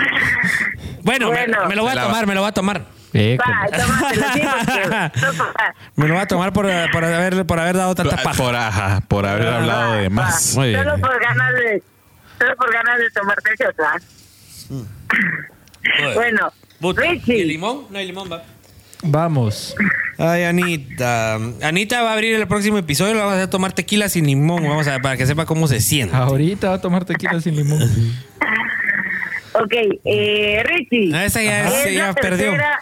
Bueno, 1.04 1.30
me- 1.32 1.38
Bueno. 1.38 1.66
me, 1.70 1.76
lo 1.76 1.84
voy 1.84 1.98
a 1.98 2.02
tomar, 2.04 2.28
me 2.28 2.36
lo 2.36 2.42
voy 2.42 2.50
a 2.50 2.54
tomar. 2.54 2.82
Eh, 3.14 3.38
Va, 3.40 3.66
tómatelo. 3.78 5.12
Me 5.96 6.08
lo 6.10 6.14
voy 6.16 6.24
a 6.24 6.28
tomar 6.28 6.52
por, 6.52 6.66
por 6.92 7.06
haber, 7.06 7.46
por 7.46 7.60
haber 7.62 7.78
dado 7.78 7.96
tanta 7.96 8.18
paja. 8.18 8.38
Por, 8.44 8.54
ajá, 8.54 9.02
por 9.08 9.26
haber 9.26 9.48
hablado 9.48 9.94
de 9.94 10.10
más. 10.10 10.54
Muy 10.58 10.70
bien. 10.70 10.84
Solo 10.84 10.98
por 11.00 11.18
ganas 11.22 11.54
de... 11.54 11.84
Solo 12.40 12.56
por 12.58 12.74
ganas 12.74 13.00
de 13.00 13.10
tomarte 13.12 13.50
el 13.52 13.58
shot, 13.58 13.76
¿va? 13.80 13.96
Bueno, 16.16 16.52
But- 16.80 16.98
¿Y 16.98 17.02
Richie, 17.10 17.46
limón? 17.46 17.86
No 17.90 17.98
hay 18.00 18.08
limón, 18.08 18.30
va. 18.32 18.44
Vamos. 19.04 19.76
Ay, 20.18 20.44
Anita. 20.44 21.36
Anita 21.62 22.02
va 22.02 22.10
a 22.10 22.14
abrir 22.14 22.36
el 22.36 22.48
próximo 22.48 22.78
episodio. 22.80 23.16
Vamos 23.18 23.34
a 23.34 23.36
hacer 23.38 23.50
tomar 23.50 23.74
tequila 23.74 24.10
sin 24.10 24.26
limón. 24.26 24.64
Vamos 24.64 24.88
a 24.88 25.00
para 25.00 25.16
que 25.16 25.26
sepa 25.28 25.46
cómo 25.46 25.68
se 25.68 25.80
siente. 25.80 26.16
Ahorita 26.16 26.70
va 26.70 26.76
a 26.76 26.82
tomar 26.82 27.06
tequila 27.06 27.40
sin 27.40 27.56
limón. 27.56 27.82
ok, 29.54 29.74
eh, 30.06 30.64
Richie. 30.66 31.14
Ah, 31.16 31.26
esa 31.26 31.44
ya- 31.44 31.68
es 31.68 31.74
esa 31.74 31.90
ya 31.92 32.08
la 32.08 32.14
perdió. 32.14 32.52
tercera- 32.52 32.80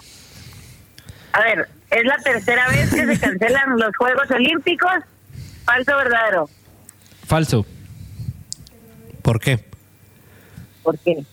A 1.34 1.42
ver, 1.42 1.68
es 1.92 2.06
la 2.06 2.18
tercera 2.18 2.70
vez 2.70 2.90
que 2.94 3.06
se 3.06 3.20
cancelan 3.20 3.78
los 3.78 3.96
Juegos 3.98 4.32
Olímpicos. 4.32 4.94
¿Falso 5.66 5.94
o 5.94 5.98
verdadero? 5.98 6.50
Falso. 7.28 7.66
¿Por 9.24 9.40
qué? 9.40 9.66
¿Por 10.84 11.00
qué? 11.00 11.24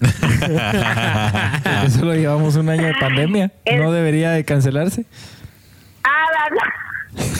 Porque 0.00 1.90
solo 1.90 2.14
llevamos 2.14 2.56
un 2.56 2.68
año 2.70 2.86
de 2.86 2.94
pandemia. 2.98 3.52
No 3.76 3.92
debería 3.92 4.30
de 4.30 4.44
cancelarse. 4.44 5.04
Ah, 6.04 6.26
la, 6.32 6.48
la. 6.56 6.72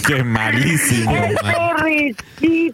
Qué 0.06 0.22
malísimo. 0.24 1.12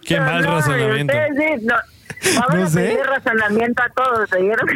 Qué 0.05 0.19
mal 0.19 0.43
no, 0.43 0.51
razonamiento. 0.55 1.13
ustedes 1.13 1.61
no. 1.63 1.75
Vamos 2.39 2.55
No 2.55 2.63
a 2.65 2.69
sé. 2.69 2.79
pedir 2.81 2.99
razonamiento 3.05 3.83
a 3.83 3.89
todos, 3.89 4.33
¿oyeron? 4.33 4.67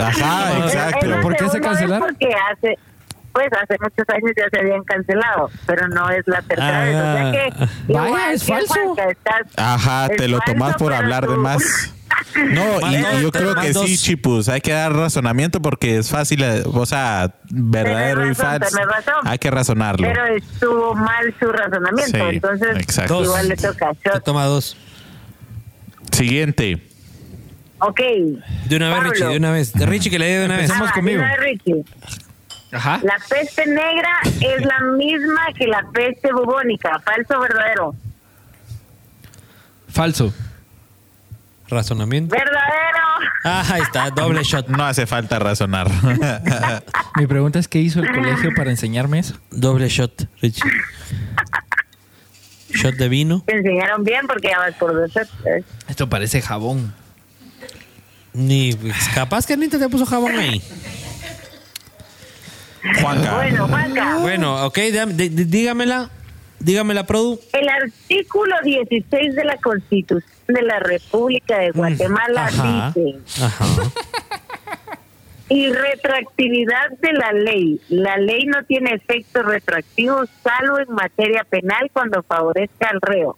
Ajá, 0.00 0.58
exacto. 0.64 0.98
¿Pero 1.02 1.20
por 1.20 1.36
qué 1.36 1.48
se 1.50 1.60
cancelaron? 1.60 2.08
Porque 2.08 2.34
hace, 2.50 2.78
pues 3.32 3.48
hace 3.52 3.76
muchos 3.80 4.08
años 4.08 4.32
ya 4.36 4.44
se 4.50 4.60
habían 4.60 4.84
cancelado, 4.84 5.50
pero 5.66 5.88
no 5.88 6.10
es 6.10 6.22
la 6.26 6.42
tercera 6.42 6.82
Ah, 6.82 6.84
vez. 6.84 6.96
O 6.96 7.12
sea 7.12 7.32
que, 7.32 7.92
vaya, 7.92 8.06
igual 8.08 8.32
es 8.34 8.44
falso. 8.44 8.74
Juanca, 8.74 9.04
estás- 9.10 9.46
Ajá, 9.56 10.06
es 10.06 10.16
te 10.16 10.28
lo 10.28 10.38
falso, 10.38 10.52
tomas 10.52 10.76
por 10.76 10.92
hablar 10.92 11.26
de 11.28 11.36
más. 11.36 11.62
No, 12.36 12.80
y, 12.90 13.22
yo 13.22 13.30
creo 13.32 13.54
que 13.54 13.72
sí, 13.74 13.96
Chipus. 13.96 14.48
Hay 14.48 14.60
que 14.60 14.72
dar 14.72 14.92
razonamiento 14.92 15.60
porque 15.60 15.98
es 15.98 16.10
fácil, 16.10 16.42
eh, 16.42 16.62
o 16.66 16.86
sea, 16.86 17.34
verdadero 17.50 18.30
y 18.30 18.34
falso. 18.34 18.76
Hay 19.24 19.38
que 19.38 19.50
razonarlo. 19.50 20.06
Pero 20.06 20.26
estuvo 20.26 20.94
mal 20.94 21.34
su 21.38 21.50
razonamiento, 21.50 22.18
Sí, 22.18 22.34
entonces 22.36 22.76
exacto. 22.76 23.22
igual 23.24 23.48
le 23.48 23.56
toca 23.56 23.92
toma 24.24 24.44
dos. 24.44 24.76
Siguiente. 26.10 26.82
Ok. 27.78 28.00
De 28.68 28.76
una 28.76 28.90
vez. 28.90 29.10
Richie, 29.10 29.26
de 29.28 29.36
una 29.36 29.50
vez. 29.52 29.72
De 29.72 29.86
Richie 29.86 30.10
que 30.10 30.18
le 30.18 30.26
dé 30.26 30.38
de 30.40 30.46
una 30.46 30.56
vez. 30.56 30.70
Ah, 30.70 30.92
conmigo. 30.94 31.18
de 31.18 31.24
una 31.24 31.36
vez, 31.36 31.40
Richie. 31.40 31.84
Ajá. 32.72 33.00
La 33.02 33.18
peste 33.28 33.66
negra 33.66 34.20
es 34.24 34.64
la 34.64 34.80
misma 34.96 35.52
que 35.56 35.66
la 35.66 35.84
peste 35.92 36.32
bubónica. 36.32 36.98
¿Falso 37.00 37.38
o 37.38 37.40
verdadero? 37.40 37.94
Falso. 39.88 40.32
Razonamiento. 41.68 42.34
¡Verdadero! 42.34 43.02
Ah, 43.44 43.64
ahí 43.70 43.82
está, 43.82 44.10
doble 44.10 44.42
shot. 44.42 44.68
No 44.68 44.84
hace 44.84 45.06
falta 45.06 45.38
razonar. 45.38 45.88
Mi 47.16 47.26
pregunta 47.26 47.58
es: 47.58 47.68
¿qué 47.68 47.78
hizo 47.78 48.00
el 48.00 48.10
colegio 48.12 48.54
para 48.54 48.70
enseñarme 48.70 49.18
eso? 49.18 49.38
Doble 49.50 49.88
shot, 49.88 50.28
Richie. 50.40 50.70
Shot 52.70 52.94
de 52.94 53.08
vino. 53.08 53.42
Te 53.46 53.56
enseñaron 53.56 54.04
bien 54.04 54.26
porque 54.26 54.48
ya 54.48 54.58
vas 54.58 54.74
por 54.74 54.94
dos 54.94 55.10
shots. 55.10 55.30
¿eh? 55.46 55.64
Esto 55.88 56.08
parece 56.08 56.40
jabón. 56.40 56.94
Ni 58.32 58.74
pues, 58.74 59.08
capaz 59.14 59.46
que 59.46 59.54
Anita 59.54 59.78
te 59.78 59.88
puso 59.88 60.06
jabón 60.06 60.38
ahí. 60.38 60.62
Juanca. 63.00 63.36
Bueno, 63.36 63.68
Juanca. 63.68 64.18
Bueno, 64.20 64.66
ok, 64.66 64.78
dígamela. 65.16 66.10
Dígamela, 66.58 67.06
Produ. 67.06 67.40
El 67.52 67.68
artículo 67.68 68.54
16 68.62 69.34
de 69.34 69.44
la 69.44 69.56
Constitución 69.56 70.30
de 70.46 70.62
la 70.62 70.78
República 70.78 71.58
de 71.58 71.70
Guatemala 71.72 72.46
Ajá. 72.46 72.92
dice 72.94 73.18
Ajá. 73.42 73.64
y 75.48 75.72
retroactividad 75.72 76.90
de 77.00 77.12
la 77.12 77.32
ley. 77.32 77.80
La 77.88 78.16
ley 78.16 78.46
no 78.46 78.64
tiene 78.64 78.94
efectos 78.94 79.44
retroactivos 79.44 80.28
salvo 80.42 80.78
en 80.78 80.94
materia 80.94 81.44
penal 81.48 81.90
cuando 81.92 82.22
favorezca 82.22 82.88
al 82.90 83.00
reo. 83.00 83.36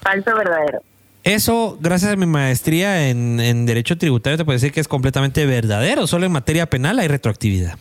Falso 0.00 0.34
verdadero. 0.36 0.82
Eso, 1.22 1.78
gracias 1.80 2.12
a 2.12 2.16
mi 2.16 2.26
maestría 2.26 3.08
en, 3.08 3.38
en 3.38 3.66
Derecho 3.66 3.96
Tributario, 3.96 4.36
te 4.36 4.44
puedo 4.44 4.56
decir 4.56 4.72
que 4.72 4.80
es 4.80 4.88
completamente 4.88 5.46
verdadero. 5.46 6.08
Solo 6.08 6.26
en 6.26 6.32
materia 6.32 6.66
penal 6.66 6.98
hay 6.98 7.06
retroactividad. 7.06 7.78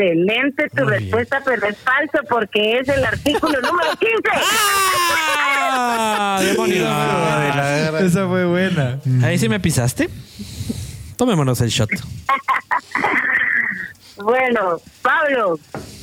Excelente 0.00 0.68
tu 0.74 0.84
respuesta, 0.86 1.42
pero 1.44 1.66
es 1.68 1.76
falso 1.78 2.18
porque 2.28 2.78
es 2.78 2.88
el 2.88 3.04
artículo 3.04 3.60
número 3.62 3.90
15. 3.98 4.14
¡Ah! 5.72 6.40
¡Demonios! 6.42 8.00
Esa 8.02 8.26
fue 8.26 8.46
buena. 8.46 8.98
Ahí 9.22 9.38
sí 9.38 9.48
me 9.48 9.60
pisaste. 9.60 10.08
Tomémonos 11.16 11.60
el 11.60 11.68
shot. 11.68 11.90
Bueno, 14.22 14.76
Pablo, 15.00 15.58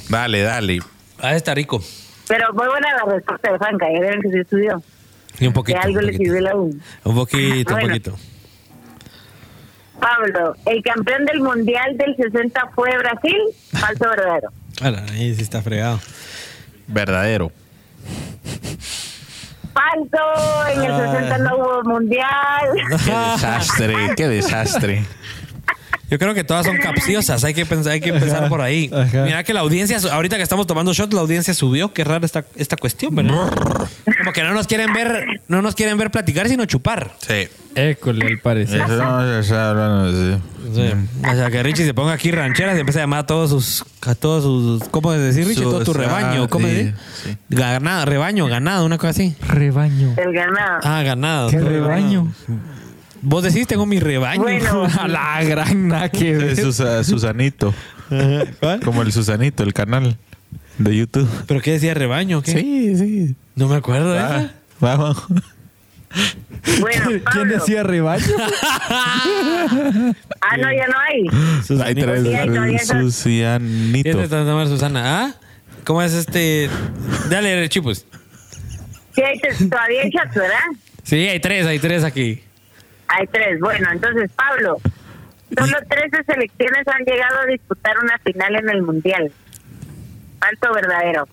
Dale, 0.10 0.42
dale. 0.42 0.80
Ah, 1.20 1.36
está 1.36 1.54
rico. 1.54 1.84
pero 2.28 2.52
muy 2.54 2.66
buena 2.66 2.88
la 2.96 3.14
respuesta 3.14 3.52
de 3.52 3.58
Juanca, 3.60 3.86
ya 3.94 4.00
vieron 4.02 4.22
que 4.22 4.30
se 4.32 4.40
estudió. 4.42 4.82
Y 5.40 5.46
un 5.46 5.52
Que 5.54 5.56
poquito. 5.56 5.80
algo 5.84 6.00
un 6.00 6.06
le 6.08 6.12
poquito. 6.14 6.24
sirvió 6.24 6.42
la 6.42 6.56
U. 6.56 6.80
Un 7.04 7.16
poquito, 7.16 7.74
un 7.76 7.80
Bueno. 7.80 7.88
poquito. 7.90 8.16
Pablo, 10.00 10.56
el 10.66 10.82
campeón 10.84 11.26
del 11.26 11.40
Mundial 11.42 11.98
del 11.98 12.16
60 12.16 12.70
fue 12.76 12.90
Brasil, 12.98 13.38
falso 13.72 14.06
o 14.06 14.10
verdadero. 14.10 14.50
Ahora, 14.82 15.04
ahí 15.12 15.34
sí 15.36 15.42
está 15.42 15.62
fregado. 15.62 16.00
Verdadero. 16.88 17.52
Falso, 19.74 20.68
en 20.74 20.84
el 20.84 20.92
Ah. 20.92 21.12
60 21.14 21.38
no 21.40 21.58
hubo 21.58 21.84
Mundial. 21.84 22.28
Qué 23.06 23.12
desastre, 23.12 23.96
qué 24.16 24.28
desastre. 24.28 25.06
Yo 26.10 26.18
creo 26.18 26.34
que 26.34 26.46
todas 26.46 26.66
son 26.66 26.78
capciosas. 26.78 27.44
Hay 27.44 27.54
que 27.54 27.66
pensar, 27.66 27.92
hay 27.94 28.00
que 28.00 28.10
empezar 28.10 28.48
por 28.48 28.62
ahí. 28.62 28.90
Ajá. 28.94 29.24
Mira 29.24 29.44
que 29.44 29.54
la 29.54 29.60
audiencia, 29.60 29.98
ahorita 30.14 30.38
que 30.38 30.44
estamos 30.44 30.66
tomando 30.66 30.94
shot, 30.94 31.12
la 31.14 31.20
audiencia 31.20 31.54
subió. 31.54 31.94
Qué 31.94 32.06
rara 32.06 32.26
esta, 32.26 32.46
esta 32.56 32.78
cuestión, 32.78 33.14
¿verdad? 33.14 33.52
Como 34.18 34.32
que 34.32 34.42
no 34.42 34.54
nos 34.54 34.68
quieren 34.68 34.94
ver, 34.94 35.42
no 35.50 35.62
nos 35.62 35.76
quieren 35.76 35.98
ver 35.98 36.10
platicar, 36.10 36.48
sino 36.48 36.64
chupar. 36.66 37.12
Sí. 37.28 37.50
École, 37.78 38.26
al 38.28 38.40
parecer. 38.40 38.82
Eso 38.82 38.98
no 38.98 39.22
se 39.22 39.40
está 39.40 39.70
hablando 39.72 40.12
de- 40.12 40.38
Sí. 40.68 40.82
O 41.26 41.34
sea, 41.34 41.50
que 41.50 41.64
Richie 41.64 41.86
se 41.86 41.94
ponga 41.94 42.12
aquí 42.14 42.30
rancheras 42.30 42.76
y 42.76 42.82
empieza 42.82 43.00
a 43.00 43.04
llamar 43.04 43.20
a 43.20 43.26
todos 43.26 43.50
sus, 43.50 43.86
a 44.06 44.16
todos 44.16 44.44
sus, 44.44 44.90
¿cómo 44.90 45.14
decir 45.14 45.48
Richie? 45.48 45.64
Todo 45.64 45.84
tu 45.84 45.92
ah, 45.92 45.98
rebaño, 45.98 46.50
¿cómo 46.50 46.68
sí, 46.68 46.74
decir? 46.74 46.94
sí. 47.24 47.38
Ganado, 47.50 48.06
rebaño, 48.06 48.48
ganado, 48.48 48.86
una 48.86 48.98
cosa 48.98 49.12
así. 49.12 49.36
Rebaño. 49.48 50.14
El 50.18 50.34
ganado. 50.34 50.80
Ah, 50.84 51.02
ganado. 51.04 51.50
¿Qué 51.50 51.60
rebaño? 51.60 52.34
Vos 53.22 53.44
decís, 53.44 53.66
tengo 53.66 53.86
mi 53.86 54.00
rebaño. 54.00 54.42
Bueno. 54.44 54.86
A 55.00 55.08
la 55.08 55.42
gran 55.44 55.88
nada 55.88 56.10
que 56.10 56.36
ver. 56.36 56.50
Es 56.52 56.60
Susa- 56.62 57.04
Susanito. 57.06 57.74
¿Cuál? 58.60 58.82
Como 58.82 59.02
el 59.04 59.12
Susanito, 59.14 59.64
el 59.64 59.74
canal 59.74 60.18
de 60.78 60.96
YouTube. 60.98 61.30
¿Pero 61.48 61.62
qué 61.62 61.72
decía 61.72 61.94
rebaño? 61.94 62.42
¿Qué? 62.42 62.52
Sí, 62.52 62.96
sí. 62.98 63.36
No 63.56 63.68
me 63.70 63.76
acuerdo 63.76 64.12
de 64.14 64.20
Va, 64.20 64.38
esa. 64.38 64.52
vamos. 64.82 65.24
Bueno, 66.80 67.10
¿Quién 67.32 67.50
decía 67.50 67.84
rebaño? 67.84 68.26
Ah, 68.90 70.58
no, 70.58 70.72
ya 70.74 70.88
no 70.88 71.00
hay. 71.00 71.28
Hay 71.84 71.96
tres. 71.96 72.24
Sí, 72.24 72.34
hay 72.36 72.48
todavía 72.50 72.78
esas- 72.78 73.24
¿Quién 73.24 74.04
te 74.04 74.24
está 74.24 74.44
llamando 74.44 74.68
Susana? 74.68 75.02
¿Ah? 75.26 75.34
¿Cómo 75.86 76.02
es 76.02 76.14
este? 76.14 76.70
Dale, 77.30 77.68
chipos. 77.70 78.06
Sí, 79.16 79.22
hay 79.22 79.40
tres- 79.40 79.70
todavía 79.70 80.02
hay 80.04 80.10
shots, 80.10 80.36
¿verdad? 80.36 80.60
Sí, 81.04 81.28
hay 81.28 81.40
tres, 81.40 81.66
hay 81.66 81.80
tres 81.80 82.04
aquí. 82.04 82.44
Hay 83.08 83.26
tres. 83.28 83.60
Bueno, 83.62 83.90
entonces, 83.92 84.30
Pablo, 84.36 84.78
solo 85.58 85.78
13 85.90 86.24
selecciones 86.26 86.86
han 86.88 87.04
llegado 87.06 87.40
a 87.40 87.46
disputar 87.46 87.96
una 88.04 88.18
final 88.20 88.56
en 88.58 88.70
el 88.70 88.82
Mundial. 88.84 89.32
Falso 90.40 90.74
verdadero. 90.74 91.28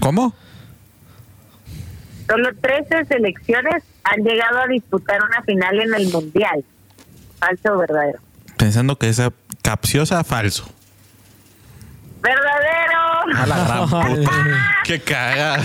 ¿Cómo? 0.00 0.34
Solo 2.28 2.50
13 2.60 3.04
selecciones 3.06 3.84
han 4.04 4.22
llegado 4.22 4.58
a 4.60 4.66
disputar 4.66 5.18
una 5.22 5.42
final 5.42 5.80
en 5.80 5.94
el 5.94 6.08
Mundial. 6.12 6.64
Falso 7.38 7.72
o 7.74 7.78
verdadero. 7.78 8.18
Pensando 8.56 8.96
que 8.98 9.08
esa 9.08 9.32
capciosa, 9.62 10.22
falso. 10.24 10.66
¡Verdadero! 12.22 13.36
A 13.36 13.46
la 13.46 13.64
gran 13.64 13.88
puta. 14.16 14.30
Qué 14.84 15.00
caga. 15.00 15.58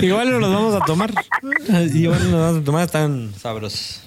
Igual 0.00 0.30
nos 0.30 0.40
los 0.40 0.52
vamos 0.52 0.74
a 0.74 0.80
tomar. 0.84 1.10
Igual 1.94 2.30
nos 2.30 2.40
vamos 2.40 2.62
a 2.62 2.64
tomar, 2.64 2.82
están 2.84 3.32
sabrosos. 3.38 4.02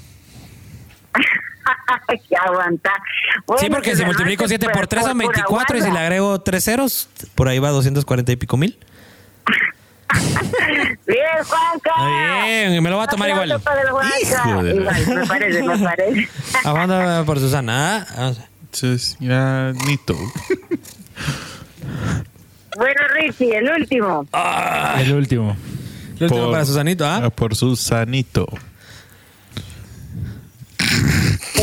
Hay 2.08 2.18
que 2.20 2.36
aguantar. 2.36 2.94
Bueno, 3.46 3.60
sí, 3.60 3.68
porque 3.68 3.90
que 3.90 3.96
si 3.96 4.02
se 4.02 4.06
multiplico 4.06 4.44
mate 4.44 4.58
7 4.58 4.68
por 4.72 4.86
3 4.86 5.04
son 5.04 5.18
pura 5.18 5.28
24 5.28 5.78
y 5.78 5.82
si 5.82 5.90
le 5.90 5.98
agrego 5.98 6.40
3 6.40 6.64
ceros, 6.64 7.08
por 7.34 7.48
ahí 7.48 7.58
va 7.58 7.70
240 7.70 8.32
y 8.32 8.36
pico 8.36 8.56
mil. 8.56 8.78
Bien, 11.06 11.26
Juanca. 11.44 11.92
Muy 11.98 12.48
bien, 12.48 12.82
me 12.82 12.90
lo 12.90 12.96
va 12.96 13.04
a 13.04 13.08
tomar 13.08 13.28
igual. 13.28 13.60
Igual, 14.20 15.06
me 15.06 15.26
parece, 15.26 15.62
me 15.62 15.78
parece. 15.78 16.28
Aguanta 16.64 17.22
por 17.26 17.38
Susana. 17.38 17.98
¿ah? 17.98 18.06
Vamos. 18.16 18.40
Susanito. 18.72 20.16
Bueno, 22.76 23.00
Richie, 23.14 23.56
el 23.56 23.70
último. 23.70 24.26
El 24.98 25.12
último. 25.14 25.56
El 26.16 26.22
último 26.24 26.42
Por- 26.44 26.52
para 26.52 26.64
Susanito, 26.64 27.06
¿ah? 27.06 27.20
Ah, 27.24 27.30
Por 27.30 27.54
Susanito. 27.56 28.46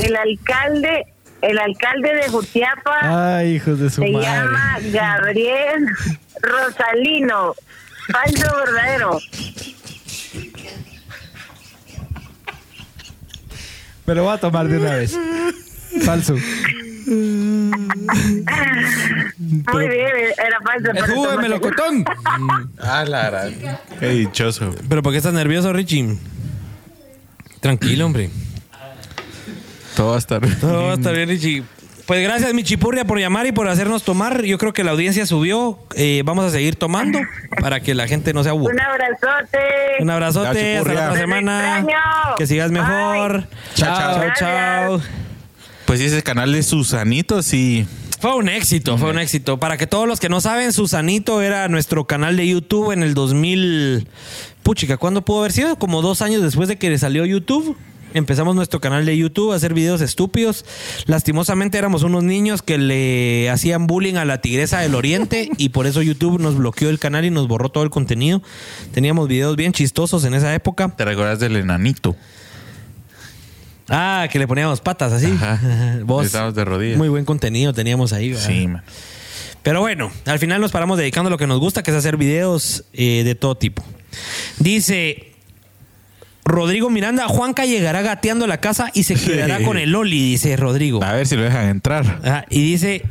El 0.06 0.16
alcalde, 0.16 1.06
el 1.42 1.58
alcalde 1.58 2.14
de 2.16 2.28
Jutiapa 2.30 3.38
Ay, 3.38 3.56
hijos 3.56 3.80
de 3.80 3.90
su 3.90 4.02
se 4.02 4.10
madre. 4.12 4.26
llama 4.28 4.78
Gabriel 4.92 5.86
Rosalino. 6.42 7.56
Falso 8.12 8.48
o 8.54 8.58
verdadero. 8.66 9.20
Me 14.06 14.14
lo 14.16 14.24
voy 14.24 14.34
a 14.34 14.38
tomar 14.40 14.68
de 14.68 14.78
una 14.78 14.96
vez. 14.96 15.18
Falso. 16.04 16.34
Muy 17.08 17.48
bien, 19.88 20.12
era 20.38 20.60
falso. 20.64 20.92
¡El 20.92 20.98
pero 20.98 21.08
jugo 21.08 21.28
de 21.28 21.34
tomate- 21.38 21.42
melocotón! 21.42 22.06
Ah, 22.80 23.04
la 23.08 23.30
gran. 23.30 23.54
Qué 24.00 24.10
dichoso. 24.10 24.74
Pero 24.88 25.02
¿por 25.02 25.12
qué 25.12 25.18
estás 25.18 25.34
nervioso, 25.34 25.74
Richie? 25.74 26.18
Tranquilo, 27.60 28.06
hombre. 28.06 28.30
Todo 29.96 30.10
va 30.10 30.16
a 30.16 30.20
estar. 30.20 30.42
Todo 30.60 30.84
va 30.84 30.92
a 30.92 30.96
estar 30.96 31.16
bien, 31.16 31.30
Richie. 31.30 31.64
Pues 32.06 32.22
gracias, 32.22 32.54
mi 32.54 32.64
chipurria, 32.64 33.04
por 33.06 33.20
llamar 33.20 33.48
y 33.48 33.52
por 33.52 33.68
hacernos 33.68 34.04
tomar. 34.04 34.44
Yo 34.44 34.60
creo 34.60 34.74
que 34.74 34.84
la 34.84 34.92
audiencia 34.92 35.26
subió. 35.26 35.80
Eh, 35.96 36.22
vamos 36.24 36.46
a 36.46 36.52
seguir 36.52 36.76
tomando 36.76 37.20
para 37.60 37.80
que 37.80 37.96
la 37.96 38.08
gente 38.08 38.32
no 38.32 38.44
se 38.44 38.50
aburra. 38.50 38.74
Un 38.74 38.80
abrazote. 38.80 39.60
Un 40.02 40.10
abrazote, 40.12 40.78
hasta 40.78 40.94
la 40.94 41.10
otra 41.10 41.20
semana. 41.20 41.80
extraño. 41.80 42.36
Que 42.38 42.46
sigas 42.46 42.72
mejor. 42.72 43.42
Bye. 43.42 43.48
Chao, 43.74 43.98
chao. 43.98 44.20
chao. 44.20 44.34
chao. 44.38 45.02
Pues 45.86 46.00
sí, 46.00 46.06
ese 46.06 46.22
canal 46.22 46.52
de 46.52 46.62
Susanito, 46.62 47.42
sí. 47.42 47.88
Fue 48.20 48.36
un 48.36 48.50
éxito, 48.50 48.98
fue 48.98 49.10
un 49.12 49.20
éxito. 49.20 49.60
Para 49.60 49.78
que 49.78 49.88
todos 49.88 50.08
los 50.08 50.20
que 50.20 50.30
no 50.30 50.42
saben, 50.42 50.74
Susanito 50.74 51.42
era 51.42 51.68
nuestro 51.68 52.06
canal 52.06 52.38
de 52.38 52.48
YouTube 52.48 52.92
en 52.92 53.04
el 53.04 53.14
2000. 53.14 54.08
Puchica, 54.64 54.98
¿cuándo 54.98 55.24
pudo 55.24 55.40
haber 55.40 55.52
sido? 55.52 55.76
Como 55.78 56.02
dos 56.02 56.22
años 56.22 56.42
después 56.42 56.68
de 56.68 56.78
que 56.78 56.96
salió 56.98 57.26
YouTube. 57.26 57.78
Empezamos 58.16 58.56
nuestro 58.56 58.80
canal 58.80 59.06
de 59.06 59.18
YouTube 59.18 59.52
a 59.52 59.58
hacer 59.58 59.74
videos 59.74 60.00
estúpidos. 60.00 60.64
Lastimosamente 61.06 61.78
éramos 61.78 62.02
unos 62.04 62.24
niños 62.24 62.62
que 62.62 62.78
le 62.78 63.50
hacían 63.50 63.88
bullying 63.88 64.16
a 64.16 64.24
la 64.24 64.40
tigresa 64.40 64.80
del 64.80 64.96
oriente 64.96 65.50
y 65.58 65.70
por 65.70 65.86
eso 65.86 66.02
YouTube 66.02 66.40
nos 66.40 66.56
bloqueó 66.56 66.90
el 66.90 66.98
canal 66.98 67.26
y 67.26 67.30
nos 67.30 67.50
borró 67.50 67.68
todo 67.68 67.84
el 67.84 67.90
contenido. 67.90 68.42
Teníamos 68.94 69.28
videos 69.28 69.58
bien 69.58 69.74
chistosos 69.74 70.24
en 70.24 70.34
esa 70.34 70.56
época. 70.56 70.88
¿Te 70.96 71.04
recuerdas 71.04 71.42
del 71.42 71.58
enanito? 71.58 72.16
Ah, 73.90 74.30
que 74.32 74.40
le 74.40 74.48
poníamos 74.48 74.80
patas 74.80 75.12
así. 75.12 75.26
Ajá. 75.26 75.60
Vos. 76.06 76.26
Estábamos 76.26 76.56
de 76.56 76.64
rodillas. 76.64 76.98
Muy 76.98 77.10
buen 77.10 77.26
contenido 77.26 77.74
teníamos 77.74 78.14
ahí. 78.14 78.30
¿verdad? 78.30 78.48
Sí, 78.48 78.66
man. 78.66 78.84
Pero 79.62 79.82
bueno, 79.82 80.10
al 80.24 80.40
final 80.40 80.62
nos 80.62 80.72
paramos 80.72 80.98
dedicando 80.98 81.28
a 81.28 81.32
lo 81.32 81.38
que 81.38 81.48
nos 81.48 81.60
gusta, 81.60 81.84
que 81.84 81.92
es 81.92 81.98
hacer 81.98 82.16
videos 82.16 82.86
eh, 82.94 83.24
de 83.26 83.36
todo 83.36 83.56
tipo. 83.56 83.84
Dice 84.58 85.35
Rodrigo 86.46 86.92
Miranda, 86.92 87.28
Juanca 87.28 87.66
llegará 87.66 88.04
gateando 88.04 88.46
a 88.46 88.48
la 88.48 88.60
casa 88.60 88.92
y 88.94 89.04
se 89.04 89.16
quedará 89.16 89.64
con 89.64 89.78
el 89.80 89.96
Oli, 89.96 90.22
dice 90.32 90.56
Rodrigo. 90.56 91.04
A 91.04 91.14
ver 91.14 91.26
si 91.26 91.36
lo 91.36 91.42
dejan 91.42 91.70
entrar. 91.70 92.20
Ah, 92.24 92.46
y 92.50 92.64
dice 92.64 93.02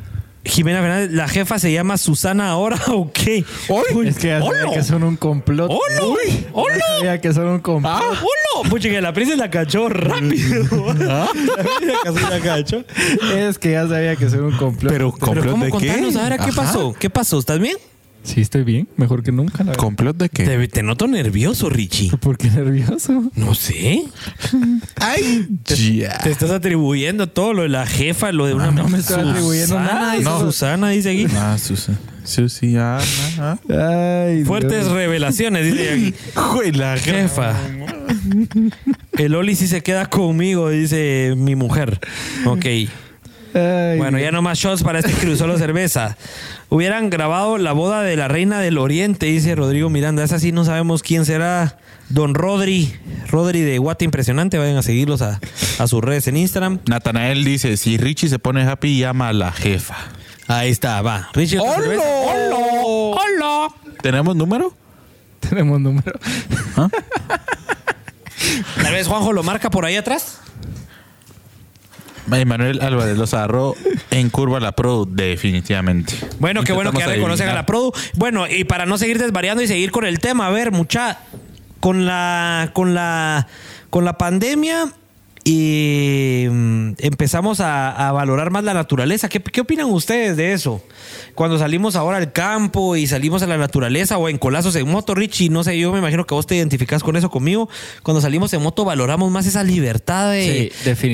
Jimena 0.45 0.81
Fernández, 0.81 1.11
¿la 1.11 1.27
jefa 1.27 1.59
se 1.59 1.73
llama 1.73 1.99
Susana 1.99 2.49
ahora 2.51 2.79
o 2.93 3.11
qué? 3.13 3.45
Uy, 3.93 4.07
Es 4.09 4.19
que 4.19 4.29
ya 4.29 4.41
sabía 4.41 4.73
que 4.73 4.83
son 4.85 5.03
un 5.03 5.17
complot. 5.17 5.69
¡Hola! 5.69 6.01
Ya 6.01 6.49
¡Hola! 6.53 6.85
sabía 6.99 7.21
que 7.21 7.33
son 7.33 7.49
un 7.49 7.59
complot. 7.61 7.93
¡Ah! 7.93 8.11
¡Hola! 8.23 8.71
Pucha, 8.71 8.89
que 8.89 9.01
la 9.01 9.13
princesa 9.13 9.37
la 9.39 9.51
cachó 9.51 9.89
rápido. 9.89 10.65
¿Ah? 11.11 11.29
La 12.31 12.41
cachó. 12.41 12.85
Es 13.37 13.59
que 13.59 13.73
ya 13.73 13.89
sabía 13.89 14.15
que 14.15 14.31
son 14.31 14.45
un 14.45 14.53
complot. 14.57 14.93
Pero 14.93 15.13
Pero 15.13 15.27
complot 15.27 15.51
¿cómo 15.51 15.65
de 15.65 15.71
qué? 15.73 15.79
contanos 15.89 16.15
ahora 16.17 16.37
qué 16.39 16.51
Ajá. 16.51 16.63
pasó? 16.63 16.95
¿Qué 16.99 17.11
pasó? 17.11 17.39
¿Estás 17.41 17.59
bien? 17.59 17.77
Sí, 18.25 18.41
estoy 18.41 18.65
bien. 18.65 18.89
Mejor 18.97 19.23
que 19.23 19.31
nunca. 19.33 19.59
La 19.59 19.65
verdad. 19.71 19.77
¿Complot 19.81 20.17
de 20.17 20.29
qué? 20.31 20.45
Te, 20.45 20.69
te 20.69 20.83
noto 20.83 21.07
nervioso, 21.07 21.69
Richie. 21.69 22.11
¿Por 22.21 22.39
qué 22.39 22.51
nervioso? 22.51 23.31
No 23.37 23.55
sé. 23.55 24.03
Ay. 24.97 25.47
Te 25.63 26.31
estás 26.31 26.51
atribuyendo 26.51 27.29
todo 27.29 27.53
lo 27.53 27.63
de 27.63 27.69
la 27.69 27.87
jefa, 27.87 28.33
lo 28.33 28.47
de 28.47 28.55
una. 28.55 28.71
no 28.71 28.89
me 28.89 28.99
estoy 28.99 29.29
atribuyendo 29.29 29.77
Susana, 29.77 29.95
nada. 29.95 30.21
No. 30.21 30.41
Susana, 30.41 30.89
dice 30.89 31.11
aquí. 31.11 31.27
Ah, 31.37 31.57
Susan. 31.59 31.99
Susiana. 32.25 32.99
ah. 33.39 33.59
Ay, 34.27 34.45
Fuertes 34.45 34.85
Dios. 34.87 34.93
revelaciones, 34.93 35.67
dice 35.67 35.91
aquí. 35.91 36.15
La 36.73 36.97
Jefa. 36.97 37.55
El 39.19 39.35
Oli 39.35 39.55
sí 39.55 39.69
se 39.69 39.83
queda 39.83 40.07
conmigo, 40.07 40.71
dice 40.71 41.35
mi 41.37 41.55
mujer. 41.57 42.01
Ok. 42.47 42.65
Ay, 43.55 43.99
Bueno, 43.99 44.19
ya 44.19 44.31
no 44.33 44.43
más 44.43 44.59
shots 44.59 44.83
para 44.83 44.99
este 44.99 45.13
que 45.13 45.29
usó 45.29 45.47
la 45.47 45.57
cerveza. 45.59 46.17
Hubieran 46.69 47.09
grabado 47.11 47.57
la 47.59 47.73
boda 47.73 48.03
de 48.03 48.17
la 48.17 48.29
reina 48.29 48.59
del 48.61 48.79
oriente, 48.79 49.27
dice 49.27 49.55
Rodrigo 49.55 49.91
Miranda. 49.91 50.25
Esa 50.25 50.39
sí 50.39 50.53
no 50.53 50.65
sabemos 50.65 51.03
quién 51.03 51.25
será. 51.25 51.79
Don 52.09 52.35
Rodri. 52.35 52.93
Rodri 53.31 53.61
de 53.63 53.79
Guate 53.79 54.05
Impresionante. 54.05 54.59
Vayan 54.59 54.77
a 54.77 54.83
seguirlos 54.83 55.23
a, 55.23 55.41
a 55.79 55.87
sus 55.87 56.03
redes 56.03 56.27
en 56.29 56.37
Instagram. 56.37 56.81
Natanael 56.87 57.45
dice, 57.45 57.77
si 57.77 57.97
Richie 57.97 58.29
se 58.29 58.39
pone 58.39 58.63
happy, 58.63 58.99
llama 58.99 59.29
a 59.29 59.33
la 59.33 59.53
jefa. 59.53 59.97
Ahí 60.49 60.71
está, 60.71 61.01
va. 61.01 61.31
Richie. 61.33 61.59
cerveza. 61.59 62.03
¡Hola! 62.05 62.57
¡Hola! 62.85 63.69
¿Tenemos 64.03 64.37
número? 64.37 64.75
Tenemos 65.41 65.81
número. 65.81 66.13
Tal 68.83 68.93
vez 68.93 69.07
Juanjo 69.07 69.33
lo 69.33 69.43
marca 69.43 69.71
por 69.71 69.85
ahí 69.85 69.97
atrás. 69.97 70.41
Emanuel 72.33 72.81
Álvarez 72.83 73.17
los 73.17 73.35
agarró 73.35 73.75
en 74.11 74.31
curva 74.31 74.61
la 74.61 74.73
pro, 74.73 75.07
definitivamente. 75.07 76.15
Bueno, 76.39 76.63
qué 76.63 76.73
bueno 76.73 76.93
que 76.93 76.99
ya 76.99 77.07
reconocen 77.07 77.49
a 77.49 77.55
la 77.55 77.67
Produ. 77.67 77.93
Bueno, 78.15 78.47
y 78.49 78.65
para 78.65 78.87
no 78.87 78.99
seguir 78.99 79.19
desvariando 79.19 79.63
y 79.63 79.67
seguir 79.67 79.91
con 79.91 80.05
el 80.05 80.19
tema, 80.19 80.47
a 80.47 80.51
ver, 80.51 80.73
mucha, 80.73 81.19
con 81.81 82.07
la, 82.07 82.71
con 82.73 82.95
la, 82.95 83.47
con 83.91 84.05
la 84.05 84.19
pandemia 84.19 84.93
y 85.45 86.47
mm, 86.51 86.93
empezamos 87.01 87.61
a, 87.61 88.11
valorar 88.13 88.51
más 88.51 88.65
la 88.65 88.73
naturaleza. 88.73 89.29
¿Qué, 89.29 89.41
¿Qué, 89.41 89.61
opinan 89.61 89.91
ustedes 89.91 90.39
de 90.39 90.55
eso? 90.55 90.83
Cuando 91.35 91.59
salimos 91.59 91.97
ahora 91.97 92.17
al 92.17 92.33
campo 92.33 92.97
y 92.97 93.07
salimos 93.07 93.43
a 93.43 93.47
la 93.47 93.59
naturaleza 93.59 94.17
o 94.17 94.31
en 94.31 94.39
colazos 94.39 94.75
en 94.77 94.89
moto, 94.89 95.15
Richie, 95.15 95.51
no 95.51 95.63
sé, 95.63 95.79
yo 95.79 95.93
me 95.93 95.99
imagino 95.99 96.25
que 96.25 96.35
vos 96.35 96.47
te 96.47 96.57
identificás 96.57 97.03
con 97.03 97.17
eso 97.17 97.29
conmigo. 97.29 97.69
Cuando 98.03 98.23
salimos 98.23 98.55
en 98.55 98.63
moto 98.63 98.87
valoramos 98.87 99.31
más 99.31 99.47
esa 99.47 99.63
libertad 99.65 100.31
de, 100.31 100.73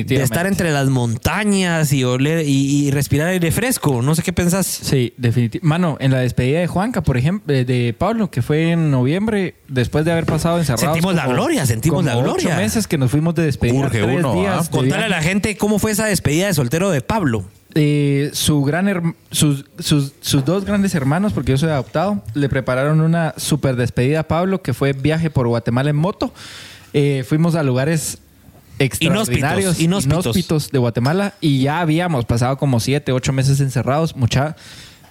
estar 0.09 0.47
entre 0.47 0.71
las 0.71 0.87
montañas 0.87 1.91
y 1.91 2.05
oler 2.05 2.45
y, 2.47 2.89
respirar 2.91 3.29
aire 3.29 3.51
fresco. 3.51 4.01
No 4.01 4.15
sé 4.15 4.23
qué 4.23 4.31
pensás. 4.31 4.65
Sí, 4.65 5.13
definitivamente. 5.17 5.67
Mano, 5.67 5.97
en 5.99 6.11
la 6.11 6.19
despedida 6.19 6.59
de 6.59 6.67
Juanca, 6.67 7.03
por 7.03 7.17
ejemplo, 7.17 7.53
eh, 7.53 7.65
de 7.65 7.93
Pablo, 7.97 8.31
que 8.31 8.41
fue 8.41 8.71
en 8.71 8.91
noviembre, 8.91 9.55
después 9.67 10.05
de 10.05 10.11
haber 10.11 10.25
pasado 10.25 10.57
encerrados. 10.59 10.93
Sentimos 10.93 11.15
la 11.15 11.27
gloria, 11.27 11.65
sentimos 11.65 12.05
la 12.05 12.15
gloria. 12.15 12.49
Ocho 12.49 12.57
meses 12.57 12.87
que 12.87 12.97
nos 12.97 13.11
fuimos 13.11 13.35
de 13.35 13.43
despedida. 13.43 13.79
Urge, 13.79 14.03
urge 14.03 14.20
10 14.23 14.35
días. 14.35 14.67
Ah, 14.67 14.71
contale 14.71 15.05
a 15.05 15.09
la 15.09 15.21
gente 15.21 15.57
cómo 15.57 15.79
fue 15.79 15.91
esa 15.91 16.05
despedida 16.05 16.47
de 16.47 16.53
soltero 16.53 16.89
de 16.91 17.01
Pablo. 17.01 17.45
Eh, 17.73 18.31
su 18.33 18.63
gran 18.63 19.15
sus, 19.31 19.65
dos 20.45 20.65
grandes 20.65 20.93
hermanos, 20.93 21.31
porque 21.33 21.51
yo 21.51 21.57
soy 21.57 21.69
adoptado, 21.69 22.21
le 22.33 22.49
prepararon 22.49 22.99
una 22.99 23.33
super 23.37 23.75
despedida 23.75 24.21
a 24.21 24.23
Pablo, 24.23 24.61
que 24.61 24.73
fue 24.73 24.93
viaje 24.93 25.29
por 25.29 25.47
Guatemala 25.47 25.89
en 25.89 25.95
moto. 25.95 26.33
Eh, 26.93 27.23
fuimos 27.27 27.55
a 27.55 27.63
lugares 27.63 28.17
extraordinarios, 28.77 29.79
inhóspitos, 29.79 29.79
inhóspitos. 29.79 30.25
inhóspitos, 30.25 30.71
de 30.71 30.79
Guatemala 30.79 31.33
y 31.39 31.61
ya 31.61 31.79
habíamos 31.79 32.25
pasado 32.25 32.57
como 32.57 32.79
siete, 32.79 33.11
ocho 33.11 33.31
meses 33.31 33.59
encerrados, 33.61 34.15
mucha 34.15 34.55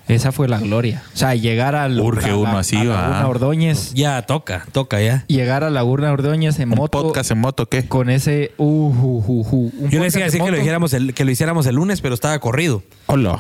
esa 0.09 0.33
fue 0.33 0.49
la 0.49 0.59
gloria. 0.59 1.03
O 1.15 1.17
sea, 1.17 1.35
llegar 1.37 1.77
al 1.77 2.01
Urge 2.01 2.25
a 2.27 2.29
la- 2.31 2.37
uno 2.37 2.59
así, 2.59 2.77
a 2.77 2.85
va. 2.85 3.01
Laguna 3.03 3.29
Ordóñez, 3.29 3.93
Ya 3.95 4.21
toca, 4.23 4.67
toca 4.73 5.01
ya. 5.01 5.25
llegar 5.29 5.63
a 5.63 5.71
Laguna 5.71 6.11
Ordóñez 6.13 6.59
en 6.59 6.71
¿Un 6.73 6.79
moto 6.79 7.03
podcast 7.03 7.31
en 7.31 7.39
moto 7.39 7.67
qué? 7.67 7.87
con 7.87 8.11
ese 8.11 8.53
uh, 8.57 8.65
uh, 8.65 9.25
uh, 9.27 9.47
uh, 9.51 9.73
un 9.79 9.91
Yo 9.91 10.01
les 10.01 10.13
podcast 10.13 10.17
iba 10.17 10.23
a 10.23 10.27
decir 10.27 10.41
en 10.41 10.47
que 10.47 10.51
lo, 10.51 10.57
moto. 10.57 10.57
dijéramos 10.63 10.93
el- 10.95 11.15
que 11.15 11.25
lo 11.25 11.31
hiciéramos 11.31 11.67
el 11.67 11.77
lunes, 11.77 12.01
pero 12.01 12.15
estaba 12.15 12.39
corrido. 12.41 12.83
Hola. 13.07 13.39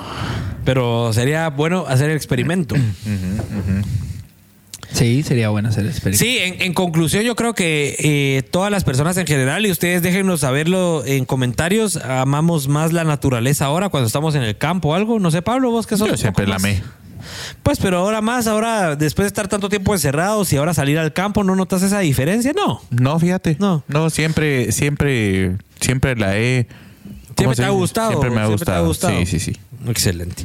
Pero 0.65 1.13
sería 1.13 1.49
bueno 1.49 1.87
hacer 1.89 2.11
el 2.11 2.17
experimento. 2.17 2.77
Sí, 4.93 5.23
sería 5.23 5.51
bueno 5.51 5.69
hacer 5.69 5.85
el 5.85 5.91
experimento. 5.91 6.25
Sí, 6.25 6.39
en, 6.39 6.63
en 6.63 6.75
conclusión, 6.75 7.23
yo 7.23 7.37
creo 7.37 7.55
que 7.55 7.97
eh, 7.99 8.43
todas 8.51 8.71
las 8.71 8.85
personas 8.85 9.17
en 9.17 9.27
general, 9.27 9.65
y 9.65 9.71
ustedes 9.71 10.03
déjenos 10.03 10.41
saberlo 10.41 11.05
en 11.07 11.25
comentarios, 11.25 11.97
amamos 11.97 12.69
más 12.69 12.93
la 12.93 13.05
naturaleza 13.05 13.67
ahora 13.67 13.89
cuando 13.89 14.09
estamos 14.09 14.35
en 14.35 14.43
el 14.43 14.59
campo 14.59 14.89
o 14.91 14.95
algo. 14.95 15.21
No 15.21 15.31
sé, 15.31 15.43
Pablo, 15.43 15.71
vos 15.71 15.87
que 15.87 15.97
sos. 15.97 16.09
Yo 16.09 16.17
siempre 16.17 16.47
la 16.47 16.57
amé. 16.57 16.83
Pues, 17.63 17.79
pero 17.79 17.99
ahora 17.99 18.21
más, 18.21 18.47
ahora 18.47 18.97
después 18.97 19.25
de 19.25 19.29
estar 19.29 19.47
tanto 19.47 19.69
tiempo 19.69 19.93
encerrados 19.95 20.53
y 20.53 20.57
ahora 20.57 20.75
salir 20.75 20.99
al 20.99 21.13
campo, 21.13 21.45
¿no 21.45 21.55
notas 21.55 21.83
esa 21.83 22.01
diferencia? 22.01 22.53
No. 22.55 22.83
No, 22.91 23.19
fíjate. 23.19 23.57
No. 23.61 23.85
No, 23.89 24.11
siempre, 24.11 24.73
siempre, 24.73 25.57
siempre 25.81 26.17
la 26.17 26.37
he. 26.39 26.67
¿cómo 27.37 27.55
Siempre 27.55 27.57
te 27.57 27.65
ha 27.65 27.71
gustado. 27.71 28.09
Siempre 28.11 28.31
me 28.31 28.41
ha 28.41 28.47
siempre 28.47 28.65
te 28.67 28.73
ha 28.73 28.81
gustado. 28.81 29.15
gustado. 29.15 29.27
Sí, 29.27 29.39
sí, 29.39 29.53
sí. 29.53 29.61
Excelente. 29.89 30.45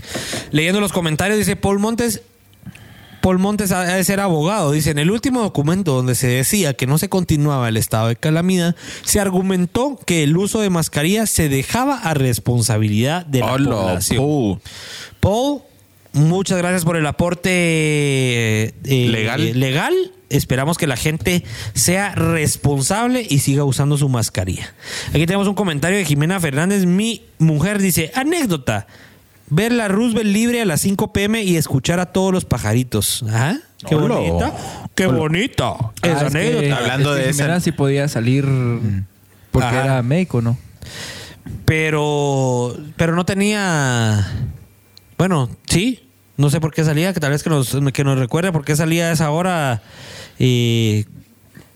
Leyendo 0.52 0.80
los 0.82 0.92
comentarios, 0.92 1.40
dice 1.40 1.56
Paul 1.56 1.80
Montes. 1.80 2.22
Paul 3.26 3.40
Montes 3.40 3.72
ha 3.72 3.84
de 3.86 4.04
ser 4.04 4.20
abogado. 4.20 4.72
Dice, 4.72 4.92
en 4.92 5.00
el 5.00 5.10
último 5.10 5.42
documento 5.42 5.96
donde 5.96 6.14
se 6.14 6.28
decía 6.28 6.76
que 6.76 6.86
no 6.86 7.00
se 7.00 7.10
continuaba 7.10 7.68
el 7.68 7.76
estado 7.76 8.10
de 8.10 8.16
calamidad, 8.16 8.76
se 9.04 9.20
argumentó 9.20 10.00
que 10.06 10.22
el 10.22 10.38
uso 10.38 10.60
de 10.62 10.70
mascarilla 10.70 11.26
se 11.26 11.50
dejaba 11.50 11.98
a 11.98 12.14
responsabilidad 12.14 13.26
de 13.26 13.40
la 13.40 13.54
Hola, 13.54 13.72
población. 13.72 14.62
Paul, 15.20 15.62
muchas 16.14 16.60
gracias 16.60 16.86
por 16.86 16.98
el 16.98 17.06
aporte 17.08 17.50
eh, 17.52 18.74
Legal. 18.84 19.42
eh, 19.42 19.56
legal. 19.56 19.96
Esperamos 20.30 20.78
que 20.78 20.86
la 20.86 20.96
gente 20.96 21.44
sea 21.74 22.14
responsable 22.14 23.26
y 23.28 23.40
siga 23.40 23.64
usando 23.64 23.98
su 23.98 24.08
mascarilla. 24.08 24.76
Aquí 25.10 25.26
tenemos 25.26 25.48
un 25.48 25.56
comentario 25.56 25.98
de 25.98 26.06
Jimena 26.06 26.40
Fernández. 26.40 26.86
Mi 26.86 27.26
mujer 27.40 27.82
dice, 27.82 28.12
anécdota. 28.14 28.86
Ver 29.50 29.72
la 29.72 29.88
Roosevelt 29.88 30.28
libre 30.32 30.62
a 30.62 30.66
las 30.66 30.82
5 30.82 31.14
pm 31.14 31.44
y 31.44 31.56
escuchar 31.58 32.00
a 32.00 32.08
todos 32.08 32.34
los 32.34 32.46
pajaritos. 32.46 33.24
Ajá. 33.30 33.60
Qué 33.88 33.94
Hola. 33.96 34.16
bonita. 34.16 34.54
Qué 34.96 35.06
bonita. 35.08 35.66
Ah, 35.78 35.92
Esa 36.02 36.28
es 36.28 36.34
que- 36.34 36.40
anécdota. 36.40 36.78
Hablando 36.78 37.12
es 37.16 37.20
que 37.20 37.44
de 37.44 37.50
esa- 37.50 37.60
sí 37.60 37.72
podía 37.72 38.08
salir 38.08 38.46
porque 39.52 39.68
Ajá. 39.68 39.84
era 39.84 40.02
médico, 40.04 40.42
¿no? 40.42 40.58
Pero, 41.66 42.76
pero 42.96 43.16
no 43.16 43.26
tenía. 43.26 44.28
Bueno, 45.18 45.50
sí. 45.68 46.02
No 46.38 46.50
sé 46.50 46.60
por 46.60 46.74
qué 46.74 46.84
salía, 46.84 47.14
que 47.14 47.20
tal 47.22 47.32
vez 47.32 47.44
que 47.44 47.50
nos, 47.50 47.78
que 47.94 48.04
nos 48.04 48.20
recuerde 48.20 48.52
por 48.52 48.66
qué 48.66 48.76
salía 48.76 49.08
a 49.10 49.12
esa 49.14 49.30
hora. 49.32 49.82
eh, 50.38 51.06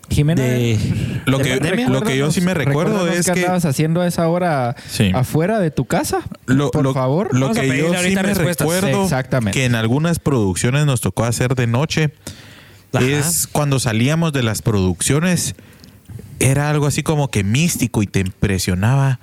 Jimena, 0.10 0.42
de, 0.42 0.78
Lo 1.26 1.38
de 1.38 1.44
que- 1.44 1.50
pandemia. 1.58 1.90
lo 1.90 2.02
que 2.02 2.18
yo 2.18 2.32
sí 2.32 2.42
me 2.42 2.54
recuerdo 2.54 3.08
es 3.08 3.26
que- 3.26 3.42
andabas 3.42 3.66
haciendo 3.66 4.02
a 4.02 4.08
esa 4.08 4.28
hora 4.28 4.76
Sí. 4.90 5.12
afuera 5.14 5.60
de 5.60 5.72
tu 5.72 5.86
casa. 5.86 6.20
Lo, 6.46 6.72
por 6.72 6.84
lo- 6.84 6.94
favor. 6.94 7.30
Lo 7.38 7.52
que 7.52 7.68
yo 7.78 7.94
sí 8.02 8.16
me 8.16 8.22
recuerdo 8.34 9.04
Exactamente. 9.04 9.58
que 9.58 9.66
en 9.66 9.76
algunas 9.76 10.20
producciones 10.20 10.86
nos 10.86 11.02
tocó 11.02 11.26
hacer 11.26 11.56
de 11.56 11.68
noche 11.68 12.12
Ajá. 12.94 13.06
es 13.06 13.48
cuando 13.52 13.80
salíamos 13.80 14.34
de 14.34 14.44
las 14.44 14.62
producciones 14.62 15.56
era 16.40 16.70
algo 16.70 16.88
así 16.88 17.04
como 17.04 17.30
que 17.30 17.44
místico 17.44 18.02
y 18.02 18.08
te 18.08 18.22
impresionaba 18.22 19.20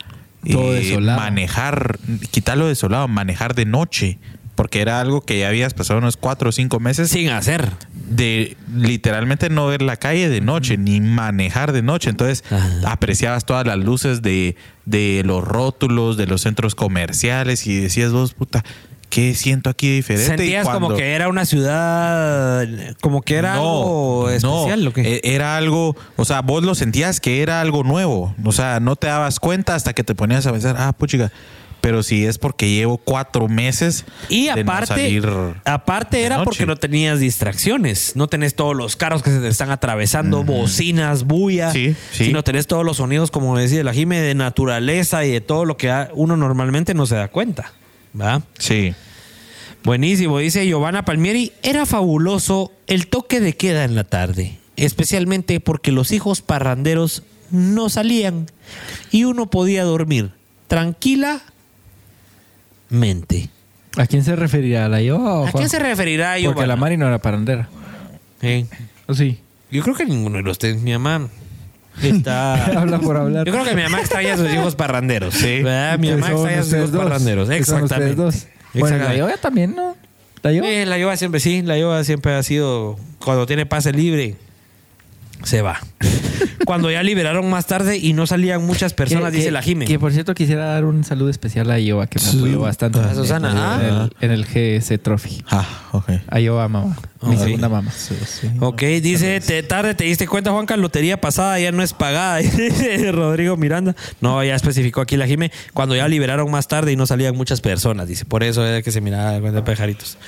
Todo 0.51 0.73
desolado. 0.75 1.19
manejar, 1.19 1.99
quitarlo 2.31 2.69
desolado, 2.69 3.09
manejar 3.09 3.55
de 3.55 3.65
noche, 3.65 4.19
porque 4.57 4.81
era 4.81 5.01
algo 5.01 5.21
que 5.21 5.39
ya 5.39 5.49
habías 5.49 5.73
pasado 5.75 5.99
unos 6.01 6.17
cuatro 6.17 6.49
o 6.49 6.53
cinco 6.53 6.81
meses 6.81 7.09
Sin 7.11 7.29
hacer. 7.29 7.71
de 7.95 8.57
literalmente 8.75 9.49
no 9.51 9.67
ver 9.69 9.83
la 9.83 9.97
calle 9.97 10.29
de 10.29 10.41
noche 10.41 10.77
ni 10.77 11.01
manejar 11.01 11.71
de 11.73 11.83
noche. 11.83 12.11
Entonces 12.11 12.43
Ajá. 12.51 12.91
apreciabas 12.91 13.45
todas 13.47 13.65
las 13.67 13.79
luces 13.79 14.23
de, 14.23 14.57
de 14.85 15.23
los 15.25 15.45
rótulos, 15.45 16.17
de 16.17 16.27
los 16.27 16.41
centros 16.41 16.75
comerciales 16.75 17.67
y 17.69 17.77
decías 17.79 18.11
vos, 18.13 18.35
puta, 18.35 18.65
¿qué 19.11 19.35
siento 19.35 19.71
aquí 19.71 19.89
diferente? 19.91 20.37
Sentías 20.39 20.67
como 20.69 20.95
que 20.95 21.13
era 21.15 21.29
una 21.29 21.45
ciudad, 21.45 22.67
como 23.01 23.23
que 23.23 23.37
era 23.37 23.55
algo 23.55 24.29
especial. 24.31 24.85
no, 24.85 24.91
¿o 24.91 24.93
qué? 24.93 25.21
e- 25.23 25.35
era 25.35 25.57
algo, 25.57 25.97
o 26.17 26.25
sea, 26.25 26.41
vos 26.43 26.63
lo 26.65 26.75
sentías 26.75 27.21
que 27.21 27.43
era 27.43 27.61
algo 27.61 27.85
nuevo, 27.85 28.35
o 28.45 28.53
sea, 28.53 28.81
no 28.81 28.97
te 28.97 29.07
dabas 29.07 29.39
cuenta 29.41 29.75
hasta 29.75 29.93
que 29.93 30.03
te 30.05 30.15
ponías 30.15 30.47
a 30.47 30.53
pensar, 30.53 30.77
ah, 30.79 30.93
puchiga, 30.93 31.31
pero 31.81 32.03
si 32.03 32.27
es 32.27 32.39
porque 32.39 32.69
llevo 32.71 32.97
cuatro 32.97 33.49
meses 33.49 34.05
Y 34.29 34.47
no 34.47 34.61
aparte, 34.61 35.23
aparte 35.65 36.25
era 36.25 36.43
porque 36.43 36.67
no 36.67 36.77
tenías 36.77 37.21
distracciones. 37.21 38.17
No 38.17 38.27
tenés 38.27 38.55
todos 38.55 38.75
los 38.75 38.97
carros 38.97 39.23
que 39.23 39.31
se 39.31 39.41
te 39.41 39.49
están 39.49 39.71
atravesando, 39.71 40.43
bocinas, 40.43 41.25
bulla. 41.25 41.73
Sí, 41.73 41.95
sí. 42.11 42.27
Sino 42.27 42.43
tenés 42.43 42.67
todos 42.67 42.85
los 42.85 42.97
sonidos, 42.97 43.31
como 43.31 43.57
decía 43.57 43.85
la 43.85 43.93
Jime, 43.93 44.21
de 44.21 44.35
naturaleza 44.35 45.25
y 45.25 45.31
de 45.31 45.41
todo 45.41 45.65
lo 45.65 45.77
que 45.77 45.93
uno 46.15 46.37
normalmente 46.37 46.95
no 46.95 47.07
se 47.07 47.15
da 47.15 47.29
cuenta. 47.29 47.73
¿Va? 48.21 48.43
Sí. 48.59 48.95
Buenísimo, 49.85 50.39
dice 50.39 50.67
Giovanna 50.67 51.05
Palmieri. 51.05 51.53
Era 51.63 51.87
fabuloso 51.87 52.73
el 52.89 53.07
toque 53.07 53.39
de 53.39 53.57
queda 53.57 53.85
en 53.85 53.95
la 53.95 54.03
tarde. 54.03 54.59
Especialmente 54.75 55.61
porque 55.61 55.93
los 55.93 56.11
hijos 56.11 56.43
parranderos 56.43 57.23
no 57.51 57.89
salían 57.89 58.47
y 59.13 59.23
uno 59.25 59.49
podía 59.49 59.85
dormir 59.85 60.33
tranquilamente. 62.89 63.51
¿A 63.97 64.07
quién 64.07 64.25
se 64.25 64.37
referirá? 64.37 64.87
¿A 64.87 64.89
la 64.89 65.01
yo? 65.01 65.19
o 65.19 65.47
¿A 65.47 65.53
quién 65.53 65.69
se 65.69 65.79
referirá 65.79 66.33
Porque 66.33 66.43
Giovanna? 66.43 66.67
la 66.67 66.77
Mari 66.77 66.97
no 66.97 67.07
era 67.07 67.19
parandera. 67.19 67.69
Eh, 68.43 68.67
¿O 69.07 69.15
sí? 69.15 69.41
Yo 69.71 69.83
creo 69.83 69.95
que 69.95 70.05
ninguno 70.05 70.37
de 70.37 70.43
los 70.43 70.59
tres. 70.59 70.81
Mi 70.83 70.93
mamá 70.93 71.29
está. 72.03 72.67
Habla 72.81 72.99
por 72.99 73.17
hablar. 73.17 73.47
Yo 73.47 73.53
creo 73.53 73.65
que 73.65 73.75
mi 73.75 73.83
mamá 73.83 74.01
extraña 74.01 74.35
a 74.35 74.37
sus 74.37 74.53
hijos 74.53 74.75
parranderos. 74.77 75.35
Sí. 75.35 75.63
¿verdad? 75.63 75.99
Mi 75.99 76.11
mamá 76.11 76.31
extraña 76.31 76.61
a 76.61 76.63
sus 76.63 76.73
hijos 76.75 76.93
dos. 76.93 77.03
parranderos. 77.05 77.47
Son 77.49 77.57
Exactamente. 77.57 78.15
dos. 78.17 78.47
Bueno, 78.75 78.99
la 78.99 79.17
yoga 79.17 79.37
también, 79.39 79.75
¿no? 79.75 79.97
La 80.43 80.53
yoga. 80.53 80.69
Eh, 80.69 80.85
la 80.85 80.99
yoga 80.99 81.17
siempre 81.17 81.41
sí. 81.41 81.63
La 81.63 81.79
yoga 81.79 82.05
siempre 82.05 82.35
ha 82.35 82.43
sido. 82.43 82.99
Cuando 83.25 83.47
tiene 83.47 83.65
pase 83.65 83.93
libre, 83.93 84.37
se 85.43 85.63
va. 85.63 85.81
Cuando 86.65 86.91
ya 86.91 87.03
liberaron 87.03 87.49
más 87.49 87.67
tarde 87.67 87.97
y 87.97 88.13
no 88.13 88.27
salían 88.27 88.65
muchas 88.67 88.93
personas, 88.93 89.33
dice 89.33 89.53
la 89.53 89.63
Jime. 89.63 89.85
Que 89.85 89.99
por 89.99 90.13
cierto 90.13 90.35
quisiera 90.35 90.65
dar 90.67 90.85
un 90.85 91.05
saludo 91.05 91.31
especial 91.31 91.71
a 91.71 91.79
Yoa, 91.79 92.09
que 92.09 92.19
me 92.21 92.29
apoyó 92.29 92.61
bastante. 92.61 92.99
A 92.99 93.15
Susana, 93.15 93.51
en, 93.53 93.57
ah. 93.57 94.09
el, 94.21 94.25
en 94.25 94.31
el 94.33 94.45
GS 94.45 95.01
Trophy. 95.01 95.45
Ah, 95.49 95.67
ok. 95.93 96.11
A 96.29 96.41
Yoa, 96.41 96.69
mamá. 96.69 96.97
Mi 97.23 97.37
Ok. 97.37 97.43
segunda 97.43 97.69
mamá. 97.69 97.93
Ok, 98.61 98.83
dice, 99.01 99.41
te, 99.41 99.63
tarde 99.63 99.95
te 99.95 100.05
diste 100.05 100.27
cuenta, 100.27 100.51
Juanca, 100.51 100.77
lotería 100.77 101.21
pasada 101.21 101.59
ya 101.61 101.73
no 101.73 101.83
es 101.83 101.93
pagada. 101.93 102.37
dice 102.39 103.13
Rodrigo 103.13 103.57
Miranda. 103.57 103.95
No, 104.21 104.43
ya 104.43 104.55
especificó 104.55 105.01
aquí 105.01 105.17
la 105.17 105.27
Jime, 105.27 105.53
cuando 105.73 105.95
ya 105.95 106.09
liberaron 106.09 106.51
más 106.51 106.69
tarde 106.69 106.93
y 106.93 106.97
no 106.97 107.07
salían 107.07 107.37
muchas 107.37 107.61
personas, 107.61 108.09
dice. 108.09 108.25
Por 108.25 108.43
eso 108.43 108.67
es 108.67 108.83
que 108.83 108.91
se 108.91 109.01
miraba 109.01 109.39
de 109.39 109.63
pajaritos. 109.63 110.19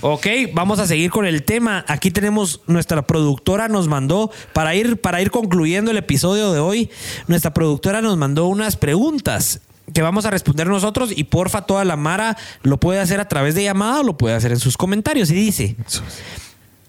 Ok, 0.00 0.26
vamos 0.52 0.78
a 0.78 0.86
seguir 0.86 1.10
con 1.10 1.26
el 1.26 1.42
tema. 1.42 1.84
Aquí 1.88 2.12
tenemos 2.12 2.60
nuestra 2.66 3.02
productora 3.02 3.66
nos 3.66 3.88
mandó 3.88 4.30
para 4.52 4.74
ir 4.74 5.00
para 5.00 5.20
ir 5.20 5.30
concluyendo 5.32 5.90
el 5.90 5.96
episodio 5.96 6.52
de 6.52 6.60
hoy. 6.60 6.90
Nuestra 7.26 7.52
productora 7.52 8.00
nos 8.00 8.16
mandó 8.16 8.46
unas 8.46 8.76
preguntas 8.76 9.60
que 9.92 10.02
vamos 10.02 10.24
a 10.24 10.30
responder 10.30 10.68
nosotros 10.68 11.10
y 11.14 11.24
porfa 11.24 11.62
toda 11.62 11.84
la 11.84 11.96
mara 11.96 12.36
lo 12.62 12.78
puede 12.78 13.00
hacer 13.00 13.20
a 13.20 13.28
través 13.28 13.54
de 13.54 13.64
llamada 13.64 14.00
o 14.00 14.02
lo 14.04 14.16
puede 14.16 14.36
hacer 14.36 14.52
en 14.52 14.60
sus 14.60 14.76
comentarios 14.76 15.30
y 15.30 15.34
dice 15.34 15.76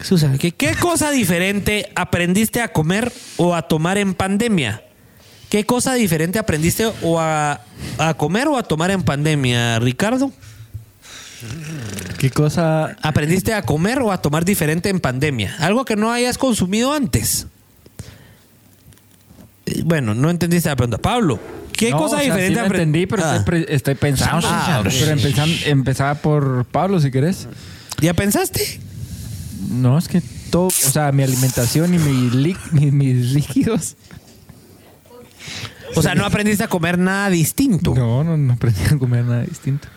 Susan, 0.01 0.37
¿qué, 0.37 0.51
¿qué 0.51 0.75
cosa 0.75 1.09
diferente 1.09 1.91
aprendiste 1.95 2.61
a 2.61 2.67
comer 2.73 3.11
o 3.37 3.55
a 3.55 3.63
tomar 3.63 3.97
en 3.97 4.13
pandemia? 4.13 4.83
¿Qué 5.49 5.65
cosa 5.65 5.93
diferente 5.93 6.39
aprendiste 6.39 6.91
o 7.01 7.19
a, 7.19 7.61
a 7.97 8.13
comer 8.13 8.47
o 8.47 8.57
a 8.57 8.63
tomar 8.63 8.91
en 8.91 9.01
pandemia, 9.01 9.79
Ricardo? 9.79 10.31
¿Qué 12.19 12.29
cosa? 12.31 12.97
¿Aprendiste 13.01 13.53
a 13.53 13.61
comer 13.61 13.99
o 14.01 14.11
a 14.11 14.21
tomar 14.21 14.43
diferente 14.43 14.89
en 14.89 14.99
pandemia? 14.99 15.55
Algo 15.59 15.85
que 15.85 15.95
no 15.95 16.11
hayas 16.11 16.37
consumido 16.37 16.93
antes. 16.93 17.47
Eh, 19.65 19.83
Bueno, 19.85 20.13
no 20.13 20.29
entendiste 20.29 20.67
la 20.67 20.75
pregunta. 20.75 20.97
Pablo, 20.97 21.39
¿qué 21.71 21.91
No, 21.91 21.97
cosa 21.97 22.17
o 22.17 22.19
sea, 22.19 22.25
diferente 22.35 22.59
sí 22.59 23.05
pero 23.07 23.23
Ah, 23.25 23.43
estoy, 23.69 23.95
pensando. 23.95 24.47
Ah. 24.49 24.81
Pero 24.83 25.11
empezaba 25.65 26.15
por 26.15 26.65
Pablo, 26.65 26.99
si 26.99 27.09
querés. 27.09 27.47
¿Ya 28.01 28.13
pensaste? 28.13 28.81
No, 29.69 29.97
es 29.97 30.09
que 30.09 30.21
todo, 30.51 30.67
o 30.67 30.71
sea, 30.71 31.13
mi 31.13 31.23
alimentación 31.23 31.93
y 31.93 31.99
mi- 31.99 32.91
mis 32.91 33.31
líquidos. 33.33 33.95
O 35.95 36.01
sea, 36.01 36.15
no 36.15 36.25
aprendiste 36.25 36.63
a 36.63 36.67
comer 36.67 36.97
nada 36.99 37.29
distinto. 37.29 37.95
No, 37.95 38.23
no, 38.25 38.35
no 38.35 38.53
aprendí 38.53 38.81
a 38.91 38.97
comer 38.97 39.23
nada 39.25 39.43
distinto. 39.43 39.87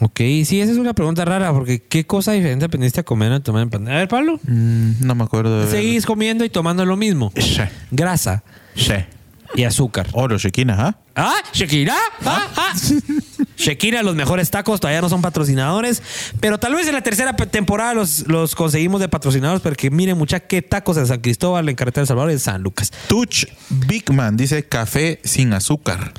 Ok, 0.00 0.18
sí, 0.44 0.60
esa 0.60 0.70
es 0.70 0.78
una 0.78 0.94
pregunta 0.94 1.24
rara, 1.24 1.52
porque 1.52 1.82
¿qué 1.82 2.06
cosa 2.06 2.32
diferente 2.32 2.64
aprendiste 2.64 3.00
a 3.00 3.02
comer 3.02 3.32
o 3.32 3.36
a 3.36 3.40
tomar 3.40 3.62
en 3.62 3.70
pandemia? 3.70 3.96
A 3.96 3.98
ver, 3.98 4.08
Pablo. 4.08 4.38
Mm, 4.44 5.04
no 5.04 5.14
me 5.16 5.24
acuerdo 5.24 5.60
de 5.60 5.70
Seguís 5.70 6.06
comiendo 6.06 6.44
y 6.44 6.50
tomando 6.50 6.84
lo 6.84 6.96
mismo. 6.96 7.32
Sí. 7.36 7.62
Grasa. 7.90 8.44
Sí. 8.76 8.94
y 9.54 9.64
azúcar. 9.64 10.06
Los 10.28 10.42
chequinas, 10.42 10.78
¿ah? 10.78 10.98
¿Ah? 11.16 11.34
¿Shakira? 11.52 11.96
¿Ah? 12.24 12.46
¿Ah? 12.56 12.72
Shakira, 13.56 14.04
los 14.04 14.14
mejores 14.14 14.50
tacos 14.50 14.78
todavía 14.78 15.00
no 15.00 15.08
son 15.08 15.20
patrocinadores, 15.20 16.00
pero 16.38 16.58
tal 16.58 16.76
vez 16.76 16.86
en 16.86 16.94
la 16.94 17.02
tercera 17.02 17.34
temporada 17.34 17.92
los, 17.92 18.28
los 18.28 18.54
conseguimos 18.54 19.00
de 19.00 19.08
patrocinadores 19.08 19.60
porque 19.62 19.90
miren 19.90 20.16
mucha 20.16 20.38
qué 20.38 20.62
tacos 20.62 20.96
en 20.96 21.08
San 21.08 21.20
Cristóbal, 21.20 21.68
en 21.68 21.74
Carretera 21.74 22.02
del 22.02 22.06
Salvador 22.06 22.30
y 22.30 22.34
en 22.34 22.40
San 22.40 22.62
Lucas. 22.62 22.92
Touch 23.08 23.46
Big 23.68 24.12
Man 24.12 24.36
dice 24.36 24.64
café 24.64 25.20
sin 25.24 25.52
azúcar. 25.52 26.12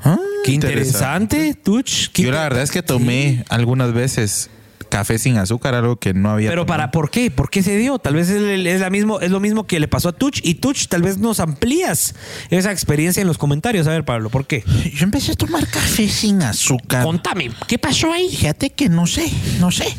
Ah, 0.00 0.18
Qué 0.44 0.52
interesante, 0.52 1.54
Tuch. 1.54 2.08
Qué 2.12 2.22
Yo 2.22 2.30
la 2.32 2.42
verdad 2.42 2.62
es 2.62 2.70
que 2.70 2.82
tomé 2.82 3.44
algunas 3.48 3.92
veces 3.92 4.50
café 4.88 5.18
sin 5.18 5.36
azúcar, 5.36 5.74
algo 5.74 5.96
que 5.96 6.14
no 6.14 6.30
había 6.30 6.48
Pero 6.48 6.62
tomado. 6.62 6.78
para 6.78 6.90
¿por 6.90 7.10
qué? 7.10 7.30
¿Por 7.30 7.50
qué 7.50 7.62
se 7.62 7.76
dio? 7.76 7.98
Tal 7.98 8.14
vez 8.14 8.30
es, 8.30 8.80
la 8.80 8.88
mismo, 8.88 9.20
es 9.20 9.30
lo 9.30 9.38
mismo 9.38 9.66
que 9.66 9.80
le 9.80 9.88
pasó 9.88 10.08
a 10.08 10.12
Tuch 10.12 10.40
y 10.42 10.54
Tuch 10.54 10.86
tal 10.88 11.02
vez 11.02 11.18
nos 11.18 11.40
amplías 11.40 12.14
esa 12.48 12.72
experiencia 12.72 13.20
en 13.20 13.26
los 13.26 13.36
comentarios. 13.36 13.86
A 13.86 13.90
ver, 13.90 14.04
Pablo, 14.06 14.30
¿por 14.30 14.46
qué? 14.46 14.64
Yo 14.94 15.04
empecé 15.04 15.32
a 15.32 15.34
tomar 15.34 15.66
café 15.66 16.08
sin 16.08 16.42
azúcar. 16.42 17.04
Contame, 17.04 17.50
¿qué 17.66 17.78
pasó 17.78 18.12
ahí? 18.12 18.30
Fíjate 18.30 18.70
que 18.70 18.88
no 18.88 19.06
sé, 19.06 19.30
no 19.60 19.70
sé. 19.70 19.94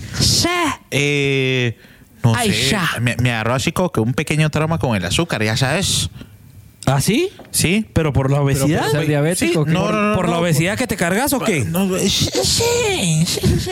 Eh, 0.92 1.78
no 2.24 2.34
Ay, 2.36 2.52
sé. 2.52 2.70
ya. 2.72 2.90
Me, 3.00 3.16
me 3.18 3.32
agarró 3.32 3.54
así 3.54 3.72
como 3.72 3.92
que 3.92 4.00
un 4.00 4.14
pequeño 4.14 4.50
trauma 4.50 4.80
con 4.80 4.96
el 4.96 5.06
azúcar, 5.06 5.44
ya 5.44 5.56
sabes. 5.56 6.10
¿Ah, 6.92 7.02
sí? 7.02 7.30
¿Sí? 7.52 7.86
¿Pero 7.94 8.12
por 8.14 8.30
la 8.30 8.38
Pero 8.38 8.46
obesidad? 8.46 8.82
por 8.84 8.92
ser 8.92 9.08
diabético, 9.08 9.64
¿Por 9.66 9.70
la 9.74 10.36
no, 10.36 10.40
obesidad 10.40 10.78
que 10.78 10.88
te 10.88 10.96
cargas 10.98 11.34
o 11.34 11.40
qué? 11.40 11.64
No, 11.66 11.88
sí, 11.98 12.08
sí, 12.10 13.26
sí. 13.26 13.70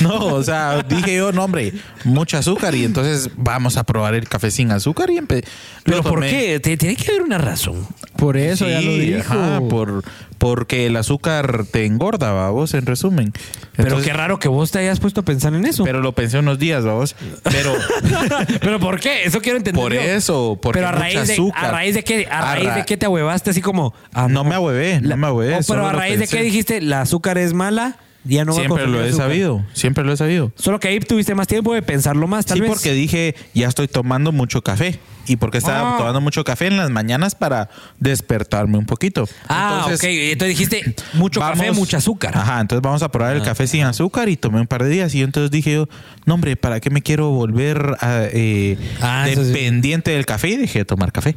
No, 0.02 0.18
o 0.18 0.42
sea, 0.42 0.82
dije 0.82 1.16
yo, 1.16 1.32
no, 1.32 1.44
hombre, 1.44 1.72
mucho 2.04 2.36
azúcar 2.38 2.74
y 2.74 2.84
entonces 2.84 3.30
vamos 3.36 3.76
a 3.76 3.84
probar 3.84 4.14
el 4.14 4.28
café 4.28 4.50
sin 4.50 4.70
azúcar 4.70 5.10
y 5.10 5.16
empe 5.18 5.42
¿Pero 5.84 6.02
por 6.02 6.20
qué? 6.20 6.60
Te- 6.60 6.76
Tiene 6.76 6.96
que 6.96 7.10
haber 7.10 7.22
una 7.22 7.38
razón. 7.38 7.86
Por 8.16 8.36
eso 8.36 8.68
ya 8.68 8.80
lo 8.80 8.90
Sí, 8.92 9.00
dijo. 9.12 9.32
ajá, 9.32 9.60
por, 9.68 10.04
porque 10.38 10.86
el 10.86 10.96
azúcar 10.96 11.64
te 11.70 11.84
engorda, 11.84 12.50
vos, 12.50 12.74
en 12.74 12.86
resumen. 12.86 13.32
Pero 13.76 14.00
qué 14.00 14.12
raro 14.12 14.38
que 14.38 14.48
vos 14.48 14.70
te 14.70 14.78
hayas 14.78 15.00
puesto 15.00 15.20
a 15.20 15.24
pensar 15.24 15.54
en 15.54 15.64
eso. 15.66 15.84
Pero 15.84 16.00
lo 16.00 16.12
pensé 16.12 16.38
unos 16.38 16.58
días, 16.58 16.84
vos. 16.84 17.14
Pero 17.42 17.74
¿Pero 18.60 18.80
por 18.80 19.00
qué? 19.00 19.24
Eso 19.24 19.40
quiero 19.40 19.58
entender. 19.58 19.80
por 19.82 19.92
yo. 19.92 20.00
eso, 20.00 20.58
porque 20.60 20.78
Pero 20.78 20.88
a 20.88 20.92
raíz, 20.92 21.26
de, 21.26 21.32
azúcar. 21.34 21.64
a 21.66 21.70
raíz 21.72 21.94
de 21.94 22.04
qué, 22.04 22.26
a 22.30 22.50
A 22.50 22.54
raíz 22.54 22.68
ra- 22.68 22.74
de 22.76 22.84
qué 22.84 22.96
te 22.96 23.06
ahuevaste 23.06 23.50
así 23.50 23.60
como. 23.60 23.94
ah, 24.12 24.28
no 24.28 24.44
me 24.44 24.54
ahuevé, 24.54 25.00
no 25.00 25.16
me 25.16 25.26
ahuevé. 25.26 25.56
Oh, 25.56 25.60
pero 25.66 25.86
a 25.86 25.92
raíz 25.92 26.18
de 26.18 26.26
qué 26.26 26.42
dijiste, 26.42 26.80
la 26.80 27.02
azúcar 27.02 27.38
es 27.38 27.52
mala, 27.52 27.96
ya 28.28 28.44
no 28.44 28.52
voy 28.52 28.60
a 28.60 28.66
Siempre 28.66 28.86
lo 28.86 29.00
he 29.04 29.08
azúcar. 29.08 29.26
sabido, 29.26 29.64
siempre 29.72 30.04
lo 30.04 30.12
he 30.12 30.16
sabido. 30.16 30.52
Solo 30.56 30.78
que 30.78 30.88
ahí 30.88 31.00
tuviste 31.00 31.34
más 31.34 31.46
tiempo 31.48 31.74
de 31.74 31.82
pensarlo 31.82 32.26
más, 32.28 32.46
tal 32.46 32.58
sí, 32.58 32.60
vez. 32.62 32.70
porque 32.70 32.92
dije, 32.92 33.34
ya 33.54 33.66
estoy 33.68 33.88
tomando 33.88 34.30
mucho 34.32 34.62
café. 34.62 35.00
¿Y 35.30 35.36
porque 35.36 35.58
estaba 35.58 35.94
Ah. 35.94 35.98
tomando 35.98 36.22
mucho 36.22 36.42
café 36.42 36.68
en 36.68 36.78
las 36.78 36.88
mañanas 36.88 37.34
para 37.34 37.68
despertarme 38.00 38.78
un 38.78 38.86
poquito? 38.86 39.28
Ah, 39.46 39.84
ok. 39.92 40.02
Entonces 40.04 40.56
dijiste 40.56 40.94
mucho 41.12 41.40
café, 41.40 41.64
vamos- 41.66 41.76
mucho 41.76 41.98
azúcar. 41.98 42.32
Ah. 42.34 42.40
Ajá, 42.42 42.60
entonces 42.62 42.80
vamos 42.82 43.02
a 43.02 43.10
probar 43.10 43.36
el 43.36 43.42
café 43.42 43.66
sin 43.66 43.82
azúcar 43.82 44.30
y 44.30 44.38
tomé 44.38 44.58
un 44.60 44.66
par 44.66 44.82
de 44.84 44.88
días. 44.88 45.14
Y 45.14 45.22
entonces 45.22 45.50
dije 45.50 45.74
yo, 45.74 45.88
no, 46.24 46.32
hombre, 46.34 46.56
¿para 46.56 46.80
qué 46.80 46.88
me 46.88 47.02
quiero 47.02 47.28
volver 47.30 47.96
a, 48.00 48.22
eh, 48.32 48.78
Ah, 49.02 49.26
eso 49.28 49.42
sí. 49.44 49.48
dependiente 49.48 50.12
del 50.12 50.24
café? 50.24 50.48
Y 50.48 50.56
dejé 50.56 50.78
de 50.80 50.84
tomar 50.86 51.12
café. 51.12 51.36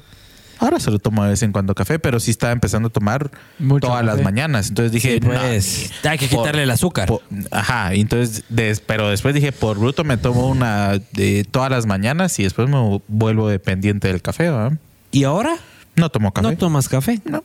Ahora 0.61 0.79
solo 0.79 0.99
tomo 0.99 1.23
de 1.23 1.31
vez 1.31 1.41
en 1.43 1.51
cuando 1.51 1.73
café, 1.75 1.97
pero 1.99 2.19
sí 2.19 2.29
estaba 2.31 2.53
empezando 2.53 2.87
a 2.87 2.91
tomar 2.91 3.31
Mucho 3.59 3.87
todas 3.87 4.05
café. 4.05 4.15
las 4.15 4.23
mañanas. 4.23 4.69
Entonces 4.69 4.91
dije, 4.91 5.15
Sí, 5.15 5.19
no, 5.19 5.31
pues, 5.31 5.91
hay 6.03 6.17
que 6.19 6.27
por- 6.27 6.39
quitarle 6.43 6.63
el 6.63 6.71
azúcar. 6.71 7.07
por- 7.07 7.23
ajá, 7.49 7.95
y 7.95 8.01
entonces, 8.01 8.43
des- 8.47 8.79
pero 8.79 9.09
después 9.09 9.33
dije, 9.33 9.51
por 9.51 9.79
bruto 9.79 10.03
me 10.03 10.17
tomo 10.17 10.47
una 10.47 10.99
de 11.13 11.45
todas 11.49 11.71
las 11.71 11.87
mañanas 11.87 12.37
y 12.39 12.43
después 12.43 12.69
me 12.69 13.01
vuelvo 13.07 13.49
dependiente 13.49 14.07
del 14.07 14.21
café. 14.21 14.51
¿verdad? 14.51 14.73
¿Y 15.11 15.23
ahora? 15.23 15.57
No 15.95 16.09
tomo 16.09 16.31
café. 16.31 16.47
No 16.47 16.55
tomas 16.57 16.87
café. 16.87 17.19
No. 17.25 17.43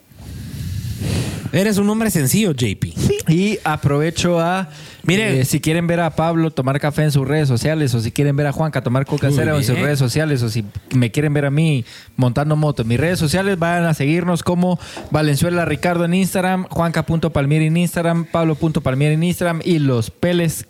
Eres 1.52 1.78
un 1.78 1.88
hombre 1.88 2.10
sencillo, 2.10 2.52
JP. 2.52 2.84
Y 3.28 3.58
aprovecho 3.64 4.40
a. 4.40 4.68
Miren. 5.04 5.40
eh, 5.40 5.44
si 5.44 5.60
quieren 5.60 5.86
ver 5.86 6.00
a 6.00 6.10
Pablo 6.10 6.50
tomar 6.50 6.80
café 6.80 7.04
en 7.04 7.12
sus 7.12 7.26
redes 7.26 7.48
sociales, 7.48 7.94
o 7.94 8.00
si 8.00 8.10
quieren 8.10 8.36
ver 8.36 8.46
a 8.46 8.52
Juanca 8.52 8.82
tomar 8.82 9.06
coca 9.06 9.28
cero 9.34 9.56
en 9.56 9.64
sus 9.64 9.78
redes 9.78 9.98
sociales, 9.98 10.42
o 10.42 10.48
si 10.50 10.64
me 10.94 11.10
quieren 11.10 11.32
ver 11.32 11.44
a 11.46 11.50
mí 11.50 11.84
montando 12.16 12.56
moto 12.56 12.82
en 12.82 12.88
mis 12.88 12.98
redes 12.98 13.18
sociales, 13.18 13.58
vayan 13.58 13.84
a 13.84 13.94
seguirnos 13.94 14.42
como 14.42 14.78
Valenzuela 15.10 15.64
Ricardo 15.64 16.04
en 16.04 16.14
Instagram, 16.14 16.66
Juanca.palmieri 16.68 17.66
en 17.66 17.76
Instagram, 17.76 18.24
Pablo.palmieri 18.24 19.14
en 19.14 19.22
Instagram 19.22 19.60
y 19.64 19.78
los 19.78 20.10
Peles. 20.10 20.66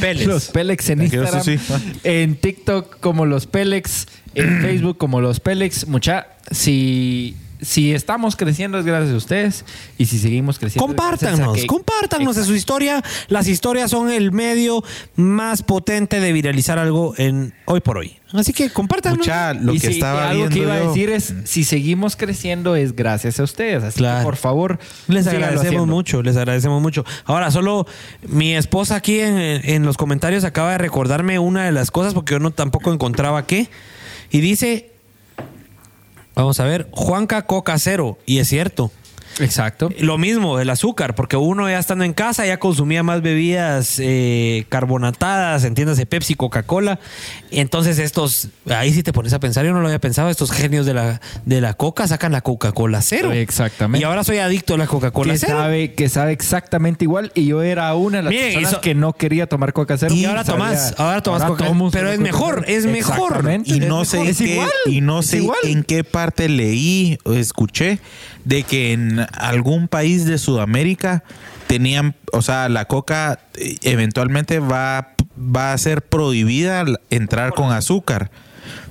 Peles. 0.00 0.26
Los 0.26 0.48
Pelex 0.48 0.90
en 0.90 1.02
Instagram. 1.02 1.42
sí. 1.42 1.58
En 2.04 2.36
TikTok 2.36 3.00
como 3.00 3.24
los 3.24 3.46
Pelex. 3.46 4.06
En 4.34 4.60
Facebook 4.62 4.98
como 4.98 5.20
los 5.22 5.40
Pelex. 5.40 5.86
Mucha, 5.88 6.26
si, 6.50 7.34
si 7.62 7.92
estamos 7.94 8.36
creciendo 8.36 8.78
es 8.78 8.84
gracias 8.84 9.12
a 9.12 9.16
ustedes. 9.16 9.64
Y 9.98 10.06
si 10.06 10.18
seguimos 10.18 10.58
creciendo. 10.58 10.90
es 10.90 10.96
gracias 10.96 11.22
a 11.22 11.26
Compártanos, 11.30 11.60
que- 11.60 11.66
compártanos 11.66 12.36
de 12.36 12.44
su 12.44 12.54
historia. 12.54 13.02
Las 13.28 13.48
historias 13.48 13.90
son 13.90 14.10
el 14.10 14.32
medio 14.32 14.82
más 15.16 15.62
potente 15.62 16.20
de 16.20 16.32
viralizar 16.32 16.78
algo 16.78 17.14
en 17.18 17.52
hoy 17.66 17.80
por 17.80 17.98
hoy. 17.98 18.16
Así 18.32 18.52
que 18.52 18.70
compártanos. 18.70 19.18
Mucha, 19.18 19.52
lo 19.54 19.74
y 19.74 19.80
que 19.80 19.88
si- 19.88 19.92
estaba 19.94 20.28
algo 20.30 20.48
viendo 20.48 20.54
que 20.54 20.62
iba 20.62 20.74
a 20.74 20.80
decir 20.88 21.10
es, 21.10 21.34
si 21.44 21.64
seguimos 21.64 22.14
creciendo 22.14 22.76
es 22.76 22.94
gracias 22.94 23.40
a 23.40 23.42
ustedes. 23.42 23.82
Así 23.82 23.98
Claro. 23.98 24.20
que 24.20 24.24
por 24.24 24.36
favor, 24.36 24.78
Les 25.08 25.26
agradecemos 25.26 25.64
haciendo. 25.66 25.86
mucho, 25.86 26.22
les 26.22 26.36
agradecemos 26.36 26.80
mucho. 26.80 27.04
Ahora, 27.24 27.50
solo 27.50 27.86
mi 28.28 28.54
esposa 28.54 28.94
aquí 28.96 29.18
en, 29.18 29.36
en 29.36 29.82
los 29.84 29.96
comentarios 29.96 30.44
acaba 30.44 30.70
de 30.72 30.78
recordarme 30.78 31.38
una 31.40 31.64
de 31.64 31.72
las 31.72 31.90
cosas 31.90 32.14
porque 32.14 32.32
yo 32.34 32.38
no 32.38 32.52
tampoco 32.52 32.92
encontraba 32.92 33.46
qué. 33.46 33.68
Y 34.30 34.40
dice, 34.40 34.89
vamos 36.40 36.60
a 36.60 36.64
ver, 36.64 36.88
Juanca 36.90 37.42
Coca 37.46 37.78
Cero. 37.78 38.18
Y 38.26 38.38
es 38.38 38.48
cierto. 38.48 38.90
Exacto. 39.38 39.88
Lo 40.00 40.18
mismo, 40.18 40.60
el 40.60 40.68
azúcar, 40.70 41.14
porque 41.14 41.36
uno 41.36 41.68
ya 41.70 41.78
estando 41.78 42.04
en 42.04 42.12
casa 42.12 42.44
ya 42.46 42.58
consumía 42.58 43.02
más 43.02 43.22
bebidas 43.22 43.96
eh, 43.98 44.66
carbonatadas, 44.68 45.64
entiéndase 45.64 46.04
Pepsi, 46.06 46.34
Coca-Cola. 46.34 46.98
Entonces 47.50 47.98
estos, 47.98 48.48
ahí 48.68 48.92
si 48.92 49.02
te 49.02 49.12
pones 49.12 49.32
a 49.32 49.40
pensar, 49.40 49.64
yo 49.64 49.72
no 49.72 49.80
lo 49.80 49.86
había 49.86 49.98
pensado, 50.00 50.28
estos 50.30 50.50
genios 50.52 50.84
de 50.86 50.94
la, 50.94 51.20
de 51.46 51.60
la 51.60 51.74
Coca 51.74 52.06
sacan 52.06 52.32
la 52.32 52.40
Coca-Cola 52.42 53.00
cero. 53.02 53.32
Exactamente. 53.32 54.02
Y 54.02 54.04
ahora 54.04 54.24
soy 54.24 54.38
adicto 54.38 54.74
a 54.74 54.78
la 54.78 54.86
Coca-Cola 54.86 55.34
cero. 55.38 55.56
sabe, 55.58 55.94
que 55.94 56.08
sabe 56.08 56.32
exactamente 56.32 57.04
igual 57.04 57.32
y 57.34 57.46
yo 57.46 57.62
era 57.62 57.94
una 57.94 58.18
de 58.18 58.22
las 58.24 58.30
Miren, 58.32 58.46
personas 58.48 58.72
eso- 58.72 58.80
que 58.80 58.94
no 58.94 59.12
quería 59.14 59.46
tomar 59.46 59.72
coca 59.72 59.96
cero. 59.96 60.14
Y 60.14 60.24
ahora 60.24 60.44
tomás, 60.44 60.94
ahora 60.98 61.22
tomás 61.22 61.44
Coca- 61.44 61.64
pero 61.92 62.10
es 62.10 62.16
Coca 62.18 62.22
mejor, 62.22 62.64
es 62.68 62.86
mejor. 62.86 63.26
Exactamente. 63.28 63.70
Y 63.74 63.80
no 63.80 64.04
sé 64.04 64.20
en 64.20 64.26
Es 64.28 64.38
qué, 64.38 64.52
igual, 64.52 64.70
y 64.86 65.00
no 65.00 65.22
sé 65.22 65.38
igual. 65.38 65.58
en 65.64 65.82
qué 65.84 66.04
parte 66.04 66.48
leí 66.48 67.18
o 67.24 67.32
escuché 67.32 67.98
de 68.44 68.62
que 68.62 68.92
en 68.92 69.26
algún 69.32 69.88
país 69.88 70.24
de 70.24 70.38
Sudamérica 70.38 71.22
tenían, 71.66 72.14
o 72.32 72.42
sea, 72.42 72.68
la 72.68 72.86
coca 72.86 73.40
eh, 73.54 73.76
eventualmente 73.82 74.58
va, 74.58 75.14
va 75.38 75.72
a 75.72 75.78
ser 75.78 76.02
prohibida 76.02 76.80
al 76.80 77.00
entrar 77.10 77.52
con 77.54 77.72
azúcar. 77.72 78.30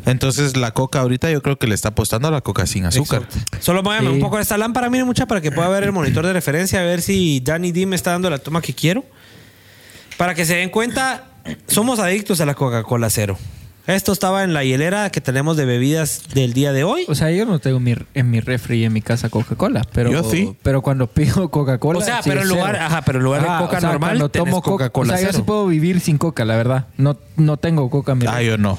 Entonces 0.05 0.55
la 0.57 0.71
coca 0.71 0.99
ahorita 1.01 1.29
yo 1.29 1.41
creo 1.41 1.57
que 1.57 1.67
le 1.67 1.75
está 1.75 1.89
apostando 1.89 2.27
a 2.27 2.31
la 2.31 2.41
coca 2.41 2.65
sin 2.65 2.85
azúcar. 2.85 3.27
Solo 3.59 3.83
muéveme 3.83 4.07
Sí. 4.09 4.13
un 4.15 4.19
poco 4.21 4.37
de 4.37 4.43
esta 4.43 4.57
lámpara, 4.57 4.89
miren 4.89 5.05
mucha, 5.05 5.25
para 5.25 5.41
que 5.41 5.51
pueda 5.51 5.67
ver 5.69 5.83
el 5.83 5.91
monitor 5.91 6.25
de 6.25 6.33
referencia, 6.33 6.79
a 6.79 6.83
ver 6.83 7.01
si 7.01 7.41
Danny 7.41 7.71
D 7.71 7.85
me 7.85 7.95
está 7.95 8.11
dando 8.11 8.29
la 8.29 8.37
toma 8.39 8.61
que 8.61 8.73
quiero. 8.73 9.05
Para 10.17 10.33
que 10.35 10.45
se 10.45 10.55
den 10.55 10.69
cuenta, 10.69 11.25
somos 11.67 11.99
adictos 11.99 12.41
a 12.41 12.45
la 12.45 12.53
Coca-Cola 12.53 13.09
cero. 13.09 13.37
Esto 13.95 14.11
estaba 14.11 14.43
en 14.43 14.53
la 14.53 14.63
hielera 14.63 15.09
que 15.09 15.19
tenemos 15.19 15.57
de 15.57 15.65
bebidas 15.65 16.21
del 16.35 16.53
día 16.53 16.71
de 16.73 16.83
hoy. 16.83 17.05
O 17.07 17.15
sea, 17.15 17.31
yo 17.31 17.45
no 17.45 17.57
tengo 17.57 17.79
mi- 17.79 17.95
en 18.13 18.29
mi 18.29 18.39
refri 18.39 18.77
y 18.81 18.85
en 18.85 18.93
mi 18.93 19.01
casa 19.01 19.29
Coca-Cola, 19.29 19.83
pero 19.93 20.11
Yo 20.11 20.23
sí. 20.23 20.55
pero 20.61 20.83
cuando 20.83 21.07
pido 21.07 21.49
Coca-Cola, 21.49 21.97
O 21.97 22.01
sea, 22.03 22.21
sí 22.21 22.29
pero 22.29 22.43
en 22.43 22.49
lugar- 22.49 22.73
cero. 22.75 22.85
ajá, 22.85 23.01
pero 23.01 23.17
en 23.17 23.25
lugar 23.25 23.41
de 23.41 23.47
Ajá, 23.49 23.59
Coca 23.65 23.77
o 23.77 23.81
sea, 23.81 23.89
normal, 23.89 24.29
tomo 24.31 24.61
Coca- 24.61 24.71
Coca-Cola 24.91 25.13
O 25.15 25.17
sea, 25.17 25.31
yo 25.31 25.33
sí 25.35 25.41
puedo 25.41 25.65
vivir 25.65 25.99
sin 26.01 26.19
Coca, 26.19 26.45
la 26.45 26.55
verdad. 26.55 26.85
No 26.97 27.17
no 27.35 27.57
tengo 27.57 27.89
Coca 27.89 28.11
en 28.11 28.17
mi 28.19 28.25
Ah, 28.27 28.31
refri. 28.33 28.45
yo 28.47 28.57
no. 28.59 28.77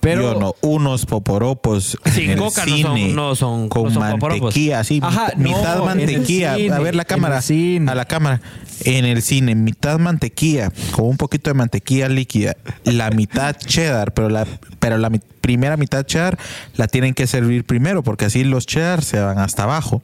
Pero- 0.00 0.32
yo 0.34 0.40
no. 0.40 0.54
Unos 0.62 1.06
poporopos 1.06 1.98
Sin 2.12 2.24
en 2.24 2.30
el 2.30 2.38
no 2.38 2.50
cine 2.50 2.82
son- 2.82 3.14
no 3.14 3.34
son- 3.34 3.68
con 3.68 3.84
no 3.84 3.90
son 3.90 4.10
poporopos. 4.12 4.42
mantequilla, 4.44 4.80
así, 4.80 5.00
Ajá, 5.02 5.32
mitad 5.36 5.78
no, 5.78 5.84
mantequilla. 5.86 6.56
cine, 6.56 6.72
a 6.74 6.78
ver 6.80 6.94
la 6.94 7.04
cámara, 7.04 7.38
a 7.40 7.94
la 7.94 8.04
cámara. 8.06 8.40
En 8.84 9.04
el 9.04 9.20
cine, 9.22 9.54
mitad 9.54 9.98
mantequilla, 9.98 10.72
con 10.92 11.04
un 11.06 11.16
poquito 11.18 11.50
de 11.50 11.54
mantequilla 11.54 12.08
líquida, 12.08 12.56
la 12.84 13.10
mitad 13.10 13.54
cheddar, 13.56 14.12
pero 14.14 14.28
la 14.30 14.46
pero 14.78 14.96
la 14.96 15.10
primera 15.42 15.76
mitad 15.76 16.04
cheddar 16.06 16.38
la 16.76 16.86
tienen 16.88 17.12
que 17.12 17.26
servir 17.26 17.64
primero 17.64 18.02
porque 18.02 18.24
así 18.24 18.44
los 18.44 18.64
cheddar 18.66 19.04
se 19.04 19.20
van 19.20 19.38
hasta 19.38 19.64
abajo. 19.64 20.02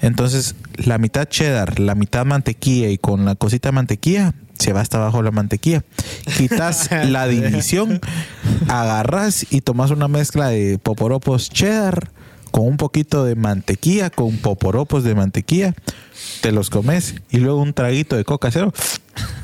Entonces, 0.00 0.54
la 0.76 0.96
mitad 0.96 1.26
cheddar, 1.28 1.78
la 1.78 1.94
mitad 1.94 2.24
mantequilla 2.24 2.88
y 2.88 2.96
con 2.96 3.26
la 3.26 3.34
cosita 3.34 3.72
mantequilla 3.72 4.32
se 4.58 4.72
va 4.72 4.80
hasta 4.80 4.98
abajo 4.98 5.22
la 5.22 5.30
mantequilla. 5.30 5.84
Quitas 6.36 6.90
la 7.08 7.26
división, 7.26 8.00
agarras 8.68 9.46
y 9.50 9.60
tomas 9.60 9.90
una 9.90 10.08
mezcla 10.08 10.48
de 10.48 10.78
poporopos 10.78 11.50
cheddar 11.50 12.10
con 12.50 12.66
un 12.66 12.76
poquito 12.78 13.24
de 13.24 13.34
mantequilla, 13.34 14.08
con 14.08 14.38
poporopos 14.38 15.04
de 15.04 15.14
mantequilla, 15.14 15.74
te 16.40 16.52
los 16.52 16.70
comes 16.70 17.14
y 17.30 17.38
luego 17.38 17.60
un 17.60 17.72
traguito 17.72 18.16
de 18.16 18.24
coca 18.24 18.50
cero. 18.50 18.72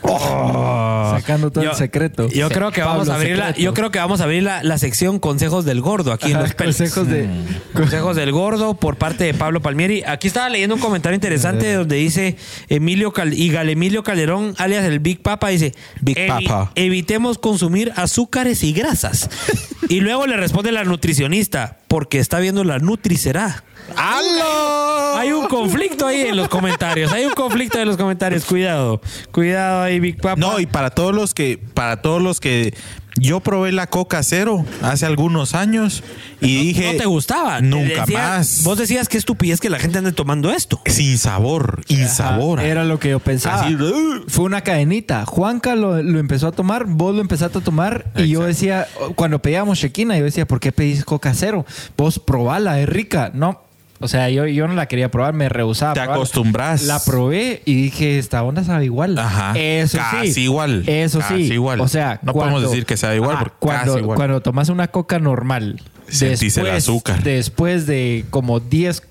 Sacando 0.03 1.51
todo 1.51 1.65
Yo- 1.65 1.71
el 1.71 1.77
secreto. 1.77 2.29
Yo 2.29 2.49
creo 2.51 2.71
que 2.73 2.83
vamos 2.83 3.09
Pablo 3.09 3.13
a 3.13 3.17
abrir 3.17 3.39
la, 3.39 3.55
yo 3.55 3.73
creo 3.75 3.91
que 3.91 3.99
vamos 3.99 4.21
a 4.21 4.25
abrir 4.25 4.43
la, 4.43 4.63
la 4.63 4.79
sección 4.79 5.19
consejos 5.19 5.65
del 5.65 5.81
gordo 5.81 6.13
aquí 6.13 6.33
en 6.33 6.39
los 6.41 6.53
consejos 6.55 7.07
de. 7.09 7.29
Consejos 7.73 8.17
del 8.17 8.33
gordo 8.33 8.75
por 8.75 8.97
parte 8.97 9.25
de 9.25 9.35
Pablo 9.35 9.61
Palmieri. 9.63 10.03
Aquí 10.07 10.27
estaba 10.29 10.49
leyendo 10.49 10.75
un 10.75 10.81
comentario 10.81 11.15
interesante 11.15 11.73
donde 11.75 11.97
dice 11.97 12.37
Emilio 12.69 13.13
Cal 13.13 13.33
y 13.35 13.51
Galemilio 13.51 14.03
Calderón, 14.03 14.55
alias 14.59 14.85
el 14.85 15.01
Big 15.01 15.23
Papa, 15.23 15.49
dice 15.49 15.75
Big 16.01 16.17
"Evi- 16.19 16.47
Papa. 16.49 16.73
evitemos 16.75 17.39
consumir 17.39 17.93
azúcares 17.97 18.63
y 18.65 18.73
grasas. 18.73 19.31
y 19.89 20.01
luego 20.01 20.27
le 20.27 20.37
responde 20.37 20.73
la 20.73 20.85
nutricionista, 20.85 21.79
porque 21.89 22.19
está 22.19 22.39
viendo 22.41 22.65
la 22.65 22.79
Nutricerá. 22.79 23.65
¡Halo! 23.97 25.19
Hay 25.19 25.33
un 25.33 25.47
conflicto 25.47 26.07
ahí 26.07 26.23
en 26.23 26.37
los 26.37 26.49
comentarios. 26.49 27.13
Hay 27.13 27.25
un 27.25 27.33
conflicto 27.33 27.79
en 27.79 27.89
los 27.89 27.97
comentarios. 27.97 28.45
Cuidado. 28.45 29.01
Cuidado 29.31 29.83
ahí, 29.83 30.01
Big 30.01 30.17
Papa. 30.21 30.37
No, 30.39 30.59
y 30.59 30.67
para 30.67 30.91
todos 30.91 31.15
los 31.15 31.35
que, 31.35 31.59
para 31.75 32.03
todos 32.03 32.21
los 32.23 32.41
que 32.41 32.75
yo 33.21 33.41
probé 33.41 33.73
la 33.73 33.87
Coca 33.89 34.23
Cero 34.23 34.65
hace 34.81 35.05
algunos 35.05 35.55
años 35.55 36.03
y 36.41 36.57
dije 36.69 36.93
no 36.95 36.99
te 36.99 37.05
gustaba. 37.05 37.61
Nunca 37.61 38.01
Decía- 38.07 38.19
más. 38.19 38.63
Vos 38.65 38.79
decías 38.79 39.09
que 39.09 39.19
estupidez 39.19 39.61
que 39.61 39.69
la 39.69 39.79
gente 39.79 39.99
ande 39.99 40.13
tomando 40.13 40.51
esto. 40.51 40.81
sin 40.87 41.19
sabor, 41.19 41.83
insabor. 41.89 42.61
Era 42.61 42.85
lo 42.85 42.99
que 42.99 43.11
yo 43.11 43.21
pensaba. 43.21 43.61
Así, 43.67 43.75
uh. 43.75 44.25
Fue 44.29 44.45
una 44.45 44.63
cadenita. 44.63 45.27
Juanca 45.27 45.75
lo, 45.77 46.03
lo 46.03 46.19
empezó 46.19 46.49
a 46.49 46.53
tomar, 46.53 46.87
vos 46.87 47.15
lo 47.15 47.21
empezaste 47.21 47.59
a 47.59 47.61
tomar. 47.61 48.07
Y 48.17 48.29
yo 48.29 48.45
decía, 48.45 48.89
cuando 49.15 49.41
pedíamos 49.41 49.79
Shekina, 49.79 50.17
yo 50.17 50.25
decía, 50.25 50.47
¿por 50.47 50.59
qué 50.59 50.73
pedís 50.73 51.05
coca 51.05 51.35
cero? 51.35 51.67
Vos 51.99 52.19
probala, 52.19 52.81
es 52.81 52.89
rica. 52.89 53.31
No. 53.35 53.61
O 54.03 54.09
sea, 54.09 54.29
yo, 54.31 54.47
yo 54.47 54.69
no 54.69 54.75
la 54.75 54.87
quería 54.87 55.11
probar, 55.11 55.33
me 55.35 55.49
rehusaba. 55.49 55.95
Te 55.95 56.01
probarla. 56.01 56.15
acostumbras. 56.15 56.83
La 56.83 57.01
probé 57.05 57.63
y 57.65 57.75
dije, 57.75 58.19
esta 58.19 58.43
onda 58.43 58.65
sabe 58.65 58.85
igual. 58.87 59.19
Ajá. 59.19 59.53
Eso 59.59 59.99
Casi 59.99 60.33
sí. 60.33 60.43
igual. 60.43 60.85
Eso 60.89 61.21
Casi 61.21 61.47
sí. 61.49 61.53
igual. 61.55 61.81
O 61.81 61.89
sea, 61.89 62.21
No 62.23 62.33
podemos 62.33 62.63
decir 62.63 62.85
que 62.87 62.97
sabe 62.97 63.17
igual, 63.17 63.39
porque 63.39 63.57
cuando, 63.59 63.93
casi 63.93 64.03
igual. 64.05 64.17
cuando 64.17 64.41
tomas 64.41 64.69
una 64.69 64.89
coca 64.89 65.19
normal, 65.19 65.81
Sentís 66.09 66.57
el 66.59 66.69
azúcar. 66.71 67.23
Después 67.23 67.87
de 67.87 68.25
como 68.31 68.61
10 68.61 69.03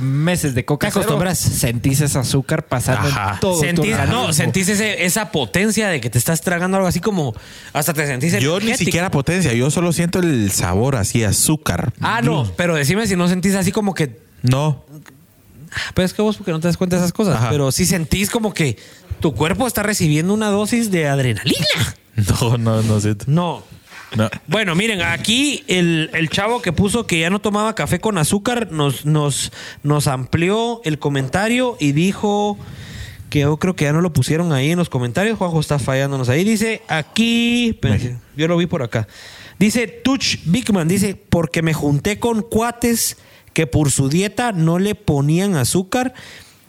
meses 0.00 0.54
de 0.54 0.64
coca 0.64 0.90
Te 0.90 0.98
acostumbras. 0.98 1.38
cero, 1.38 1.56
sentís 1.58 2.00
ese 2.00 2.18
azúcar 2.18 2.64
pasando 2.66 3.08
en 3.08 3.40
todo 3.40 3.58
Sentís, 3.60 3.96
no, 4.08 4.32
sentís 4.32 4.68
ese- 4.68 5.04
esa 5.04 5.30
potencia 5.32 5.88
de 5.88 6.00
que 6.00 6.08
te 6.08 6.18
estás 6.18 6.40
tragando 6.40 6.76
algo 6.76 6.88
así 6.88 7.00
como 7.00 7.34
hasta 7.72 7.92
te 7.92 8.06
sentís 8.06 8.38
Yo 8.40 8.60
ni 8.60 8.74
siquiera 8.76 9.10
potencia, 9.10 9.52
yo 9.54 9.70
solo 9.70 9.92
siento 9.92 10.20
el 10.20 10.50
sabor 10.52 10.96
así, 10.96 11.24
azúcar. 11.24 11.92
Ah, 12.00 12.20
no, 12.22 12.50
pero 12.56 12.74
decime 12.76 13.06
si 13.06 13.16
no 13.16 13.28
sentís 13.28 13.54
así 13.54 13.72
como 13.72 13.92
que 13.94 14.20
No. 14.42 14.84
Pero 15.94 16.04
es 16.06 16.12
que 16.12 16.22
vos 16.22 16.36
porque 16.36 16.52
no 16.52 16.60
te 16.60 16.68
das 16.68 16.76
cuenta 16.76 16.96
de 16.96 17.02
esas 17.02 17.12
cosas, 17.12 17.36
Ajá. 17.36 17.50
pero 17.50 17.72
sí 17.72 17.86
sentís 17.86 18.30
como 18.30 18.52
que 18.52 18.76
tu 19.20 19.34
cuerpo 19.34 19.66
está 19.66 19.82
recibiendo 19.82 20.34
una 20.34 20.48
dosis 20.48 20.90
de 20.90 21.08
adrenalina. 21.08 21.66
No, 22.14 22.58
no, 22.58 22.82
no 22.82 23.00
siento. 23.00 23.24
No. 23.26 23.62
No. 24.14 24.28
Bueno, 24.46 24.74
miren, 24.74 25.00
aquí 25.00 25.64
el, 25.66 26.10
el 26.12 26.28
chavo 26.28 26.60
que 26.60 26.70
puso 26.70 27.06
que 27.06 27.18
ya 27.18 27.30
no 27.30 27.40
tomaba 27.40 27.74
café 27.74 27.98
con 28.00 28.18
azúcar 28.18 28.70
nos, 28.70 29.06
nos, 29.06 29.50
nos 29.82 30.06
amplió 30.06 30.82
el 30.84 30.98
comentario 30.98 31.78
y 31.80 31.92
dijo 31.92 32.58
que 33.30 33.40
yo 33.40 33.56
creo 33.56 33.74
que 33.74 33.86
ya 33.86 33.94
no 33.94 34.02
lo 34.02 34.12
pusieron 34.12 34.52
ahí 34.52 34.70
en 34.72 34.78
los 34.78 34.90
comentarios. 34.90 35.38
Juanjo 35.38 35.58
está 35.58 35.78
fallándonos 35.78 36.28
ahí. 36.28 36.44
Dice 36.44 36.82
aquí, 36.88 37.78
yo 38.36 38.46
lo 38.46 38.58
vi 38.58 38.66
por 38.66 38.82
acá. 38.82 39.08
Dice 39.58 39.86
Tuch 39.86 40.40
Bigman, 40.44 40.86
dice, 40.88 41.14
porque 41.14 41.62
me 41.62 41.72
junté 41.72 42.18
con 42.18 42.42
cuates 42.42 43.16
que 43.52 43.66
por 43.66 43.90
su 43.90 44.08
dieta 44.08 44.52
no 44.52 44.78
le 44.78 44.94
ponían 44.94 45.56
azúcar 45.56 46.14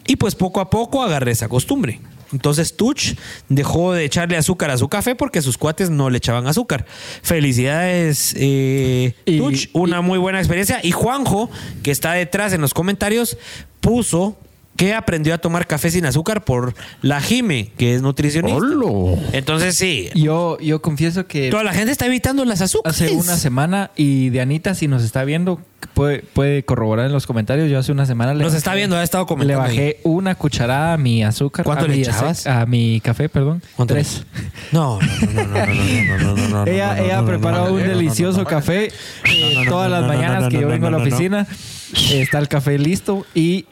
y 0.05 0.15
pues 0.17 0.35
poco 0.35 0.59
a 0.59 0.69
poco 0.69 1.01
agarré 1.03 1.31
esa 1.31 1.47
costumbre. 1.47 1.99
Entonces 2.33 2.75
Tuch 2.75 3.13
dejó 3.47 3.93
de 3.93 4.05
echarle 4.05 4.37
azúcar 4.37 4.71
a 4.71 4.77
su 4.77 4.87
café 4.89 5.13
porque 5.13 5.41
sus 5.41 5.57
cuates 5.57 5.91
no 5.91 6.09
le 6.09 6.17
echaban 6.17 6.47
azúcar. 6.47 6.85
Felicidades, 7.21 8.33
eh, 8.37 9.13
Y- 9.25 9.37
Tuch, 9.37 9.67
una 9.73 10.01
muy 10.01 10.17
buena 10.17 10.39
experiencia. 10.39 10.79
Y 10.81 10.91
Juanjo, 10.91 11.49
que 11.83 11.91
está 11.91 12.13
detrás 12.13 12.51
en 12.53 12.61
los 12.61 12.73
comentarios, 12.73 13.37
puso 13.81 14.35
que 14.75 14.93
aprendió 14.93 15.35
a 15.35 15.37
tomar 15.37 15.67
café 15.67 15.91
sin 15.91 16.05
azúcar 16.05 16.43
por 16.43 16.73
la 17.01 17.21
Jime, 17.21 17.71
que 17.77 17.93
es 17.93 18.01
nutricionista. 18.01 18.57
¡Holo! 18.57 19.17
Entonces 19.31 19.75
sí. 19.75 20.09
Yo, 20.15 20.57
yo 20.59 20.81
confieso 20.81 21.27
que... 21.27 21.51
Toda 21.51 21.63
la 21.63 21.73
gente 21.73 21.91
está 21.91 22.07
evitando 22.07 22.43
las 22.43 22.61
azúcares. 22.61 23.01
Hace 23.01 23.13
una 23.13 23.37
semana, 23.37 23.91
y 23.95 24.29
Dianita, 24.29 24.73
si 24.73 24.87
nos 24.87 25.03
está 25.03 25.25
viendo, 25.25 25.61
puede, 25.93 26.19
puede 26.19 26.63
corroborar 26.63 27.05
en 27.05 27.11
los 27.11 27.27
comentarios, 27.27 27.69
yo 27.69 27.77
hace 27.77 27.91
una 27.91 28.07
semana... 28.07 28.33
Le 28.33 28.39
nos 28.39 28.53
bajé, 28.53 28.57
está 28.57 28.73
viendo, 28.73 28.97
ha 28.97 29.03
estado 29.03 29.27
comentando. 29.27 29.61
Le 29.61 29.69
bajé 29.69 29.99
una 30.03 30.33
cucharada 30.33 30.93
a 30.93 30.97
mi 30.97 31.23
azúcar. 31.23 31.65
¿Cuánto 31.65 31.85
a 31.85 31.87
le 31.87 31.97
mi? 31.97 32.03
A 32.45 32.65
mi 32.65 32.99
café, 33.01 33.29
perdón. 33.29 33.61
Tres. 33.85 34.25
No, 34.71 34.99
no, 34.99 35.43
no, 35.43 35.67
no, 36.17 36.35
no, 36.35 36.47
no, 36.47 36.65
Ella, 36.65 36.97
ella 36.99 37.23
preparó 37.23 37.73
un 37.73 37.79
delicioso 37.79 38.43
café 38.43 38.91
todas 39.69 39.91
las 39.91 40.07
mañanas 40.07 40.49
que 40.49 40.59
yo 40.59 40.67
vengo 40.67 40.87
a 40.87 40.91
la 40.91 40.97
oficina. 40.97 41.45
Está 42.11 42.39
el 42.39 42.47
café 42.47 42.79
listo 42.79 43.23
y 43.35 43.65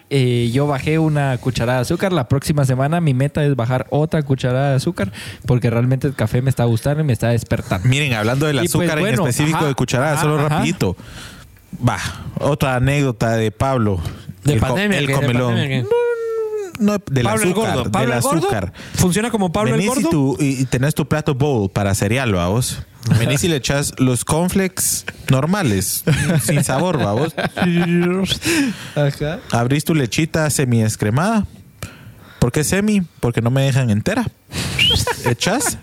yo 0.52 0.68
bajé 0.68 0.91
una 0.98 1.36
cucharada 1.38 1.78
de 1.78 1.82
azúcar. 1.82 2.12
La 2.12 2.28
próxima 2.28 2.64
semana 2.64 3.00
mi 3.00 3.14
meta 3.14 3.44
es 3.44 3.54
bajar 3.56 3.86
otra 3.90 4.22
cucharada 4.22 4.70
de 4.70 4.76
azúcar 4.76 5.12
porque 5.46 5.70
realmente 5.70 6.06
el 6.06 6.14
café 6.14 6.42
me 6.42 6.50
está 6.50 6.64
gustando 6.64 7.02
y 7.02 7.04
me 7.04 7.12
está 7.12 7.28
despertando. 7.28 7.88
Miren, 7.88 8.14
hablando 8.14 8.46
del 8.46 8.56
Y 8.56 8.58
pues, 8.60 8.70
azúcar 8.70 9.00
bueno, 9.00 9.22
en 9.22 9.28
específico 9.28 9.58
ajá, 9.58 9.66
de 9.68 9.74
cucharadas, 9.74 10.12
ajá, 10.14 10.22
solo 10.22 10.38
ajá. 10.38 10.48
rapidito. 10.48 10.96
Va, 11.88 11.98
otra 12.38 12.76
anécdota 12.76 13.36
de 13.36 13.50
Pablo. 13.50 13.98
De 14.44 14.54
El 14.54 14.60
pandemia. 14.60 14.98
El 14.98 15.06
¿qué? 15.06 15.12
De 15.12 15.18
comelón. 15.20 15.52
pandemia, 15.54 15.82
¿qué? 15.82 15.88
No, 16.78 16.92
del 16.98 17.24
Pablo 17.24 17.42
el 17.44 17.50
azúcar. 17.52 17.74
gordo. 17.76 17.90
Pablo 17.92 18.08
del 18.08 18.16
el 18.16 18.22
gordo. 18.22 18.38
azúcar. 18.40 18.72
Funciona 18.94 19.30
como 19.30 19.52
Pablo 19.52 19.74
el 19.74 19.80
Venís 19.80 19.96
y, 19.98 20.02
gordo. 20.02 20.36
y- 20.40 20.60
y 20.62 20.64
tenés 20.64 20.94
tu 20.94 21.06
plato 21.06 21.34
bowl 21.34 21.70
para 21.70 21.94
cereal, 21.94 22.32
vamos. 22.32 22.82
Venís 23.18 23.42
y 23.44 23.48
le 23.48 23.56
echas 23.56 23.94
los 23.98 24.24
cornflakes 24.24 25.04
normales, 25.30 26.04
sin 26.44 26.62
sabor, 26.64 26.98
vamos. 26.98 27.34
Ajá. 28.94 29.40
Abrís 29.50 29.84
tu 29.84 29.94
lechita 29.94 30.48
semi 30.50 30.82
escremada. 30.82 31.46
¿Por 32.38 32.52
qué 32.52 32.64
semi? 32.64 33.02
Porque 33.20 33.40
no 33.40 33.50
me 33.50 33.62
dejan 33.62 33.90
entera. 33.90 34.24
Echas, 35.24 35.78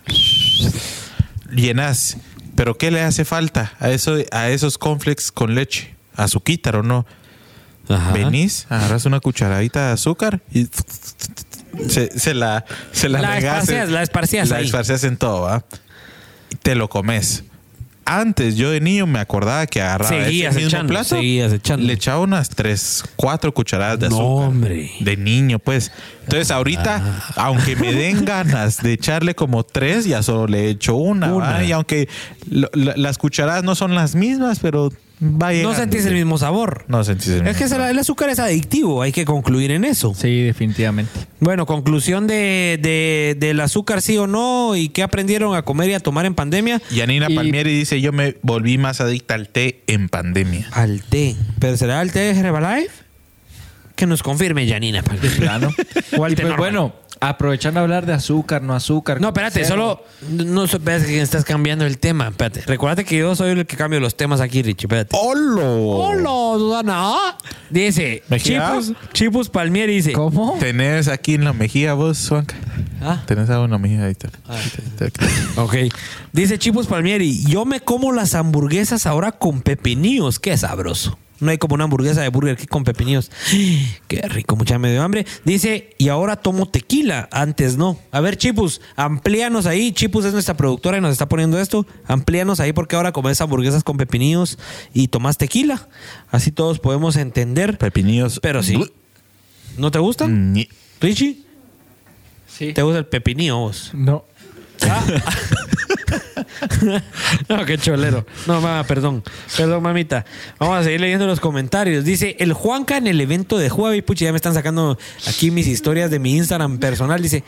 llenas. 1.52 2.18
Pero 2.56 2.78
¿qué 2.78 2.91
le 2.91 3.02
hace 3.02 3.24
falta 3.26 3.74
a 3.80 3.90
eso, 3.90 4.18
a 4.32 4.50
esos 4.50 4.78
cornflakes 4.78 5.26
con 5.34 5.56
leche? 5.56 5.96
Azúcar 6.16 6.76
o 6.78 6.84
no. 6.84 7.06
Ajá. 7.88 8.12
Venís, 8.12 8.68
agarras 8.70 9.06
una 9.06 9.20
cucharadita 9.20 9.88
de 9.88 9.94
azúcar 9.94 10.41
y 10.52 10.68
se, 11.88 12.18
se 12.20 12.34
la 12.34 12.66
se 12.91 13.10
la, 13.10 13.22
La 13.22 13.38
en- 13.38 13.44
la 13.94 14.04
esparcías 14.04 14.50
la 14.50 14.58
ahí. 14.58 14.66
esparcías 14.66 15.04
en 15.06 15.18
todo, 15.18 15.41
¿va? 15.41 15.64
Te 16.61 16.76
lo 16.76 16.89
comes. 16.89 17.43
Antes 18.05 18.55
yo 18.55 18.71
de 18.71 18.81
niño 18.81 19.05
me 19.05 19.19
acordaba 19.19 19.67
que 19.67 19.81
agarraba 19.84 20.09
Seguías 20.26 20.51
ese 20.55 20.63
mismo 20.65 20.69
echando, 20.77 20.91
plato, 20.93 21.09
seguías 21.09 21.53
echando. 21.53 21.85
le 21.85 21.93
echaba 21.93 22.19
unas 22.21 22.49
tres, 22.49 23.03
cuatro 23.15 23.53
cucharadas 23.53 23.99
de 23.99 24.09
No, 24.09 24.15
azúcar. 24.15 24.47
hombre. 24.47 24.91
De 24.99 25.15
niño, 25.15 25.59
pues. 25.59 25.91
Entonces 26.23 26.49
ahorita, 26.49 27.21
aunque 27.35 27.76
me 27.76 27.93
den 27.93 28.26
ganas 28.26 28.81
de 28.81 28.93
echarle 28.93 29.35
como 29.35 29.63
tres, 29.63 30.05
ya 30.05 30.23
solo 30.23 30.47
le 30.47 30.69
echo 30.71 30.95
una. 30.95 31.31
Una. 31.35 31.63
Y 31.63 31.71
aunque 31.71 32.09
lo- 32.49 32.69
la- 32.73 32.97
las 32.97 33.19
cucharadas 33.19 33.63
no 33.63 33.76
son 33.76 33.93
las 33.93 34.15
mismas, 34.15 34.57
pero 34.59 34.91
va 35.22 35.52
No 35.54 35.74
sentís 35.76 36.06
el 36.06 36.14
mismo 36.14 36.38
sabor. 36.38 36.86
No 36.88 37.04
sentís 37.04 37.28
el 37.30 37.34
mismo. 37.44 37.50
Es 37.50 37.58
que 37.58 37.64
el, 37.66 37.82
el 37.82 38.00
azúcar 38.00 38.30
es 38.30 38.40
adictivo, 38.40 39.02
hay 39.02 39.12
que 39.12 39.26
concluir 39.26 39.72
en 39.72 39.84
eso. 39.86 40.14
Sí, 40.16 40.41
definitivamente. 40.44 41.12
Bueno, 41.40 41.66
conclusión 41.66 42.28
de, 42.28 42.80
de- 42.82 43.36
del 43.40 43.60
azúcar 43.60 44.02
sí 44.02 44.18
o 44.18 44.28
no 44.28 44.76
y 44.76 44.90
qué 44.90 45.04
aprendieron 45.04 45.56
a 45.56 45.62
comer 45.64 45.90
y 45.90 45.94
a 45.94 46.00
tomar 46.00 46.26
en 46.26 46.36
pandemia. 46.36 46.82
Yanina 46.91 47.28
Y- 47.30 47.36
Palmieri 47.36 47.78
dice, 47.78 48.00
yo 48.02 48.12
me 48.12 48.38
volví 48.41 48.78
más 48.78 49.02
adicta 49.02 49.34
al 49.36 49.50
té 49.50 49.84
en 49.88 50.10
pandemia. 50.10 50.68
Al 50.72 51.02
té. 51.04 51.36
¿Pero 51.60 51.76
será 51.78 52.02
el 52.02 52.12
té 52.12 52.20
de 52.20 52.40
Herbalife? 52.40 52.90
Que 53.96 54.06
nos 54.06 54.24
confirme 54.24 54.66
Janina. 54.68 55.04
Plano. 55.38 55.72
O 56.18 56.24
al 56.24 56.32
Y 56.32 56.36
té 56.36 56.44
pues 56.44 56.52
normal. 56.52 56.58
bueno, 56.58 56.96
aprovechando 57.20 57.80
a 57.80 57.84
hablar 57.84 58.06
de 58.06 58.14
azúcar, 58.14 58.62
no 58.62 58.74
azúcar. 58.74 59.20
No, 59.20 59.30
espérate, 59.30 59.62
cero. 59.64 60.04
solo 60.22 60.46
no 60.46 60.68
supes 60.68 61.06
que 61.06 61.22
estás 61.22 61.44
cambiando 61.44 61.86
el 61.86 61.98
tema. 61.98 62.30
Espérate, 62.30 62.62
recuérdate 62.62 63.06
que 63.06 63.18
yo 63.18 63.36
soy 63.36 63.52
el 63.52 63.66
que 63.66 63.76
cambio 63.76 64.00
los 64.00 64.16
temas 64.16 64.41
aquí, 64.41 64.62
Richie. 64.62 64.86
Espérate. 64.86 65.16
¡Holo! 65.20 65.88
Hola, 65.88 66.60
Susana. 66.60 67.38
Dice, 67.70 68.24
¿Mejía? 68.30 68.72
Chipus, 68.80 68.94
Chipus 69.14 69.50
Palmieri 69.50 69.96
dice. 69.96 70.14
¿Cómo? 70.14 70.58
¿Tenés 70.60 71.08
aquí 71.08 71.36
en 71.36 71.44
la 71.44 71.54
mejilla 71.54 71.94
vos, 71.94 72.28
Juanca? 72.28 72.56
Ah. 73.02 73.24
¿Tenés 73.26 73.50
algo 73.50 73.66
en 73.66 73.72
la 73.72 73.78
mejilla? 73.78 74.06
Ahí 74.06 74.12
está. 74.12 74.30
Ah. 74.48 74.60
Ok. 75.58 75.76
Dice 76.32 76.58
Chipus 76.58 76.88
Palmieri, 76.88 77.44
yo 77.46 77.66
me 77.66 77.80
como 77.82 78.12
las 78.12 78.36
hamburguesas 78.36 79.06
ahora 79.06 79.32
con 79.32 79.62
pepinillos. 79.62 80.40
Qué 80.40 80.58
sabroso. 80.58 81.18
No 81.40 81.52
hay 81.52 81.57
como 81.57 81.76
una 81.76 81.86
hamburguesa 81.86 82.22
de 82.22 82.30
Burger 82.30 82.57
King 82.57 82.68
con 82.68 82.84
pepinillos. 82.84 83.32
Qué 84.07 84.22
rico, 84.24 84.56
mucha 84.56 84.78
me 84.78 84.91
dio 84.91 85.02
hambre. 85.03 85.26
Dice, 85.45 85.95
y 85.98 86.10
ahora 86.10 86.36
tomo 86.36 86.68
tequila. 86.68 87.30
Antes 87.32 87.78
no. 87.78 87.98
A 88.11 88.20
ver, 88.20 88.38
Chipus, 88.38 88.82
amplíanos 88.95 89.66
ahí. 89.66 89.91
Chipus 89.94 90.26
es 90.26 90.34
nuestra 90.34 90.56
productora 90.57 90.98
y 90.98 91.02
nos 91.02 91.11
está 91.14 91.30
poniendo 91.30 91.60
esto. 91.60 91.86
Amplíanos 92.07 92.60
ahí 92.60 92.74
porque 92.74 92.95
ahora 92.95 93.11
comes 93.11 93.40
hamburguesas 93.41 93.84
con 93.84 93.98
pepinillos 93.98 94.60
y 94.94 95.07
tomas 95.07 95.38
tequila. 95.38 95.88
Así 96.30 96.52
todos 96.52 96.80
podemos 96.80 97.16
entender. 97.16 97.78
Pepinillos. 97.78 98.40
Pero 98.41 98.61
sí. 98.64 98.84
¿No 99.78 99.91
te 99.91 99.99
gustan? 99.99 100.52
Ni- 100.53 100.68
Richie. 100.99 101.44
Sí. 102.48 102.74
¿Te 102.74 102.82
gusta 102.82 102.99
el 102.99 103.06
pepinillo 103.06 103.57
vos? 103.60 103.91
No. 103.94 104.26
no, 107.49 107.65
qué 107.65 107.77
cholero. 107.77 108.26
No, 108.48 108.61
mamá, 108.61 108.84
perdón. 108.84 109.23
Perdón, 109.56 109.84
mamita. 109.84 110.26
Vamos 110.60 110.80
a 110.80 110.84
seguir 110.84 111.02
leyendo 111.02 111.27
los 111.27 111.40
comentarios. 111.40 112.03
Dice, 112.03 112.36
el 112.40 112.53
Juanca 112.53 112.98
en 112.98 113.07
el 113.07 113.19
evento 113.22 113.57
de 113.57 113.69
Huawei. 113.69 114.02
Pucha, 114.02 114.26
ya 114.26 114.31
me 114.31 114.38
están 114.38 114.53
sacando 114.53 114.98
aquí 115.27 115.52
mis 115.52 115.68
historias 115.68 116.11
de 116.11 116.19
mi 116.19 116.36
Instagram 116.36 116.80
personal. 116.80 117.22
Dice, 117.22 117.44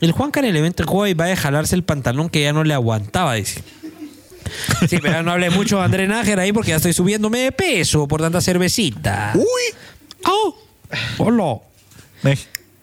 el 0.00 0.12
Juanca 0.12 0.40
en 0.40 0.46
el 0.46 0.56
evento 0.56 0.84
de 0.84 0.90
Huawei 0.90 1.14
va 1.14 1.26
a 1.26 1.36
jalarse 1.36 1.74
el 1.74 1.84
pantalón 1.84 2.28
que 2.28 2.42
ya 2.42 2.52
no 2.52 2.64
le 2.64 2.74
aguantaba, 2.74 3.34
dice. 3.34 3.62
Sí, 4.88 4.98
pero 5.00 5.22
no 5.22 5.32
hablé 5.32 5.50
mucho 5.50 5.78
de 5.78 5.84
André 5.84 6.06
Nájera 6.06 6.42
ahí 6.42 6.52
porque 6.52 6.70
ya 6.70 6.76
estoy 6.76 6.92
subiéndome 6.92 7.38
de 7.38 7.52
peso 7.52 8.06
por 8.06 8.20
tanta 8.20 8.40
cervecita. 8.40 9.32
¡Uy! 9.34 9.44
¡Oh! 10.26 10.56
¡Hola! 11.18 11.60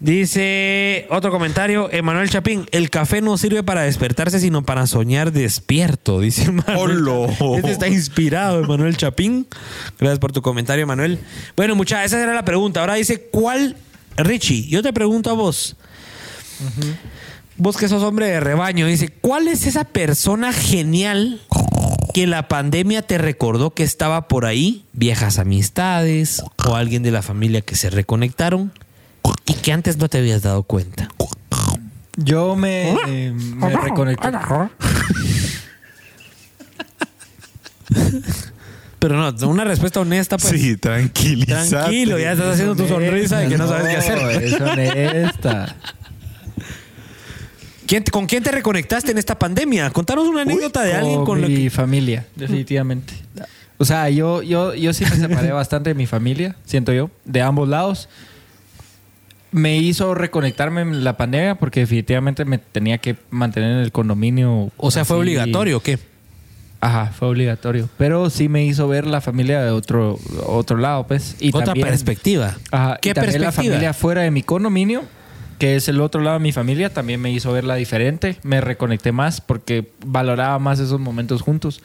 Dice 0.02 1.06
otro 1.12 1.30
comentario, 1.30 1.88
Emanuel 1.92 2.28
Chapín, 2.28 2.66
el 2.72 2.90
café 2.90 3.22
no 3.22 3.38
sirve 3.38 3.62
para 3.62 3.84
despertarse, 3.84 4.40
sino 4.40 4.64
para 4.64 4.88
soñar 4.88 5.32
despierto, 5.32 6.20
dice 6.20 6.52
Manuel. 6.52 7.08
¡Hola! 7.08 7.58
Este 7.58 7.72
está 7.72 7.88
inspirado, 7.88 8.64
Emanuel 8.64 8.98
Chapín. 8.98 9.46
Gracias 10.00 10.18
por 10.18 10.32
tu 10.32 10.42
comentario, 10.42 10.88
Manuel. 10.88 11.20
Bueno, 11.56 11.76
muchachos, 11.76 12.08
esa 12.08 12.24
era 12.24 12.34
la 12.34 12.44
pregunta. 12.44 12.80
Ahora 12.80 12.96
dice, 12.96 13.28
¿cuál, 13.32 13.78
Richie? 14.18 14.68
Yo 14.70 14.82
te 14.82 14.92
pregunto 14.92 15.30
a 15.30 15.34
vos. 15.34 15.76
Vos 17.58 17.78
que 17.78 17.88
sos 17.88 18.02
hombre 18.02 18.26
de 18.26 18.40
rebaño, 18.40 18.88
dice, 18.88 19.10
¿cuál 19.10 19.48
es 19.48 19.68
esa 19.68 19.84
persona 19.84 20.52
genial 20.52 21.40
que 22.16 22.26
la 22.26 22.48
pandemia 22.48 23.04
te 23.04 23.20
recordó 23.20 23.76
que 23.76 23.84
estaba 23.84 24.28
por 24.28 24.48
ahí? 24.48 24.84
Viejas 24.94 25.38
amistades 25.38 26.42
o 26.66 26.76
alguien 26.76 27.04
de 27.04 27.12
la 27.12 27.22
familia 27.22 27.62
que 27.62 27.76
se 27.76 27.92
reconectaron 27.92 28.72
y 29.46 29.54
que 29.56 29.72
antes 29.74 29.98
no 29.98 30.08
te 30.10 30.18
habías 30.20 30.42
dado 30.42 30.64
cuenta. 30.64 31.10
Yo 32.18 32.56
me, 32.56 32.92
eh, 33.08 33.32
me 33.34 33.70
reconecté. 33.78 34.28
Pero 39.00 39.16
no, 39.18 39.48
una 39.48 39.64
respuesta 39.64 40.00
honesta, 40.00 40.38
pues. 40.38 40.54
Sí, 40.62 40.78
tranquilízate. 40.78 41.70
Tranquilo, 41.70 42.20
ya 42.20 42.34
estás 42.34 42.54
haciendo 42.54 42.76
tu 42.76 42.88
sonrisa 42.88 43.40
de 43.40 43.50
que 43.50 43.58
no 43.58 43.68
sabes 43.68 43.88
qué 43.88 43.98
hacer. 43.98 44.44
Es 44.44 44.62
honesta. 44.62 45.76
¿Quién- 47.88 48.04
¿Con 48.12 48.26
quién 48.28 48.44
te 48.44 48.52
reconectaste 48.52 49.12
en 49.12 49.18
esta 49.18 49.38
pandemia? 49.38 49.90
Contanos 49.90 50.28
una 50.28 50.44
anécdota 50.44 50.84
de 50.84 50.94
alguien 50.94 51.26
con 51.26 51.42
la 51.42 51.48
mi 51.48 51.64
que... 51.64 51.70
familia, 51.72 52.26
definitivamente. 52.36 53.14
O 53.78 53.86
sea, 53.86 54.10
yo, 54.10 54.44
yo, 54.44 54.76
yo 54.76 54.94
sí 54.94 55.04
me 55.06 55.16
separé 55.16 55.52
bastante 55.52 55.90
de 55.90 55.94
mi 55.96 56.06
familia, 56.06 56.56
siento 56.66 56.94
yo, 56.94 57.10
de 57.26 57.42
ambos 57.42 57.68
lados. 57.68 58.08
Me 59.52 59.78
hizo 59.78 60.14
reconectarme 60.16 60.82
en 60.82 61.04
la 61.04 61.18
pandemia 61.18 61.56
porque 61.56 61.82
definitivamente 61.82 62.46
me 62.46 62.58
tenía 62.58 62.98
que 63.00 63.18
mantener 63.32 63.72
en 63.72 63.78
el 63.80 63.92
condominio. 63.92 64.72
O 64.78 64.92
sea, 64.92 65.04
¿fue 65.06 65.18
obligatorio 65.18 65.78
o 65.78 65.80
qué? 65.82 66.00
Ajá, 66.80 67.08
fue 67.08 67.28
obligatorio. 67.28 67.90
Pero 67.98 68.30
sí 68.30 68.50
me 68.50 68.66
hizo 68.66 68.88
ver 68.88 69.06
la 69.06 69.22
familia 69.22 69.62
de 69.62 69.70
otro, 69.72 70.18
otro 70.48 70.78
lado, 70.78 71.06
pues. 71.06 71.36
Y 71.40 71.50
Otra 71.50 71.66
también- 71.66 71.88
perspectiva. 71.88 72.56
Ajá, 72.72 72.98
¿Qué 73.02 73.10
y 73.10 73.14
también 73.14 73.42
la 73.42 73.48
perspectiva? 73.48 73.74
familia 73.76 73.94
fuera 73.94 74.22
de 74.22 74.32
mi 74.32 74.42
condominio, 74.42 75.04
que 75.60 75.76
es 75.76 75.88
el 75.90 76.02
otro 76.02 76.22
lado 76.22 76.40
de 76.40 76.44
mi 76.44 76.52
familia, 76.54 76.92
también 76.92 77.22
me 77.22 77.32
hizo 77.32 77.52
verla 77.52 77.76
diferente. 77.76 78.38
Me 78.44 78.62
reconecté 78.62 79.12
más 79.12 79.42
porque 79.42 79.92
valoraba 80.06 80.58
más 80.60 80.80
esos 80.80 81.00
momentos 81.00 81.42
juntos. 81.44 81.82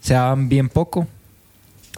Se 0.00 0.12
daban 0.12 0.48
bien 0.50 0.68
poco. 0.68 1.08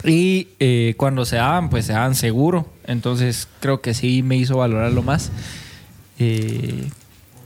Y 0.03 0.49
eh, 0.59 0.93
cuando 0.97 1.25
se 1.25 1.37
daban, 1.37 1.69
pues 1.69 1.85
se 1.85 1.93
daban 1.93 2.15
seguro. 2.15 2.67
Entonces 2.85 3.47
creo 3.59 3.81
que 3.81 3.93
sí 3.93 4.23
me 4.23 4.37
hizo 4.37 4.57
valorarlo 4.57 5.01
más. 5.03 5.31
Eh, 6.19 6.89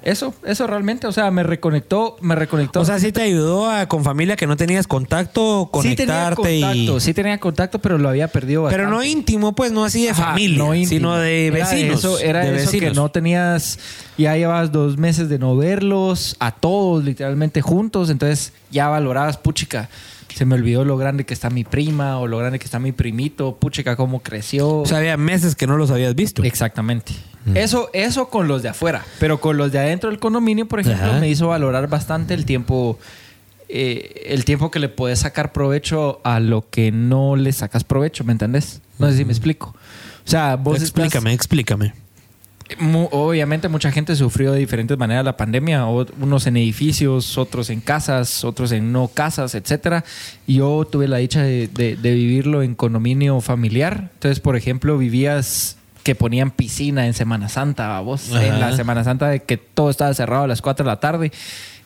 eso, 0.04 0.34
eso 0.46 0.66
realmente, 0.66 1.06
o 1.06 1.12
sea, 1.12 1.30
me 1.30 1.44
reconectó, 1.44 2.18
me 2.22 2.34
reconectó. 2.34 2.82
O 2.82 2.86
sea, 2.86 2.98
sí 2.98 3.12
te 3.12 3.22
ayudó 3.22 3.70
a, 3.70 3.86
con 3.86 4.04
familia 4.04 4.36
que 4.36 4.48
no 4.48 4.58
tenías 4.58 4.88
contacto, 4.88 5.70
sí 5.84 5.96
tenía 5.96 6.32
conectarte 6.32 6.62
contacto, 6.62 6.98
y... 6.98 7.00
sí 7.00 7.14
tenía 7.14 7.40
contacto, 7.40 7.80
pero 7.80 8.00
lo 8.00 8.10
había 8.10 8.28
perdido 8.28 8.64
bastante. 8.64 8.84
Pero 8.84 8.90
no 8.96 9.04
íntimo, 9.04 9.54
pues, 9.54 9.72
no 9.72 9.84
así 9.84 10.04
de 10.06 10.10
Ajá, 10.10 10.30
familia, 10.30 10.58
no 10.58 10.74
íntimo. 10.74 10.90
sino 10.98 11.16
de 11.18 11.48
Era 11.48 11.58
vecinos. 11.58 12.00
Eso, 12.00 12.20
era 12.20 12.40
de 12.40 12.56
eso 12.56 12.72
que 12.72 12.78
vecinos. 12.80 12.96
no 12.96 13.10
tenías, 13.10 13.78
ya 14.18 14.36
llevabas 14.36 14.72
dos 14.72 14.98
meses 14.98 15.30
de 15.30 15.38
no 15.38 15.56
verlos, 15.56 16.36
a 16.40 16.52
todos 16.52 17.04
literalmente 17.04 17.62
juntos, 17.62 18.10
entonces 18.10 18.54
ya 18.72 18.88
valorabas, 18.88 19.38
puchica, 19.38 19.88
se 20.36 20.46
me 20.46 20.56
olvidó 20.56 20.86
lo 20.86 20.98
grande 20.98 21.26
que 21.26 21.34
está 21.34 21.50
mi 21.50 21.64
prima 21.64 22.18
o 22.20 22.28
lo 22.28 22.38
grande 22.38 22.60
que 22.60 22.66
está 22.66 22.80
mi 22.80 22.92
primito, 22.92 23.56
puchica, 23.58 23.96
cómo 23.96 24.22
creció. 24.22 24.80
O 24.80 24.86
sea, 24.86 24.98
había 25.00 25.18
meses 25.18 25.56
que 25.56 25.68
no 25.68 25.78
los 25.78 25.92
habías 25.92 26.16
visto. 26.16 26.44
Exactamente. 26.44 27.14
Eso, 27.56 27.90
eso 27.94 28.30
con 28.30 28.48
los 28.48 28.62
de 28.64 28.70
afuera. 28.70 29.04
Pero 29.20 29.42
con 29.42 29.58
los 29.58 29.72
de 29.72 29.80
adentro 29.80 30.10
del 30.10 30.20
condominio, 30.20 30.68
por 30.68 30.80
ejemplo, 30.80 31.06
Ajá. 31.08 31.20
me 31.20 31.30
hizo 31.30 31.48
valorar 31.48 31.88
bastante 31.88 32.34
el 32.34 32.46
tiempo. 32.46 32.98
eh, 33.74 34.24
el 34.28 34.44
tiempo 34.46 34.70
que 34.70 34.80
le 34.80 34.90
puedes 34.90 35.20
sacar 35.20 35.54
provecho 35.54 36.20
a 36.26 36.40
lo 36.42 36.70
que 36.70 36.92
no 36.92 37.36
le 37.38 37.52
sacas 37.54 37.84
provecho, 37.86 38.24
¿me 38.26 38.34
entendés? 38.34 38.82
No 39.00 39.10
sé 39.10 39.18
si 39.18 39.26
me 39.26 39.32
explico. 39.32 39.74
O 40.26 40.30
sea, 40.30 40.56
vos 40.58 40.76
estás- 40.76 40.90
explícame, 40.90 41.34
explícame. 41.34 41.94
Obviamente 43.12 43.68
mucha 43.70 43.92
gente 43.92 44.16
sufrió 44.16 44.52
de 44.52 44.60
diferentes 44.60 44.98
maneras 44.98 45.26
la 45.26 45.38
pandemia, 45.38 45.86
unos 45.86 46.48
en 46.48 46.58
edificios, 46.58 47.38
otros 47.38 47.70
en 47.70 47.82
casas, 47.82 48.44
otros 48.44 48.72
en 48.72 48.92
no 48.92 49.08
casas, 49.08 49.56
etcétera. 49.56 50.04
Yo 50.48 50.86
tuve 50.90 51.08
la 51.08 51.18
dicha 51.18 51.44
de, 51.44 51.68
de- 51.68 51.96
de 51.96 52.14
vivirlo 52.14 52.62
en 52.64 52.76
condominio 52.76 53.40
familiar. 53.42 54.10
Entonces, 54.14 54.40
por 54.40 54.56
ejemplo, 54.56 54.98
vivías 54.98 55.78
que 56.04 56.16
ponían 56.16 56.50
piscina 56.52 57.06
en 57.06 57.14
Semana 57.14 57.48
Santa, 57.48 58.00
vos, 58.00 58.32
en 58.32 58.60
la 58.60 58.76
Semana 58.76 59.04
Santa 59.04 59.28
de 59.30 59.42
que 59.44 59.58
todo 59.58 59.90
estaba 59.92 60.14
cerrado 60.16 60.44
a 60.44 60.48
las 60.48 60.62
4 60.62 60.84
de 60.84 60.88
la 60.90 61.00
tarde. 61.00 61.32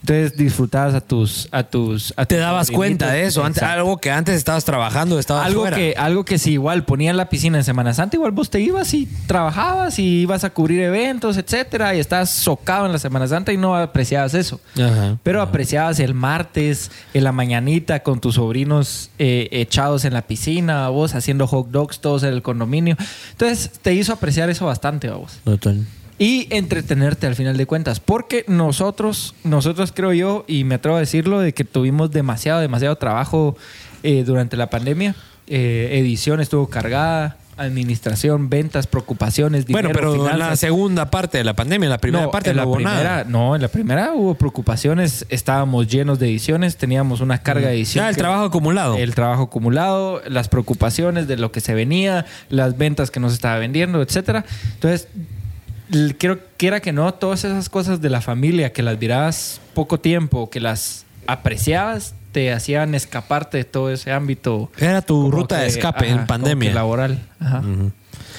Entonces 0.07 0.37
disfrutabas 0.37 0.93
a 0.93 1.01
tus 1.01 1.47
a 1.51 1.63
tus 1.63 2.13
a 2.15 2.27
Te 2.27 2.35
tus 2.35 2.41
dabas 2.43 2.69
cuenta 2.69 3.11
de 3.11 3.25
eso. 3.25 3.43
Antes, 3.43 3.63
algo 3.63 3.97
que 3.97 4.11
antes 4.11 4.35
estabas 4.35 4.63
trabajando, 4.63 5.17
estabas 5.17 5.47
algo 5.47 5.61
fuera. 5.61 5.75
que 5.75 5.95
algo 5.97 6.23
que 6.23 6.37
si 6.37 6.51
igual 6.51 6.85
ponían 6.85 7.17
la 7.17 7.27
piscina 7.27 7.57
en 7.57 7.63
Semana 7.63 7.91
Santa 7.93 8.15
igual 8.15 8.31
vos 8.31 8.51
te 8.51 8.59
ibas 8.59 8.93
y 8.93 9.07
trabajabas 9.25 9.97
y 9.97 10.21
ibas 10.21 10.43
a 10.43 10.51
cubrir 10.51 10.81
eventos 10.81 11.37
etcétera 11.37 11.95
y 11.95 11.99
estabas 11.99 12.29
socado 12.29 12.85
en 12.85 12.91
la 12.91 12.99
Semana 12.99 13.27
Santa 13.27 13.51
y 13.51 13.57
no 13.57 13.75
apreciabas 13.75 14.35
eso 14.35 14.59
Ajá. 14.75 15.17
pero 15.23 15.41
apreciabas 15.41 15.99
el 15.99 16.13
martes 16.13 16.91
en 17.15 17.23
la 17.23 17.31
mañanita 17.31 18.03
con 18.03 18.21
tus 18.21 18.35
sobrinos 18.35 19.09
eh, 19.17 19.47
echados 19.51 20.05
en 20.05 20.13
la 20.13 20.21
piscina 20.21 20.87
vos 20.89 21.15
haciendo 21.15 21.47
hot 21.47 21.69
dogs 21.71 21.99
todos 21.99 22.21
en 22.21 22.29
el 22.33 22.43
condominio 22.43 22.95
entonces 23.31 23.71
te 23.81 23.93
hizo 23.95 24.13
apreciar 24.13 24.51
eso 24.51 24.67
bastante 24.67 25.09
vos 25.09 25.39
Total. 25.43 25.83
Y 26.17 26.47
entretenerte 26.49 27.27
al 27.27 27.35
final 27.35 27.57
de 27.57 27.65
cuentas. 27.65 27.99
Porque 27.99 28.45
nosotros, 28.47 29.35
nosotros 29.43 29.91
creo 29.93 30.13
yo, 30.13 30.45
y 30.47 30.63
me 30.63 30.75
atrevo 30.75 30.97
a 30.97 30.99
decirlo, 31.01 31.39
de 31.39 31.53
que 31.53 31.63
tuvimos 31.63 32.11
demasiado, 32.11 32.61
demasiado 32.61 32.95
trabajo 32.97 33.57
eh, 34.03 34.23
durante 34.25 34.55
la 34.57 34.69
pandemia. 34.69 35.15
Eh, 35.47 35.89
edición 35.93 36.39
estuvo 36.41 36.67
cargada, 36.69 37.37
administración, 37.57 38.49
ventas, 38.49 38.87
preocupaciones, 38.87 39.65
dinero, 39.65 39.89
Bueno, 39.89 39.99
pero 39.99 40.15
en 40.15 40.23
la 40.25 40.31
finanzas. 40.33 40.59
segunda 40.59 41.09
parte 41.11 41.37
de 41.37 41.43
la 41.43 41.53
pandemia, 41.53 41.85
en 41.85 41.91
la 41.91 41.97
primera 41.99 42.25
No, 42.25 42.31
parte 42.31 42.49
en 42.49 42.55
no 42.57 42.61
la 42.63 42.67
hubo 42.67 42.75
primera, 42.75 43.03
nada. 43.03 43.23
No, 43.25 43.55
en 43.55 43.61
la 43.61 43.67
primera 43.67 44.11
hubo 44.13 44.35
preocupaciones, 44.35 45.25
estábamos 45.29 45.87
llenos 45.87 46.19
de 46.19 46.27
ediciones, 46.27 46.77
teníamos 46.77 47.21
una 47.21 47.37
carga 47.43 47.67
de 47.69 47.75
edición. 47.75 48.03
Ya, 48.03 48.09
el 48.09 48.15
que- 48.15 48.21
trabajo 48.21 48.43
acumulado. 48.45 48.97
El 48.97 49.15
trabajo 49.15 49.43
acumulado, 49.43 50.21
las 50.27 50.49
preocupaciones 50.49 51.27
de 51.27 51.37
lo 51.37 51.51
que 51.51 51.61
se 51.61 51.73
venía, 51.73 52.25
las 52.49 52.77
ventas 52.77 53.11
que 53.11 53.19
no 53.19 53.29
se 53.29 53.35
estaba 53.35 53.57
vendiendo, 53.59 54.01
etcétera. 54.01 54.43
Entonces, 54.73 55.07
quiero, 56.17 56.39
quiera 56.57 56.79
que 56.79 56.91
no, 56.91 57.13
todas 57.13 57.43
esas 57.43 57.69
cosas 57.69 58.01
de 58.01 58.09
la 58.09 58.21
familia 58.21 58.73
que 58.73 58.83
las 58.83 58.99
mirabas 58.99 59.61
poco 59.73 59.99
tiempo, 59.99 60.49
que 60.49 60.59
las 60.59 61.05
apreciabas, 61.27 62.13
te 62.31 62.51
hacían 62.51 62.95
escaparte 62.95 63.57
de 63.57 63.63
todo 63.63 63.91
ese 63.91 64.11
ámbito. 64.11 64.69
Era 64.77 65.01
tu 65.01 65.31
ruta 65.31 65.57
de 65.57 65.67
que, 65.67 65.69
escape 65.69 66.09
ajá, 66.09 66.21
en 66.21 66.27
pandemia. 66.27 66.69
que 66.69 66.75
laboral. 66.75 67.19
Ajá. 67.39 67.63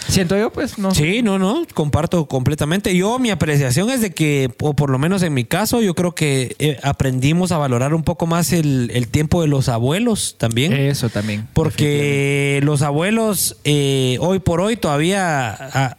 Siento 0.09 0.37
yo, 0.37 0.53
pues, 0.53 0.79
no. 0.79 0.95
Sí, 0.95 1.23
no, 1.23 1.39
no, 1.39 1.67
comparto 1.75 2.27
completamente. 2.27 2.97
Yo, 2.97 3.19
mi 3.19 3.31
apreciación 3.31 3.91
es 3.91 4.01
de 4.01 4.11
que, 4.13 4.51
o 4.61 4.75
por 4.75 4.91
lo 4.91 4.99
menos 4.99 5.23
en 5.23 5.35
mi 5.35 5.45
caso, 5.45 5.81
yo 5.83 5.95
creo 5.95 6.15
que 6.15 6.55
eh, 6.59 6.79
aprendimos 6.83 7.53
a 7.53 7.59
valorar 7.59 7.93
un 7.95 8.03
poco 8.03 8.27
más 8.27 8.53
el, 8.53 8.91
el 8.95 9.09
tiempo 9.09 9.43
de 9.43 9.49
los 9.49 9.69
abuelos 9.69 10.37
también. 10.39 10.73
Eso 10.73 11.09
también. 11.09 11.49
Porque 11.55 12.61
los 12.63 12.83
abuelos 12.83 13.57
eh, 13.65 14.19
hoy 14.21 14.39
por 14.39 14.61
hoy 14.61 14.77
todavía, 14.77 15.51
a, 15.51 15.85
a 15.85 15.97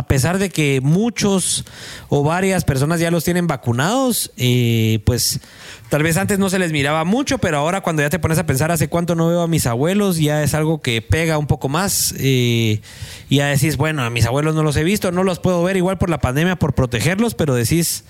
pesar 0.00 0.38
de 0.38 0.48
que 0.48 0.80
muchos 0.82 1.64
o 2.08 2.22
varias 2.22 2.64
personas 2.64 2.98
ya 2.98 3.10
los 3.10 3.24
tienen 3.24 3.46
vacunados, 3.46 4.32
eh, 4.38 5.00
pues 5.04 5.40
tal 5.90 6.02
vez 6.02 6.16
antes 6.16 6.38
no 6.38 6.48
se 6.48 6.58
les 6.58 6.72
miraba 6.72 7.04
mucho, 7.04 7.36
pero 7.36 7.58
ahora 7.58 7.82
cuando 7.82 8.00
ya 8.00 8.08
te 8.08 8.18
pones 8.18 8.38
a 8.38 8.46
pensar 8.46 8.70
hace 8.70 8.88
cuánto 8.88 9.14
no 9.14 9.28
veo 9.28 9.42
a 9.42 9.48
mis 9.48 9.66
abuelos, 9.66 10.16
ya 10.16 10.42
es 10.42 10.54
algo 10.54 10.80
que 10.80 11.02
pega 11.02 11.36
un 11.36 11.46
poco 11.46 11.68
más. 11.68 12.14
eh, 12.18 12.80
y 13.28 13.36
ya 13.36 13.48
decís, 13.48 13.76
bueno, 13.76 14.02
a 14.02 14.08
mis 14.08 14.24
abuelos 14.24 14.54
no 14.54 14.62
los 14.62 14.76
he 14.76 14.84
visto, 14.84 15.12
no 15.12 15.24
los 15.24 15.38
puedo 15.38 15.62
ver 15.62 15.76
igual 15.76 15.98
por 15.98 16.08
la 16.08 16.18
pandemia, 16.18 16.56
por 16.56 16.74
protegerlos, 16.74 17.34
pero 17.34 17.54
decís... 17.54 18.04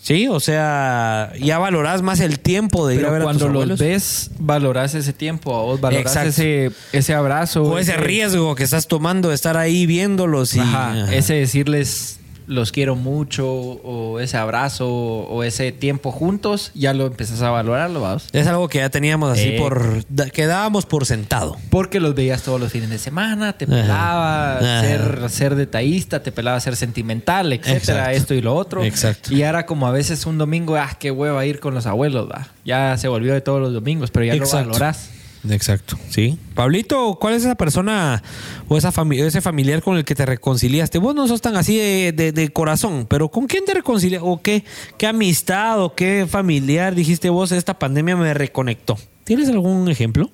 Sí, 0.00 0.28
o 0.28 0.40
sea, 0.40 1.32
ya 1.40 1.58
valorás 1.58 2.02
más 2.02 2.20
el 2.20 2.38
tiempo 2.38 2.86
de 2.86 2.94
ir 2.94 3.04
a 3.04 3.10
ver 3.10 3.22
a 3.22 3.24
tus 3.26 3.42
cuando 3.42 3.66
los 3.66 3.78
ves, 3.78 4.30
valoras 4.38 4.94
ese 4.94 5.12
tiempo, 5.12 5.54
a 5.56 5.62
vos 5.62 5.80
valorás 5.80 6.06
Exacto. 6.06 6.28
ese, 6.30 6.70
ese 6.92 7.14
abrazo. 7.14 7.64
O 7.64 7.78
ese 7.78 7.96
riesgo 7.96 8.54
que 8.54 8.62
estás 8.64 8.86
tomando 8.86 9.28
de 9.30 9.34
estar 9.34 9.56
ahí 9.56 9.86
viéndolos 9.86 10.54
y 10.54 10.60
Ajá, 10.60 10.92
Ajá. 11.02 11.14
ese 11.14 11.34
decirles 11.34 12.20
los 12.48 12.72
quiero 12.72 12.96
mucho 12.96 13.46
o 13.46 14.18
ese 14.20 14.36
abrazo 14.38 14.88
o 14.88 15.42
ese 15.44 15.70
tiempo 15.70 16.10
juntos, 16.10 16.70
ya 16.74 16.94
lo 16.94 17.06
empezás 17.06 17.42
a 17.42 17.50
valorarlo, 17.50 18.00
vamos. 18.00 18.26
Es 18.32 18.46
algo 18.46 18.68
que 18.68 18.78
ya 18.78 18.88
teníamos 18.90 19.30
así 19.32 19.50
Eh. 19.50 19.56
por... 19.58 20.04
que 20.32 20.46
dábamos 20.46 20.86
por 20.86 21.04
sentado. 21.06 21.56
Porque 21.70 22.00
los 22.00 22.14
veías 22.14 22.42
todos 22.42 22.58
los 22.60 22.72
fines 22.72 22.90
de 22.90 22.98
semana, 22.98 23.52
te 23.52 23.66
pelaba 23.66 24.56
Ajá. 24.58 24.80
ser, 24.80 25.30
ser 25.30 25.54
detallista, 25.54 26.22
te 26.22 26.32
pelaba 26.32 26.58
ser 26.60 26.74
sentimental, 26.76 27.52
etcétera, 27.52 27.76
Exacto. 28.04 28.10
esto 28.16 28.34
y 28.34 28.40
lo 28.40 28.54
otro. 28.56 28.82
Exacto. 28.82 29.32
Y 29.34 29.42
ahora 29.42 29.66
como 29.66 29.86
a 29.86 29.90
veces 29.90 30.26
un 30.26 30.38
domingo, 30.38 30.76
ah, 30.76 30.90
qué 30.98 31.10
hueva 31.10 31.44
ir 31.46 31.60
con 31.60 31.74
los 31.74 31.86
abuelos, 31.86 32.28
va. 32.30 32.48
Ya 32.64 32.96
se 32.96 33.08
volvió 33.08 33.34
de 33.34 33.40
todos 33.42 33.60
los 33.60 33.72
domingos, 33.74 34.10
pero 34.10 34.24
ya 34.24 34.34
Exacto. 34.34 34.58
lo 34.68 34.72
valorás. 34.72 35.10
Exacto, 35.50 35.98
sí. 36.10 36.38
Pablito, 36.54 37.16
¿cuál 37.20 37.34
es 37.34 37.44
esa 37.44 37.54
persona 37.54 38.22
o 38.68 38.76
esa 38.76 38.92
fami- 38.92 39.20
ese 39.22 39.40
familiar 39.40 39.82
con 39.82 39.96
el 39.96 40.04
que 40.04 40.14
te 40.14 40.26
reconciliaste? 40.26 40.98
Vos 40.98 41.14
no 41.14 41.26
sos 41.28 41.40
tan 41.40 41.56
así 41.56 41.76
de, 41.76 42.12
de- 42.12 42.32
de 42.32 42.48
corazón, 42.50 43.06
pero 43.08 43.28
¿con 43.30 43.46
quién 43.46 43.64
te 43.64 43.74
reconciliaste? 43.74 44.26
¿O 44.28 44.42
qué, 44.42 44.64
qué 44.98 45.06
amistad 45.06 45.82
o 45.82 45.94
qué 45.94 46.26
familiar 46.28 46.94
dijiste 46.94 47.30
vos, 47.30 47.52
esta 47.52 47.78
pandemia 47.78 48.16
me 48.16 48.34
reconectó? 48.34 48.98
¿Tienes 49.24 49.48
algún 49.48 49.88
ejemplo? 49.88 50.30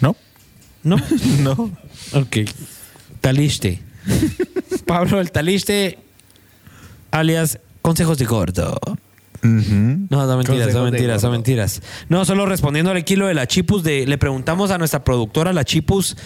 ¿No? 0.00 0.16
¿No? 0.82 0.96
No. 1.40 1.52
ok. 2.12 2.36
Taliste. 3.20 3.80
Pablo 4.86 5.20
el 5.20 5.32
Taliste, 5.32 5.98
alias 7.10 7.58
Consejos 7.82 8.18
de 8.18 8.24
Gordo. 8.24 8.78
Ujú. 9.42 10.06
No, 10.10 10.26
no 10.26 10.36
mentiras, 10.36 10.72
son 10.72 10.90
mentiras, 10.90 11.20
son 11.20 11.32
mentiras. 11.32 11.82
No, 12.08 12.24
solo 12.24 12.46
respondiéndole 12.46 13.00
aquí 13.00 13.16
lo 13.16 13.26
de 13.26 13.34
la 13.34 13.46
Chipus, 13.46 13.82
de, 13.82 14.06
le 14.06 14.18
preguntamos 14.18 14.70
a 14.70 14.78
nuestra 14.78 15.04
productora, 15.04 15.52
la 15.52 15.64
Chipus, 15.64 16.16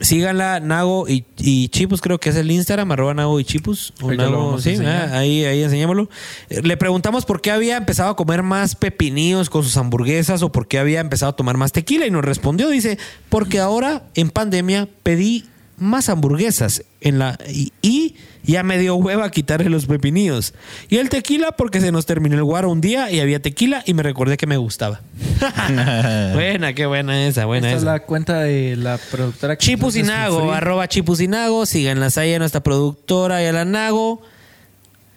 síganla, 0.00 0.60
Nago 0.60 1.08
y, 1.08 1.24
y 1.38 1.68
Chipus, 1.68 2.00
creo 2.00 2.18
que 2.18 2.30
es 2.30 2.36
el 2.36 2.50
Instagram, 2.50 2.92
arroba 2.92 3.14
Nago 3.14 3.40
y 3.40 3.44
Chipus. 3.44 3.92
O 4.00 4.12
Nago, 4.12 4.60
sí, 4.60 4.76
ah, 4.84 5.10
ahí, 5.12 5.44
ahí 5.44 5.62
enseñémoslo. 5.62 6.08
Eh, 6.50 6.62
Le 6.62 6.76
preguntamos 6.76 7.24
por 7.24 7.40
qué 7.40 7.50
había 7.50 7.76
empezado 7.76 8.10
a 8.10 8.16
comer 8.16 8.42
más 8.42 8.74
pepinillos 8.74 9.50
con 9.50 9.64
sus 9.64 9.76
hamburguesas 9.76 10.42
o 10.42 10.52
por 10.52 10.68
qué 10.68 10.78
había 10.78 11.00
empezado 11.00 11.30
a 11.30 11.36
tomar 11.36 11.56
más 11.56 11.72
tequila 11.72 12.06
y 12.06 12.10
nos 12.10 12.24
respondió, 12.24 12.68
dice, 12.68 12.98
porque 13.28 13.58
ahora 13.58 14.04
en 14.14 14.30
pandemia 14.30 14.88
pedí 15.02 15.44
más 15.78 16.08
hamburguesas 16.08 16.82
en 17.00 17.18
la 17.18 17.38
y, 17.48 17.72
y 17.82 18.16
ya 18.42 18.62
me 18.62 18.78
dio 18.78 18.96
hueva 18.96 19.30
quitarle 19.30 19.68
los 19.68 19.86
pepinillos. 19.86 20.54
Y 20.88 20.96
el 20.96 21.08
tequila 21.10 21.52
porque 21.52 21.80
se 21.80 21.92
nos 21.92 22.06
terminó 22.06 22.36
el 22.36 22.44
guaro 22.44 22.70
un 22.70 22.80
día 22.80 23.10
y 23.10 23.20
había 23.20 23.40
tequila 23.42 23.82
y 23.86 23.94
me 23.94 24.02
recordé 24.02 24.36
que 24.36 24.46
me 24.46 24.56
gustaba. 24.56 25.02
buena, 26.32 26.72
qué 26.72 26.86
buena 26.86 27.26
esa, 27.26 27.44
buena 27.44 27.68
Esta 27.68 27.78
es 27.78 27.84
la 27.84 28.00
cuenta 28.00 28.40
de 28.40 28.76
la 28.76 28.98
productora. 29.10 29.56
que 29.56 29.64
Chipusinago, 29.64 30.52
arroba 30.52 30.88
Chipusinago, 30.88 31.66
síganlas 31.66 32.16
ahí 32.18 32.32
a 32.34 32.38
nuestra 32.38 32.62
productora 32.62 33.42
y 33.42 33.46
a 33.46 33.52
la 33.52 33.64
Nago. 33.64 34.22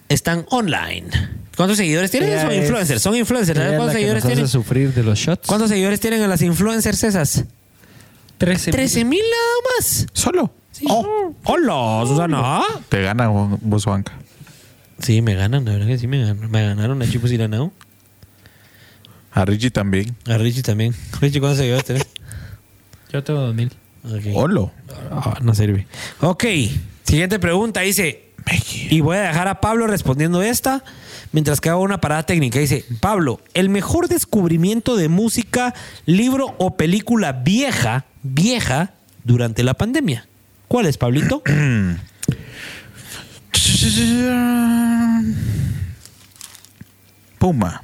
Están 0.09 0.45
online. 0.49 1.07
¿Cuántos 1.55 1.77
seguidores 1.77 2.11
tienen? 2.11 2.41
Son 2.41 2.53
influencers, 2.53 3.01
son 3.01 3.15
influencers. 3.15 3.57
ella 3.57 3.65
¿Sabes 3.65 3.73
es 3.73 3.77
cuántos 3.77 3.93
seguidores 3.93 4.23
tienen? 4.25 4.47
sufrir 4.47 4.93
de 4.93 5.03
los 5.03 5.17
shots. 5.17 5.47
¿Cuántos 5.47 5.69
seguidores 5.69 5.99
tienen 5.99 6.21
a 6.21 6.27
las 6.27 6.41
influencers 6.41 7.03
esas? 7.03 7.45
13. 8.41 8.71
13 8.71 9.05
mil 9.05 9.21
nada 9.21 9.77
más. 9.77 10.07
Solo. 10.13 10.51
Oh, 10.89 11.35
hola, 11.43 12.03
Susana. 12.07 12.61
Te 12.89 13.03
gana 13.03 13.27
vos, 13.27 13.83
Juanca. 13.83 14.13
Sí, 14.97 15.21
me 15.21 15.35
ganan, 15.35 15.63
la 15.63 15.73
verdad 15.73 15.85
que 15.85 15.99
sí 15.99 16.07
me 16.07 16.19
ganaron. 16.19 16.49
Me 16.49 16.65
ganaron 16.65 17.01
a 17.03 17.07
Chipus 17.07 17.31
y 17.33 17.37
la 17.37 17.47
Nago. 17.47 17.71
A 19.31 19.45
Richie 19.45 19.69
también. 19.69 20.15
A 20.25 20.39
Richie 20.39 20.63
también. 20.63 20.95
Richie, 21.21 21.39
¿cuántos 21.39 21.59
seguidores 21.59 21.85
tenés? 21.85 22.07
Yo 23.13 23.23
tengo 23.23 23.41
2000. 23.41 23.73
Ok. 24.05 24.23
Olo. 24.33 24.71
Ah, 25.11 25.37
no 25.43 25.53
sirve. 25.53 25.85
Ok, 26.21 26.45
siguiente 27.03 27.37
pregunta. 27.37 27.81
Dice, 27.81 28.31
y 28.89 29.01
voy 29.01 29.17
a 29.17 29.21
dejar 29.21 29.49
a 29.49 29.61
Pablo 29.61 29.85
respondiendo 29.85 30.41
esta 30.41 30.83
mientras 31.31 31.61
que 31.61 31.69
hago 31.69 31.81
una 31.81 32.01
parada 32.01 32.23
técnica. 32.23 32.59
Dice, 32.59 32.85
Pablo, 32.99 33.39
el 33.53 33.69
mejor 33.69 34.07
descubrimiento 34.07 34.95
de 34.95 35.09
música, 35.09 35.73
libro 36.05 36.55
o 36.57 36.75
película 36.75 37.31
vieja, 37.31 38.05
vieja, 38.23 38.93
durante 39.23 39.63
la 39.63 39.73
pandemia. 39.75 40.27
¿Cuál 40.67 40.85
es, 40.85 40.97
Pablito? 40.97 41.43
Puma. 47.37 47.83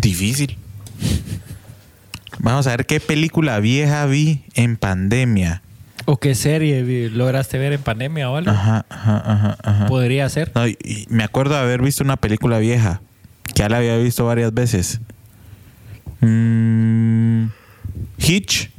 Difícil. 0.00 0.58
Vamos 2.38 2.66
a 2.66 2.70
ver 2.70 2.86
qué 2.86 3.00
película 3.00 3.60
vieja 3.60 4.06
vi 4.06 4.44
en 4.54 4.76
pandemia. 4.76 5.62
¿O 6.06 6.18
qué 6.18 6.34
serie 6.34 7.08
lograste 7.10 7.56
ver 7.58 7.72
en 7.72 7.80
pandemia 7.80 8.30
o 8.30 8.36
algo? 8.36 8.50
Ajá, 8.50 8.84
ajá, 8.90 9.22
ajá, 9.24 9.58
ajá. 9.62 9.86
Podría 9.86 10.28
ser. 10.28 10.52
No, 10.54 10.66
y- 10.68 10.76
y 10.84 11.06
me 11.08 11.24
acuerdo 11.24 11.54
de 11.54 11.60
haber 11.60 11.80
visto 11.82 12.04
una 12.04 12.16
película 12.16 12.58
vieja 12.58 13.00
que 13.54 13.60
ya 13.62 13.68
la 13.68 13.78
había 13.78 13.96
visto 13.96 14.24
varias 14.26 14.52
veces. 14.52 15.00
Mm, 16.20 17.46
Hitch. 18.18 18.70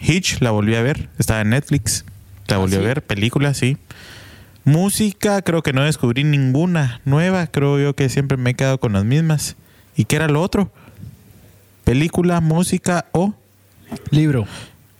Hitch 0.00 0.40
la 0.40 0.50
volví 0.50 0.74
a 0.74 0.82
ver. 0.82 1.08
Estaba 1.18 1.42
en 1.42 1.50
Netflix. 1.50 2.04
La 2.48 2.58
volví 2.58 2.76
a 2.76 2.80
ver. 2.80 3.02
Película, 3.02 3.54
sí. 3.54 3.76
Música, 4.64 5.42
creo 5.42 5.62
que 5.62 5.72
no 5.72 5.82
descubrí 5.82 6.24
ninguna 6.24 7.00
nueva. 7.04 7.46
Creo 7.46 7.78
yo 7.78 7.94
que 7.94 8.08
siempre 8.08 8.36
me 8.36 8.50
he 8.50 8.54
quedado 8.54 8.78
con 8.78 8.92
las 8.92 9.04
mismas. 9.04 9.56
¿Y 9.96 10.04
qué 10.04 10.16
era 10.16 10.28
lo 10.28 10.40
otro? 10.40 10.70
Película, 11.84 12.40
música 12.40 13.06
o 13.12 13.34
Libro. 14.10 14.46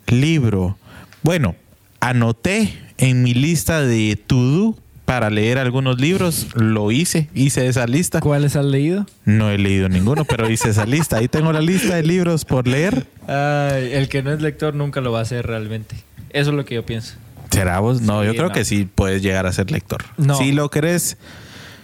libro. 0.08 0.76
Bueno, 1.22 1.54
anoté 2.00 2.74
en 2.98 3.22
mi 3.22 3.34
lista 3.34 3.82
de 3.82 4.16
to-do 4.26 4.76
para 5.04 5.30
leer 5.30 5.58
algunos 5.58 6.00
libros. 6.00 6.48
Lo 6.54 6.90
hice, 6.90 7.28
hice 7.34 7.66
esa 7.66 7.86
lista. 7.86 8.20
¿Cuáles 8.20 8.56
has 8.56 8.64
leído? 8.64 9.06
No 9.24 9.50
he 9.50 9.58
leído 9.58 9.88
ninguno, 9.88 10.24
pero 10.24 10.48
hice 10.50 10.70
esa 10.70 10.86
lista. 10.86 11.18
Ahí 11.18 11.28
tengo 11.28 11.52
la 11.52 11.60
lista 11.60 11.94
de 11.96 12.02
libros 12.02 12.44
por 12.44 12.66
leer. 12.66 13.06
Ay, 13.26 13.92
el 13.92 14.08
que 14.08 14.22
no 14.22 14.32
es 14.32 14.40
lector 14.40 14.74
nunca 14.74 15.00
lo 15.00 15.12
va 15.12 15.20
a 15.20 15.22
hacer 15.22 15.46
realmente. 15.46 15.96
Eso 16.30 16.50
es 16.50 16.56
lo 16.56 16.64
que 16.64 16.76
yo 16.76 16.86
pienso. 16.86 17.14
¿Será 17.50 17.80
vos? 17.80 18.00
No, 18.00 18.20
Sí, 18.22 18.26
yo 18.28 18.32
creo 18.34 18.48
no. 18.48 18.54
que 18.54 18.64
sí 18.64 18.88
puedes 18.92 19.20
llegar 19.22 19.46
a 19.46 19.52
ser 19.52 19.70
lector. 19.70 20.02
No. 20.16 20.36
Si 20.36 20.52
lo 20.52 20.70
crees, 20.70 21.18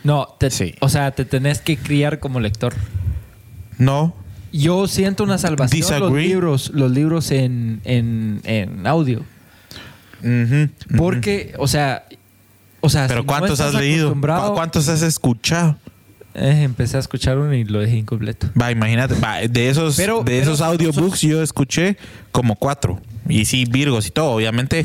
No, 0.04 0.28
te- 0.38 0.50
Sí. 0.50 0.74
o 0.80 0.88
sea, 0.88 1.10
te 1.10 1.24
tenés 1.24 1.60
que 1.60 1.76
criar 1.76 2.20
como 2.20 2.40
lector. 2.40 2.72
no. 3.78 4.14
Yo 4.52 4.86
siento 4.88 5.24
una 5.24 5.38
salvación 5.38 5.80
los 5.80 5.88
Disagree. 5.90 6.28
libros, 6.28 6.70
los 6.74 6.90
libros 6.90 7.30
en, 7.30 7.80
en, 7.84 8.40
en 8.44 8.86
audio. 8.86 9.22
Porque, 10.96 11.54
o 11.58 11.68
sea, 11.68 12.04
o 12.80 12.88
sea, 12.88 13.06
Pero 13.08 13.20
si 13.20 13.26
¿cuántos 13.26 13.60
has 13.60 13.74
leído? 13.74 14.08
acostumbrado- 14.08 14.48
¿Cu- 14.50 14.54
¿Cuántos 14.54 14.88
has 14.88 15.02
escuchado? 15.02 15.76
Eh, 16.34 16.62
empecé 16.62 16.96
a 16.96 17.00
escuchar 17.00 17.38
uno 17.38 17.52
y 17.54 17.64
lo 17.64 17.80
dejé 17.80 17.96
incompleto. 17.96 18.48
Va, 18.60 18.70
imagínate, 18.70 19.14
va, 19.14 19.38
de 19.40 19.68
esos, 19.68 19.96
Pero- 19.96 20.18
de 20.18 20.24
pero- 20.24 20.42
esos 20.42 20.60
audiobooks 20.60 21.20
yo 21.22 21.42
escuché 21.42 21.96
como 22.32 22.54
cuatro. 22.56 23.00
Y 23.28 23.44
sí, 23.44 23.64
Virgos 23.68 24.06
y 24.06 24.10
todo. 24.10 24.30
Obviamente 24.32 24.84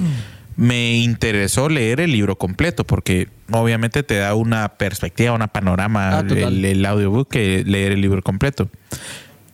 me 0.56 0.98
interesó 0.98 1.70
leer 1.70 2.00
el 2.00 2.12
libro 2.12 2.38
completo 2.38 2.84
porque 2.86 3.28
obviamente 3.52 4.04
te 4.04 4.16
da 4.18 4.34
una 4.36 4.70
perspectiva, 4.70 5.34
una 5.34 5.48
panorama 5.48 6.20
Ah, 6.20 6.26
el 6.30 6.86
audiobook 6.86 7.30
que 7.30 7.64
leer 7.66 7.92
el 7.94 8.02
libro 8.02 8.22
completo. 8.24 8.70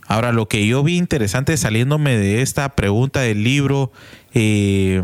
Ahora, 0.09 0.31
lo 0.31 0.47
que 0.47 0.65
yo 0.65 0.81
vi 0.81 0.97
interesante 0.97 1.55
saliéndome 1.55 2.17
de 2.17 2.41
esta 2.41 2.69
pregunta 2.69 3.19
del 3.19 3.43
libro, 3.43 3.91
eh, 4.33 5.03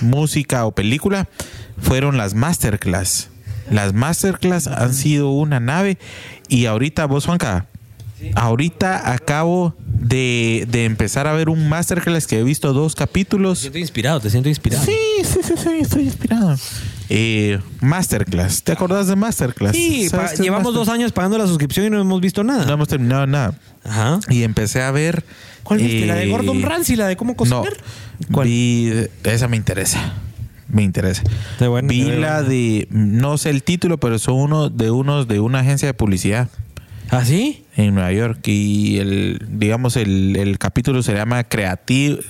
música 0.00 0.64
o 0.64 0.70
película, 0.70 1.28
fueron 1.76 2.16
las 2.16 2.34
masterclass. 2.34 3.30
Las 3.68 3.94
masterclass 3.94 4.68
han 4.68 4.94
sido 4.94 5.30
una 5.30 5.58
nave 5.58 5.98
y 6.46 6.66
ahorita 6.66 7.06
vos, 7.06 7.26
Juanca, 7.26 7.66
ahorita 8.36 9.12
acabo 9.12 9.74
de, 10.04 10.66
de 10.70 10.84
empezar 10.84 11.26
a 11.26 11.32
ver 11.32 11.48
un 11.48 11.68
masterclass 11.68 12.26
que 12.26 12.38
he 12.38 12.42
visto 12.44 12.72
dos 12.72 12.94
Te 12.94 12.98
capítulos. 13.00 13.60
siento 13.60 13.78
inspirado, 13.78 14.20
te 14.20 14.28
siento 14.30 14.48
inspirado. 14.48 14.84
Sí, 14.84 14.92
sí, 15.24 15.38
sí, 15.42 15.54
sí, 15.56 15.68
estoy 15.80 16.02
inspirado. 16.04 16.56
Eh, 17.08 17.58
masterclass, 17.80 18.62
¿te 18.62 18.72
acordás 18.72 19.06
de 19.06 19.16
masterclass? 19.16 19.72
Sí, 19.74 20.08
¿Sabes 20.08 20.24
pa- 20.24 20.28
qué 20.30 20.34
es 20.34 20.40
llevamos 20.40 20.72
master- 20.72 20.78
dos 20.78 20.88
años 20.88 21.12
pagando 21.12 21.38
la 21.38 21.46
suscripción 21.46 21.86
y 21.86 21.90
no 21.90 22.00
hemos 22.00 22.20
visto 22.20 22.44
nada. 22.44 22.64
No 22.66 22.74
hemos 22.74 22.88
terminado 22.88 23.26
nada. 23.26 23.58
Ajá. 23.84 24.20
Y 24.28 24.42
empecé 24.42 24.82
a 24.82 24.90
ver. 24.90 25.24
¿Cuál 25.62 25.80
viste? 25.80 26.04
¿La 26.06 26.16
de 26.16 26.24
eh, 26.24 26.30
Gordon 26.30 26.60
Ramsay? 26.62 26.96
¿La 26.96 27.06
de 27.06 27.16
cómo 27.16 27.34
cocinar? 27.36 27.72
No. 28.28 28.42
Vi, 28.42 28.92
esa 29.24 29.48
me 29.48 29.56
interesa. 29.56 30.12
Me 30.68 30.82
interesa. 30.82 31.22
Buena, 31.60 31.88
Vi 31.88 32.02
la 32.04 32.42
de. 32.42 32.88
No 32.90 33.38
sé 33.38 33.50
el 33.50 33.62
título, 33.62 33.98
pero 33.98 34.18
son 34.18 34.34
uno 34.34 34.68
de 34.70 34.90
unos 34.90 35.28
de 35.28 35.40
una 35.40 35.60
agencia 35.60 35.86
de 35.88 35.94
publicidad 35.94 36.48
¿Ah, 37.10 37.24
sí? 37.24 37.64
en 37.76 37.94
Nueva 37.94 38.12
York. 38.12 38.40
Y 38.48 38.98
el, 38.98 39.44
digamos, 39.48 39.96
el, 39.96 40.36
el 40.36 40.58
capítulo 40.58 41.02
se 41.02 41.14
llama 41.14 41.42
creati- 41.48 42.20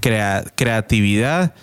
crea- 0.00 0.44
creatividad 0.54 1.54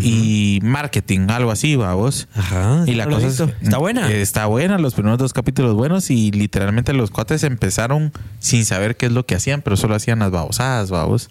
y 0.00 0.58
marketing, 0.64 1.28
algo 1.30 1.52
así, 1.52 1.76
vamos. 1.76 2.26
Ajá. 2.34 2.82
Y 2.86 2.94
la 2.94 3.06
cosa 3.06 3.28
es-. 3.28 3.40
Está 3.62 3.78
buena. 3.78 4.10
eh, 4.10 4.22
Está 4.22 4.46
buena, 4.46 4.76
los 4.78 4.94
primeros 4.94 5.18
dos 5.18 5.32
capítulos 5.32 5.74
buenos 5.74 6.10
y 6.10 6.32
literalmente 6.32 6.92
los 6.92 7.12
cuates 7.12 7.44
empezaron 7.44 8.12
sin 8.40 8.64
saber 8.64 8.96
qué 8.96 9.06
es 9.06 9.12
lo 9.12 9.24
que 9.24 9.36
hacían, 9.36 9.62
pero 9.62 9.76
solo 9.76 9.94
hacían 9.94 10.18
las 10.18 10.32
babosadas, 10.32 10.90
babos. 10.90 11.30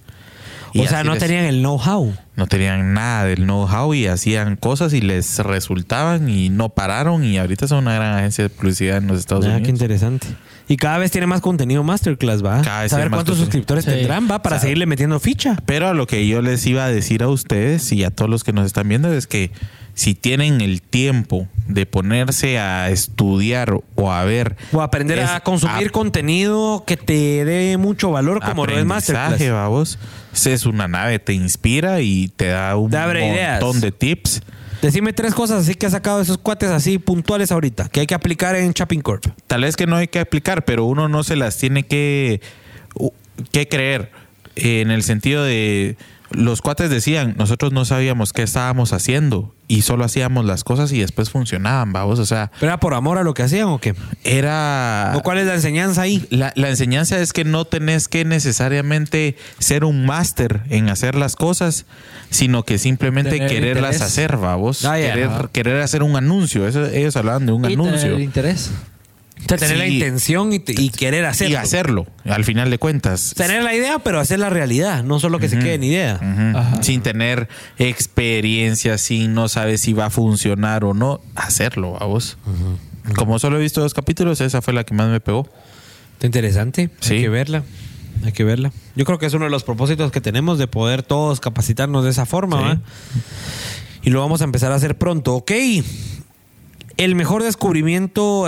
Y 0.71 0.79
o 0.79 0.87
sea, 0.87 1.03
no 1.03 1.11
les- 1.13 1.19
tenían 1.21 1.43
el 1.45 1.59
know-how. 1.59 2.15
no 2.37 2.47
tenían 2.47 2.93
nada 2.93 3.25
del 3.25 3.43
know-how 3.43 3.93
y 3.93 4.07
hacían 4.07 4.55
cosas 4.55 4.93
y 4.93 5.01
les 5.01 5.39
resultaban 5.39 6.29
y 6.29 6.49
no 6.49 6.69
pararon 6.69 7.23
y 7.25 7.37
ahorita 7.37 7.67
son 7.67 7.79
una 7.79 7.95
gran 7.95 8.17
agencia 8.17 8.45
de 8.45 8.49
publicidad 8.49 8.97
en 8.97 9.07
los 9.07 9.19
Estados 9.19 9.43
Ah, 9.45 9.49
qué 9.49 9.55
Unidos. 9.55 9.69
interesante. 9.69 10.27
Y 10.67 10.77
cada 10.77 10.97
vez 10.97 11.11
tiene 11.11 11.27
más 11.27 11.41
contenido 11.41 11.83
masterclass, 11.83 12.43
¿va? 12.43 12.61
Cada 12.61 12.81
vez 12.83 12.91
Saber 12.91 13.05
tiene 13.05 13.09
más 13.09 13.17
cuántos 13.17 13.35
contenido. 13.35 13.45
suscriptores 13.45 13.83
Sí. 13.85 13.91
tendrán, 13.91 14.29
¿va? 14.31 14.41
Para 14.41 14.59
seguirle 14.59 14.85
metiendo 14.85 15.19
ficha. 15.19 15.57
Pero 15.65 15.89
a 15.89 15.93
lo 15.93 16.07
que 16.07 16.25
yo 16.27 16.41
les 16.41 16.65
iba 16.65 16.85
a 16.85 16.87
decir 16.89 17.21
a 17.23 17.27
ustedes 17.27 17.91
y 17.91 18.03
a 18.03 18.11
todos 18.11 18.29
los 18.31 18.43
que 18.43 18.53
nos 18.53 18.65
están 18.65 18.87
viendo 18.87 19.11
es 19.13 19.27
que 19.27 19.51
si 19.93 20.15
tienen 20.15 20.61
el 20.61 20.81
tiempo 20.81 21.47
de 21.67 21.85
ponerse 21.85 22.57
a 22.59 22.89
estudiar 22.89 23.77
o 23.95 24.11
a 24.11 24.23
ver 24.23 24.55
O 24.71 24.81
aprender 24.81 25.19
es 25.19 25.29
a 25.29 25.41
consumir 25.41 25.87
ap- 25.87 25.91
contenido 25.91 26.83
que 26.87 26.97
te 26.97 27.45
dé 27.45 27.77
mucho 27.77 28.09
valor 28.09 28.39
como 28.41 28.65
lo 28.65 28.71
es 28.71 28.79
aprendizaje, 28.79 29.13
Masterclass. 29.13 29.51
vamos. 29.53 29.99
Es 30.45 30.65
una 30.65 30.87
nave, 30.87 31.19
te 31.19 31.33
inspira 31.33 32.01
y 32.01 32.29
te 32.29 32.47
da 32.47 32.75
un 32.77 32.89
Te 32.89 32.97
abre 32.97 33.19
montón 33.19 33.69
ideas. 33.77 33.81
de 33.81 33.91
tips. 33.91 34.41
Decime 34.83 35.13
tres 35.13 35.33
cosas 35.33 35.61
así 35.61 35.75
que 35.75 35.85
has 35.85 35.93
sacado 35.93 36.19
esos 36.19 36.37
cuates 36.37 36.69
así 36.69 36.99
puntuales 36.99 37.53
ahorita, 37.53 37.87
que 37.87 38.01
hay 38.01 38.05
que 38.05 38.15
aplicar 38.15 38.57
en 38.57 38.73
Shopping 38.73 38.99
Corp. 38.99 39.27
Tal 39.47 39.61
vez 39.61 39.77
que 39.77 39.87
no 39.87 39.95
hay 39.95 40.09
que 40.09 40.19
aplicar, 40.19 40.65
pero 40.65 40.83
uno 40.83 41.07
no 41.07 41.23
se 41.23 41.37
las 41.37 41.57
tiene 41.57 41.83
que, 41.83 42.41
que 43.53 43.69
creer. 43.69 44.11
En 44.57 44.91
el 44.91 45.03
sentido 45.03 45.45
de, 45.45 45.95
los 46.33 46.61
cuates 46.61 46.89
decían, 46.89 47.35
nosotros 47.37 47.71
no 47.73 47.85
sabíamos 47.85 48.33
qué 48.33 48.43
estábamos 48.43 48.93
haciendo 48.93 49.53
y 49.67 49.81
solo 49.83 50.03
hacíamos 50.03 50.45
las 50.45 50.63
cosas 50.63 50.91
y 50.91 50.99
después 50.99 51.29
funcionaban, 51.29 51.93
vamos. 51.93 52.19
O 52.19 52.25
sea, 52.25 52.51
¿Pero 52.59 52.71
era 52.71 52.79
por 52.79 52.93
amor 52.93 53.17
a 53.17 53.23
lo 53.23 53.33
que 53.33 53.43
hacían 53.43 53.67
o 53.69 53.79
qué? 53.79 53.95
era... 54.23 55.13
¿O 55.15 55.21
cuál 55.23 55.37
es 55.39 55.45
la 55.47 55.55
enseñanza 55.55 56.01
ahí? 56.01 56.25
La, 56.29 56.51
la 56.55 56.69
enseñanza 56.69 57.19
es 57.19 57.33
que 57.33 57.43
no 57.45 57.65
tenés 57.65 58.07
que 58.07 58.25
necesariamente 58.25 59.35
ser 59.59 59.85
un 59.85 60.05
máster 60.05 60.61
en 60.69 60.89
hacer 60.89 61.15
las 61.15 61.35
cosas, 61.35 61.85
sino 62.29 62.63
que 62.63 62.77
simplemente 62.77 63.31
Tener 63.31 63.49
quererlas 63.49 63.95
interés. 63.95 64.01
hacer, 64.01 64.37
vamos. 64.37 64.85
Ah, 64.85 64.97
querer, 65.51 65.81
hacer 65.81 66.03
un 66.03 66.15
anuncio. 66.15 66.67
Eso, 66.67 66.85
ellos 66.87 67.15
hablaban 67.15 67.45
de 67.45 67.51
un 67.53 67.63
Y 67.65 67.69
tener 67.75 67.87
anuncio. 67.87 68.15
el 68.15 68.21
interés. 68.21 68.71
O 69.45 69.49
sea, 69.49 69.57
tener 69.57 69.77
la 69.77 69.87
intención 69.87 70.53
y, 70.53 70.59
querer 70.59 71.25
hacerlo. 71.25 71.53
Y 71.53 71.55
hacerlo, 71.55 72.07
al 72.25 72.43
final 72.43 72.69
de 72.69 72.77
cuentas. 72.77 73.33
Tener 73.35 73.63
la 73.63 73.75
idea, 73.75 73.99
pero 73.99 74.19
hacer 74.19 74.39
la 74.39 74.49
realidad, 74.49 75.03
no 75.03 75.19
solo 75.19 75.39
que 75.39 75.49
se 75.49 75.59
quede 75.59 75.75
en 75.75 75.83
idea. 75.83 76.79
Sin 76.81 77.01
tener 77.01 77.47
experiencia, 77.77 78.97
sin 78.97 79.33
no 79.33 79.47
sabes 79.47 79.81
si 79.81 79.93
va 79.93 80.07
a 80.07 80.09
funcionar 80.09 80.83
o 80.85 80.93
no, 80.93 81.21
hacerlo, 81.35 81.97
vamos. 81.99 82.37
Como 83.15 83.37
solo 83.39 83.57
he 83.57 83.61
visto 83.61 83.81
dos 83.81 83.93
capítulos, 83.93 84.39
esa 84.41 84.61
fue 84.61 84.73
la 84.73 84.83
que 84.83 84.93
más 84.93 85.09
me 85.09 85.19
pegó. 85.19 85.49
Está 86.13 86.25
interesante. 86.27 86.89
Sí. 87.01 87.15
Hay 87.15 87.21
que 87.21 87.29
verla. 87.29 87.63
Hay 88.23 88.31
que 88.31 88.43
verla. 88.45 88.71
Yo 88.95 89.03
creo 89.03 89.19
que 89.19 89.25
es 89.25 89.33
uno 89.33 89.45
de 89.45 89.51
los 89.51 89.63
propósitos 89.63 90.11
que 90.11 90.21
tenemos 90.21 90.57
de 90.57 90.67
poder 90.67 91.03
todos 91.03 91.41
capacitarnos 91.41 92.05
de 92.05 92.11
esa 92.11 92.25
forma. 92.25 92.57
Sí. 92.57 92.63
¿va? 92.63 92.81
Y 94.03 94.09
lo 94.09 94.19
vamos 94.19 94.41
a 94.41 94.43
empezar 94.43 94.71
a 94.71 94.75
hacer 94.75 94.97
pronto. 94.97 95.35
Ok. 95.35 95.51
El 96.95 97.15
mejor 97.15 97.41
descubrimiento, 97.41 98.45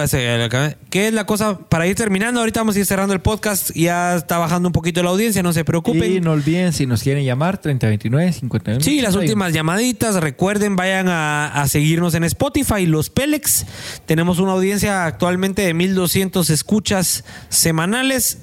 ¿qué 0.91 1.07
es 1.07 1.13
la 1.13 1.25
cosa? 1.25 1.57
Para 1.57 1.87
ir 1.87 1.95
terminando, 1.95 2.41
ahorita 2.41 2.59
vamos 2.59 2.75
a 2.75 2.79
ir 2.79 2.85
cerrando 2.85 3.15
el 3.15 3.19
podcast. 3.19 3.71
Ya 3.71 4.15
está 4.15 4.37
bajando 4.37 4.69
un 4.69 4.73
poquito 4.73 5.01
la 5.01 5.09
audiencia, 5.09 5.41
no 5.41 5.51
se 5.51 5.65
preocupen. 5.65 6.11
Y 6.11 6.21
no 6.21 6.33
olviden 6.33 6.71
si 6.71 6.85
nos 6.85 7.01
quieren 7.01 7.25
llamar 7.25 7.57
3029 7.57 8.33
51. 8.33 8.81
Sí, 8.81 9.01
las 9.01 9.15
últimas 9.15 9.51
llamaditas. 9.51 10.15
Recuerden, 10.17 10.75
vayan 10.75 11.09
a, 11.09 11.47
a 11.47 11.67
seguirnos 11.67 12.13
en 12.13 12.23
Spotify, 12.23 12.85
los 12.85 13.09
Pelex. 13.09 13.65
Tenemos 14.05 14.37
una 14.37 14.51
audiencia 14.51 15.05
actualmente 15.05 15.63
de 15.63 15.73
1200 15.73 16.47
escuchas 16.51 17.25
semanales. 17.49 18.37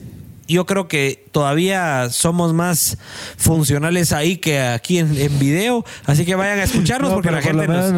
Yo 0.49 0.67
creo 0.67 0.89
que 0.89 1.25
todavía 1.33 2.09
somos 2.11 2.53
más 2.55 2.97
funcionales 3.37 4.13
ahí 4.13 4.37
que 4.37 4.61
aquí 4.61 4.99
en, 4.99 5.17
en 5.19 5.39
video. 5.39 5.85
Así 6.07 6.25
que 6.25 6.35
vayan 6.35 6.59
a 6.61 6.65
escucharnos 6.65 7.11
No, 7.11 7.17
porque 7.17 7.31
la 7.31 7.43
gente, 7.43 7.67
nos, 7.67 7.91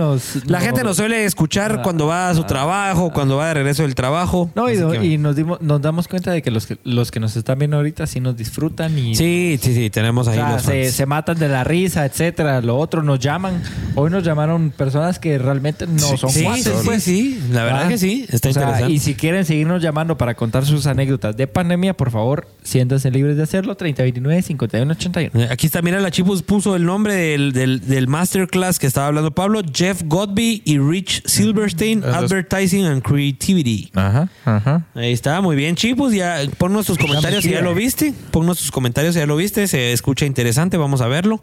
la 0.46 0.58
no- 0.58 0.64
gente 0.64 0.82
nos 0.84 0.96
suele 0.96 1.24
escuchar 1.24 1.76
Ah, 1.78 1.82
cuando 1.82 2.06
va 2.06 2.30
a 2.30 2.34
su 2.34 2.44
trabajo, 2.44 3.10
cuando 3.12 3.36
va 3.36 3.48
de 3.48 3.54
regreso 3.54 3.82
del 3.82 3.94
trabajo. 3.94 4.50
No, 4.54 4.70
y, 4.70 4.76
Así 4.78 4.98
que- 4.98 5.04
y 5.04 5.18
nos, 5.18 5.36
dimos, 5.36 5.60
nos 5.60 5.82
damos 5.82 6.08
cuenta 6.08 6.30
de 6.30 6.40
que 6.42 6.50
los, 6.50 6.66
que 6.66 6.78
los 6.84 7.10
que 7.10 7.20
nos 7.20 7.36
están 7.36 7.58
viendo 7.58 7.76
ahorita 7.76 8.06
sí 8.06 8.20
nos 8.20 8.36
disfrutan 8.36 8.96
y 8.98 9.14
Sí, 9.16 9.58
sí, 9.60 9.74
sí, 9.74 9.90
tenemos 9.90 10.28
o 10.28 10.30
ahí 10.30 10.36
sea, 10.36 10.52
los 10.52 10.62
se, 10.62 10.92
se 10.92 11.06
matan 11.06 11.38
de 11.38 11.48
la 11.48 11.64
risa, 11.64 12.04
etcétera. 12.06 12.60
Lo 12.60 12.76
otro 12.78 13.02
nos 13.02 13.18
llaman. 13.18 13.60
Hoy 13.96 14.10
nos 14.10 14.22
llamaron 14.22 14.70
personas 14.70 15.18
que 15.18 15.38
realmente 15.38 15.86
no 15.86 16.16
son 16.16 16.30
sí, 16.30 16.44
cuates, 16.44 16.64
sí, 16.64 16.72
pues. 16.84 17.02
sí, 17.02 17.40
la 17.50 17.64
verdad 17.64 17.82
Ah. 17.86 17.88
que 17.88 17.98
sí, 17.98 18.26
está 18.28 18.50
O 18.50 18.52
sea, 18.52 18.62
interesante. 18.62 18.92
Y 18.92 18.98
si 19.00 19.14
quieren 19.14 19.44
seguirnos 19.44 19.82
llamando 19.82 20.16
para 20.16 20.34
contar 20.34 20.64
sus 20.64 20.86
anécdotas 20.86 21.36
de 21.36 21.46
pandemia, 21.46 21.94
por 21.96 22.10
favor, 22.10 22.46
siéntanse 22.62 23.10
libres 23.10 23.23
de 23.32 23.42
hacerlo. 23.42 23.76
3029 23.76 24.42
5181. 24.42 25.46
Aquí 25.50 25.66
está, 25.66 25.80
mira, 25.82 26.00
la 26.00 26.10
Chipus 26.10 26.42
puso 26.42 26.76
el 26.76 26.84
nombre 26.84 27.14
del, 27.14 27.52
del, 27.52 27.80
del 27.86 28.06
masterclass 28.08 28.78
que 28.78 28.86
estaba 28.86 29.06
hablando 29.06 29.30
Pablo, 29.30 29.62
Jeff 29.72 30.02
Godby 30.04 30.62
y 30.64 30.78
Rich 30.78 31.22
Silverstein, 31.26 32.00
Esos- 32.02 32.14
Advertising 32.14 32.84
and 32.84 33.02
Creativity. 33.02 33.90
Ajá, 33.94 34.28
ajá. 34.44 34.86
Ahí 34.94 35.12
está, 35.12 35.40
muy 35.40 35.56
bien, 35.56 35.74
Chipus. 35.76 36.12
Ya 36.12 36.38
ponnos 36.58 36.86
tus 36.86 36.98
comentarios 36.98 37.42
si 37.44 37.50
ya 37.50 37.62
lo 37.62 37.74
viste. 37.74 38.12
Ponnos 38.30 38.58
tus 38.58 38.70
comentarios 38.70 39.14
si 39.14 39.20
ya 39.20 39.26
lo 39.26 39.36
viste. 39.36 39.66
Se 39.68 39.92
escucha 39.92 40.26
interesante, 40.26 40.76
vamos 40.76 41.00
a 41.00 41.08
verlo. 41.08 41.42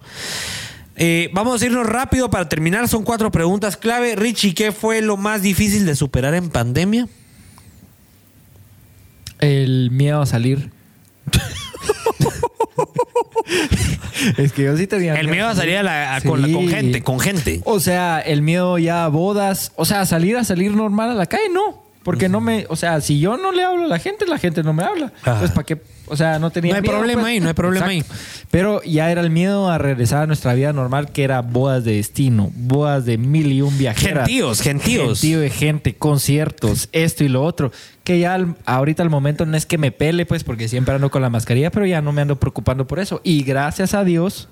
Eh, 0.98 1.30
vamos 1.34 1.62
a 1.62 1.66
irnos 1.66 1.88
rápido 1.88 2.30
para 2.30 2.48
terminar. 2.50 2.88
Son 2.88 3.04
cuatro 3.04 3.32
preguntas 3.32 3.76
clave. 3.78 4.16
Richie, 4.16 4.54
¿qué 4.54 4.72
fue 4.72 5.02
lo 5.02 5.18
más 5.18 5.42
difícil 5.42 5.86
de 5.86 5.96
superar 5.96 6.36
en 6.36 6.50
pandemia? 6.50 7.08
El 9.40 9.90
miedo 9.92 10.22
a 10.22 10.26
salir. 10.26 10.70
es 14.38 14.54
que 14.54 14.64
yo 14.64 14.78
sí 14.78 14.88
tenía 14.88 15.16
El 15.16 15.28
miedo 15.28 15.48
a 15.48 15.56
salir 15.56 15.78
a 15.78 15.84
la- 15.84 16.16
a- 16.16 16.22
con, 16.22 16.42
gente, 16.68 17.04
con 17.04 17.20
gente. 17.20 17.62
O 17.66 17.80
sea, 17.80 18.20
el 18.20 18.42
miedo 18.42 18.78
ya 18.78 19.06
a 19.06 19.08
bodas. 19.08 19.72
O 19.76 19.86
sea, 19.86 20.06
salir 20.06 20.38
a 20.38 20.44
salir 20.44 20.76
normal 20.76 21.12
a 21.12 21.16
la 21.16 21.26
calle, 21.26 21.50
no. 21.52 21.82
Porque 22.04 22.30
no 22.30 22.42
me. 22.42 22.66
O 22.70 22.76
sea, 22.76 23.00
si 23.02 23.20
yo 23.20 23.38
no 23.38 23.52
le 23.52 23.64
hablo 23.64 23.86
a 23.86 23.88
la 23.88 24.00
gente, 24.00 24.26
la 24.26 24.40
gente 24.40 24.64
no 24.64 24.74
me 24.74 24.84
habla. 24.84 25.14
Ajá. 25.22 25.40
Pues, 25.40 25.52
¿para 25.52 25.66
qué? 25.66 25.82
O 26.12 26.18
sea, 26.18 26.38
no 26.40 26.52
tenía 26.52 26.72
No 26.74 26.76
hay 26.76 26.82
miedo, 26.82 26.94
problema 26.94 27.22
pues. 27.22 27.32
ahí, 27.32 27.40
no 27.40 27.48
hay 27.48 27.54
problema 27.54 27.94
Exacto. 27.94 28.16
Pero 28.52 28.84
ya 28.84 29.10
era 29.12 29.22
el 29.22 29.30
miedo 29.30 29.70
a 29.72 29.78
regresar 29.78 30.24
a 30.24 30.28
nuestra 30.28 30.54
vida 30.54 30.74
normal, 30.74 31.12
que 31.12 31.24
era 31.24 31.42
bodas 31.42 31.84
de 31.86 31.96
destino, 31.96 32.52
bodas 32.54 33.06
de 33.06 33.18
mil 33.18 33.52
y 33.52 33.62
un 33.62 33.78
viajeras. 33.78 34.28
Gentíos, 34.28 34.62
gentíos. 34.62 35.22
Gentío 35.22 35.40
de 35.40 35.50
gente, 35.50 35.96
conciertos, 35.96 36.90
esto 36.92 37.24
y 37.24 37.30
lo 37.30 37.44
otro. 37.44 37.72
Que 38.04 38.20
ya 38.20 38.34
al- 38.34 38.56
ahorita 38.66 39.02
al 39.04 39.10
momento 39.10 39.46
no 39.46 39.56
es 39.56 39.66
que 39.66 39.78
me 39.78 39.92
pele, 39.92 40.26
pues, 40.26 40.44
porque 40.44 40.68
siempre 40.68 40.94
ando 40.94 41.10
con 41.10 41.22
la 41.22 41.30
mascarilla, 41.30 41.72
pero 41.72 41.86
ya 41.86 42.02
no 42.02 42.12
me 42.12 42.22
ando 42.22 42.38
preocupando 42.40 42.86
por 42.88 43.00
eso. 43.00 43.22
Y 43.24 43.44
gracias 43.44 43.94
a 43.94 44.04
Dios, 44.04 44.50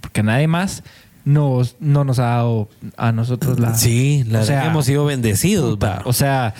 porque 0.00 0.22
nadie 0.22 0.46
más 0.46 0.82
nos, 1.24 1.76
no 1.80 2.04
nos 2.04 2.18
ha 2.18 2.24
dado 2.26 2.68
a 2.96 3.12
nosotros 3.12 3.58
la. 3.58 3.74
Sí, 3.74 4.24
la 4.28 4.40
o 4.40 4.44
sea, 4.44 4.66
hemos 4.66 4.86
sido 4.86 5.04
bendecidos. 5.04 5.70
puta, 5.70 6.02
o 6.04 6.12
sea, 6.12 6.54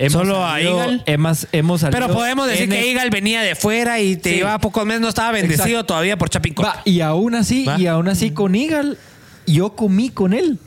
hemos 0.00 0.12
Solo 0.12 0.44
a 0.44 0.60
Eagle. 0.60 1.02
Hemos, 1.06 1.46
hemos 1.52 1.80
salido 1.82 2.00
Pero 2.00 2.12
podemos 2.12 2.46
decir 2.48 2.68
que 2.68 2.90
Eagle 2.90 3.10
venía 3.10 3.42
de 3.42 3.54
fuera 3.54 4.00
y 4.00 4.16
te 4.16 4.30
Sí. 4.30 4.36
llevaba 4.36 4.58
pocos 4.58 4.84
meses, 4.86 5.00
no 5.00 5.08
estaba 5.08 5.30
bendecido 5.32 5.66
Exacto. 5.66 5.84
todavía 5.86 6.16
por 6.16 6.28
Chapin 6.30 6.54
Corp. 6.54 6.68
Va, 6.68 6.82
y 6.84 7.00
aún 7.00 7.34
así, 7.34 7.64
Va. 7.66 7.78
y 7.78 7.86
aún 7.86 8.08
así 8.08 8.30
con 8.32 8.54
Eagle, 8.54 8.96
yo 9.46 9.76
comí 9.76 10.08
con 10.10 10.32
él. 10.32 10.58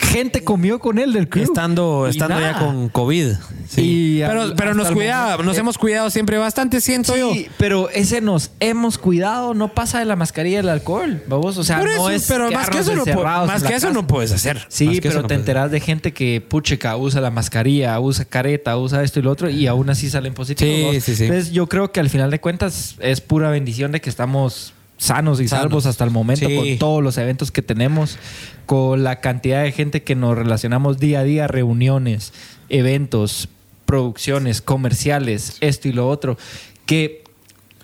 Gente 0.00 0.42
comió 0.42 0.78
con 0.80 0.98
él 0.98 1.12
del 1.12 1.28
crew. 1.28 1.44
Estando, 1.44 2.06
estando 2.08 2.40
ya 2.40 2.58
con 2.58 2.88
COVID. 2.88 3.32
Sí. 3.68 3.80
Y 3.82 4.20
pero 4.20 4.42
al- 4.42 4.54
pero 4.56 4.74
nos 4.74 4.90
cuidaba, 4.90 5.42
nos 5.44 5.56
hemos 5.58 5.78
cuidado 5.78 6.10
siempre 6.10 6.38
bastante, 6.38 6.80
siento 6.80 7.16
yo. 7.16 7.32
Sí, 7.32 7.46
pero 7.58 7.88
ese 7.90 8.20
nos 8.20 8.50
hemos 8.58 8.98
cuidado, 8.98 9.54
no 9.54 9.72
pasa 9.72 10.00
de 10.00 10.06
la 10.06 10.16
mascarilla 10.16 10.56
del 10.56 10.68
alcohol, 10.70 11.22
vamos, 11.28 11.56
o 11.58 11.62
sea, 11.62 11.78
Por 11.78 11.94
no 11.94 12.10
es 12.10 12.26
pero 12.26 12.50
más 12.50 12.68
que 12.70 12.78
eso, 12.78 12.94
no, 12.96 13.04
po- 13.04 13.10
encerrados 13.10 13.46
más 13.46 13.58
en 13.58 13.62
la 13.64 13.68
que 13.70 13.76
eso 13.76 13.86
casa. 13.88 14.00
no 14.00 14.06
puedes 14.08 14.32
hacer. 14.32 14.66
Sí, 14.68 14.98
pero 15.00 15.22
no 15.22 15.28
te 15.28 15.34
enteras 15.34 15.70
de 15.70 15.78
gente 15.80 16.12
que 16.12 16.40
pucheca 16.40 16.96
usa 16.96 17.20
la 17.20 17.30
mascarilla, 17.30 18.00
usa 18.00 18.24
careta, 18.24 18.76
usa 18.78 19.04
esto 19.04 19.20
y 19.20 19.22
lo 19.22 19.30
otro 19.30 19.48
y 19.48 19.66
aún 19.68 19.88
así 19.90 20.10
salen 20.10 20.34
positivos. 20.34 20.94
Sí, 20.94 21.00
sí, 21.00 21.14
sí. 21.16 21.24
Entonces 21.26 21.52
yo 21.52 21.68
creo 21.68 21.92
que 21.92 22.00
al 22.00 22.10
final 22.10 22.30
de 22.32 22.40
cuentas 22.40 22.96
es 23.00 23.20
pura 23.20 23.50
bendición 23.50 23.92
de 23.92 24.00
que 24.00 24.10
estamos 24.10 24.72
sanos 25.00 25.40
y 25.40 25.48
Sanos. 25.48 25.62
salvos 25.64 25.86
hasta 25.86 26.04
el 26.04 26.10
momento 26.10 26.46
Sí. 26.46 26.54
con 26.54 26.78
todos 26.78 27.02
los 27.02 27.16
eventos 27.16 27.50
que 27.50 27.62
tenemos, 27.62 28.18
con 28.66 29.02
la 29.02 29.20
cantidad 29.20 29.62
de 29.62 29.72
gente 29.72 30.02
que 30.02 30.14
nos 30.14 30.36
relacionamos 30.36 30.98
día 30.98 31.20
a 31.20 31.24
día, 31.24 31.48
reuniones, 31.48 32.34
eventos, 32.68 33.48
producciones, 33.86 34.60
comerciales, 34.60 35.56
esto 35.62 35.88
y 35.88 35.92
lo 35.92 36.06
otro, 36.08 36.36
que 36.84 37.19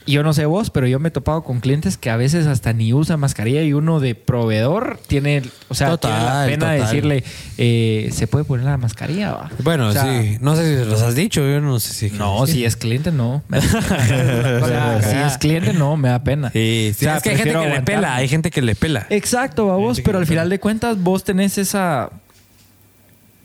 yo 0.07 0.23
no 0.23 0.33
sé 0.33 0.47
vos, 0.47 0.71
pero 0.71 0.87
yo 0.87 0.99
me 1.01 1.09
he 1.09 1.11
topado 1.11 1.43
con 1.43 1.61
clientes 1.61 1.97
que 1.97 2.11
a 2.11 2.17
veces 2.17 2.47
hasta 2.47 2.73
ni 2.73 2.93
usan 2.93 3.19
mascarilla 3.21 3.63
y 3.63 3.73
uno 3.73 3.99
de 4.01 4.15
proveedor 4.15 4.99
tiene, 5.07 5.43
o 5.69 5.75
sea, 5.75 5.89
Total, 5.89 6.13
tiene 6.13 6.25
la 6.25 6.47
pena 6.47 6.73
de 6.73 6.79
total. 6.79 6.93
decirle, 6.93 7.25
eh, 7.59 8.11
¿se 8.13 8.27
puede 8.27 8.45
poner 8.45 8.67
la 8.67 8.77
mascarilla? 8.77 9.33
va?" 9.33 9.51
Bueno, 9.63 9.89
O 9.89 9.93
sea, 9.93 10.05
sí. 10.05 10.39
No 10.41 10.55
sé 10.57 10.63
si 10.65 10.85
se 10.85 10.85
los 10.87 11.03
has 11.03 11.15
dicho, 11.15 11.41
yo 11.41 11.61
no 11.61 11.81
sé 11.81 11.93
si. 11.93 12.17
No, 12.17 12.47
si 12.47 12.65
es 12.65 12.77
cliente, 12.77 13.11
no. 13.11 13.43
o 13.53 14.67
sea, 14.67 15.01
si 15.03 15.17
es 15.17 15.39
cliente, 15.39 15.73
no, 15.73 15.97
me 15.97 16.09
da 16.09 16.23
pena. 16.23 16.51
Sí, 16.51 16.93
sí. 16.97 17.05
O 17.05 17.09
sea, 17.09 17.17
es 17.17 17.23
que 17.23 17.31
hay 17.31 17.37
gente 17.37 17.53
prefiero 17.53 17.73
que 17.73 17.79
le 17.81 17.85
pela, 17.85 18.15
hay 18.15 18.29
gente 18.29 18.51
que 18.51 18.63
le 18.63 18.75
pela. 18.75 19.07
Exacto, 19.11 19.67
vos, 19.67 20.01
pero 20.05 20.19
al 20.19 20.27
final 20.27 20.49
de 20.49 20.61
cuentas 20.61 21.01
vos 21.01 21.25
tenés 21.25 21.59
esa... 21.59 22.11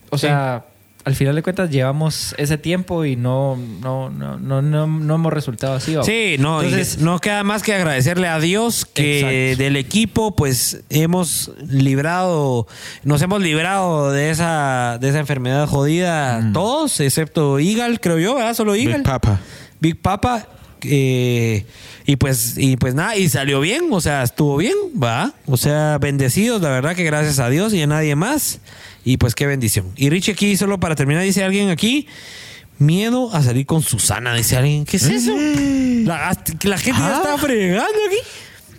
O 0.09 0.17
sea, 0.17 0.65
al 1.03 1.15
final 1.15 1.35
de 1.35 1.41
cuentas 1.43 1.69
llevamos 1.69 2.35
ese 2.37 2.57
tiempo 2.57 3.05
y 3.05 3.15
no, 3.15 3.55
no, 3.55 4.09
no, 4.09 4.37
no, 4.37 4.61
no, 4.61 4.87
no 4.87 5.15
hemos 5.15 5.33
resultado 5.33 5.73
así. 5.73 5.95
Sí, 6.03 6.35
no, 6.39 6.61
y 6.61 6.67
Entonces- 6.67 6.99
no 6.99 7.19
queda 7.19 7.43
más 7.43 7.63
que 7.63 7.73
agradecerle 7.73 8.27
a 8.27 8.39
Dios 8.39 8.85
que 8.85 9.19
Exacto. 9.51 9.63
del 9.63 9.75
equipo 9.77 10.35
pues 10.35 10.81
hemos 10.89 11.51
librado, 11.67 12.67
nos 13.03 13.21
hemos 13.21 13.41
librado 13.41 14.11
de 14.11 14.29
esa, 14.29 14.97
de 15.01 15.09
esa 15.09 15.19
enfermedad 15.19 15.67
jodida 15.67 16.51
todos, 16.53 16.99
excepto 16.99 17.59
Igal, 17.59 17.99
creo 17.99 18.19
yo, 18.19 18.35
¿verdad? 18.35 18.53
Solo 18.53 18.75
Igal. 18.75 18.97
Big 18.97 19.03
Papa. 19.03 19.39
Big 19.79 20.01
Papa. 20.01 20.47
eh, 20.83 21.65
y 22.05 22.15
pues, 22.15 22.57
y 22.57 22.75
pues 22.77 22.95
nada, 22.95 23.15
y 23.15 23.29
salió 23.29 23.59
bien, 23.59 23.83
o 23.91 24.01
sea, 24.01 24.23
estuvo 24.23 24.57
bien, 24.57 24.73
va. 25.01 25.33
O 25.45 25.55
sea, 25.55 25.97
bendecidos, 25.99 26.61
la 26.61 26.69
verdad 26.69 26.95
que 26.95 27.03
gracias 27.03 27.37
a 27.39 27.49
Dios 27.49 27.73
y 27.73 27.81
a 27.83 27.87
nadie 27.87 28.15
más. 28.15 28.59
Y 29.03 29.17
pues 29.17 29.35
qué 29.35 29.47
bendición. 29.47 29.87
Y 29.95 30.09
Richie 30.09 30.33
aquí, 30.33 30.55
solo 30.57 30.79
para 30.79 30.95
terminar, 30.95 31.23
dice 31.23 31.43
alguien 31.43 31.69
aquí. 31.69 32.07
Miedo 32.77 33.33
a 33.33 33.43
salir 33.43 33.65
con 33.65 33.81
Susana, 33.83 34.33
dice 34.33 34.57
alguien. 34.57 34.85
¿Qué 34.85 34.97
es 34.97 35.03
eso? 35.03 35.33
La, 36.05 36.33
gente 36.35 36.67
ya 36.99 37.17
está 37.17 37.37
fregando 37.37 37.83
aquí. 37.83 38.17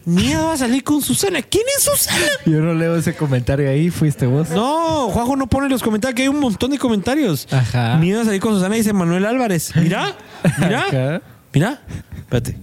Miedo 0.05 0.51
a 0.51 0.57
salir 0.57 0.83
con 0.83 1.01
Susana. 1.01 1.41
¿Quién 1.43 1.63
es 1.77 1.85
Susana? 1.85 2.27
Yo 2.45 2.61
no 2.61 2.75
leo 2.75 2.97
ese 2.97 3.15
comentario 3.15 3.71
ahí, 3.71 3.91
fuiste 3.91 4.27
vos. 4.27 4.51
No, 4.51 5.09
Juanjo 5.11 5.37
no 5.37 5.47
pone 5.47 5.69
los 5.69 5.83
comentarios, 5.83 6.17
que 6.17 6.23
hay 6.23 6.29
un 6.29 6.41
montón 6.41 6.73
de 6.73 6.79
comentarios. 6.79 7.47
Ajá. 7.53 7.97
Miedo 7.99 8.21
a 8.23 8.25
salir 8.25 8.41
con 8.41 8.55
Susana, 8.55 8.75
dice 8.75 8.93
Manuel 8.93 9.25
Álvarez. 9.25 9.73
Mira, 9.77 10.17
mira. 10.59 10.81
Ajá. 10.89 11.23
Mira, 11.53 11.83
espérate. 12.17 12.57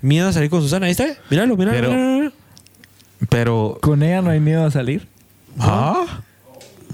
Miedo 0.00 0.28
a 0.28 0.32
salir 0.32 0.48
con 0.48 0.62
Susana, 0.62 0.86
ahí 0.86 0.92
está. 0.92 1.08
Míralo, 1.28 1.56
míralo. 1.56 1.76
Pero- 1.76 1.92
míralo. 1.92 2.32
Pero. 3.28 3.78
Con 3.82 4.02
ella 4.02 4.22
no 4.22 4.30
hay 4.30 4.40
miedo 4.40 4.64
a 4.64 4.70
salir. 4.70 5.06
¿Ah? 5.58 6.22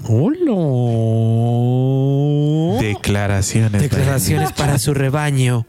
Hola. 0.05 0.51
Declaraciones. 2.81 3.81
Declaraciones 3.81 4.51
para 4.53 4.79
su 4.79 4.93
rebaño. 4.93 5.65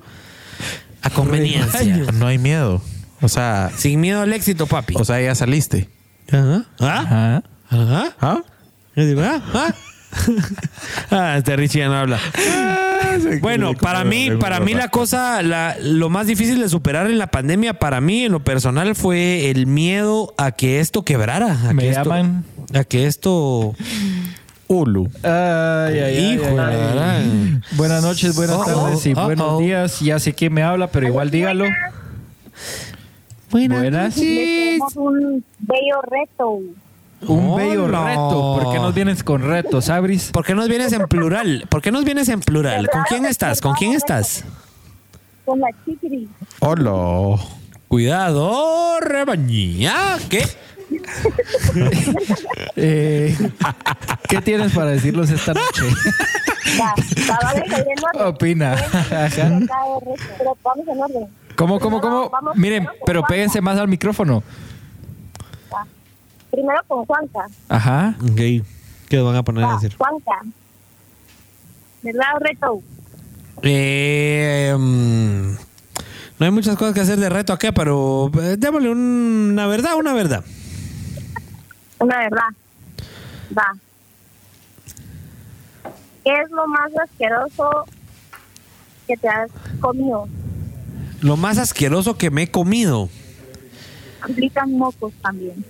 A 1.02 1.10
conveniencia. 1.10 2.12
No 2.12 2.26
hay 2.26 2.38
miedo. 2.38 2.82
O 3.20 3.28
sea, 3.28 3.70
Sin 3.76 4.00
miedo 4.00 4.22
al 4.22 4.32
éxito, 4.32 4.66
papi. 4.66 4.94
o 4.96 5.04
sea, 5.04 5.20
ya 5.20 5.34
saliste. 5.34 5.88
Ajá. 6.30 6.64
¿Ah? 6.80 7.00
Ajá. 7.00 7.42
Ajá. 7.70 8.16
¿Ah? 8.20 8.42
Yo 8.94 9.06
digo, 9.06 9.22
¿ah? 9.22 9.42
¿Ah? 9.54 9.74
ah, 11.10 11.34
este 11.38 11.56
Richie 11.56 11.80
ya 11.80 11.88
no 11.88 11.96
habla. 11.96 12.18
Bueno, 13.40 13.74
para 13.74 14.04
mí, 14.04 14.30
para 14.38 14.60
mí 14.60 14.74
la 14.74 14.88
cosa, 14.88 15.42
la, 15.42 15.76
lo 15.82 16.08
más 16.08 16.26
difícil 16.26 16.60
de 16.60 16.68
superar 16.68 17.10
en 17.10 17.18
la 17.18 17.28
pandemia, 17.28 17.74
para 17.74 18.00
mí, 18.00 18.24
en 18.24 18.32
lo 18.32 18.44
personal, 18.44 18.94
fue 18.94 19.50
el 19.50 19.66
miedo 19.66 20.34
a 20.38 20.52
que 20.52 20.80
esto 20.80 21.04
quebrara. 21.04 21.68
A 21.68 21.72
Me 21.72 21.82
que 21.82 21.90
esto, 21.90 22.04
llaman. 22.04 22.44
A 22.74 22.84
que 22.84 23.06
esto. 23.06 23.74
Ulu. 24.68 25.08
Ay, 25.22 25.30
ay, 25.30 26.00
ay, 26.00 26.34
Hijo 26.34 26.60
ay, 26.60 26.76
ay. 26.98 27.60
Buenas 27.72 28.02
noches, 28.02 28.36
buenas 28.36 28.56
Oh, 28.56 28.64
tardes 28.64 29.06
y 29.06 29.12
oh, 29.16 29.24
buenos 29.24 29.52
oh. 29.52 29.58
días. 29.58 30.00
Ya 30.00 30.18
sé 30.18 30.34
quién 30.34 30.52
me 30.52 30.62
habla, 30.62 30.88
pero 30.88 31.06
igual 31.08 31.30
dígalo. 31.30 31.64
Buenas. 33.50 34.14
Tenemos 34.14 34.96
un 34.96 35.44
bello 35.58 36.02
reto. 36.02 36.60
Un 37.26 37.56
bello 37.56 37.88
reto. 37.88 38.60
¿Por 38.62 38.72
qué 38.72 38.78
nos 38.78 38.94
vienes 38.94 39.24
con 39.24 39.42
retos, 39.42 39.88
Abris? 39.88 40.30
¿Por 40.32 40.44
qué 40.44 40.54
nos 40.54 40.68
vienes 40.68 40.92
en 40.92 41.06
plural? 41.08 41.64
¿Por 41.70 41.80
qué 41.80 41.90
nos 41.90 42.04
vienes 42.04 42.28
en 42.28 42.40
plural? 42.40 42.88
¿Con 42.90 43.02
quién 43.08 43.24
estás? 43.24 43.60
¿Con 43.60 43.74
quién 43.74 43.92
estás? 43.94 44.44
Con 45.46 45.60
la 45.60 45.68
chiquiri. 45.84 46.28
Hola. 46.60 47.38
Cuidado, 47.88 49.00
rebañía. 49.00 50.18
¿Qué? 50.28 50.44
Eh, 52.76 53.36
¿Qué 54.28 54.40
tienes 54.40 54.72
para 54.72 54.90
decirnos 54.90 55.30
esta 55.30 55.54
noche? 55.54 55.82
Opina. 58.24 58.76
¿Cómo, 61.56 61.80
cómo, 61.80 62.00
cómo? 62.00 62.30
Miren, 62.54 62.86
pero 63.04 63.22
péguense 63.24 63.60
más 63.60 63.78
al 63.78 63.88
micrófono. 63.88 64.42
Primero 66.50 66.80
con 66.86 67.04
Juanca. 67.04 67.40
Ajá. 67.68 68.14
Ok. 68.22 68.64
¿Qué 69.08 69.18
van 69.20 69.36
a 69.36 69.42
poner 69.42 69.64
a 69.64 69.74
decir? 69.74 69.94
Juanca. 69.96 70.40
¿Verdad 72.02 72.26
o 72.36 72.38
reto? 72.38 72.82
Eh, 73.62 74.74
mm, 74.78 75.50
no 76.38 76.46
hay 76.46 76.50
muchas 76.52 76.76
cosas 76.76 76.94
que 76.94 77.00
hacer 77.00 77.18
de 77.18 77.28
reto 77.28 77.52
acá, 77.52 77.72
pero 77.72 78.30
eh, 78.40 78.56
démosle 78.58 78.90
un- 78.90 79.50
una 79.52 79.66
verdad, 79.66 79.94
una 79.96 80.12
verdad. 80.14 80.44
Una 82.00 82.18
verdad. 82.18 82.48
Va. 83.56 83.76
¿Qué 86.24 86.32
es 86.42 86.50
lo 86.50 86.66
más 86.66 86.90
asqueroso 86.96 87.86
que 89.06 89.16
te 89.16 89.28
has 89.28 89.50
comido? 89.80 90.28
Lo 91.20 91.36
más 91.36 91.58
asqueroso 91.58 92.16
que 92.16 92.30
me 92.30 92.42
he 92.42 92.50
comido. 92.50 93.08
Aplican 94.20 94.72
mocos 94.72 95.12
también. 95.22 95.64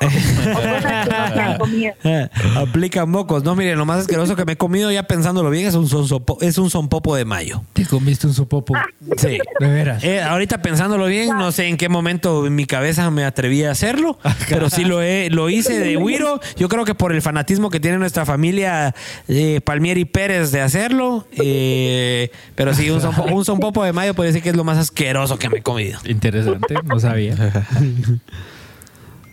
Aplica 2.56 3.06
mocos. 3.06 3.42
No, 3.44 3.54
miren, 3.56 3.78
lo 3.78 3.86
más 3.86 4.00
asqueroso 4.00 4.36
que 4.36 4.44
me 4.44 4.52
he 4.52 4.56
comido, 4.56 4.90
ya 4.90 5.02
pensándolo 5.04 5.50
bien, 5.50 5.66
es 5.66 5.74
un 5.74 5.88
sonsopo, 5.88 6.38
es 6.40 6.58
un 6.58 6.70
sonpopo 6.70 7.14
de 7.16 7.24
mayo. 7.24 7.62
Te 7.72 7.84
comiste 7.86 8.26
un 8.26 8.34
sopopo. 8.34 8.74
Sí. 9.16 9.38
De 9.60 9.68
veras. 9.68 10.04
Eh, 10.04 10.20
ahorita 10.22 10.62
pensándolo 10.62 11.06
bien, 11.06 11.30
no 11.36 11.52
sé 11.52 11.66
en 11.66 11.76
qué 11.76 11.88
momento 11.88 12.46
en 12.46 12.54
mi 12.54 12.66
cabeza 12.66 13.10
me 13.10 13.24
atreví 13.24 13.64
a 13.64 13.70
hacerlo, 13.70 14.18
pero 14.48 14.70
sí 14.70 14.84
lo 14.84 15.02
he, 15.02 15.30
lo 15.30 15.48
hice 15.50 15.78
de 15.78 15.96
Wiro. 15.96 16.40
Yo 16.56 16.68
creo 16.68 16.84
que 16.84 16.94
por 16.94 17.12
el 17.12 17.22
fanatismo 17.22 17.70
que 17.70 17.80
tiene 17.80 17.98
nuestra 17.98 18.24
familia 18.26 18.94
eh, 19.28 19.60
Palmieri 19.64 20.04
Pérez 20.04 20.52
de 20.52 20.60
hacerlo, 20.60 21.26
eh, 21.32 22.30
pero 22.54 22.74
sí, 22.74 22.90
un, 22.90 23.00
sonpo- 23.00 23.30
un 23.32 23.44
sonpopo 23.44 23.84
de 23.84 23.92
mayo 23.92 24.14
puede 24.14 24.28
decir 24.30 24.42
que 24.42 24.50
es 24.50 24.56
lo 24.56 24.64
más 24.64 24.78
asqueroso 24.78 25.38
que 25.38 25.48
me 25.48 25.58
he 25.58 25.62
comido. 25.62 25.98
Interesante, 26.04 26.74
no 26.84 26.98
sabía. 27.00 27.36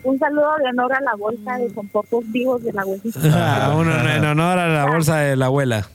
Un 0.04 0.20
saludo 0.20 0.50
de 0.62 0.70
honor 0.70 0.94
a 0.94 1.02
la 1.02 1.16
bolsa 1.16 1.58
de 1.58 1.74
con 1.74 1.88
pocos 1.88 2.24
vivos 2.32 2.62
de 2.64 2.74
la 2.74 2.82
abuelita. 2.82 3.20
Ah, 3.34 3.74
uno 3.78 3.92
en 4.10 4.26
honor 4.26 4.60
a 4.60 4.68
la 4.68 4.86
bolsa 4.86 5.18
de 5.20 5.36
la 5.36 5.46
abuela. 5.48 5.88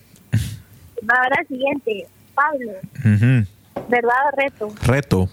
Ahora 1.03 1.45
siguiente. 1.49 2.07
Pablo. 2.35 2.73
¿verdad 3.89 4.15
o 4.33 4.37
reto? 4.37 4.69
Reto. 4.85 5.29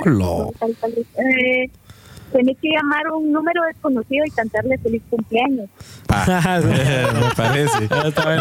Hola. 0.00 0.50
Eh, 0.62 1.70
tenés 2.32 2.56
que 2.60 2.68
llamar 2.70 3.06
a 3.06 3.14
un 3.14 3.32
número 3.32 3.62
desconocido 3.64 4.24
y 4.26 4.30
cantarle 4.30 4.78
feliz 4.78 5.02
cumpleaños. 5.10 5.68
Pa. 6.06 6.24
Me 6.60 7.30
parece. 7.36 7.88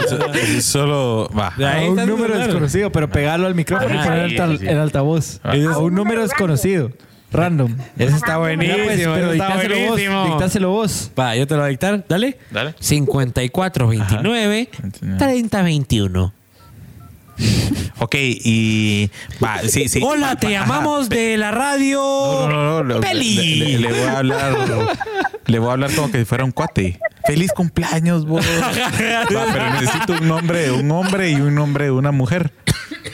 So- 0.07 0.61
Solo 0.61 1.29
va. 1.37 1.47
A 1.57 1.81
un 1.89 1.95
número 2.05 2.37
desconocido, 2.37 2.91
pero 2.91 3.09
pegarlo 3.09 3.47
al 3.47 3.55
micrófono 3.55 3.93
y 3.93 3.97
Ah, 3.97 4.03
poner 4.03 4.25
sí, 4.29 4.31
el, 4.35 4.37
tal- 4.37 4.59
sí. 4.59 4.67
el 4.67 4.77
altavoz. 4.79 5.39
Ah. 5.43 5.53
A 5.73 5.77
un 5.79 5.95
número 5.95 6.21
desconocido. 6.21 6.91
Random. 7.31 7.75
Ese 7.97 8.15
está 8.15 8.37
buenísimo. 8.37 8.73
Mira, 8.77 8.85
pues, 8.85 8.99
pero 8.99 9.31
ese 9.31 9.37
está 9.37 9.47
dictáselo 9.47 9.75
vos. 9.79 9.87
buenísimo. 9.89 10.25
Dictáselo 10.25 10.69
vos. 10.71 11.11
Va, 11.19 11.35
yo 11.35 11.45
te 11.47 11.53
lo 11.55 11.59
voy 11.61 11.67
a 11.67 11.69
dictar. 11.69 12.05
Dale. 12.07 12.37
Dale. 12.51 12.75
54 12.79 13.87
29 13.87 14.69
30 15.17 15.61
21. 15.61 16.33
Ok, 17.99 18.15
y. 18.17 19.11
Va, 19.43 19.59
sí, 19.59 19.89
sí. 19.89 19.99
Hola, 20.03 20.35
te 20.37 20.55
Ajá. 20.55 20.65
llamamos 20.65 21.09
de 21.09 21.37
la 21.37 21.51
radio. 21.51 21.99
No, 21.99 22.49
no, 22.49 22.63
no, 22.63 22.83
no. 22.83 22.93
le- 22.95 23.01
Peli. 23.01 23.35
Le, 23.35 23.65
le- 23.65 23.77
le 23.79 23.87
voy 23.89 24.07
a 24.07 24.17
hablar. 24.17 24.55
Le 25.47 25.59
voy 25.59 25.69
a 25.69 25.71
hablar 25.73 25.91
como 25.95 26.11
que 26.11 26.19
si 26.19 26.25
fuera 26.25 26.43
un 26.43 26.51
cuate. 26.51 26.99
Feliz 27.25 27.53
cumpleaños, 27.53 28.25
vos. 28.25 28.45
Va, 28.61 29.45
pero 29.53 29.69
necesito 29.79 30.13
un 30.13 30.27
nombre 30.27 30.59
de 30.63 30.71
un 30.71 30.91
hombre 30.91 31.29
y 31.31 31.35
un 31.35 31.55
nombre 31.55 31.85
de 31.85 31.91
una 31.91 32.11
mujer. 32.11 32.51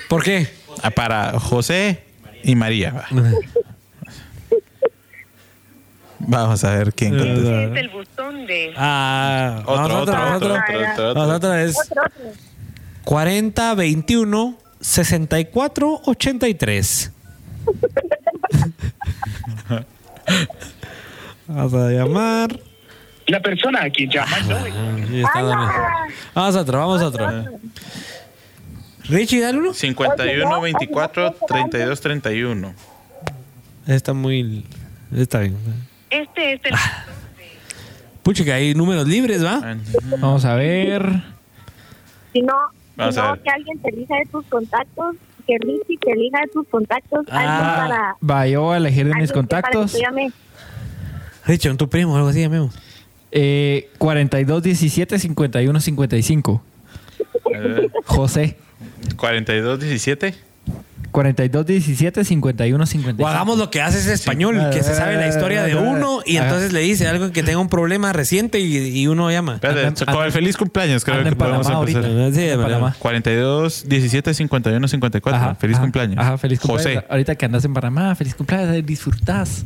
¿Por 0.09 0.23
qué? 0.23 0.47
Ah, 0.81 0.89
Para 0.89 1.39
José 1.39 2.03
y 2.43 2.55
María. 2.55 2.91
va. 2.91 3.05
Vamos 6.27 6.63
a 6.63 6.75
ver 6.75 6.93
quién 6.93 7.17
contesta. 7.17 7.63
Es 7.63 7.77
el 7.77 7.89
buzón 7.89 8.45
de... 8.45 8.73
Ah, 8.77 9.61
Otro, 9.65 10.01
otro, 10.01 10.35
otro, 10.35 10.55
otro, 10.55 10.91
otro. 11.09 11.13
nosotros 11.13 11.55
es 11.57 11.77
Otro, 11.91 12.03
otro. 12.03 12.31
40 13.03 13.73
21 13.75 14.57
64 14.79 16.01
83. 16.05 17.11
Vamos 21.47 21.73
a 21.73 21.89
llamar. 21.91 22.59
La 23.27 23.39
persona 23.41 23.83
a 23.83 23.89
quien 23.89 24.09
llama 24.09 24.37
no 24.41 24.57
Ahí 24.57 25.21
está, 25.21 25.41
dale. 25.43 25.71
Vamos 26.33 26.55
a 26.55 26.61
otro, 26.61 26.77
vamos 26.77 27.01
a 27.01 27.07
otro. 27.07 27.45
Richie, 29.05 29.41
dale 29.41 29.57
uno. 29.59 29.73
51, 29.73 30.61
24, 30.61 31.35
32, 31.47 32.01
31. 32.01 32.73
Está 33.87 34.13
muy. 34.13 34.65
Está 35.15 35.39
bien. 35.39 35.57
Este 36.21 36.53
es 36.53 36.61
el... 36.65 36.73
Pucha, 38.23 38.43
que 38.45 38.53
hay 38.53 38.73
números 38.73 39.07
libres, 39.07 39.43
¿va? 39.43 39.75
Vamos 40.19 40.45
a 40.45 40.55
ver. 40.55 41.03
Si 42.31 42.41
no, 42.41 42.53
Vamos 42.95 43.15
si 43.15 43.19
a 43.21 43.23
no 43.25 43.31
ver. 43.33 43.41
que 43.41 43.49
alguien 43.49 43.79
te 43.79 43.89
elija 43.89 44.15
de 44.15 44.25
tus 44.31 44.45
contactos, 44.45 45.15
que 45.45 45.57
Richie 45.59 45.97
te 45.99 46.11
elija 46.11 46.39
de 46.41 46.47
tus 46.53 46.67
contactos, 46.69 47.25
Ah. 47.29 47.39
alguien 47.39 47.89
para... 47.89 48.15
Va, 48.37 48.47
yo 48.47 48.61
voy 48.61 48.75
a 48.75 48.77
elegir 48.77 49.07
de 49.07 49.15
mis 49.15 49.31
contactos. 49.31 49.97
Richie, 51.45 51.69
un 51.69 51.77
tu 51.77 51.89
primo 51.89 52.13
o 52.13 52.15
algo 52.15 52.29
así, 52.29 52.43
amigo. 52.43 52.69
Eh, 53.31 53.89
42 53.97 54.63
17 54.63 55.19
51 55.19 55.79
55. 55.81 56.63
José. 58.05 58.57
42, 59.17 59.79
17. 59.79 60.33
42 61.13 61.65
17 61.65 62.25
51 62.25 62.85
55. 62.85 63.23
O 63.23 63.27
hagamos 63.31 63.57
lo 63.57 63.69
que 63.71 63.81
hace 63.81 63.99
ese 63.99 64.11
español, 64.13 64.59
que 64.73 64.83
se 64.83 64.93
sabe 64.93 65.15
la 65.15 65.27
historia 65.29 65.63
de 65.63 65.75
uno 65.75 66.19
y 66.25 66.35
Ajá. 66.37 66.47
entonces 66.47 66.73
le 66.73 66.81
dice 66.81 67.07
algo 67.07 67.31
que 67.31 67.43
tenga 67.43 67.59
un 67.59 67.69
problema 67.69 68.11
reciente 68.11 68.59
y, 68.59 68.75
y 68.99 69.07
uno 69.07 69.31
llama. 69.31 69.55
Espérate, 69.55 70.05
con 70.05 70.25
el 70.25 70.31
feliz 70.33 70.57
cumpleaños 70.57 71.05
creo 71.05 71.23
que 71.23 71.29
en 71.29 71.35
podemos 71.35 71.67
empezar. 71.67 72.03
ahorita. 72.03 72.31
Sí, 72.35 72.41
de 72.41 72.57
verdad. 72.57 72.63
Panamá. 72.79 72.95
42, 72.99 73.85
17, 73.87 74.33
51, 74.33 74.87
54. 74.87 75.41
Ajá, 75.41 75.55
feliz 75.55 75.75
ajá, 75.77 75.83
cumpleaños. 75.83 76.17
Ajá, 76.19 76.37
feliz 76.37 76.59
cumpleaños. 76.59 76.95
José. 77.03 77.07
Ahorita 77.09 77.35
que 77.35 77.45
andas 77.45 77.63
en 77.63 77.73
Panamá, 77.73 78.13
feliz 78.15 78.35
cumpleaños, 78.35 78.75
eh, 78.75 78.81
disfrutás. 78.81 79.63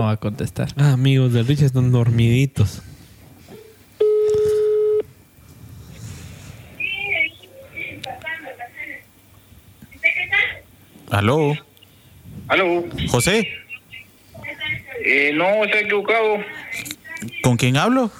No 0.00 0.06
va 0.06 0.12
a 0.12 0.16
contestar. 0.16 0.68
Ah, 0.78 0.92
amigos 0.92 1.34
del 1.34 1.46
Rich 1.46 1.60
están 1.60 1.92
dormiditos. 1.92 2.80
Aló. 11.10 11.54
Aló. 12.48 12.84
José, 13.10 13.46
Eh, 15.04 15.32
no, 15.34 15.64
está 15.64 15.80
equivocado. 15.80 16.38
¿con 17.42 17.58
quién 17.58 17.76
hablo? 17.76 18.10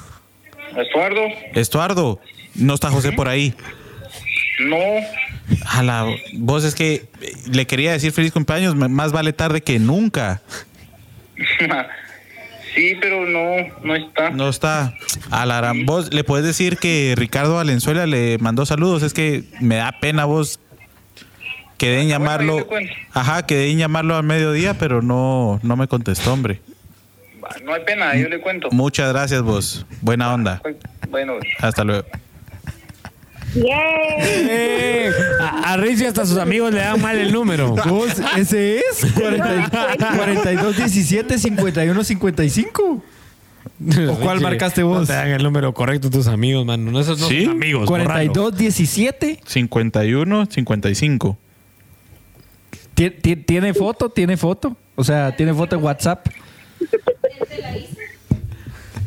Estuardo. 0.77 1.21
Estuardo. 1.55 2.21
No 2.57 2.75
está 2.75 2.91
José 2.91 3.13
por 3.13 3.27
ahí. 3.27 3.55
No. 4.61 4.77
A 5.67 5.83
la 5.83 6.07
vos 6.35 6.65
es 6.65 6.75
que 6.75 7.07
le 7.51 7.67
quería 7.67 7.93
decir 7.93 8.13
feliz 8.13 8.33
cumpleaños, 8.33 8.77
más 8.77 9.13
vale 9.13 9.33
tarde 9.33 9.63
que 9.63 9.79
nunca. 9.79 10.43
sí, 12.75 12.95
pero 13.01 13.27
no, 13.27 13.57
no 13.83 13.95
está. 13.97 14.31
No 14.31 14.49
está. 14.49 14.95
A 15.31 15.47
la 15.47 15.57
gran- 15.59 15.87
le 16.11 16.25
puedes 16.25 16.45
decir 16.47 16.77
que 16.79 17.15
Ricardo 17.17 17.57
Valenzuela 17.57 18.07
le 18.07 18.39
mandó 18.39 18.67
saludos, 18.67 19.03
es 19.03 19.13
que 19.15 19.45
me 19.61 19.77
da 19.77 19.93
pena 20.01 20.25
vos 20.25 20.61
quedé 21.79 22.01
en 22.03 22.09
Bueno, 22.09 22.11
llamarlo. 22.19 22.69
Ajá, 23.13 23.47
quedé 23.47 23.71
en 23.71 23.79
llamarlo 23.79 24.17
al 24.17 24.25
mediodía, 24.25 24.75
pero 24.75 25.03
no 25.03 25.61
no 25.63 25.77
me 25.77 25.89
contestó, 25.89 26.33
hombre. 26.33 26.61
No 27.65 27.75
hay 27.75 27.83
pena, 27.85 28.15
yo 28.17 28.29
le 28.29 28.41
cuento. 28.41 28.69
Muchas 28.71 29.13
gracias 29.13 29.43
vos. 29.43 29.85
Buena 30.03 30.33
onda. 30.33 30.63
Bueno, 31.09 31.35
Hasta 31.59 31.83
luego. 31.85 32.07
Eh, 33.57 35.11
a, 35.41 35.75
a 35.75 35.77
hasta 36.09 36.27
sus 36.27 36.39
amigos 36.39 36.73
le 36.73 36.81
dan 36.81 37.01
mal 37.01 37.19
el 37.19 37.33
número. 37.33 37.75
¿Vos, 37.89 38.13
¿Ese 38.37 38.79
es? 38.79 39.07
40 39.15 39.71
42 40.17 40.77
17 40.77 41.39
51 41.39 42.05
55. 42.05 42.83
¿O 42.83 44.15
cuál 44.17 44.37
Richie, 44.37 44.43
marcaste 44.43 44.81
No 44.83 44.89
vos? 44.89 45.07
te 45.07 45.15
dan 45.15 45.29
el 45.29 45.43
número 45.43 45.73
correcto 45.75 46.11
tus 46.11 46.27
amigos, 46.27 46.65
mano. 46.67 46.91
No, 46.91 47.01
esos 47.01 47.19
no 47.19 47.29
¿Sí? 47.29 47.45
son 47.45 47.53
amigos. 47.55 47.87
bórralo. 47.89 48.11
42 48.11 48.57
17. 48.57 49.41
51, 49.45 50.47
55. 50.47 51.39
Ti- 52.95 53.11
ti- 53.11 53.37
¿Tiene 53.37 53.73
foto? 53.75 54.11
¿Tiene 54.11 54.37
foto? 54.37 54.77
O 54.97 55.05
sea, 55.05 55.35
¿tiene 55.35 55.55
foto 55.55 55.77
en 55.77 55.83
WhatsApp? 55.83 56.27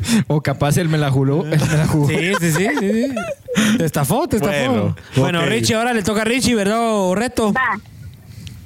O 0.28 0.40
capaz 0.42 0.76
él 0.76 0.88
me 0.88 0.98
la 0.98 1.10
juró. 1.10 1.44
Él 1.44 1.60
me 1.70 1.76
la 1.76 1.86
jugó. 1.86 2.08
Sí, 2.08 2.16
sí, 2.40 2.52
sí, 2.52 2.66
sí, 2.78 2.90
sí. 2.92 3.14
Te 3.78 3.84
estafó, 3.84 4.26
te 4.26 4.36
estafó. 4.36 4.94
Bueno. 5.16 5.44
Richie, 5.46 5.74
ahora 5.76 5.92
le 5.94 6.02
toca 6.02 6.22
a 6.22 6.24
Richie, 6.24 6.54
¿verdad, 6.56 6.80
o 6.82 7.14
reto? 7.14 7.52
Va. 7.52 7.78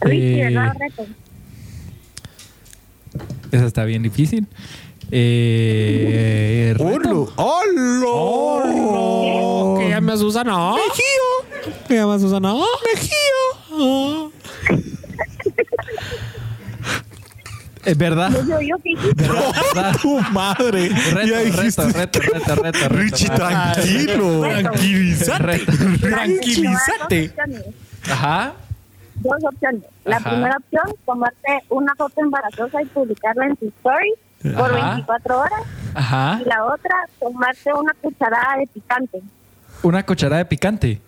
Richie, 0.00 0.40
Eh, 0.40 0.44
¿verdad? 0.54 0.72
Reto. 0.78 1.06
Esa 3.52 3.66
está 3.66 3.84
bien 3.84 4.02
difícil. 4.02 4.46
Eh, 5.10 6.74
reto. 6.76 7.32
Oh, 7.36 7.62
que 9.78 9.88
llame 9.90 10.12
a 10.12 10.16
Susana. 10.16 10.72
Mejío. 10.72 11.74
Que 11.86 11.94
llame 11.94 12.14
a 12.14 12.18
Susana. 12.18 12.54
Mejío. 12.94 14.32
Es 17.88 17.96
verdad. 17.96 18.30
Yo, 18.46 18.60
yo, 18.60 18.76
¿qué 18.84 18.90
hiciste? 18.90 19.14
¿Verdad? 19.74 19.96
¡Tu 20.02 20.20
madre! 20.30 20.88
Reto, 20.90 21.56
reto, 21.56 21.82
reto, 21.88 22.20
reto, 22.20 22.20
reto, 22.20 22.54
reto. 22.62 22.88
Richie, 22.90 23.28
Ah, 23.30 23.72
tranquilo. 23.74 24.40
Tranquilízate. 24.42 25.42
Reto. 25.42 25.72
Tranquilízate. 26.00 27.28
Dos 27.28 27.30
opciones. 27.30 27.64
Ajá. 28.10 28.52
Dos 29.14 29.44
opciones. 29.44 29.82
La 30.04 30.16
Ajá. 30.18 30.30
primera 30.30 30.56
opción, 30.58 30.96
tomarte 31.06 31.48
una 31.70 31.94
foto 31.96 32.20
embarazosa 32.20 32.82
y 32.82 32.86
publicarla 32.86 33.46
en 33.46 33.56
tu 33.56 33.68
story 33.68 34.12
por 34.54 34.70
Ajá. 34.76 34.90
24 34.96 35.38
horas. 35.40 35.60
Ajá. 35.94 36.40
Y 36.44 36.48
la 36.48 36.64
otra, 36.66 36.94
tomarte 37.18 37.72
una 37.72 37.94
cucharada 38.02 38.56
de 38.58 38.66
picante. 38.66 39.22
Una 39.82 40.04
cucharada 40.04 40.38
de 40.38 40.44
picante. 40.44 41.00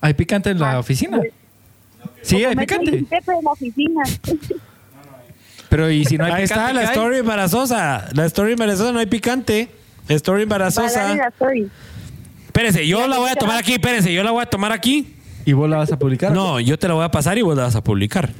¿Hay 0.00 0.14
picante 0.14 0.48
en 0.50 0.58
la 0.58 0.78
oficina? 0.78 1.20
Sí, 2.22 2.42
hay 2.44 2.56
picante. 2.56 3.04
pepe 3.10 3.30
de 3.32 3.42
la 3.42 3.50
oficina. 3.50 4.02
Pero 5.74 5.90
¿y 5.90 6.04
si 6.04 6.16
no 6.16 6.24
hay 6.24 6.30
Ahí 6.30 6.42
picante? 6.44 6.60
está 6.70 6.72
la 6.72 6.82
story 6.84 7.16
embarazosa. 7.18 8.06
La 8.12 8.24
story 8.26 8.52
embarazosa 8.52 8.92
no 8.92 9.00
hay 9.00 9.06
picante. 9.06 9.68
Story 10.08 10.44
embarazosa. 10.44 11.16
Espérese, 12.46 12.86
yo 12.86 13.08
la 13.08 13.18
voy 13.18 13.30
a 13.30 13.34
tomar 13.34 13.56
aquí. 13.58 13.72
Espérese, 13.72 14.14
yo 14.14 14.22
la 14.22 14.30
voy 14.30 14.42
a 14.44 14.46
tomar 14.46 14.70
aquí. 14.70 15.16
¿Y 15.44 15.52
vos 15.52 15.68
la 15.68 15.78
vas 15.78 15.90
a 15.90 15.98
publicar? 15.98 16.30
No, 16.30 16.60
yo 16.60 16.78
te 16.78 16.86
la 16.86 16.94
voy 16.94 17.04
a 17.04 17.10
pasar 17.10 17.38
y 17.38 17.42
vos 17.42 17.56
la 17.56 17.64
vas 17.64 17.74
a 17.74 17.82
publicar. 17.82 18.30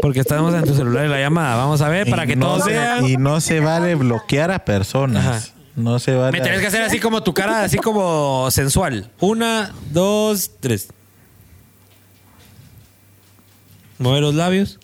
Porque 0.00 0.20
estamos 0.20 0.54
en 0.54 0.64
tu 0.64 0.72
celular 0.74 1.04
y 1.04 1.10
la 1.10 1.20
llamada. 1.20 1.54
Vamos 1.56 1.82
a 1.82 1.90
ver 1.90 2.08
para 2.08 2.26
que 2.26 2.34
no 2.34 2.46
todos 2.46 2.64
se- 2.64 2.70
vean. 2.70 3.04
Y 3.06 3.18
no 3.18 3.42
se 3.42 3.60
vale 3.60 3.94
bloquear 3.94 4.50
a 4.52 4.64
personas. 4.64 5.26
Ajá. 5.26 5.40
No 5.76 5.98
se 5.98 6.14
vale. 6.16 6.32
Me 6.32 6.40
tenés 6.42 6.62
que 6.62 6.68
hacer 6.68 6.80
así 6.80 6.98
como 6.98 7.22
tu 7.22 7.34
cara, 7.34 7.62
así 7.62 7.76
como 7.76 8.50
sensual. 8.50 9.10
Una, 9.20 9.70
dos, 9.90 10.50
tres. 10.60 10.88
Mueve 13.98 14.22
los 14.22 14.34
labios. 14.34 14.78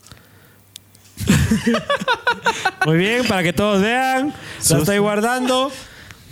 Muy 2.86 2.96
bien, 2.98 3.26
para 3.26 3.42
que 3.42 3.52
todos 3.52 3.82
vean. 3.82 4.32
La 4.70 4.78
estoy 4.78 4.98
guardando. 4.98 5.70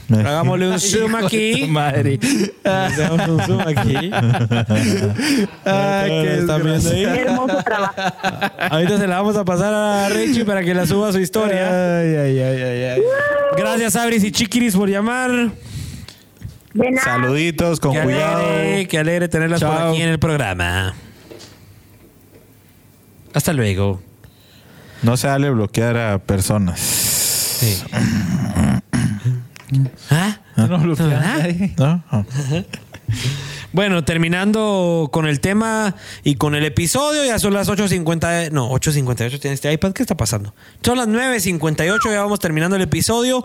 Hagámosle 0.08 0.68
un 0.72 0.78
zoom 0.80 1.14
aquí. 1.16 1.66
Madre. 1.68 2.18
Hagamos 2.64 3.28
un 3.28 3.40
zoom 3.42 3.60
aquí. 3.60 4.10
Ay, 5.64 6.10
qué 6.10 6.38
¿Están 6.40 6.62
viendo 6.62 6.90
ahí? 6.90 7.04
Qué 7.04 7.20
hermoso 7.22 7.62
trabajo. 7.64 7.94
Ahorita 8.70 8.98
se 8.98 9.06
la 9.06 9.16
vamos 9.16 9.36
a 9.36 9.44
pasar 9.44 9.74
a 9.74 10.08
Richie 10.08 10.44
para 10.44 10.62
que 10.62 10.74
la 10.74 10.86
suba 10.86 11.08
a 11.08 11.12
su 11.12 11.18
historia. 11.18 11.98
Ay, 12.00 12.14
ay, 12.14 12.38
ay, 12.40 12.62
ay, 12.62 12.82
ay. 12.84 13.02
Gracias, 13.56 13.96
Abris 13.96 14.22
y 14.24 14.30
Chiquiris, 14.30 14.76
por 14.76 14.88
llamar. 14.88 15.30
De 16.72 16.90
nada. 16.90 17.02
Saluditos, 17.02 17.80
con 17.80 17.92
Qué 17.94 18.00
cuidado. 18.02 18.46
alegre, 18.46 18.86
qué 18.88 18.98
alegre 18.98 19.28
tenerlas 19.28 19.60
por 19.62 19.74
Chao. 19.76 19.90
aquí 19.92 20.02
en 20.02 20.08
el 20.10 20.18
programa. 20.18 20.94
Hasta 23.32 23.52
luego. 23.52 24.00
No 25.02 25.16
se 25.16 25.26
vale 25.26 25.50
bloquear 25.50 25.96
a 25.96 26.18
personas. 26.18 26.80
Sí. 26.80 27.82
¿Ah? 30.10 30.38
No 30.56 30.78
bloqueas 30.78 31.12
a 31.12 31.34
¿Ah? 31.34 31.38
nadie. 31.38 31.74
¿No? 31.78 32.02
Bueno, 33.72 34.04
terminando 34.04 35.08
con 35.12 35.26
el 35.26 35.40
tema 35.40 35.94
y 36.24 36.36
con 36.36 36.54
el 36.54 36.64
episodio, 36.64 37.24
ya 37.24 37.38
son 37.38 37.52
las 37.54 37.68
8.50, 37.68 38.50
no, 38.50 38.70
8.58 38.70 39.40
tiene 39.40 39.54
este 39.54 39.72
iPad, 39.72 39.92
¿qué 39.92 40.02
está 40.02 40.16
pasando? 40.16 40.54
Son 40.82 40.96
las 40.96 41.08
9.58, 41.08 42.10
ya 42.10 42.22
vamos 42.22 42.38
terminando 42.38 42.76
el 42.76 42.82
episodio. 42.82 43.44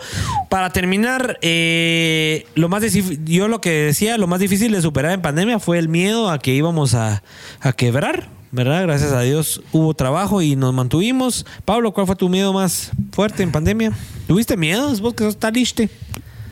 Para 0.49 0.69
terminar, 0.71 1.37
eh, 1.41 2.45
lo 2.55 2.69
más 2.69 2.83
yo 3.25 3.47
lo 3.47 3.61
que 3.61 3.71
decía, 3.71 4.17
lo 4.17 4.27
más 4.27 4.39
difícil 4.39 4.71
de 4.71 4.81
superar 4.81 5.11
en 5.11 5.21
pandemia 5.21 5.59
fue 5.59 5.77
el 5.77 5.89
miedo 5.89 6.29
a 6.29 6.39
que 6.39 6.53
íbamos 6.53 6.93
a, 6.93 7.23
a 7.59 7.73
quebrar, 7.73 8.29
¿verdad? 8.51 8.83
Gracias 8.83 9.11
a 9.11 9.21
Dios 9.21 9.61
hubo 9.71 9.93
trabajo 9.93 10.41
y 10.41 10.55
nos 10.55 10.73
mantuvimos. 10.73 11.45
Pablo, 11.65 11.93
¿cuál 11.93 12.07
fue 12.07 12.15
tu 12.15 12.29
miedo 12.29 12.53
más 12.53 12.91
fuerte 13.11 13.43
en 13.43 13.51
pandemia? 13.51 13.91
¿Tuviste 14.27 14.57
miedo? 14.57 14.93
¿Vos 14.97 15.13
que 15.13 15.23
sos 15.23 15.37
tan 15.37 15.53
liste? 15.53 15.89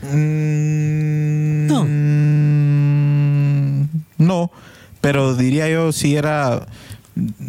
No. 0.02 1.86
No, 4.20 4.52
pero 5.00 5.34
diría 5.34 5.68
yo 5.68 5.92
si 5.92 6.14
era 6.16 6.66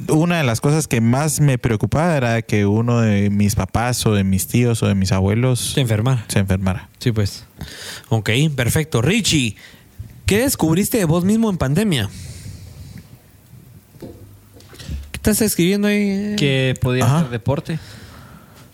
una 0.10 0.38
de 0.40 0.44
las 0.44 0.60
cosas 0.60 0.88
que 0.88 1.00
más 1.02 1.40
me 1.40 1.58
preocupaba 1.58 2.18
era 2.18 2.42
que 2.42 2.66
uno 2.66 3.00
de 3.02 3.30
mis 3.30 3.56
papás 3.56 4.06
o 4.06 4.14
de 4.14 4.24
mis 4.24 4.48
tíos 4.48 4.82
o 4.84 4.88
de 4.88 4.96
mis 4.96 5.12
abuelos 5.12 5.74
Se 5.76 5.82
enfermar. 5.82 6.26
se 6.28 6.40
enfermara. 6.40 6.90
Sí, 7.00 7.12
pues. 7.12 7.46
Ok, 8.10 8.30
perfecto. 8.56 9.02
Richie, 9.02 9.56
¿qué 10.26 10.40
descubriste 10.40 10.98
de 10.98 11.06
vos 11.06 11.24
mismo 11.24 11.50
en 11.50 11.58
pandemia? 11.58 12.10
¿Qué 14.00 15.18
estás 15.18 15.42
escribiendo 15.42 15.88
ahí? 15.88 16.36
Que 16.38 16.74
podía 16.82 17.06
Ajá. 17.06 17.18
hacer 17.20 17.30
deporte. 17.32 17.80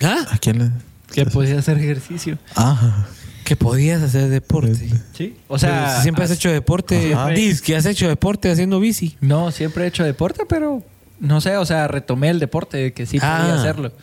¿Ah? 0.02 0.26
¿A 0.32 0.38
quién 0.38 0.60
le.? 0.60 0.72
Que 1.14 1.26
podía 1.26 1.60
hacer 1.60 1.78
ejercicio. 1.78 2.38
Ah. 2.56 3.08
Que 3.48 3.56
podías 3.56 4.02
hacer 4.04 4.28
deporte. 4.28 4.90
Sí. 5.14 5.38
O 5.48 5.58
sea, 5.58 5.70
Pero 5.86 5.96
si 5.96 6.02
siempre 6.02 6.26
has 6.26 6.32
hecho 6.32 6.52
deporte. 6.52 7.16
Diz 7.34 7.62
que 7.62 7.78
has 7.78 7.86
hecho 7.86 8.10
deporte 8.10 8.52
haciendo 8.52 8.82
bici. 8.82 9.16
No, 9.22 9.52
siempre 9.52 9.86
he 9.86 9.88
hecho 9.88 10.04
deporte, 10.04 10.44
pero 10.50 10.84
no 11.22 11.40
sé, 11.40 11.56
o 11.56 11.66
sea, 11.66 11.88
retomé 11.88 12.28
el 12.30 12.40
deporte 12.40 12.76
de 12.76 12.92
que 12.94 13.06
sí 13.06 13.20
podía 13.20 13.54
Ah. 13.54 13.58
hacerlo. 13.58 13.94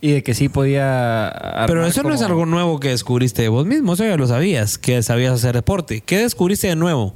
Y 0.00 0.10
de 0.10 0.24
que 0.24 0.34
sí 0.34 0.48
podía. 0.48 1.64
Pero 1.68 1.86
eso 1.86 2.02
no 2.02 2.12
es 2.12 2.22
algo 2.22 2.44
nuevo 2.44 2.80
que 2.80 2.88
descubriste 2.88 3.42
de 3.42 3.48
vos 3.48 3.66
mismo. 3.66 3.92
Eso 3.92 4.04
ya 4.04 4.16
lo 4.16 4.26
sabías, 4.26 4.78
que 4.78 5.00
sabías 5.04 5.32
hacer 5.32 5.54
deporte. 5.54 6.00
¿Qué 6.00 6.18
descubriste 6.18 6.66
de 6.66 6.74
nuevo? 6.74 7.14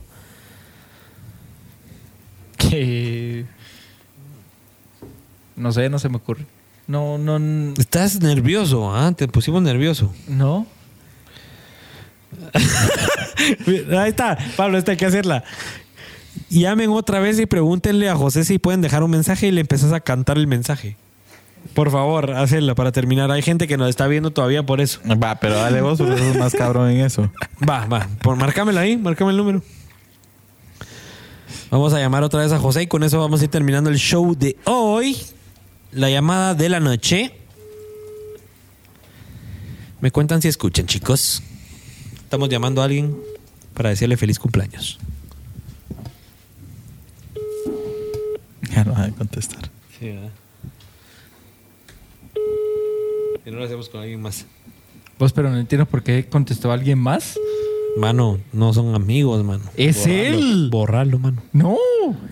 que. 2.58 3.44
No 5.56 5.72
sé, 5.72 5.88
no 5.88 5.98
se 5.98 6.08
me 6.08 6.18
ocurre. 6.18 6.46
No, 6.86 7.18
no. 7.18 7.74
Estás 7.76 8.20
nervioso, 8.20 8.94
¿ah? 8.94 9.12
Te 9.16 9.26
pusimos 9.26 9.62
nervioso. 9.62 10.12
No. 10.28 10.64
Ahí 13.98 14.10
está, 14.10 14.38
Pablo, 14.56 14.78
esta 14.78 14.92
hay 14.92 14.96
que 14.96 15.06
hacerla. 15.06 15.44
Llamen 16.50 16.90
otra 16.90 17.20
vez 17.20 17.38
y 17.40 17.46
pregúntenle 17.46 18.08
a 18.08 18.16
José 18.16 18.44
si 18.44 18.58
pueden 18.58 18.80
dejar 18.80 19.02
un 19.02 19.10
mensaje 19.10 19.48
y 19.48 19.50
le 19.50 19.60
empezás 19.60 19.92
a 19.92 20.00
cantar 20.00 20.38
el 20.38 20.46
mensaje. 20.46 20.96
Por 21.74 21.90
favor, 21.90 22.32
hacerla 22.32 22.74
para 22.74 22.92
terminar. 22.92 23.30
Hay 23.30 23.42
gente 23.42 23.66
que 23.66 23.76
nos 23.76 23.88
está 23.88 24.06
viendo 24.06 24.30
todavía 24.32 24.64
por 24.64 24.80
eso. 24.80 25.00
Va, 25.22 25.36
pero 25.36 25.56
dale 25.56 25.80
vos, 25.80 25.98
porque 25.98 26.18
sos 26.18 26.36
más 26.36 26.52
cabrón 26.54 26.90
en 26.90 27.00
eso. 27.00 27.30
Va, 27.68 27.86
va. 27.86 28.08
Por, 28.20 28.36
márcamelo 28.36 28.78
ahí, 28.80 28.96
márcame 28.96 29.30
el 29.30 29.36
número. 29.36 29.62
Vamos 31.70 31.94
a 31.94 31.98
llamar 31.98 32.22
otra 32.22 32.42
vez 32.42 32.52
a 32.52 32.58
José 32.58 32.82
y 32.82 32.86
con 32.86 33.02
eso 33.02 33.18
vamos 33.18 33.40
a 33.40 33.44
ir 33.44 33.50
terminando 33.50 33.88
el 33.88 33.96
show 33.96 34.34
de 34.36 34.56
hoy. 34.64 35.16
La 35.92 36.10
llamada 36.10 36.54
de 36.54 36.68
la 36.68 36.80
noche. 36.80 37.32
Me 40.00 40.10
cuentan 40.10 40.42
si 40.42 40.48
escuchan, 40.48 40.86
chicos. 40.86 41.42
Estamos 42.32 42.48
llamando 42.48 42.80
a 42.80 42.86
alguien 42.86 43.14
para 43.74 43.90
decirle 43.90 44.16
feliz 44.16 44.38
cumpleaños. 44.38 44.98
Ya 48.74 48.84
no 48.84 48.92
va 48.94 49.04
a 49.04 49.10
contestar. 49.10 49.68
Sí, 49.98 50.06
¿verdad? 50.06 50.30
Y 53.44 53.50
no 53.50 53.58
lo 53.58 53.64
hacemos 53.66 53.90
con 53.90 54.00
alguien 54.00 54.22
más. 54.22 54.46
Vos, 55.18 55.34
pero 55.34 55.50
no 55.50 55.58
entiendo 55.58 55.84
por 55.84 56.02
qué 56.02 56.24
contestó 56.24 56.72
alguien 56.72 56.98
más. 56.98 57.38
Mano, 57.98 58.40
no 58.54 58.72
son 58.72 58.94
amigos, 58.94 59.44
mano. 59.44 59.64
Es 59.76 59.98
Borralo, 59.98 60.38
él. 60.38 60.68
Borralo, 60.70 61.18
mano. 61.18 61.42
No, 61.52 61.76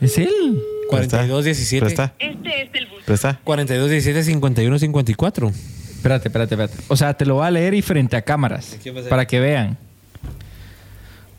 es 0.01 0.17
él. 0.17 0.63
42 0.89 1.45
17 1.45 1.85
Presta. 1.85 2.15
Este 2.19 2.63
es 2.63 2.71
el 2.73 2.87
bus. 2.87 3.03
Presta. 3.05 3.39
42 3.45 3.91
17 3.91 4.25
51 4.25 4.79
54. 4.79 5.49
Espérate, 5.49 6.29
espérate, 6.29 6.55
espérate. 6.55 6.85
O 6.89 6.97
sea, 6.97 7.13
te 7.13 7.27
lo 7.27 7.35
voy 7.35 7.47
a 7.47 7.51
leer 7.51 7.75
y 7.75 7.83
frente 7.83 8.17
a 8.17 8.23
cámaras. 8.23 8.73
Aquí 8.73 8.89
va 8.89 9.01
a 9.01 9.03
ser. 9.03 9.11
Para 9.11 9.27
que 9.27 9.41
vean. 9.41 9.77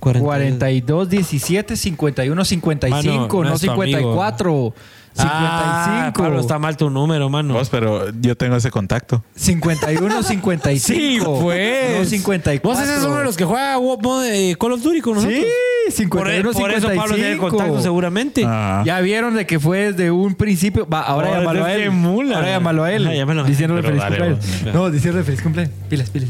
42, 0.02 1.10
17, 1.10 1.76
51, 1.78 2.46
55, 2.46 3.06
Mano, 3.06 3.44
no 3.44 3.50
no 3.50 3.56
es 3.56 3.62
tu 3.62 3.68
54. 3.68 4.74
Ah, 5.18 6.12
55. 6.14 6.24
Pablo, 6.24 6.40
está 6.40 6.58
mal 6.60 6.78
tu 6.78 6.90
número, 6.90 7.30
mano. 7.30 7.54
Vos, 7.54 7.70
pero 7.70 8.10
yo 8.22 8.36
tengo 8.36 8.56
ese 8.56 8.72
contacto. 8.72 9.24
51, 9.36 10.24
55. 10.24 10.82
Sí, 10.82 11.20
pues. 11.22 12.00
No 12.00 12.06
54. 12.06 12.70
Vos 12.70 12.80
ese 12.82 12.98
es 12.98 13.04
uno 13.04 13.18
de 13.18 13.24
los 13.26 13.38
que 13.38 13.46
juega 13.46 13.78
eh, 14.26 14.56
Call 14.60 14.72
of 14.74 14.82
Duty 14.82 15.02
con 15.02 15.16
nosotros. 15.16 15.40
Sí, 15.88 15.92
51, 15.92 16.52
por, 16.52 16.62
por 16.62 16.72
eso 16.72 16.88
Pablo 16.88 17.16
tiene 17.16 17.34
55. 17.34 17.50
contacto 17.50 17.82
seguramente. 17.82 18.44
Ah. 18.46 18.84
Ya 18.86 19.00
vieron 19.02 19.36
de 19.36 19.46
que 19.46 19.60
fue 19.60 19.92
desde 19.92 20.12
un 20.12 20.36
principio. 20.36 20.88
Va, 20.88 21.02
ahora 21.02 21.28
Ahora 21.28 21.40
llámalo 21.42 21.66
a 21.66 21.74
él. 21.74 21.92
mula. 21.92 22.36
Ahora 22.38 22.50
llámalo 22.50 22.84
a 22.84 22.92
él. 22.94 23.08
Ah, 23.08 23.14
llámalo. 23.14 23.44
Diciéndole 23.44 23.82
Pero 23.82 24.00
feliz 24.00 24.06
cumpleaños. 24.08 24.74
No, 24.74 24.90
diciéndole 24.90 25.24
feliz 25.26 25.42
cumpleaños. 25.42 25.74
Pilas, 25.90 26.10
pilas. 26.10 26.30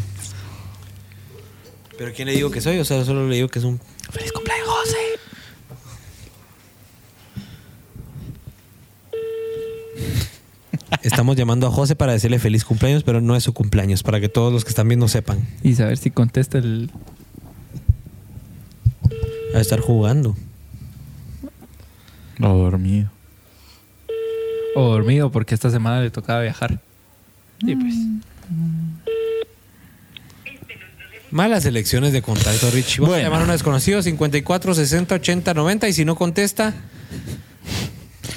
Pero 2.02 2.14
¿quién 2.16 2.28
le 2.30 2.34
digo 2.34 2.50
que 2.50 2.62
soy? 2.62 2.80
O 2.80 2.84
sea, 2.84 3.06
solo 3.06 3.28
le 3.28 3.36
digo 3.36 3.48
que 3.48 3.60
es 3.60 3.66
un 3.66 3.80
feliz 4.10 4.32
cumpleaños, 4.32 4.68
José. 4.68 4.98
Estamos 11.04 11.36
llamando 11.36 11.68
a 11.68 11.70
José 11.70 11.96
para 11.96 12.14
decirle 12.14 12.40
feliz 12.40 12.66
cumpleaños, 12.66 13.04
pero 13.04 13.22
no 13.22 13.36
es 13.36 13.44
su 13.44 13.54
cumpleaños, 13.54 14.02
para 14.02 14.20
que 14.20 14.30
todos 14.30 14.52
los 14.52 14.64
que 14.64 14.70
están 14.70 14.88
viendo 14.88 15.08
sepan. 15.08 15.48
Y 15.62 15.76
saber 15.76 15.96
si 16.00 16.10
contesta 16.10 16.58
el. 16.58 16.90
A 19.54 19.60
estar 19.60 19.80
jugando. 19.80 20.36
Lo 22.40 22.58
dormido. 22.58 23.12
O 24.76 24.90
dormido, 24.90 25.32
porque 25.32 25.54
esta 25.54 25.70
semana 25.70 26.02
le 26.02 26.10
tocaba 26.10 26.42
viajar. 26.42 26.82
Sí, 27.64 27.76
pues. 27.76 27.94
Malas 31.32 31.66
elecciones 31.66 32.12
de 32.12 32.22
contacto, 32.22 32.70
Richie. 32.72 33.02
Vamos 33.02 33.16
a 33.18 33.22
llamar 33.22 33.42
a 33.42 33.44
un 33.46 33.52
desconocido 33.52 34.02
54 34.02 34.74
60 34.76 35.16
80 35.16 35.54
90 35.54 35.88
y 35.88 35.94
si 35.94 36.04
no 36.04 36.16
contesta, 36.16 36.74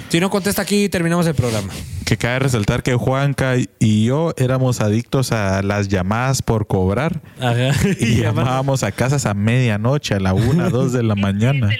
si 0.08 0.20
no 0.20 0.30
contesta 0.30 0.62
aquí 0.62 0.88
terminamos 0.88 1.26
el 1.26 1.34
programa. 1.34 1.72
Que 2.04 2.16
cabe 2.16 2.38
resaltar 2.38 2.82
que 2.84 2.94
Juanca 2.94 3.54
y 3.80 4.04
yo 4.04 4.32
éramos 4.36 4.80
adictos 4.80 5.32
a 5.32 5.62
las 5.62 5.88
llamadas 5.88 6.42
por 6.42 6.66
cobrar. 6.68 7.20
Ajá. 7.40 7.72
Y 7.98 8.16
llamábamos 8.20 8.84
a 8.84 8.92
casas 8.92 9.26
a 9.26 9.34
medianoche, 9.34 10.14
a 10.14 10.20
la 10.20 10.34
una, 10.34 10.68
dos 10.68 10.92
de 10.92 11.02
la 11.02 11.14
mañana. 11.16 11.70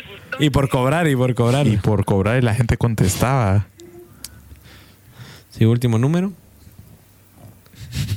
Y 0.40 0.50
por 0.50 0.68
cobrar 0.68 1.06
y 1.06 1.14
por 1.14 1.32
cobrar. 1.34 1.66
Y 1.66 1.76
por 1.76 2.04
cobrar 2.04 2.38
y 2.38 2.42
la 2.42 2.54
gente 2.54 2.76
contestaba. 2.76 3.68
Sí, 5.50 5.64
último 5.64 5.98
número. 5.98 6.32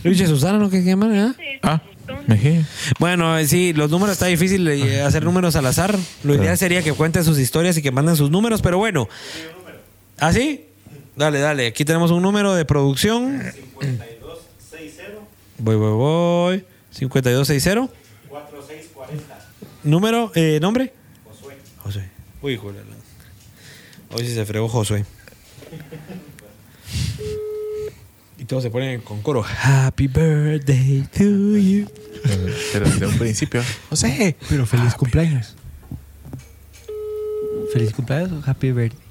Richie 0.03 0.27
Susana, 0.27 0.57
¿no? 0.57 0.69
¿Qué 0.69 0.81
se 0.81 0.87
llama? 0.87 1.35
¿eh? 1.37 1.59
Ah, 1.63 1.81
Mejía. 2.27 2.65
Bueno, 2.99 3.37
eh, 3.37 3.47
sí, 3.47 3.73
los 3.73 3.89
números 3.91 4.13
está 4.13 4.25
difícil 4.27 4.67
eh, 4.67 5.01
hacer 5.01 5.23
números 5.23 5.55
al 5.55 5.65
azar. 5.65 5.97
Lo 6.23 6.35
ideal 6.35 6.57
sería 6.57 6.81
que 6.81 6.93
cuenten 6.93 7.23
sus 7.23 7.37
historias 7.39 7.77
y 7.77 7.81
que 7.81 7.91
manden 7.91 8.15
sus 8.15 8.31
números, 8.31 8.61
pero 8.61 8.77
bueno. 8.77 9.07
¿Ah, 10.19 10.31
sí? 10.33 10.65
Dale, 11.15 11.39
dale. 11.39 11.67
Aquí 11.67 11.85
tenemos 11.85 12.11
un 12.11 12.21
número 12.21 12.55
de 12.55 12.65
producción. 12.65 13.41
5260. 13.79 15.03
Voy, 15.59 15.75
voy, 15.75 15.91
voy. 15.91 16.65
5260. 16.91 17.89
4640. 18.29 19.39
Número, 19.83 20.31
eh, 20.35 20.59
nombre. 20.61 20.93
Josué. 21.25 21.55
Josué. 21.83 22.09
Uy, 22.41 22.53
hijo 22.53 22.71
de 22.71 22.79
la- 22.79 24.15
Hoy 24.15 24.25
sí 24.25 24.33
se 24.33 24.45
fregó 24.45 24.69
Josué. 24.69 25.05
Todos 28.47 28.63
se 28.63 28.69
ponen 28.69 29.01
con 29.01 29.21
coro. 29.21 29.43
Happy 29.43 30.07
birthday 30.07 31.05
to 31.17 31.57
you. 31.57 31.85
Pero 32.71 32.85
desde 32.89 33.05
un 33.05 33.17
principio. 33.17 33.61
José. 33.89 34.37
Pero 34.47 34.65
feliz 34.65 34.95
cumpleaños. 34.95 35.55
Feliz 37.73 37.93
cumpleaños 37.93 38.31
o 38.31 38.49
happy 38.49 38.71
birthday. 38.71 39.07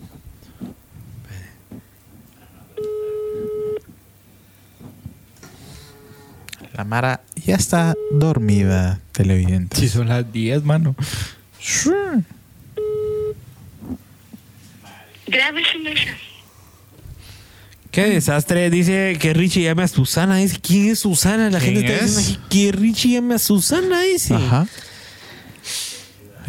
La 6.73 6.85
Mara 6.85 7.23
ya 7.37 7.57
está 7.57 7.95
dormida, 8.13 9.01
televidente. 9.13 9.77
Si 9.77 9.89
son 9.89 10.09
las 10.09 10.31
10, 10.33 10.65
mano. 10.65 10.95
Grabe 15.27 15.63
su 15.73 15.79
mensaje. 15.79 16.26
Qué 17.97 18.11
desastre. 18.11 18.69
Dice 18.69 19.17
que 19.19 19.33
Richie 19.33 19.63
llame 19.63 19.83
a 19.83 19.89
Susana. 19.89 20.37
Dice, 20.37 20.59
¿quién 20.61 20.91
es 20.91 20.99
Susana? 20.99 21.49
La 21.49 21.61
gente 21.61 21.81
¿Quién 21.81 21.93
está 21.93 22.05
es? 22.05 22.17
diciendo 22.19 22.43
aquí 22.45 22.59
que 22.59 22.73
Richie 22.73 23.13
llame 23.15 23.35
a 23.37 23.39
Susana. 23.39 24.03
Dice. 24.03 24.35
Ajá. 24.35 24.67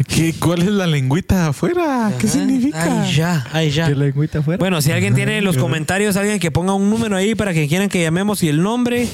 ¿Qué, 0.06 0.34
¿Cuál 0.38 0.60
es 0.60 0.68
la 0.68 0.86
lengüita 0.86 1.46
afuera? 1.46 2.12
¿Qué 2.18 2.26
Ajá. 2.26 2.38
significa? 2.38 3.02
Ay, 3.02 3.14
ya, 3.14 3.46
ay, 3.50 3.70
ya. 3.70 3.88
¿Qué 3.88 3.94
lengüita 3.94 4.40
afuera? 4.40 4.58
Bueno, 4.58 4.82
si 4.82 4.92
alguien 4.92 5.14
tiene 5.14 5.38
en 5.38 5.44
los 5.44 5.56
comentarios, 5.56 6.16
alguien 6.16 6.38
que 6.38 6.50
ponga 6.50 6.74
un 6.74 6.90
número 6.90 7.16
ahí 7.16 7.34
para 7.34 7.54
que 7.54 7.66
quieran 7.66 7.88
que 7.88 8.02
llamemos 8.02 8.42
y 8.42 8.48
el 8.50 8.62
nombre. 8.62 9.08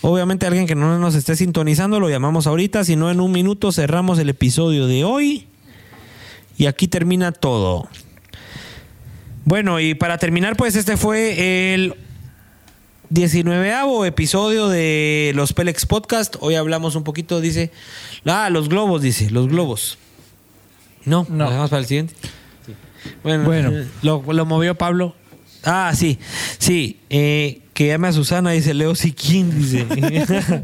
Obviamente 0.00 0.46
alguien 0.46 0.66
que 0.66 0.74
no 0.74 0.98
nos 0.98 1.14
esté 1.14 1.36
sintonizando, 1.36 2.00
lo 2.00 2.08
llamamos 2.08 2.46
ahorita. 2.46 2.82
Si 2.84 2.96
no, 2.96 3.10
en 3.10 3.20
un 3.20 3.30
minuto 3.30 3.72
cerramos 3.72 4.18
el 4.18 4.30
episodio 4.30 4.86
de 4.86 5.04
hoy. 5.04 5.48
Y 6.56 6.64
aquí 6.64 6.88
termina 6.88 7.30
todo. 7.30 7.90
Bueno, 9.44 9.80
y 9.80 9.94
para 9.94 10.18
terminar, 10.18 10.56
pues 10.56 10.74
este 10.76 10.96
fue 10.96 11.74
el 11.74 11.94
19 13.10 14.06
episodio 14.06 14.68
de 14.68 15.32
los 15.34 15.52
Pelex 15.52 15.86
Podcast. 15.86 16.36
Hoy 16.40 16.54
hablamos 16.54 16.94
un 16.96 17.04
poquito, 17.04 17.40
dice. 17.40 17.70
Ah, 18.24 18.48
los 18.50 18.68
globos, 18.68 19.02
dice, 19.02 19.30
los 19.30 19.48
globos. 19.48 19.98
No, 21.04 21.26
No. 21.28 21.36
no. 21.36 21.44
dejamos 21.50 21.70
para 21.70 21.80
el 21.80 21.86
siguiente. 21.86 22.14
Bueno, 23.22 23.44
Bueno. 23.44 23.70
eh, 23.70 23.86
Lo, 24.02 24.22
lo 24.32 24.46
movió 24.46 24.74
Pablo. 24.76 25.14
Ah, 25.62 25.92
sí, 25.94 26.18
sí. 26.58 26.98
eh, 27.10 27.60
que 27.74 27.88
llame 27.88 28.08
a 28.08 28.12
Susana, 28.12 28.52
dice 28.52 28.72
Leo 28.72 28.94
Siquín, 28.94 29.50
dice. 29.58 29.84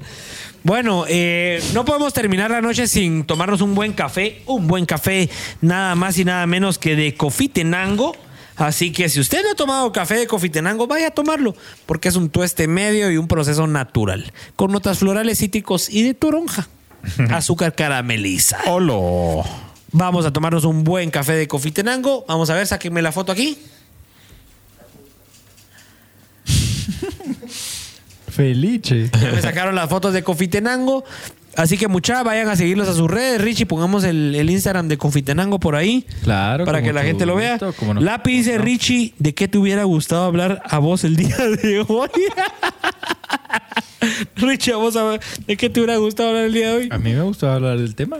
bueno, 0.62 1.04
eh, 1.08 1.62
no 1.74 1.84
podemos 1.84 2.14
terminar 2.14 2.50
la 2.50 2.60
noche 2.62 2.86
sin 2.86 3.24
tomarnos 3.24 3.60
un 3.60 3.74
buen 3.74 3.92
café. 3.92 4.40
Un 4.46 4.66
buen 4.66 4.86
café, 4.86 5.28
nada 5.60 5.94
más 5.96 6.16
y 6.18 6.24
nada 6.24 6.46
menos 6.46 6.78
que 6.78 6.96
de 6.96 7.14
Cofitenango. 7.14 8.16
Así 8.60 8.92
que 8.92 9.08
si 9.08 9.20
usted 9.20 9.42
no 9.42 9.52
ha 9.52 9.54
tomado 9.54 9.90
café 9.90 10.16
de 10.16 10.26
Cofitenango, 10.26 10.86
vaya 10.86 11.08
a 11.08 11.10
tomarlo, 11.12 11.56
porque 11.86 12.08
es 12.08 12.16
un 12.16 12.28
tueste 12.28 12.68
medio 12.68 13.10
y 13.10 13.16
un 13.16 13.26
proceso 13.26 13.66
natural, 13.66 14.34
con 14.54 14.70
notas 14.70 14.98
florales, 14.98 15.38
cítricos 15.38 15.88
y 15.88 16.02
de 16.02 16.12
toronja. 16.12 16.68
Azúcar 17.30 17.74
carameliza. 17.74 18.58
¡Holo! 18.66 19.44
Vamos 19.92 20.26
a 20.26 20.32
tomarnos 20.32 20.64
un 20.64 20.84
buen 20.84 21.10
café 21.10 21.32
de 21.32 21.48
Cofitenango. 21.48 22.26
Vamos 22.28 22.50
a 22.50 22.54
ver, 22.54 22.66
sáquenme 22.66 23.00
la 23.00 23.12
foto 23.12 23.32
aquí. 23.32 23.56
Felice. 28.30 29.10
Ya 29.20 29.32
me 29.32 29.40
sacaron 29.40 29.74
las 29.74 29.88
fotos 29.88 30.12
de 30.12 30.22
Confitenango. 30.22 31.04
Así 31.56 31.76
que 31.76 31.88
mucha, 31.88 32.22
vayan 32.22 32.48
a 32.48 32.56
seguirlos 32.56 32.88
a 32.88 32.94
sus 32.94 33.10
redes. 33.10 33.40
Richie, 33.40 33.66
pongamos 33.66 34.04
el, 34.04 34.34
el 34.34 34.50
Instagram 34.50 34.88
de 34.88 34.98
Confitenango 34.98 35.58
por 35.58 35.76
ahí. 35.76 36.06
Claro. 36.22 36.64
Para 36.64 36.82
que 36.82 36.92
la 36.92 37.02
gente 37.02 37.26
lo 37.26 37.36
vea. 37.36 37.58
no. 37.58 38.00
Lápiz 38.00 38.32
dice 38.32 38.58
Richie, 38.58 39.14
¿de 39.18 39.34
qué 39.34 39.48
te 39.48 39.58
hubiera 39.58 39.84
gustado 39.84 40.24
hablar 40.24 40.62
a 40.64 40.78
vos 40.78 41.04
el 41.04 41.16
día 41.16 41.36
de 41.36 41.84
hoy? 41.86 42.08
Richie, 44.36 44.72
a 44.72 44.76
vos, 44.76 44.96
a 44.96 45.04
ver, 45.04 45.20
¿de 45.46 45.56
qué 45.56 45.68
te 45.68 45.80
hubiera 45.80 45.96
gustado 45.98 46.30
hablar 46.30 46.44
el 46.44 46.52
día 46.52 46.70
de 46.70 46.76
hoy? 46.76 46.88
A 46.90 46.98
mí 46.98 47.12
me 47.12 47.22
gustó 47.22 47.50
hablar 47.50 47.78
del 47.78 47.94
tema. 47.94 48.18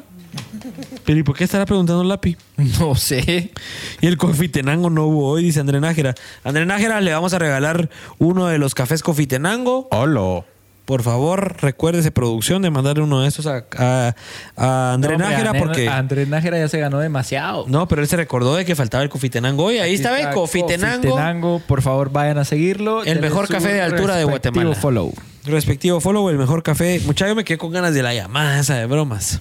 Pero 1.05 1.19
¿y 1.19 1.23
por 1.23 1.37
qué 1.37 1.45
estará 1.45 1.67
preguntando 1.67 2.05
Lápiz? 2.05 2.37
No 2.79 2.95
sé. 2.95 3.53
Y 4.01 4.07
el 4.07 4.17
Confitenango 4.17 4.91
no 4.91 5.07
hubo 5.07 5.29
hoy, 5.29 5.45
dice 5.45 5.61
André 5.61 5.81
Nájera. 5.81 6.15
André 6.45 6.67
Nájera, 6.67 7.01
le 7.01 7.13
vamos 7.13 7.33
a 7.33 7.39
regalar 7.39 7.89
uno 8.19 8.47
de 8.47 8.59
los 8.59 8.75
cafés 8.75 9.03
Confitenango. 9.03 9.89
¡Holo! 9.91 10.45
Por 10.91 11.05
favor, 11.05 11.55
recuérdese, 11.63 12.11
producción, 12.11 12.63
de 12.63 12.71
mandarle 12.71 13.05
uno 13.05 13.21
de 13.21 13.29
estos 13.29 13.47
a, 13.47 13.65
a, 13.79 14.13
a 14.57 14.93
André 14.93 15.17
No, 15.17 15.19
Nájera 15.29 15.51
André- 15.53 15.59
porque... 15.61 15.89
Andrés 15.89 16.27
Nájera 16.27 16.59
ya 16.59 16.67
se 16.67 16.81
ganó 16.81 16.99
demasiado. 16.99 17.65
No, 17.69 17.87
pero 17.87 18.03
él 18.03 18.09
se 18.09 18.17
recordó 18.17 18.57
de 18.57 18.65
que 18.65 18.75
faltaba 18.75 19.05
el 19.05 19.09
Confitenango 19.09 19.67
hoy. 19.67 19.79
Ahí 19.79 19.95
está, 19.95 20.19
Está 20.19 20.33
Confitenango. 20.33 21.03
Cofitenango, 21.03 21.63
por 21.69 21.83
favor, 21.83 22.11
vayan 22.11 22.39
a 22.39 22.45
seguirlo. 22.45 23.05
El 23.05 23.21
mejor 23.21 23.47
café 23.47 23.73
de 23.73 23.83
altura 23.83 24.17
de 24.17 24.25
respectivo 24.25 24.31
Guatemala. 24.65 24.75
follow. 24.75 25.15
Respectivo 25.45 26.01
follow, 26.01 26.29
el 26.29 26.39
mejor 26.39 26.65
café. 26.65 26.99
Muchacho, 27.07 27.29
yo 27.29 27.35
me 27.37 27.45
quedé 27.45 27.57
con 27.57 27.71
ganas 27.71 27.95
de 27.95 28.03
la 28.03 28.13
llamada 28.13 28.59
esa 28.59 28.75
de 28.75 28.87
bromas. 28.87 29.41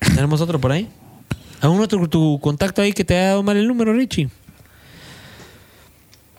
¿Tenemos 0.00 0.40
otro 0.40 0.58
por 0.58 0.72
ahí? 0.72 0.88
¿Algún 1.60 1.80
otro 1.80 2.08
tu 2.08 2.40
contacto 2.40 2.82
ahí 2.82 2.92
que 2.92 3.04
te 3.04 3.14
haya 3.16 3.28
dado 3.28 3.44
mal 3.44 3.56
el 3.56 3.68
número, 3.68 3.92
Richie? 3.92 4.28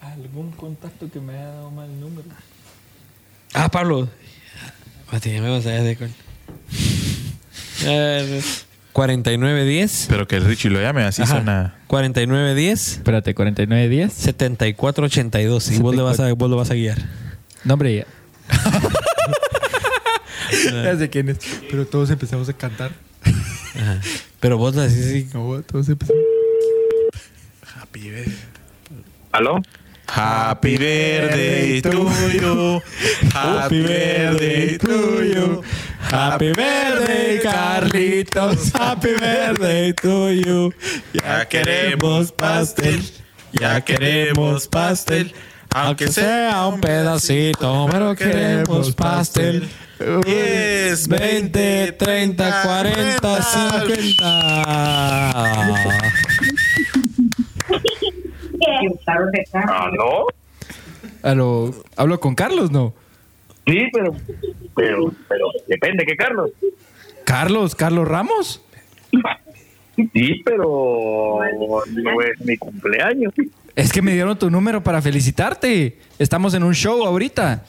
¿Algún 0.02 0.52
contacto 0.52 1.10
que 1.10 1.22
me 1.22 1.32
haya 1.36 1.48
dado 1.48 1.72
mal 1.72 1.88
número? 1.98 2.28
Ah, 3.54 3.68
Pablo. 3.68 4.08
Ya 5.12 5.42
me 5.42 5.50
vas 5.50 5.66
a 5.66 5.70
de. 5.70 5.98
Eh, 7.84 8.42
4910. 8.94 10.06
Pero 10.10 10.28
que 10.28 10.36
el 10.36 10.46
Richie 10.46 10.70
lo 10.70 10.82
llame, 10.82 11.04
así 11.04 11.22
Ajá. 11.22 11.36
suena. 11.36 11.76
4910. 11.88 12.98
Espérate, 12.98 13.34
4910. 13.34 14.14
7482. 14.14 15.72
Y 15.72 15.80
vos, 15.80 15.96
le 15.96 16.02
vas 16.02 16.20
a, 16.20 16.32
vos 16.34 16.50
lo 16.50 16.58
vas 16.58 16.72
a 16.72 16.76
guiar. 16.76 16.98
No, 17.64 17.74
hombre, 17.74 17.96
ya. 17.96 18.06
ya 20.84 20.98
sé 20.98 21.10
quién 21.10 21.30
es. 21.30 21.40
Pero 21.70 21.86
todos 21.86 22.10
empezamos 22.10 22.50
a 22.50 22.54
cantar. 22.54 22.92
Pero 24.40 24.58
vos 24.58 24.78
así. 24.78 25.28
No, 25.34 25.62
todos 25.64 25.90
empezamos. 25.90 26.22
¿Aló? 29.32 29.62
Happy 30.12 30.78
birthday 30.78 31.82
to 31.82 32.10
you. 32.34 32.82
Happy 33.32 33.84
birthday 33.84 34.78
to 34.78 35.24
you. 35.24 35.64
Happy 36.00 36.52
birthday, 36.52 37.40
Carlitos. 37.44 38.72
Happy 38.74 39.16
birthday 39.16 39.92
to 39.94 40.32
you. 40.34 40.74
Ya 41.14 41.46
queremos 41.46 42.32
pastel. 42.32 43.02
Ya 43.52 43.80
queremos 43.82 44.68
pastel. 44.68 45.32
Aunque 45.72 46.08
sea 46.08 46.66
un 46.68 46.82
pedacito, 46.82 47.88
pero 47.92 48.16
queremos 48.16 48.92
pastel. 48.96 49.70
10, 50.00 51.08
20, 51.08 51.92
30, 51.92 52.62
40, 52.64 53.44
50. 53.44 56.10
¿Aló? 59.68 60.28
Aló, 61.24 61.74
¿Hablo 61.96 62.20
con 62.20 62.36
Carlos, 62.36 62.72
no? 62.72 62.94
Sí, 63.66 63.88
pero, 63.94 64.16
pero, 64.76 65.14
pero, 65.28 65.46
depende, 65.68 66.06
¿qué, 66.06 66.16
Carlos? 66.16 66.52
Carlos, 67.24 67.76
Carlos 67.76 68.08
Ramos. 68.08 68.62
Sí, 70.14 70.42
pero 70.46 71.40
no 71.88 72.22
es 72.22 72.40
mi 72.46 72.58
cumpleaños. 72.58 73.34
Es 73.76 73.92
que 73.92 74.02
me 74.02 74.14
dieron 74.14 74.38
tu 74.38 74.50
número 74.50 74.82
para 74.82 75.02
felicitarte. 75.02 76.00
Estamos 76.18 76.54
en 76.54 76.64
un 76.64 76.74
show 76.74 77.06
ahorita. 77.06 77.64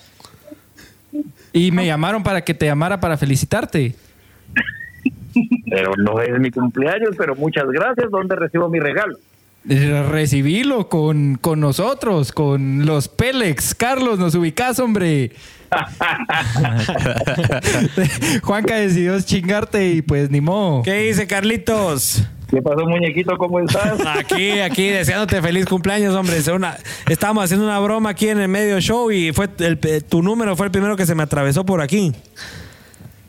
Y 1.52 1.72
me 1.72 1.86
llamaron 1.86 2.22
para 2.22 2.42
que 2.42 2.54
te 2.54 2.66
llamara 2.66 3.00
para 3.00 3.16
felicitarte. 3.16 3.94
Pero 5.68 5.92
no 5.96 6.20
es 6.20 6.38
mi 6.38 6.50
cumpleaños, 6.50 7.10
pero 7.16 7.34
muchas 7.34 7.66
gracias. 7.68 8.10
¿Dónde 8.10 8.36
recibo 8.36 8.68
mi 8.68 8.80
regalo? 8.80 9.18
Recibilo 9.64 10.88
con, 10.88 11.36
con 11.36 11.60
nosotros, 11.60 12.32
con 12.32 12.86
los 12.86 13.08
Pélex. 13.08 13.74
Carlos, 13.74 14.18
nos 14.18 14.34
ubicás, 14.34 14.78
hombre. 14.78 15.32
Juanca 18.42 18.76
decidió 18.76 19.20
chingarte 19.20 19.88
y 19.88 20.02
pues 20.02 20.30
ni 20.30 20.40
modo. 20.40 20.82
¿Qué 20.82 20.94
dice 21.02 21.26
Carlitos? 21.26 22.24
¿Qué 22.48 22.60
pasó, 22.60 22.84
muñequito? 22.84 23.36
¿Cómo 23.38 23.60
estás? 23.60 24.00
Aquí, 24.18 24.58
aquí, 24.58 24.88
deseándote 24.88 25.40
feliz 25.40 25.66
cumpleaños, 25.66 26.14
hombre. 26.16 26.38
Una- 26.52 26.76
estábamos 27.08 27.44
haciendo 27.44 27.64
una 27.66 27.78
broma 27.78 28.10
aquí 28.10 28.28
en 28.28 28.40
el 28.40 28.48
medio 28.48 28.80
show 28.80 29.12
y 29.12 29.32
fue 29.32 29.48
el- 29.58 29.78
tu 30.08 30.22
número 30.22 30.56
fue 30.56 30.66
el 30.66 30.72
primero 30.72 30.96
que 30.96 31.06
se 31.06 31.14
me 31.14 31.22
atravesó 31.22 31.64
por 31.64 31.80
aquí. 31.80 32.12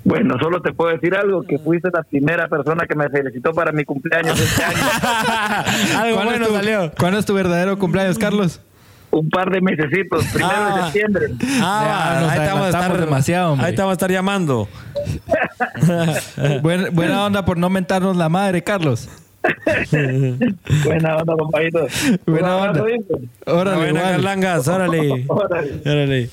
Bueno, 0.03 0.35
solo 0.41 0.61
te 0.61 0.73
puedo 0.73 0.91
decir 0.91 1.15
algo, 1.15 1.43
que 1.43 1.59
fuiste 1.59 1.89
la 1.93 2.01
primera 2.03 2.47
persona 2.47 2.85
que 2.87 2.95
me 2.95 3.07
felicitó 3.09 3.53
para 3.53 3.71
mi 3.71 3.83
cumpleaños 3.85 4.39
este 4.39 4.63
año. 4.63 4.77
Algo 5.99 6.15
¿Cuándo 6.15 6.31
bueno 6.31 6.45
es 6.45 6.47
tu- 6.49 6.55
salió. 6.55 6.91
¿Cuándo 6.97 7.19
es 7.19 7.25
tu 7.25 7.33
verdadero 7.35 7.77
cumpleaños, 7.77 8.17
Carlos? 8.17 8.59
Un 9.11 9.29
par 9.29 9.49
de 9.51 9.59
mesecitos, 9.61 10.23
primero 10.33 10.53
Ah. 10.55 10.75
de 10.77 10.83
septiembre. 10.83 11.25
Ah, 11.61 12.13
Ya, 12.15 12.21
nos 12.21 12.31
ahí 12.31 12.39
te 12.39 12.45
vamos 12.47 12.65
a 12.65 12.69
estar 12.69 12.99
demasiado, 12.99 13.51
hombre. 13.51 13.67
Ahí 13.67 13.75
te 13.75 13.81
vamos 13.81 13.91
a 13.91 13.93
estar 13.93 14.11
llamando. 14.11 14.67
Buen- 16.61 16.93
buena 16.95 17.25
onda 17.25 17.45
por 17.45 17.57
no 17.57 17.69
mentarnos 17.69 18.15
la 18.17 18.29
madre, 18.29 18.63
Carlos. 18.63 19.09
Buena 19.91 21.17
onda, 21.17 21.33
compadito. 21.37 21.87
Buena 22.25 22.57
onda. 22.57 22.83
Órale, 23.47 23.77
Buena. 23.77 24.01
Carlangas, 24.01 24.67
órale. 24.67 25.25
Órale. 25.27 25.81
Órale. 25.85 26.29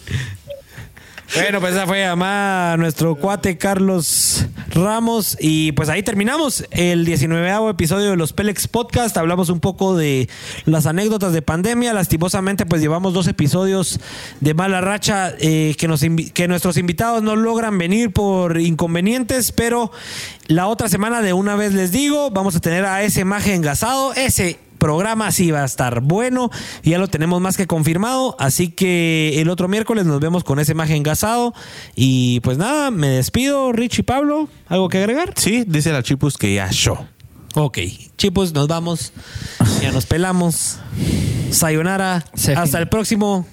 Bueno, 1.34 1.60
pues 1.60 1.74
esa 1.74 1.86
fue 1.86 2.00
llamada 2.00 2.76
nuestro 2.78 3.14
cuate 3.14 3.58
Carlos 3.58 4.46
Ramos. 4.70 5.36
Y 5.38 5.72
pues 5.72 5.90
ahí 5.90 6.02
terminamos 6.02 6.64
el 6.70 7.04
19 7.04 7.70
episodio 7.70 8.10
de 8.10 8.16
los 8.16 8.32
Pelex 8.32 8.66
Podcast. 8.66 9.16
Hablamos 9.16 9.50
un 9.50 9.60
poco 9.60 9.94
de 9.94 10.28
las 10.64 10.86
anécdotas 10.86 11.34
de 11.34 11.42
pandemia. 11.42 11.92
Lastimosamente, 11.92 12.64
pues 12.64 12.80
llevamos 12.80 13.12
dos 13.12 13.28
episodios 13.28 14.00
de 14.40 14.54
mala 14.54 14.80
racha 14.80 15.34
eh, 15.38 15.74
que, 15.78 15.86
nos 15.86 16.00
que 16.32 16.48
nuestros 16.48 16.78
invitados 16.78 17.22
no 17.22 17.36
logran 17.36 17.76
venir 17.76 18.10
por 18.10 18.58
inconvenientes. 18.58 19.52
Pero 19.52 19.92
la 20.46 20.66
otra 20.66 20.88
semana, 20.88 21.20
de 21.20 21.34
una 21.34 21.56
vez 21.56 21.74
les 21.74 21.92
digo, 21.92 22.30
vamos 22.30 22.56
a 22.56 22.60
tener 22.60 22.86
a 22.86 23.02
ese 23.02 23.26
maje 23.26 23.54
engasado. 23.54 24.14
Ese 24.14 24.58
programa 24.78 25.30
sí 25.32 25.50
va 25.50 25.62
a 25.62 25.64
estar 25.64 26.00
bueno. 26.00 26.50
y 26.82 26.90
Ya 26.90 26.98
lo 26.98 27.08
tenemos 27.08 27.40
más 27.40 27.56
que 27.56 27.66
confirmado. 27.66 28.36
Así 28.38 28.68
que 28.70 29.40
el 29.40 29.50
otro 29.50 29.68
miércoles 29.68 30.06
nos 30.06 30.20
vemos 30.20 30.44
con 30.44 30.58
ese 30.58 30.72
imagen 30.72 30.96
engasado. 30.96 31.52
Y 31.94 32.40
pues 32.40 32.58
nada, 32.58 32.90
me 32.90 33.08
despido, 33.08 33.72
Rich 33.72 33.98
y 33.98 34.02
Pablo. 34.02 34.48
¿Algo 34.68 34.88
que 34.88 34.98
agregar? 34.98 35.32
Sí, 35.36 35.64
dice 35.66 35.92
la 35.92 36.02
Chipus 36.02 36.38
que 36.38 36.54
ya 36.54 36.70
show. 36.70 36.96
Ok, 37.54 37.78
chicos, 38.16 38.52
nos 38.54 38.68
vamos. 38.68 39.12
Ya 39.82 39.90
nos 39.90 40.06
pelamos. 40.06 40.78
Sayonara. 41.50 42.24
Se 42.34 42.52
Hasta 42.52 42.66
fin. 42.66 42.76
el 42.78 42.88
próximo. 42.88 43.46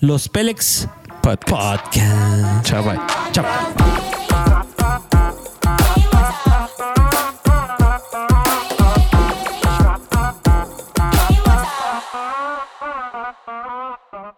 Los 0.00 0.28
Pélex 0.28 0.88
Podcast. 1.22 1.86
Podcast. 1.86 2.66
Chao, 2.66 2.82
bye. 2.84 2.98
Chao. 3.32 3.46
Uh-huh. 13.96 14.32